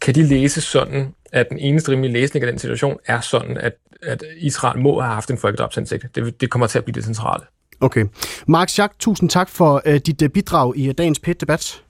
kan 0.00 0.14
de 0.14 0.22
læses 0.22 0.64
sådan, 0.64 1.14
at 1.32 1.48
den 1.48 1.58
eneste 1.58 1.90
rimelige 1.92 2.12
læsning 2.12 2.44
af 2.44 2.52
den 2.52 2.58
situation 2.58 2.98
er 3.06 3.20
sådan, 3.20 3.56
at, 3.58 3.72
at 4.02 4.24
Israel 4.36 4.80
må 4.80 5.00
have 5.00 5.14
haft 5.14 5.30
en 5.30 5.38
folkedrabsindsigt. 5.38 6.04
Det, 6.14 6.40
det 6.40 6.50
kommer 6.50 6.66
til 6.66 6.78
at 6.78 6.84
blive 6.84 6.94
det 6.94 7.04
centrale. 7.04 7.44
Okay. 7.80 8.04
Mark 8.46 8.68
Schack, 8.68 8.92
tusind 8.98 9.30
tak 9.30 9.48
for 9.48 9.82
uh, 9.86 9.94
dit 9.94 10.22
uh, 10.22 10.28
bidrag 10.28 10.76
i 10.76 10.88
uh, 10.88 10.94
dagens 10.98 11.18
PET-debat. 11.18 11.82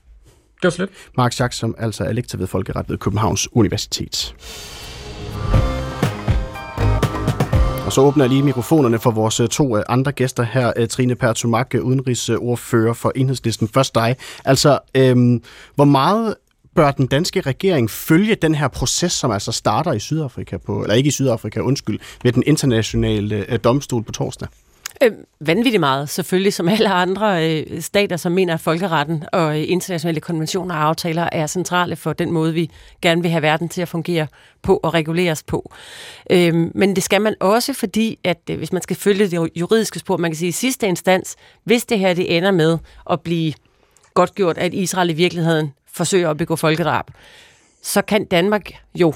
Det 0.54 0.64
var 0.64 0.70
slet. 0.70 0.88
Mark 1.16 1.32
Schack, 1.32 1.52
som 1.52 1.74
altså 1.78 2.04
er 2.04 2.12
lektor 2.12 2.38
ved 2.38 2.46
Folkeret 2.46 2.88
ved 2.88 2.98
Københavns 2.98 3.48
Universitet. 3.52 4.34
Så 7.94 8.00
åbner 8.00 8.24
jeg 8.24 8.30
lige 8.30 8.42
mikrofonerne 8.42 8.98
for 8.98 9.10
vores 9.10 9.40
øh, 9.40 9.48
to 9.48 9.76
øh, 9.76 9.82
andre 9.88 10.12
gæster 10.12 10.42
her. 10.42 10.72
Øh, 10.76 10.88
Trine 10.88 11.14
Pertumak, 11.14 11.74
udenrigsordfører 11.82 12.92
for 12.92 13.12
Enhedslisten. 13.16 13.68
Først 13.68 13.94
dig. 13.94 14.16
Altså, 14.44 14.78
øhm, 14.94 15.42
hvor 15.74 15.84
meget 15.84 16.34
bør 16.74 16.90
den 16.90 17.06
danske 17.06 17.40
regering 17.40 17.90
følge 17.90 18.34
den 18.34 18.54
her 18.54 18.68
proces, 18.68 19.12
som 19.12 19.30
altså 19.30 19.52
starter 19.52 19.92
i 19.92 19.98
Sydafrika, 19.98 20.56
på, 20.56 20.82
eller 20.82 20.94
ikke 20.94 21.08
i 21.08 21.10
Sydafrika, 21.10 21.60
undskyld, 21.60 21.98
ved 22.22 22.32
den 22.32 22.42
internationale 22.46 23.56
domstol 23.56 24.02
på 24.02 24.12
torsdag? 24.12 24.48
Øh, 25.02 25.12
vanvittigt 25.40 25.80
meget, 25.80 26.08
selvfølgelig, 26.08 26.54
som 26.54 26.68
alle 26.68 26.88
andre 26.88 27.50
øh, 27.50 27.82
stater, 27.82 28.16
som 28.16 28.32
mener, 28.32 28.54
at 28.54 28.60
folkeretten 28.60 29.24
og 29.32 29.60
øh, 29.60 29.64
internationale 29.68 30.20
konventioner 30.20 30.74
og 30.74 30.82
aftaler 30.82 31.28
er 31.32 31.46
centrale 31.46 31.96
for 31.96 32.12
den 32.12 32.32
måde, 32.32 32.54
vi 32.54 32.70
gerne 33.02 33.22
vil 33.22 33.30
have 33.30 33.42
verden 33.42 33.68
til 33.68 33.82
at 33.82 33.88
fungere 33.88 34.26
på 34.62 34.80
og 34.82 34.94
reguleres 34.94 35.42
på. 35.42 35.72
Øh, 36.30 36.54
men 36.74 36.96
det 36.96 37.02
skal 37.02 37.20
man 37.20 37.34
også, 37.40 37.72
fordi 37.72 38.18
at 38.24 38.40
øh, 38.50 38.58
hvis 38.58 38.72
man 38.72 38.82
skal 38.82 38.96
følge 38.96 39.28
det 39.28 39.50
juridiske 39.56 39.98
spor, 39.98 40.16
man 40.16 40.30
kan 40.30 40.36
sige 40.36 40.48
i 40.48 40.52
sidste 40.52 40.86
instans, 40.86 41.36
hvis 41.64 41.84
det 41.84 41.98
her 41.98 42.14
det 42.14 42.36
ender 42.36 42.50
med 42.50 42.78
at 43.10 43.20
blive 43.20 43.52
godtgjort, 44.14 44.58
at 44.58 44.74
Israel 44.74 45.10
i 45.10 45.12
virkeligheden 45.12 45.72
forsøger 45.92 46.30
at 46.30 46.36
begå 46.36 46.56
folkedrab, 46.56 47.04
så 47.82 48.02
kan 48.02 48.24
Danmark 48.24 48.70
jo, 48.94 49.14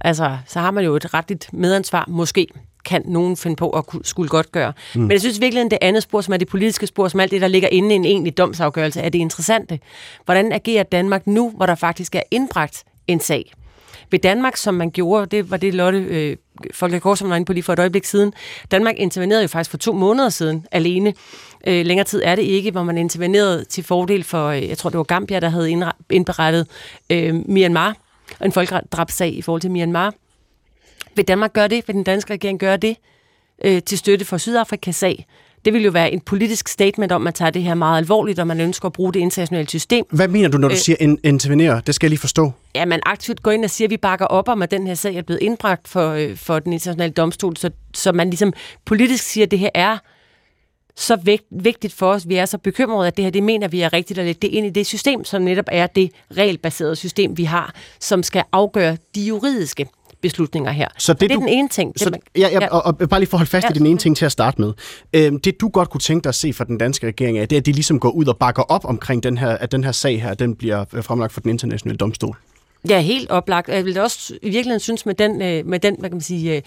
altså 0.00 0.38
så 0.46 0.60
har 0.60 0.70
man 0.70 0.84
jo 0.84 0.96
et 0.96 1.14
retligt 1.14 1.52
medansvar, 1.52 2.04
måske, 2.08 2.46
kan 2.84 3.02
nogen 3.06 3.36
finde 3.36 3.56
på 3.56 3.70
at 3.70 3.84
skulle 4.02 4.28
godt 4.28 4.52
gøre. 4.52 4.72
Mm. 4.94 5.00
Men 5.00 5.10
jeg 5.10 5.20
synes 5.20 5.40
virkelig, 5.40 5.64
at 5.64 5.70
det 5.70 5.78
andet 5.82 6.02
spor, 6.02 6.20
som 6.20 6.34
er 6.34 6.38
det 6.38 6.48
politiske 6.48 6.86
spor, 6.86 7.08
som 7.08 7.20
alt 7.20 7.30
det, 7.30 7.40
der 7.40 7.48
ligger 7.48 7.68
inde 7.68 7.92
i 7.92 7.94
en 7.94 8.04
egentlig 8.04 8.38
domsafgørelse, 8.38 9.00
er 9.00 9.08
det 9.08 9.18
interessante. 9.18 9.78
Hvordan 10.24 10.52
agerer 10.52 10.82
Danmark 10.82 11.26
nu, 11.26 11.52
hvor 11.56 11.66
der 11.66 11.74
faktisk 11.74 12.14
er 12.14 12.22
indbragt 12.30 12.84
en 13.06 13.20
sag? 13.20 13.52
Ved 14.10 14.18
Danmark, 14.18 14.56
som 14.56 14.74
man 14.74 14.90
gjorde, 14.90 15.36
det 15.36 15.50
var 15.50 15.56
det 15.56 15.74
Lotte 15.74 15.98
øh, 15.98 16.36
Folke 16.72 17.00
Korsum 17.00 17.30
var 17.30 17.36
inde 17.36 17.46
på 17.46 17.52
lige 17.52 17.62
for 17.62 17.72
et 17.72 17.78
øjeblik 17.78 18.04
siden, 18.04 18.32
Danmark 18.70 18.94
intervenerede 18.98 19.42
jo 19.42 19.48
faktisk 19.48 19.70
for 19.70 19.78
to 19.78 19.92
måneder 19.92 20.28
siden 20.28 20.66
alene. 20.72 21.14
Øh, 21.66 21.86
længere 21.86 22.04
tid 22.04 22.22
er 22.24 22.34
det 22.34 22.42
ikke, 22.42 22.70
hvor 22.70 22.82
man 22.82 22.98
intervenerede 22.98 23.64
til 23.64 23.84
fordel 23.84 24.24
for, 24.24 24.48
øh, 24.48 24.68
jeg 24.68 24.78
tror 24.78 24.90
det 24.90 24.98
var 24.98 25.04
Gambia, 25.04 25.40
der 25.40 25.48
havde 25.48 25.70
indberettet 26.10 26.66
øh, 27.10 27.34
Myanmar, 27.34 27.96
en 28.44 28.52
folkedrabssag 28.52 29.34
i 29.34 29.42
forhold 29.42 29.60
til 29.60 29.70
Myanmar. 29.70 30.14
Vil 31.16 31.28
Danmark 31.28 31.52
gøre 31.52 31.68
det? 31.68 31.84
Vil 31.88 31.94
den 31.96 32.04
danske 32.04 32.32
regering 32.32 32.58
gøre 32.58 32.76
det 32.76 32.96
øh, 33.64 33.82
til 33.82 33.98
støtte 33.98 34.24
for 34.24 34.36
Sydafrikas 34.38 34.96
sag? 34.96 35.26
Det 35.64 35.72
vil 35.72 35.82
jo 35.84 35.90
være 35.90 36.12
en 36.12 36.20
politisk 36.20 36.68
statement 36.68 37.12
om, 37.12 37.22
at 37.22 37.24
man 37.24 37.32
tager 37.32 37.50
det 37.50 37.62
her 37.62 37.74
meget 37.74 37.98
alvorligt, 37.98 38.38
og 38.38 38.46
man 38.46 38.60
ønsker 38.60 38.86
at 38.86 38.92
bruge 38.92 39.12
det 39.12 39.20
internationale 39.20 39.68
system. 39.68 40.04
Hvad 40.10 40.28
mener 40.28 40.48
du, 40.48 40.58
når 40.58 40.68
du 40.68 40.72
Øh. 40.74 40.78
siger 40.78 40.96
in- 41.00 41.18
intervenere? 41.24 41.82
Det 41.86 41.94
skal 41.94 42.06
jeg 42.06 42.10
lige 42.10 42.18
forstå. 42.20 42.52
Ja, 42.74 42.84
man 42.84 43.00
aktivt 43.06 43.42
går 43.42 43.50
ind 43.50 43.64
og 43.64 43.70
siger, 43.70 43.86
at 43.86 43.90
vi 43.90 43.96
bakker 43.96 44.26
op 44.26 44.48
om, 44.48 44.62
at 44.62 44.70
den 44.70 44.86
her 44.86 44.94
sag 44.94 45.14
er 45.16 45.22
blevet 45.22 45.42
indbragt 45.42 45.88
for, 45.88 46.10
øh, 46.10 46.36
for 46.36 46.58
den 46.58 46.72
internationale 46.72 47.12
domstol, 47.12 47.56
så, 47.56 47.70
så 47.94 48.12
man 48.12 48.30
ligesom 48.30 48.52
politisk 48.84 49.24
siger, 49.24 49.44
at 49.46 49.50
det 49.50 49.58
her 49.58 49.70
er 49.74 49.98
så 50.96 51.16
vægt, 51.16 51.44
vigtigt 51.50 51.92
for 51.94 52.10
os, 52.12 52.28
vi 52.28 52.34
er 52.36 52.46
så 52.46 52.58
bekymrede, 52.58 53.06
at 53.06 53.16
det 53.16 53.24
her, 53.24 53.30
det 53.30 53.42
mener 53.42 53.68
vi 53.68 53.80
er 53.80 53.92
rigtigt 53.92 54.18
at 54.18 54.24
lægge 54.26 54.38
det 54.42 54.48
ind 54.54 54.66
i 54.66 54.70
det 54.70 54.86
system, 54.86 55.24
som 55.24 55.42
netop 55.42 55.64
er 55.72 55.86
det 55.86 56.10
regelbaserede 56.36 56.96
system, 56.96 57.36
vi 57.38 57.44
har, 57.44 57.74
som 58.00 58.22
skal 58.22 58.42
afgøre 58.52 58.96
de 59.14 59.20
juridiske 59.20 59.86
beslutninger 60.28 60.70
her. 60.72 60.88
Så 60.98 61.12
det, 61.12 61.20
det 61.20 61.30
er 61.30 61.34
du, 61.34 61.40
den 61.40 61.48
ene 61.48 61.68
ting. 61.68 61.92
Det, 61.94 62.02
Så, 62.02 62.10
man- 62.10 62.20
ja, 62.36 62.48
ja, 62.52 62.66
og, 62.66 62.86
og 62.86 63.08
bare 63.08 63.20
lige 63.20 63.30
for 63.30 63.36
at 63.36 63.38
holde 63.40 63.50
fast 63.50 63.64
ja. 63.64 63.68
Ja. 63.68 63.74
i 63.74 63.78
den 63.78 63.86
ene 63.86 63.98
ting 63.98 64.16
til 64.16 64.24
at 64.24 64.32
starte 64.32 64.60
med. 64.60 64.72
Øhm, 65.12 65.40
det 65.40 65.60
du 65.60 65.68
godt 65.68 65.90
kunne 65.90 66.00
tænke 66.00 66.24
dig 66.24 66.28
at 66.28 66.34
se 66.34 66.52
fra 66.52 66.64
den 66.64 66.78
danske 66.78 67.06
regering 67.06 67.38
er, 67.38 67.46
det 67.46 67.56
er, 67.56 67.60
at 67.60 67.66
de 67.66 67.72
ligesom 67.72 68.00
går 68.00 68.10
ud 68.10 68.26
og 68.26 68.36
bakker 68.36 68.62
op 68.62 68.84
omkring 68.84 69.22
den 69.22 69.38
her, 69.38 69.48
at 69.48 69.72
den 69.72 69.84
her 69.84 69.92
sag 69.92 70.22
her, 70.22 70.34
den 70.34 70.56
bliver 70.56 70.84
øh, 70.92 71.04
fremlagt 71.04 71.32
for 71.32 71.40
den 71.40 71.50
internationale 71.50 71.96
domstol. 71.96 72.36
Ja, 72.88 73.00
helt 73.00 73.30
oplagt. 73.30 73.68
Jeg 73.68 73.84
vil 73.84 73.98
også 73.98 74.34
i 74.42 74.50
virkeligheden 74.50 74.80
synes 74.80 75.06
med 75.06 75.14
den, 75.14 75.42
øh, 75.42 75.66
med 75.66 75.78
den 75.80 75.96
hvad 75.98 76.10
kan 76.10 76.14
man 76.14 76.20
sige, 76.20 76.56
øh, 76.56 76.62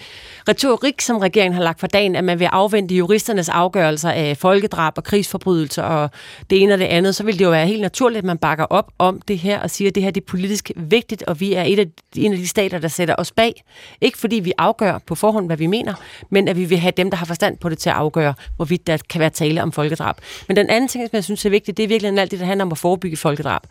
retorik, 0.47 1.01
som 1.01 1.17
regeringen 1.17 1.53
har 1.53 1.63
lagt 1.63 1.79
for 1.79 1.87
dagen, 1.87 2.15
at 2.15 2.23
man 2.23 2.39
vil 2.39 2.45
afvente 2.45 2.95
juristernes 2.95 3.49
afgørelser 3.49 4.11
af 4.11 4.37
folkedrab 4.37 4.93
og 4.97 5.03
krigsforbrydelser 5.03 5.83
og 5.83 6.09
det 6.49 6.61
ene 6.61 6.73
og 6.73 6.79
det 6.79 6.85
andet, 6.85 7.15
så 7.15 7.23
vil 7.23 7.39
det 7.39 7.45
jo 7.45 7.49
være 7.49 7.67
helt 7.67 7.81
naturligt, 7.81 8.17
at 8.17 8.23
man 8.23 8.37
bakker 8.37 8.65
op 8.65 8.91
om 8.99 9.21
det 9.21 9.37
her 9.37 9.59
og 9.59 9.69
siger, 9.69 9.89
at 9.89 9.95
det 9.95 10.03
her 10.03 10.11
det 10.11 10.21
er 10.21 10.25
politisk 10.25 10.71
vigtigt, 10.75 11.23
og 11.23 11.39
vi 11.39 11.53
er 11.53 11.63
et 11.63 11.79
af, 11.79 11.85
en 12.15 12.31
af 12.31 12.37
de 12.37 12.47
stater, 12.47 12.77
der 12.79 12.87
sætter 12.87 13.15
os 13.17 13.31
bag. 13.31 13.63
Ikke 14.01 14.17
fordi 14.17 14.35
vi 14.35 14.53
afgør 14.57 14.99
på 15.07 15.15
forhånd, 15.15 15.45
hvad 15.45 15.57
vi 15.57 15.67
mener, 15.67 15.93
men 16.29 16.47
at 16.47 16.57
vi 16.57 16.65
vil 16.65 16.77
have 16.77 16.93
dem, 16.97 17.09
der 17.09 17.17
har 17.17 17.25
forstand 17.25 17.57
på 17.57 17.69
det 17.69 17.77
til 17.77 17.89
at 17.89 17.95
afgøre, 17.95 18.33
hvorvidt 18.55 18.87
der 18.87 18.97
kan 19.09 19.19
være 19.19 19.29
tale 19.29 19.63
om 19.63 19.71
folkedrab. 19.71 20.15
Men 20.47 20.57
den 20.57 20.69
anden 20.69 20.87
ting, 20.87 21.07
som 21.09 21.15
jeg 21.15 21.23
synes 21.23 21.45
er 21.45 21.49
vigtigt, 21.49 21.77
det 21.77 21.83
er 21.83 21.87
virkelig 21.87 22.19
alt 22.19 22.31
det, 22.31 22.39
der 22.39 22.45
handler 22.45 22.65
om 22.65 22.71
at 22.71 22.77
forebygge 22.77 23.17
folkedrab. 23.17 23.61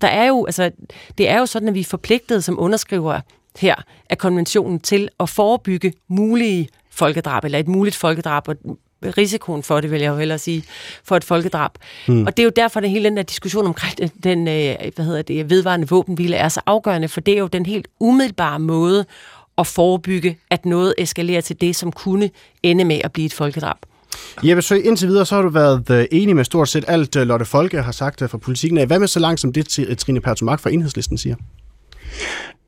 Der 0.00 0.08
er 0.08 0.26
jo, 0.26 0.46
altså, 0.46 0.70
det 1.18 1.28
er 1.28 1.38
jo 1.38 1.46
sådan, 1.46 1.68
at 1.68 1.74
vi 1.74 1.82
forpligtet 1.96 2.44
som 2.44 2.58
underskriver 2.58 3.20
her 3.58 3.74
af 4.10 4.18
konventionen 4.18 4.80
til 4.80 5.08
at 5.20 5.28
forebygge 5.28 5.92
mulige 6.08 6.68
folkedrab, 6.90 7.44
eller 7.44 7.58
et 7.58 7.68
muligt 7.68 7.96
folkedrab, 7.96 8.48
og 8.48 8.56
risikoen 9.02 9.62
for 9.62 9.80
det, 9.80 9.90
vil 9.90 10.00
jeg 10.00 10.08
jo 10.08 10.16
hellere 10.16 10.38
sige, 10.38 10.64
for 11.04 11.16
et 11.16 11.24
folkedrab. 11.24 11.70
Hmm. 12.06 12.26
Og 12.26 12.36
det 12.36 12.42
er 12.42 12.44
jo 12.44 12.52
derfor, 12.56 12.80
at 12.80 12.90
hele 12.90 13.04
den 13.04 13.16
der 13.16 13.22
diskussion 13.22 13.66
omkring 13.66 14.24
den, 14.24 14.48
øh, 14.48 14.74
hvad 14.94 15.04
hedder 15.04 15.22
det, 15.22 15.50
vedvarende 15.50 15.88
våbenhvile 15.88 16.36
er 16.36 16.48
så 16.48 16.60
afgørende, 16.66 17.08
for 17.08 17.20
det 17.20 17.34
er 17.34 17.38
jo 17.38 17.46
den 17.46 17.66
helt 17.66 17.88
umiddelbare 18.00 18.58
måde 18.58 19.04
at 19.58 19.66
forebygge, 19.66 20.38
at 20.50 20.66
noget 20.66 20.94
eskalerer 20.98 21.40
til 21.40 21.60
det, 21.60 21.76
som 21.76 21.92
kunne 21.92 22.30
ende 22.62 22.84
med 22.84 23.00
at 23.04 23.12
blive 23.12 23.26
et 23.26 23.32
folkedrab. 23.32 23.76
Jeppe 24.42 24.62
Sø, 24.62 24.74
indtil 24.74 25.08
videre 25.08 25.26
så 25.26 25.34
har 25.34 25.42
du 25.42 25.48
været 25.48 25.90
øh, 25.90 26.04
enig 26.12 26.36
med 26.36 26.44
stort 26.44 26.68
set 26.68 26.84
alt, 26.88 27.16
øh, 27.16 27.26
Lotte 27.26 27.44
Folke 27.44 27.82
har 27.82 27.92
sagt 27.92 28.22
fra 28.30 28.38
politikken 28.38 28.78
af. 28.78 28.86
Hvad 28.86 28.98
med 28.98 29.08
så 29.08 29.20
langt 29.20 29.40
som 29.40 29.52
det, 29.52 29.98
Trine 29.98 30.20
Pertumak 30.20 30.60
fra 30.60 30.70
Enhedslisten 30.70 31.18
siger? 31.18 31.36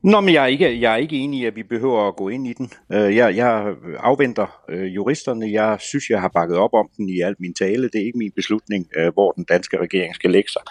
Nå, 0.03 0.21
men 0.21 0.35
jeg 0.35 0.43
er, 0.43 0.47
ikke, 0.47 0.81
jeg 0.81 0.93
er 0.93 0.97
ikke 0.97 1.17
enig 1.17 1.41
i, 1.41 1.45
at 1.45 1.57
vi 1.57 1.63
behøver 1.63 2.09
at 2.09 2.17
gå 2.17 2.29
ind 2.29 2.47
i 2.47 2.53
den. 2.53 2.71
Øh, 2.93 3.17
jeg, 3.17 3.37
jeg 3.37 3.75
afventer 3.99 4.63
øh, 4.69 4.95
juristerne. 4.95 5.53
Jeg 5.53 5.77
synes, 5.81 6.11
jeg 6.11 6.21
har 6.21 6.29
bakket 6.29 6.57
op 6.57 6.75
om 6.75 6.89
den 6.97 7.09
i 7.09 7.21
alt 7.21 7.41
min 7.41 7.55
tale. 7.55 7.83
Det 7.83 8.01
er 8.01 8.05
ikke 8.05 8.19
min 8.19 8.33
beslutning, 8.37 8.87
øh, 8.97 9.13
hvor 9.13 9.33
den 9.33 9.45
danske 9.45 9.77
regering 9.79 10.15
skal 10.15 10.31
lægge 10.31 10.49
sig. 10.51 10.63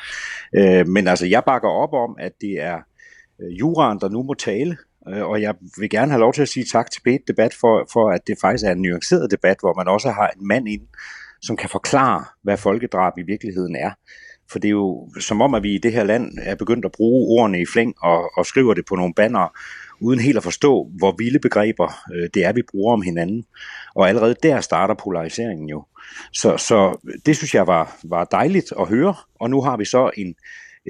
Men 0.88 1.07
altså, 1.07 1.26
jeg 1.26 1.43
bakker 1.45 1.70
op 1.70 1.93
om, 1.93 2.15
at 2.20 2.32
det 2.41 2.61
er 2.61 2.78
juraen, 3.59 3.99
der 3.99 4.09
nu 4.09 4.24
må 4.24 4.34
tale. 4.34 4.78
Og 5.05 5.41
jeg 5.41 5.55
vil 5.80 5.89
gerne 5.89 6.11
have 6.11 6.20
lov 6.20 6.34
til 6.34 6.41
at 6.41 6.47
sige 6.47 6.65
tak 6.65 6.91
til 6.91 7.01
Bet 7.03 7.22
Debat 7.28 7.53
for, 7.53 7.89
for, 7.93 8.09
at 8.09 8.22
det 8.28 8.38
faktisk 8.41 8.65
er 8.65 8.72
en 8.72 8.82
nuanceret 8.82 9.32
debat, 9.32 9.57
hvor 9.59 9.74
man 9.74 9.88
også 9.88 10.09
har 10.09 10.28
en 10.28 10.47
mand 10.47 10.70
ind, 10.70 10.82
som 11.41 11.57
kan 11.57 11.70
forklare, 11.70 12.26
hvad 12.43 12.57
folkedrab 12.57 13.13
i 13.18 13.22
virkeligheden 13.22 13.76
er. 13.76 13.91
For 14.52 14.60
det 14.60 14.68
er 14.68 14.72
jo 14.72 15.10
som 15.20 15.41
om, 15.41 15.54
at 15.54 15.64
vi 15.64 15.76
i 15.76 15.78
det 15.78 15.93
her 15.93 16.04
land 16.04 16.38
er 16.41 16.56
begyndt 16.56 16.86
at 16.86 16.91
bruge 16.91 17.39
ordene 17.39 17.62
i 17.62 17.66
flæng 17.66 17.95
og, 18.02 18.32
og 18.38 18.45
skriver 18.45 18.74
det 18.74 18.86
på 18.86 18.95
nogle 18.95 19.14
banner, 19.14 19.58
uden 20.00 20.20
helt 20.20 20.38
at 20.38 20.43
forstå, 20.43 20.89
hvor 20.98 21.16
vilde 21.18 21.39
begreber 21.39 21.93
øh, 22.14 22.30
det 22.34 22.45
er, 22.45 22.54
vi 22.54 22.62
bruger 22.72 22.93
om 22.93 23.02
hinanden. 23.02 23.45
Og 23.95 24.10
allerede 24.10 24.36
der 24.43 24.62
starter 24.62 24.93
polariseringen 24.93 25.70
jo. 25.70 25.86
Så, 26.34 26.58
så 26.58 26.98
det 27.26 27.38
synes 27.38 27.56
jeg 27.56 27.68
var, 27.68 28.00
var 28.04 28.26
dejligt 28.26 28.74
at 28.80 28.88
høre, 28.88 29.16
og 29.39 29.50
nu 29.50 29.62
har 29.62 29.78
vi 29.78 29.86
så 29.86 30.12
en, 30.18 30.36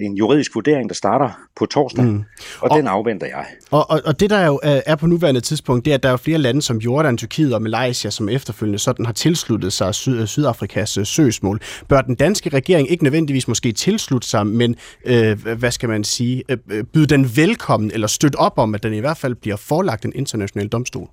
en 0.02 0.16
juridisk 0.16 0.56
vurdering, 0.56 0.90
der 0.90 0.96
starter 0.96 1.30
på 1.56 1.66
torsdag, 1.66 2.06
mm. 2.06 2.24
og, 2.62 2.72
og 2.72 2.78
den 2.78 2.88
afventer 2.88 3.28
jeg. 3.28 3.46
Og, 3.72 3.90
og, 3.90 4.02
og 4.06 4.20
det, 4.20 4.30
der 4.30 4.46
jo 4.46 4.60
er 4.64 4.96
på 4.96 5.08
nuværende 5.08 5.42
tidspunkt, 5.42 5.86
det 5.86 5.92
er, 5.92 5.96
at 5.96 6.04
der 6.04 6.10
er 6.10 6.18
flere 6.18 6.38
lande 6.38 6.62
som 6.62 6.78
Jordan, 6.78 7.18
Tyrkiet 7.18 7.54
og 7.56 7.62
Malaysia, 7.62 8.12
som 8.12 8.30
efterfølgende 8.30 8.80
sådan 8.80 9.06
har 9.06 9.14
tilsluttet 9.14 9.74
sig 9.74 9.96
Syd, 9.96 10.28
Sydafrikas 10.28 10.98
øh, 10.98 11.06
søgsmål. 11.06 11.62
Bør 11.88 12.02
den 12.02 12.16
danske 12.16 12.50
regering 12.50 12.92
ikke 12.92 13.04
nødvendigvis 13.04 13.48
måske 13.48 13.72
tilslutte 13.72 14.28
sig, 14.28 14.48
men 14.48 14.76
øh, 15.06 15.46
hvad 15.58 15.72
skal 15.72 15.90
man 15.90 16.04
sige, 16.04 16.44
øh, 16.50 16.58
øh, 16.72 16.84
byde 16.84 17.08
den 17.08 17.32
velkommen 17.36 17.92
eller 17.92 18.08
støtte 18.08 18.36
op 18.36 18.58
om, 18.58 18.76
at 18.76 18.84
den 18.84 18.94
i 18.94 19.00
hvert 19.00 19.18
fald 19.18 19.36
bliver 19.36 19.58
forelagt 19.58 20.06
en 20.06 20.12
international 20.16 20.68
domstol? 20.68 21.10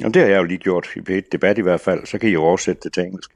Jamen, 0.00 0.14
det 0.14 0.22
har 0.22 0.28
jeg 0.28 0.38
jo 0.38 0.44
lige 0.44 0.58
gjort 0.58 0.86
i 0.96 1.12
et 1.12 1.32
debat 1.32 1.58
i 1.58 1.60
hvert 1.60 1.80
fald, 1.80 2.06
så 2.06 2.18
kan 2.18 2.28
I 2.28 2.32
jo 2.32 2.42
oversætte 2.42 2.80
det 2.84 2.92
til 2.92 3.02
engelsk. 3.02 3.30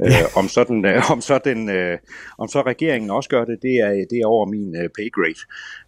Ja. 0.00 0.06
Øh, 0.06 0.12
om, 0.36 0.48
så 0.48 0.64
den, 0.64 0.84
øh, 0.84 1.10
om, 1.10 1.20
så 1.20 1.40
den, 1.44 1.70
øh, 1.70 1.98
om 2.38 2.48
så 2.48 2.62
regeringen 2.62 3.10
også 3.10 3.28
gør 3.28 3.44
det, 3.44 3.58
det 3.62 3.74
er, 3.74 3.90
det 4.10 4.18
er 4.22 4.26
over 4.26 4.46
min 4.46 4.76
øh, 4.76 4.88
pay 4.98 5.12
grade. 5.12 5.38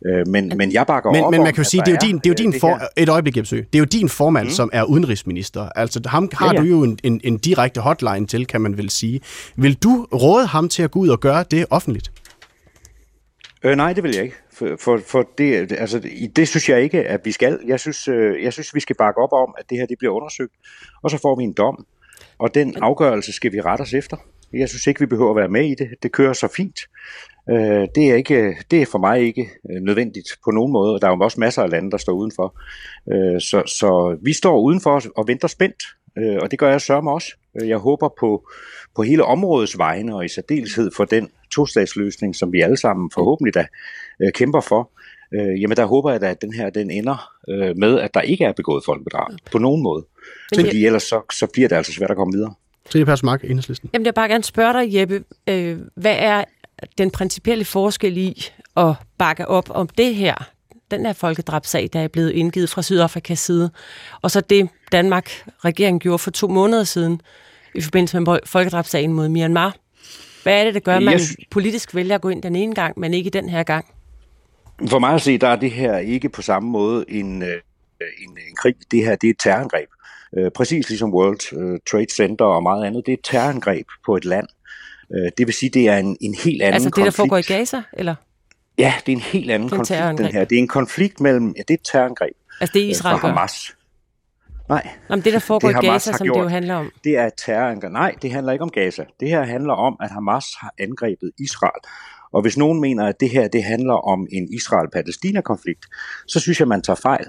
Øh, 0.06 0.28
men, 0.28 0.52
men 0.56 0.72
jeg 0.72 0.86
bakker 0.86 1.12
Men, 1.12 1.24
op 1.24 1.30
men 1.30 1.42
man 1.42 1.54
kan 1.54 1.64
jo 1.64 1.70
sige, 1.70 1.80
det 1.80 1.88
er 1.88 1.92
jo 2.02 2.06
din, 2.08 2.18
det 2.18 2.26
er 2.26 2.30
jo 2.30 2.34
din 2.34 2.54
øh, 2.54 2.60
for, 2.60 2.76
her. 2.78 2.86
et 2.96 3.08
øjeblik, 3.08 3.36
Jebsø. 3.36 3.56
Det 3.56 3.74
er 3.74 3.78
jo 3.78 3.84
din 3.84 4.08
formand, 4.08 4.46
mm. 4.46 4.50
som 4.50 4.70
er 4.72 4.84
udenrigsminister. 4.84 5.68
Altså 5.76 6.00
ham 6.06 6.28
har 6.32 6.46
Ja, 6.46 6.52
ja. 6.52 6.60
du 6.60 6.66
jo 6.66 6.82
en, 6.82 6.98
en, 7.02 7.20
en 7.24 7.38
direkte 7.38 7.80
hotline 7.80 8.26
til, 8.26 8.46
kan 8.46 8.60
man 8.60 8.78
vel 8.78 8.90
sige. 8.90 9.20
Vil 9.56 9.74
du 9.74 10.06
råde 10.12 10.46
ham 10.46 10.68
til 10.68 10.82
at 10.82 10.90
gå 10.90 10.98
ud 10.98 11.08
og 11.08 11.20
gøre 11.20 11.44
det 11.50 11.66
offentligt? 11.70 12.12
Øh, 13.64 13.76
nej, 13.76 13.92
det 13.92 14.02
vil 14.02 14.14
jeg 14.14 14.24
ikke. 14.24 14.36
For, 14.60 14.76
for, 14.76 15.00
for 15.06 15.28
det, 15.38 15.72
altså, 15.72 15.98
det 16.36 16.48
synes 16.48 16.68
jeg 16.68 16.82
ikke, 16.82 17.02
at 17.02 17.20
vi 17.24 17.32
skal. 17.32 17.58
Jeg 17.66 17.80
synes, 17.80 18.08
øh, 18.08 18.42
jeg 18.42 18.52
synes, 18.52 18.74
vi 18.74 18.80
skal 18.80 18.96
bakke 18.96 19.20
op 19.20 19.32
om, 19.32 19.54
at 19.58 19.70
det 19.70 19.78
her 19.78 19.86
det 19.86 19.98
bliver 19.98 20.14
undersøgt, 20.14 20.52
og 21.02 21.10
så 21.10 21.18
får 21.18 21.36
vi 21.36 21.44
en 21.44 21.52
dom. 21.52 21.86
Og 22.38 22.54
den 22.54 22.76
afgørelse 22.82 23.32
skal 23.32 23.52
vi 23.52 23.60
rette 23.60 23.82
os 23.82 23.94
efter. 23.94 24.16
Jeg 24.52 24.68
synes 24.68 24.86
ikke, 24.86 25.00
vi 25.00 25.06
behøver 25.06 25.30
at 25.30 25.36
være 25.36 25.48
med 25.48 25.64
i 25.70 25.74
det. 25.74 25.88
Det 26.02 26.12
kører 26.12 26.32
så 26.32 26.48
fint. 26.56 26.80
Øh, 27.50 27.88
det, 27.94 28.10
er 28.10 28.14
ikke, 28.14 28.56
det 28.70 28.82
er 28.82 28.86
for 28.86 28.98
mig 28.98 29.20
ikke 29.20 29.50
øh, 29.70 29.82
nødvendigt 29.82 30.28
på 30.44 30.50
nogen 30.50 30.72
måde, 30.72 30.94
og 30.94 31.00
der 31.00 31.08
er 31.08 31.16
jo 31.16 31.20
også 31.20 31.40
masser 31.40 31.62
af 31.62 31.70
lande, 31.70 31.90
der 31.90 31.96
står 31.96 32.12
udenfor. 32.12 32.60
Øh, 33.12 33.40
så, 33.40 33.62
så 33.66 34.18
vi 34.22 34.32
står 34.32 34.60
udenfor 34.60 35.02
og 35.16 35.28
venter 35.28 35.48
spændt, 35.48 35.82
øh, 36.18 36.38
og 36.42 36.50
det 36.50 36.58
gør 36.58 36.70
jeg 36.70 36.80
sørme 36.80 37.10
også. 37.10 37.36
Øh, 37.60 37.68
Jeg 37.68 37.78
håber 37.78 38.08
på, 38.20 38.48
på 38.96 39.02
hele 39.02 39.24
områdets 39.24 39.78
vegne, 39.78 40.16
og 40.16 40.24
i 40.24 40.28
særdeleshed 40.28 40.90
for 40.96 41.04
den 41.04 41.28
tostatsløsning, 41.54 42.36
som 42.36 42.52
vi 42.52 42.60
alle 42.60 42.76
sammen 42.76 43.10
forhåbentlig 43.14 43.54
da 43.54 43.66
øh, 44.22 44.32
kæmper 44.32 44.60
for. 44.60 44.90
Øh, 45.34 45.62
jamen 45.62 45.76
der 45.76 45.84
håber 45.84 46.10
jeg 46.10 46.20
da, 46.20 46.30
at 46.30 46.42
den 46.42 46.52
her 46.52 46.70
den 46.70 46.90
ender 46.90 47.30
øh, 47.48 47.76
med, 47.76 48.00
at 48.00 48.14
der 48.14 48.20
ikke 48.20 48.44
er 48.44 48.52
begået 48.52 48.84
folkebedrag 48.84 49.26
på 49.52 49.58
nogen 49.58 49.82
måde. 49.82 50.04
Men 50.56 50.64
Fordi 50.64 50.86
ellers 50.86 51.02
så, 51.02 51.20
så 51.32 51.46
bliver 51.52 51.68
det 51.68 51.76
altså 51.76 51.92
svært 51.92 52.10
at 52.10 52.16
komme 52.16 52.32
videre. 52.32 52.54
Trine 52.90 53.04
Persmark, 53.04 53.44
Enhedslisten. 53.44 53.90
Jamen, 53.92 54.06
jeg 54.06 54.10
vil 54.10 54.14
bare 54.14 54.28
gerne 54.28 54.44
spørge 54.44 54.72
dig, 54.72 54.94
Jeppe, 54.94 55.24
øh, 55.48 55.78
hvad 55.96 56.16
er 56.18 56.44
den 56.98 57.10
principielle 57.10 57.64
forskel 57.64 58.16
i 58.16 58.44
at 58.76 58.94
bakke 59.18 59.48
op 59.48 59.70
om 59.70 59.88
det 59.88 60.14
her, 60.14 60.34
den 60.90 61.06
her 61.06 61.12
folkedrabsag, 61.12 61.88
der 61.92 62.00
er 62.00 62.08
blevet 62.08 62.30
indgivet 62.30 62.70
fra 62.70 62.82
Sydafrikas 62.82 63.38
side, 63.38 63.70
og 64.22 64.30
så 64.30 64.40
det 64.40 64.68
Danmark 64.92 65.30
regeringen 65.64 66.00
gjorde 66.00 66.18
for 66.18 66.30
to 66.30 66.48
måneder 66.48 66.84
siden 66.84 67.20
i 67.74 67.80
forbindelse 67.80 68.20
med 68.20 68.38
folkedrabsagen 68.46 69.12
mod 69.12 69.28
Myanmar. 69.28 69.76
Hvad 70.42 70.60
er 70.60 70.64
det, 70.64 70.74
der 70.74 70.80
gør, 70.80 70.96
at 70.96 71.02
man 71.02 71.14
Jeg 71.14 71.20
politisk 71.50 71.94
vælger 71.94 72.14
at 72.14 72.20
gå 72.20 72.28
ind 72.28 72.42
den 72.42 72.56
ene 72.56 72.74
gang, 72.74 72.98
men 72.98 73.14
ikke 73.14 73.30
den 73.30 73.48
her 73.48 73.62
gang? 73.62 73.86
For 74.88 74.98
mig 74.98 75.14
at 75.14 75.20
se, 75.22 75.38
der 75.38 75.48
er 75.48 75.56
det 75.56 75.70
her 75.70 75.98
ikke 75.98 76.28
på 76.28 76.42
samme 76.42 76.70
måde 76.70 77.04
en, 77.08 77.42
øh, 77.42 77.48
en, 78.22 78.30
en 78.30 78.56
krig. 78.56 78.74
Det 78.90 79.04
her 79.04 79.16
det 79.16 79.26
er 79.26 79.30
et 79.30 79.38
terrorangreb. 79.38 79.88
Øh, 80.38 80.50
præcis 80.50 80.88
ligesom 80.88 81.14
World 81.14 81.52
øh, 81.58 81.78
Trade 81.90 82.14
Center 82.14 82.44
og 82.44 82.62
meget 82.62 82.84
andet. 82.84 83.06
Det 83.06 83.12
er 83.12 83.16
et 83.16 83.24
terrorangreb 83.24 83.86
på 84.06 84.16
et 84.16 84.24
land. 84.24 84.46
Det 85.38 85.46
vil 85.46 85.54
sige, 85.54 85.70
det 85.70 85.88
er 85.88 85.96
en, 85.96 86.16
en 86.20 86.34
helt 86.44 86.62
anden 86.62 86.74
Altså 86.74 86.88
det, 86.88 86.94
konflikt. 86.94 87.16
der 87.16 87.22
foregår 87.22 87.36
i 87.36 87.42
Gaza, 87.42 87.82
eller? 87.92 88.14
Ja, 88.78 88.94
det 89.06 89.12
er 89.12 89.16
en 89.16 89.22
helt 89.22 89.50
anden 89.50 89.68
er 89.68 89.72
en 89.72 89.78
konflikt, 89.78 90.18
den 90.18 90.26
her. 90.26 90.44
Det 90.44 90.56
er 90.56 90.60
en 90.62 90.68
konflikt 90.68 91.20
mellem... 91.20 91.54
Ja, 91.56 91.62
det 91.68 91.70
er 91.70 91.74
et 91.74 91.80
terrorangreb 91.92 92.32
Altså 92.60 92.72
det 92.74 92.84
øh, 92.84 92.90
Israel 92.90 93.18
fra? 93.18 93.28
Hamas. 93.28 93.76
Nej, 94.68 94.88
Nå, 95.08 95.16
men 95.16 95.24
det, 95.24 95.32
der 95.32 95.38
foregår 95.38 95.68
Det 95.68 95.82
i 95.82 95.86
Gaza, 95.86 96.12
som 96.12 96.18
det 96.24 96.28
jo 96.28 96.34
gjort. 96.34 96.50
handler 96.50 96.74
om. 96.74 96.92
det 97.04 97.16
er 97.16 97.26
et 97.26 97.32
terrorangreb. 97.46 97.92
Nej, 97.92 98.14
det 98.22 98.32
handler 98.32 98.52
ikke 98.52 98.62
om 98.62 98.70
Gaza. 98.70 99.04
Det 99.20 99.28
her 99.28 99.42
handler 99.44 99.74
om, 99.74 99.96
at 100.00 100.10
Hamas 100.10 100.44
har 100.60 100.72
angrebet 100.78 101.30
Israel. 101.38 101.80
Og 102.32 102.42
hvis 102.42 102.56
nogen 102.56 102.80
mener, 102.80 103.06
at 103.06 103.20
det 103.20 103.30
her 103.30 103.48
det 103.48 103.64
handler 103.64 103.94
om 103.94 104.26
en 104.32 104.48
Israel-Palæstina-konflikt, 104.52 105.86
så 106.28 106.40
synes 106.40 106.60
jeg, 106.60 106.68
man 106.68 106.82
tager 106.82 107.00
fejl. 107.02 107.24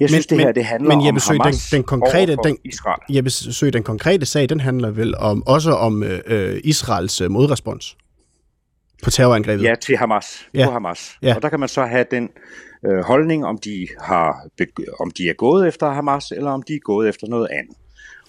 Jeg 0.00 0.08
synes, 0.08 0.26
det 0.26 0.38
her 0.38 0.52
det 0.52 0.64
handler 0.64 0.88
men 0.88 0.98
om 0.98 1.06
Jeppe 1.06 1.20
Søe, 1.20 1.34
den, 1.34 1.42
Hamas 1.42 1.70
den 1.70 1.82
konkrete, 1.82 2.30
overfor 2.30 2.42
den, 2.42 2.58
Israel. 2.64 3.16
Jeppe 3.16 3.30
Søe, 3.30 3.70
den 3.70 3.82
konkrete 3.82 4.26
sag, 4.26 4.48
den 4.48 4.60
handler 4.60 4.90
vel 4.90 5.16
om, 5.16 5.46
også 5.46 5.70
om 5.70 6.02
øh, 6.02 6.20
øh, 6.26 6.60
Israels 6.64 7.20
øh, 7.20 7.30
modrespons 7.30 7.96
på 9.02 9.10
terrorangrebet. 9.10 9.64
Ja, 9.64 9.74
til 9.74 9.96
Hamas. 9.96 10.48
Ja. 10.54 10.66
På 10.66 10.72
Hamas. 10.72 11.18
Ja. 11.22 11.34
Og 11.34 11.42
der 11.42 11.48
kan 11.48 11.60
man 11.60 11.68
så 11.68 11.84
have 11.84 12.04
den 12.10 12.28
øh, 12.86 12.98
holdning, 12.98 13.46
om 13.46 13.58
de, 13.58 13.88
har, 14.00 14.48
om 15.00 15.10
de 15.10 15.28
er 15.28 15.34
gået 15.34 15.68
efter 15.68 15.90
Hamas, 15.90 16.30
eller 16.30 16.50
om 16.50 16.62
de 16.62 16.74
er 16.74 16.80
gået 16.84 17.08
efter 17.08 17.26
noget 17.26 17.48
andet. 17.50 17.76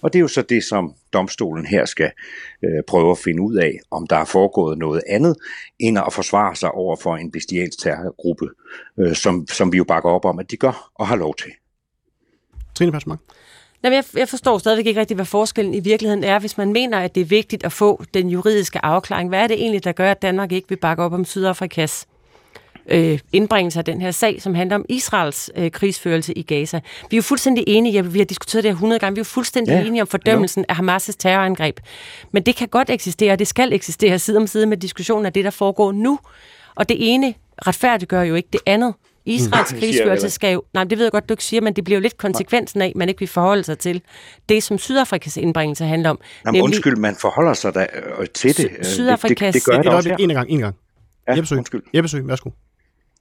Og 0.02 0.12
det 0.12 0.18
er 0.18 0.20
jo 0.20 0.28
så 0.28 0.42
det, 0.42 0.64
som 0.64 0.94
domstolen 1.12 1.66
her 1.66 1.84
skal 1.84 2.10
øh, 2.64 2.82
prøve 2.86 3.10
at 3.10 3.18
finde 3.18 3.42
ud 3.42 3.56
af, 3.56 3.78
om 3.90 4.06
der 4.06 4.16
er 4.16 4.24
foregået 4.24 4.78
noget 4.78 5.02
andet, 5.08 5.36
end 5.78 5.98
at 5.98 6.12
forsvare 6.12 6.56
sig 6.56 6.70
over 6.70 6.96
for 6.96 7.16
en 7.16 7.30
bestialsk 7.30 7.78
terrorgruppe, 7.78 8.48
øh, 8.98 9.14
som, 9.14 9.46
som 9.48 9.72
vi 9.72 9.76
jo 9.76 9.84
bakker 9.84 10.10
op 10.10 10.24
om, 10.24 10.38
at 10.38 10.50
de 10.50 10.56
gør 10.56 10.90
og 10.94 11.06
har 11.06 11.16
lov 11.16 11.34
til. 11.34 11.50
Trine 12.74 12.92
Persmark. 12.92 13.18
Jamen, 13.84 13.96
jeg, 13.96 14.04
jeg 14.14 14.28
forstår 14.28 14.58
stadigvæk 14.58 14.86
ikke 14.86 15.00
rigtig, 15.00 15.14
hvad 15.14 15.24
forskellen 15.24 15.74
i 15.74 15.80
virkeligheden 15.80 16.24
er, 16.24 16.38
hvis 16.38 16.58
man 16.58 16.72
mener, 16.72 16.98
at 16.98 17.14
det 17.14 17.20
er 17.20 17.24
vigtigt 17.24 17.64
at 17.64 17.72
få 17.72 18.04
den 18.14 18.28
juridiske 18.28 18.84
afklaring. 18.84 19.28
Hvad 19.28 19.42
er 19.42 19.46
det 19.46 19.60
egentlig, 19.60 19.84
der 19.84 19.92
gør, 19.92 20.10
at 20.10 20.22
Danmark 20.22 20.52
ikke 20.52 20.68
vil 20.68 20.76
bakke 20.76 21.02
op 21.02 21.12
om 21.12 21.24
Sydafrikas 21.24 22.07
øh, 22.88 23.18
indbringelse 23.32 23.78
af 23.78 23.84
den 23.84 24.00
her 24.00 24.10
sag, 24.10 24.42
som 24.42 24.54
handler 24.54 24.76
om 24.76 24.84
Israels 24.88 25.50
øh, 25.56 25.70
krigsførelse 25.70 26.32
i 26.32 26.42
Gaza. 26.42 26.80
Vi 27.10 27.16
er 27.16 27.18
jo 27.18 27.22
fuldstændig 27.22 27.64
enige, 27.66 27.92
ja, 27.92 28.00
vi 28.00 28.18
har 28.18 28.26
diskuteret 28.26 28.64
det 28.64 28.70
her 28.70 28.74
100 28.74 28.98
gange, 28.98 29.14
vi 29.14 29.18
er 29.18 29.20
jo 29.20 29.24
fuldstændig 29.24 29.72
ja, 29.72 29.86
enige 29.86 30.02
om 30.02 30.08
fordømmelsen 30.08 30.64
jo. 30.68 30.74
af 30.74 30.78
Hamas' 30.78 31.12
terrorangreb. 31.18 31.80
Men 32.32 32.42
det 32.42 32.56
kan 32.56 32.68
godt 32.68 32.90
eksistere, 32.90 33.32
og 33.32 33.38
det 33.38 33.46
skal 33.46 33.72
eksistere 33.72 34.18
side 34.18 34.36
om 34.36 34.46
side 34.46 34.66
med 34.66 34.76
diskussionen 34.76 35.26
af 35.26 35.32
det, 35.32 35.44
der 35.44 35.50
foregår 35.50 35.92
nu. 35.92 36.18
Og 36.74 36.88
det 36.88 36.96
ene 37.00 37.34
retfærdiggør 37.66 38.22
jo 38.22 38.34
ikke 38.34 38.48
det 38.52 38.60
andet. 38.66 38.94
Israels 39.26 39.72
mm. 39.72 39.78
krigsførelse 39.78 40.30
skal 40.30 40.52
jo... 40.52 40.62
Nej, 40.74 40.84
det 40.84 40.98
ved 40.98 41.04
jeg 41.04 41.12
godt, 41.12 41.28
du 41.28 41.32
ikke 41.32 41.44
siger, 41.44 41.60
men 41.60 41.72
det 41.72 41.84
bliver 41.84 41.98
jo 41.98 42.02
lidt 42.02 42.18
konsekvensen 42.18 42.82
af, 42.82 42.86
at 42.86 42.96
man 42.96 43.08
ikke 43.08 43.18
vil 43.18 43.28
forholde 43.28 43.64
sig 43.64 43.78
til 43.78 44.02
det, 44.48 44.62
som 44.62 44.78
Sydafrikas 44.78 45.36
indbringelse 45.36 45.84
handler 45.84 46.10
om. 46.10 46.18
Jamen, 46.44 46.54
nemlig, 46.54 46.62
undskyld, 46.62 46.96
man 46.96 47.16
forholder 47.20 47.54
sig 47.54 47.74
da 47.74 47.86
øh, 48.18 48.26
til 48.34 48.56
det. 48.56 48.86
Sydafrikas... 48.86 49.54
Det, 49.54 49.54
det, 49.54 49.54
det 49.54 49.64
gør 49.64 49.82
det 49.82 49.92
også. 49.92 50.16
En 50.18 50.28
gang, 50.28 50.50
en 50.50 50.58
gang. 50.58 50.76
Ja, 51.28 51.34
Jeppe 51.34 51.46
Søg, 51.46 51.58
undskyld. 51.58 51.82
Jeppe 51.94 52.08
Søg, 52.08 52.28
værsgo. 52.28 52.50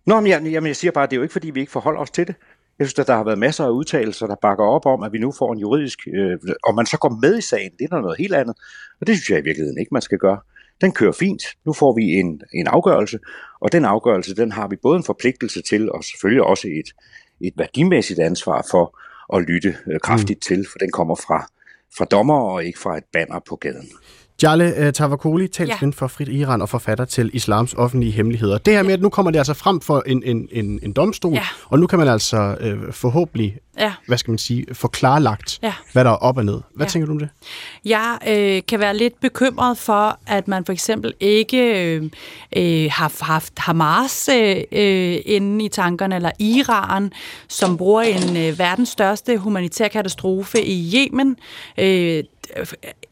Nå, 0.08 0.20
men 0.20 0.28
jeg, 0.28 0.44
jamen, 0.44 0.68
jeg 0.68 0.76
siger 0.76 0.92
bare, 0.92 1.04
at 1.04 1.10
det 1.10 1.16
er 1.16 1.18
jo 1.18 1.24
ikke, 1.24 1.34
fordi 1.34 1.50
vi 1.50 1.60
ikke 1.60 1.72
forholder 1.72 2.00
os 2.00 2.12
til 2.12 2.28
det. 2.28 2.36
Jeg 2.80 2.88
synes, 2.88 3.00
at 3.00 3.08
der 3.08 3.16
har 3.16 3.24
været 3.24 3.40
masser 3.40 3.66
af 3.66 3.70
udtalelser, 3.70 4.28
der 4.28 4.36
bakker 4.42 4.66
op 4.66 4.86
om, 4.86 5.04
at 5.04 5.14
vi 5.14 5.18
nu 5.18 5.32
får 5.32 5.54
en 5.54 5.60
juridisk... 5.60 6.00
Øh, 6.14 6.38
og 6.64 6.76
man 6.76 6.86
så 6.86 6.98
går 6.98 7.20
med 7.22 7.38
i 7.38 7.42
sagen, 7.42 7.72
det 7.80 7.88
er 7.92 8.02
noget 8.02 8.18
helt 8.18 8.34
andet. 8.34 8.56
Og 9.02 9.08
det 9.08 9.16
synes 9.16 9.30
jeg 9.30 9.40
i 9.40 9.44
virkeligheden 9.44 9.80
ikke, 9.80 9.94
man 9.94 10.02
skal 10.02 10.18
gøre. 10.18 10.40
Den 10.82 10.92
kører 10.92 11.12
fint. 11.12 11.44
Nu 11.66 11.74
får 11.74 11.96
vi 11.96 12.04
en, 12.04 12.42
en 12.54 12.68
afgørelse, 12.68 13.20
og 13.62 13.72
den 13.72 13.86
afgørelse, 13.86 14.36
den 14.36 14.52
har 14.52 14.68
vi 14.68 14.76
både 14.76 14.98
en 14.98 15.04
forpligtelse 15.04 15.62
til, 15.62 15.92
og 15.92 16.04
selvfølgelig 16.04 16.44
også 16.44 16.68
et, 16.68 16.90
et 17.42 17.54
værdimæssigt 17.58 18.20
ansvar 18.20 18.68
for 18.72 19.00
at 19.38 19.44
lytte 19.44 19.76
øh, 19.88 20.00
kraftigt 20.00 20.38
mm. 20.38 20.42
til, 20.42 20.68
for 20.72 20.78
den 20.78 20.92
kommer 20.92 21.16
fra, 21.16 21.48
fra 21.98 22.06
dommer 22.06 22.40
og 22.40 22.64
ikke 22.64 22.80
fra 22.80 22.98
et 22.98 23.04
banner 23.14 23.40
på 23.50 23.56
gaden. 23.56 23.90
Jale 24.44 24.74
uh, 24.80 24.94
Tavakoli, 24.94 25.48
talsvind 25.48 25.94
ja. 25.94 26.00
for 26.00 26.08
Frit 26.08 26.28
Iran 26.28 26.62
og 26.62 26.70
forfatter 26.70 27.06
til 27.06 27.30
Islams 27.34 27.74
offentlige 27.74 28.12
hemmeligheder. 28.12 28.58
Det 28.58 28.74
her 28.74 28.84
med, 28.84 28.94
at 28.94 29.02
nu 29.02 29.10
kommer 29.10 29.32
det 29.32 29.40
altså 29.40 29.54
frem 29.54 29.82
for 29.82 30.04
en, 30.06 30.24
en, 30.24 30.48
en, 30.52 30.80
en 30.84 30.94
domstol, 30.94 31.34
ja. 31.34 31.44
og 31.66 31.80
nu 31.80 31.88
kan 31.88 32.00
man 32.00 32.08
altså 32.08 32.56
uh, 32.62 32.94
forhåbentlig, 32.94 33.58
ja. 33.80 33.94
hvad 34.08 34.18
skal 34.18 34.32
man 34.32 34.38
sige, 34.38 34.66
få 34.74 34.88
klarlagt, 34.88 35.60
ja. 35.64 35.74
hvad 35.94 36.04
der 36.04 36.12
er 36.12 36.16
op 36.16 36.38
og 36.38 36.46
ned. 36.46 36.62
Hvad 36.76 36.86
ja. 36.86 36.90
tænker 36.90 37.06
du 37.06 37.12
om 37.12 37.20
det? 37.20 37.30
Jeg 37.86 38.18
øh, 38.28 38.62
kan 38.68 38.80
være 38.80 38.98
lidt 38.98 39.20
bekymret 39.20 39.78
for, 39.78 40.20
at 40.28 40.48
man 40.48 40.66
for 40.66 40.74
eksempel 40.74 41.14
ikke 41.20 41.96
øh, 41.96 42.04
øh 42.56 42.92
har 42.92 43.24
haft 43.26 43.54
Hamas 43.58 44.30
øh, 44.34 44.58
øh, 44.72 45.18
inde 45.26 45.66
i 45.66 45.70
tankerne, 45.70 46.16
eller 46.16 46.32
Iran, 46.40 47.12
som 47.48 47.78
bruger 47.78 48.02
en 48.02 48.38
øh, 48.38 48.60
verdens 48.60 48.90
største 48.90 49.38
humanitær 49.38 49.88
katastrofe 49.88 50.66
i 50.66 50.94
Yemen. 50.96 51.38
Øh, 51.78 52.24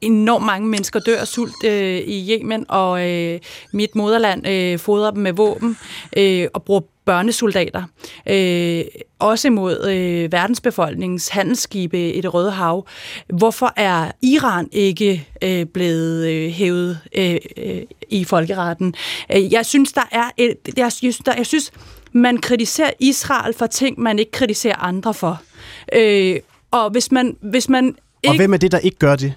enormt 0.01 0.45
mange 0.45 0.67
mennesker 0.67 0.99
dør 0.99 1.19
af 1.19 1.27
sult 1.27 1.63
øh, 1.65 1.97
i 1.97 2.31
Yemen, 2.31 2.65
og 2.69 3.11
øh, 3.11 3.39
mit 3.73 3.95
moderland 3.95 4.47
øh, 4.47 4.79
fodrer 4.79 5.11
dem 5.11 5.23
med 5.23 5.33
våben 5.33 5.77
øh, 6.17 6.47
og 6.53 6.63
bruger 6.63 6.81
børnesoldater. 7.05 7.83
Øh, 8.29 8.83
også 9.19 9.49
mod 9.49 9.89
øh, 9.89 10.31
verdensbefolkningens 10.31 11.27
handelsskibe 11.27 12.13
i 12.13 12.21
det 12.21 12.33
Røde 12.33 12.51
Hav. 12.51 12.87
Hvorfor 13.33 13.73
er 13.75 14.11
Iran 14.21 14.69
ikke 14.71 15.27
øh, 15.41 15.65
blevet 15.65 16.27
øh, 16.27 16.51
hævet 16.51 16.99
øh, 17.15 17.37
øh, 17.57 17.81
i 18.09 18.23
folkeretten? 18.23 18.95
Øh, 19.35 19.53
jeg 19.53 19.65
synes, 19.65 19.93
der 19.93 20.07
er 20.11 20.29
et, 20.37 20.57
jeg, 20.77 20.91
synes, 20.91 21.17
der, 21.17 21.33
jeg 21.37 21.45
synes, 21.45 21.71
man 22.11 22.37
kritiserer 22.37 22.91
Israel 22.99 23.53
for 23.53 23.65
ting, 23.65 23.99
man 23.99 24.19
ikke 24.19 24.31
kritiserer 24.31 24.83
andre 24.83 25.13
for. 25.13 25.41
Øh, 25.93 26.39
og 26.71 26.89
hvis 26.89 27.11
man, 27.11 27.37
hvis 27.41 27.69
man 27.69 27.95
ikke... 28.25 28.31
Og 28.31 28.37
hvem 28.37 28.53
er 28.53 28.57
det, 28.57 28.71
der 28.71 28.79
ikke 28.79 28.97
gør 28.97 29.15
det? 29.15 29.33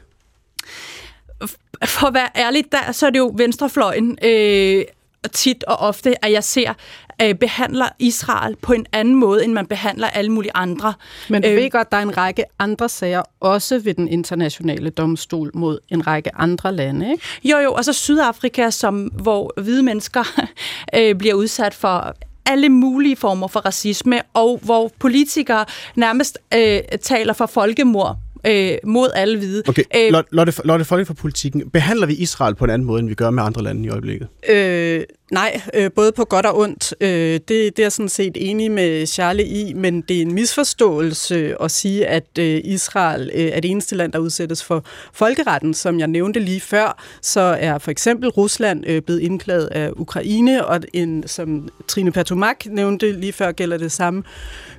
For 1.85 2.06
at 2.06 2.15
være 2.15 2.28
ærlig, 2.36 2.65
der, 2.73 2.93
så 2.93 3.06
er 3.06 3.10
det 3.10 3.19
jo 3.19 3.32
venstrefløjen 3.36 4.19
øh, 4.24 4.85
tit 5.32 5.65
og 5.65 5.77
ofte, 5.77 6.24
at 6.24 6.32
jeg 6.32 6.44
ser, 6.44 6.74
øh, 7.23 7.35
behandler 7.35 7.89
Israel 7.98 8.56
på 8.56 8.73
en 8.73 8.86
anden 8.93 9.15
måde, 9.15 9.44
end 9.44 9.52
man 9.52 9.66
behandler 9.66 10.09
alle 10.09 10.32
mulige 10.32 10.52
andre. 10.55 10.94
Men 11.28 11.43
du 11.43 11.48
øh, 11.48 11.56
ved 11.56 11.70
godt, 11.70 11.90
der 11.90 11.97
er 11.97 12.02
en 12.02 12.16
række 12.16 12.44
andre 12.59 12.89
sager, 12.89 13.23
også 13.40 13.78
ved 13.78 13.94
den 13.94 14.09
internationale 14.09 14.90
domstol 14.90 15.51
mod 15.55 15.78
en 15.89 16.06
række 16.06 16.36
andre 16.36 16.73
lande, 16.73 17.10
ikke? 17.10 17.24
Jo, 17.44 17.59
jo, 17.59 17.73
og 17.73 17.85
så 17.85 17.93
Sydafrika, 17.93 18.70
som, 18.70 19.05
hvor 19.05 19.60
hvide 19.60 19.82
mennesker 19.82 20.24
øh, 20.97 21.15
bliver 21.15 21.35
udsat 21.35 21.74
for 21.74 22.15
alle 22.47 22.69
mulige 22.69 23.16
former 23.16 23.48
for 23.48 23.60
racisme, 23.60 24.20
og 24.35 24.60
hvor 24.62 24.93
politikere 24.98 25.65
nærmest 25.97 26.39
øh, 26.55 26.81
taler 27.02 27.32
for 27.32 27.47
folkemord 27.47 28.16
øh, 28.47 28.77
mod 28.85 29.10
alle 29.15 29.39
hvide. 29.39 29.62
Okay, 29.69 29.82
øh, 29.97 30.23
Lotte, 30.32 30.52
Lotte 30.65 30.85
Folke 30.85 31.06
for 31.06 31.15
politikken. 31.15 31.70
Behandler 31.70 32.06
vi 32.06 32.15
Israel 32.15 32.55
på 32.55 32.65
en 32.65 32.70
anden 32.70 32.86
måde, 32.86 33.01
end 33.01 33.09
vi 33.09 33.15
gør 33.15 33.31
med 33.31 33.43
andre 33.43 33.62
lande 33.62 33.86
i 33.86 33.89
øjeblikket? 33.89 34.28
Øh, 34.48 35.02
nej, 35.32 35.60
øh, 35.74 35.90
både 35.93 36.12
på 36.12 36.24
godt 36.24 36.47
og 36.47 36.59
ondt. 36.59 36.94
Øh, 37.01 37.09
det, 37.09 37.48
det 37.48 37.78
er 37.78 37.82
jeg 37.82 37.93
sådan 37.93 38.09
set 38.09 38.36
enig 38.36 38.70
med 38.70 39.06
Charlie 39.06 39.47
i, 39.47 39.73
men 39.73 40.01
det 40.01 40.16
er 40.16 40.23
en 40.23 40.35
misforståelse 40.35 41.62
at 41.62 41.70
sige, 41.70 42.06
at 42.06 42.39
øh, 42.39 42.60
Israel 42.65 43.31
øh, 43.35 43.44
er 43.44 43.60
det 43.60 43.70
eneste 43.70 43.97
land, 43.97 44.12
der 44.12 44.19
udsættes 44.19 44.65
for 44.65 44.85
folkeretten. 45.12 45.74
Som 45.74 45.98
jeg 45.98 46.09
nævnte 46.09 46.40
lige 46.40 46.60
før, 46.60 47.02
så 47.23 47.40
er 47.40 47.78
for 47.78 47.90
eksempel 47.90 48.28
Rusland 48.28 48.85
øh, 48.86 49.02
blevet 49.02 49.20
indklaget 49.20 49.66
af 49.66 49.90
Ukraine, 49.97 50.66
og 50.66 50.81
en, 50.93 51.24
som 51.27 51.69
Trine 51.89 52.12
Patomak 52.12 52.66
nævnte 52.66 53.12
lige 53.12 53.32
før, 53.32 53.52
gælder 53.52 53.77
det 53.77 53.93
samme 53.93 54.23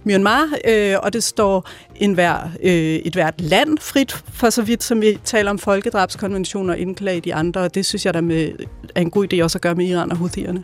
Myanmar, 0.04 0.48
øh, 0.68 0.96
og 1.04 1.14
det 1.14 1.24
står 1.24 1.70
en 1.96 2.14
hver, 2.14 2.38
øh, 2.64 2.72
et 2.74 3.14
hvert 3.14 3.42
land 3.42 3.78
frit, 3.82 4.24
for 4.34 4.50
så 4.50 4.62
vidt 4.62 4.84
som 4.84 5.02
vi 5.02 5.20
taler 5.24 5.52
om 5.52 5.60
folkedrabskonventioner 5.60 6.74
og 6.74 6.80
i 7.16 7.20
de 7.20 7.34
andre, 7.34 7.62
og 7.62 7.76
det 7.76 7.86
synes 7.86 8.06
jeg 8.06 8.14
der 8.14 8.22
med, 8.22 8.52
er 8.96 9.02
en 9.02 9.12
god 9.12 9.34
idé 9.34 9.44
også 9.44 9.58
at 9.58 9.62
gøre 9.62 9.76
med 9.76 9.86
Iran 9.86 10.12
og 10.12 10.18
Houthierne. 10.18 10.64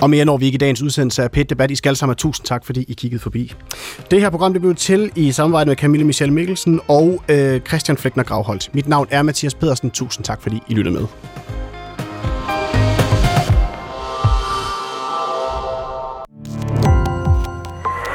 Og 0.00 0.10
mere 0.10 0.24
når 0.24 0.36
vi 0.36 0.46
ikke 0.46 0.56
i 0.56 0.58
dagens 0.58 0.82
udsendelse 0.82 1.22
af 1.22 1.30
PET 1.30 1.50
Debat. 1.50 1.70
I 1.70 1.76
skal 1.76 1.96
sammen 1.96 2.16
tusind 2.16 2.46
tak, 2.46 2.64
fordi 2.64 2.84
I 2.88 2.92
kiggede 2.92 3.22
forbi. 3.22 3.54
Det 4.10 4.20
her 4.20 4.30
program 4.30 4.52
det 4.52 4.62
blev 4.62 4.74
til 4.74 5.10
i 5.16 5.32
samarbejde 5.32 5.68
med 5.68 5.76
Camille 5.76 6.06
Michelle 6.06 6.34
Mikkelsen 6.34 6.80
og 6.88 7.22
øh, 7.28 7.60
Christian 7.60 7.96
Flækner 7.96 8.24
Gravholdt. 8.24 8.74
Mit 8.74 8.88
navn 8.88 9.06
er 9.10 9.22
Mathias 9.22 9.54
Pedersen. 9.54 9.90
Tusind 9.90 10.24
tak, 10.24 10.42
fordi 10.42 10.58
I 10.68 10.74
lyttede 10.74 10.94
med. 10.94 11.06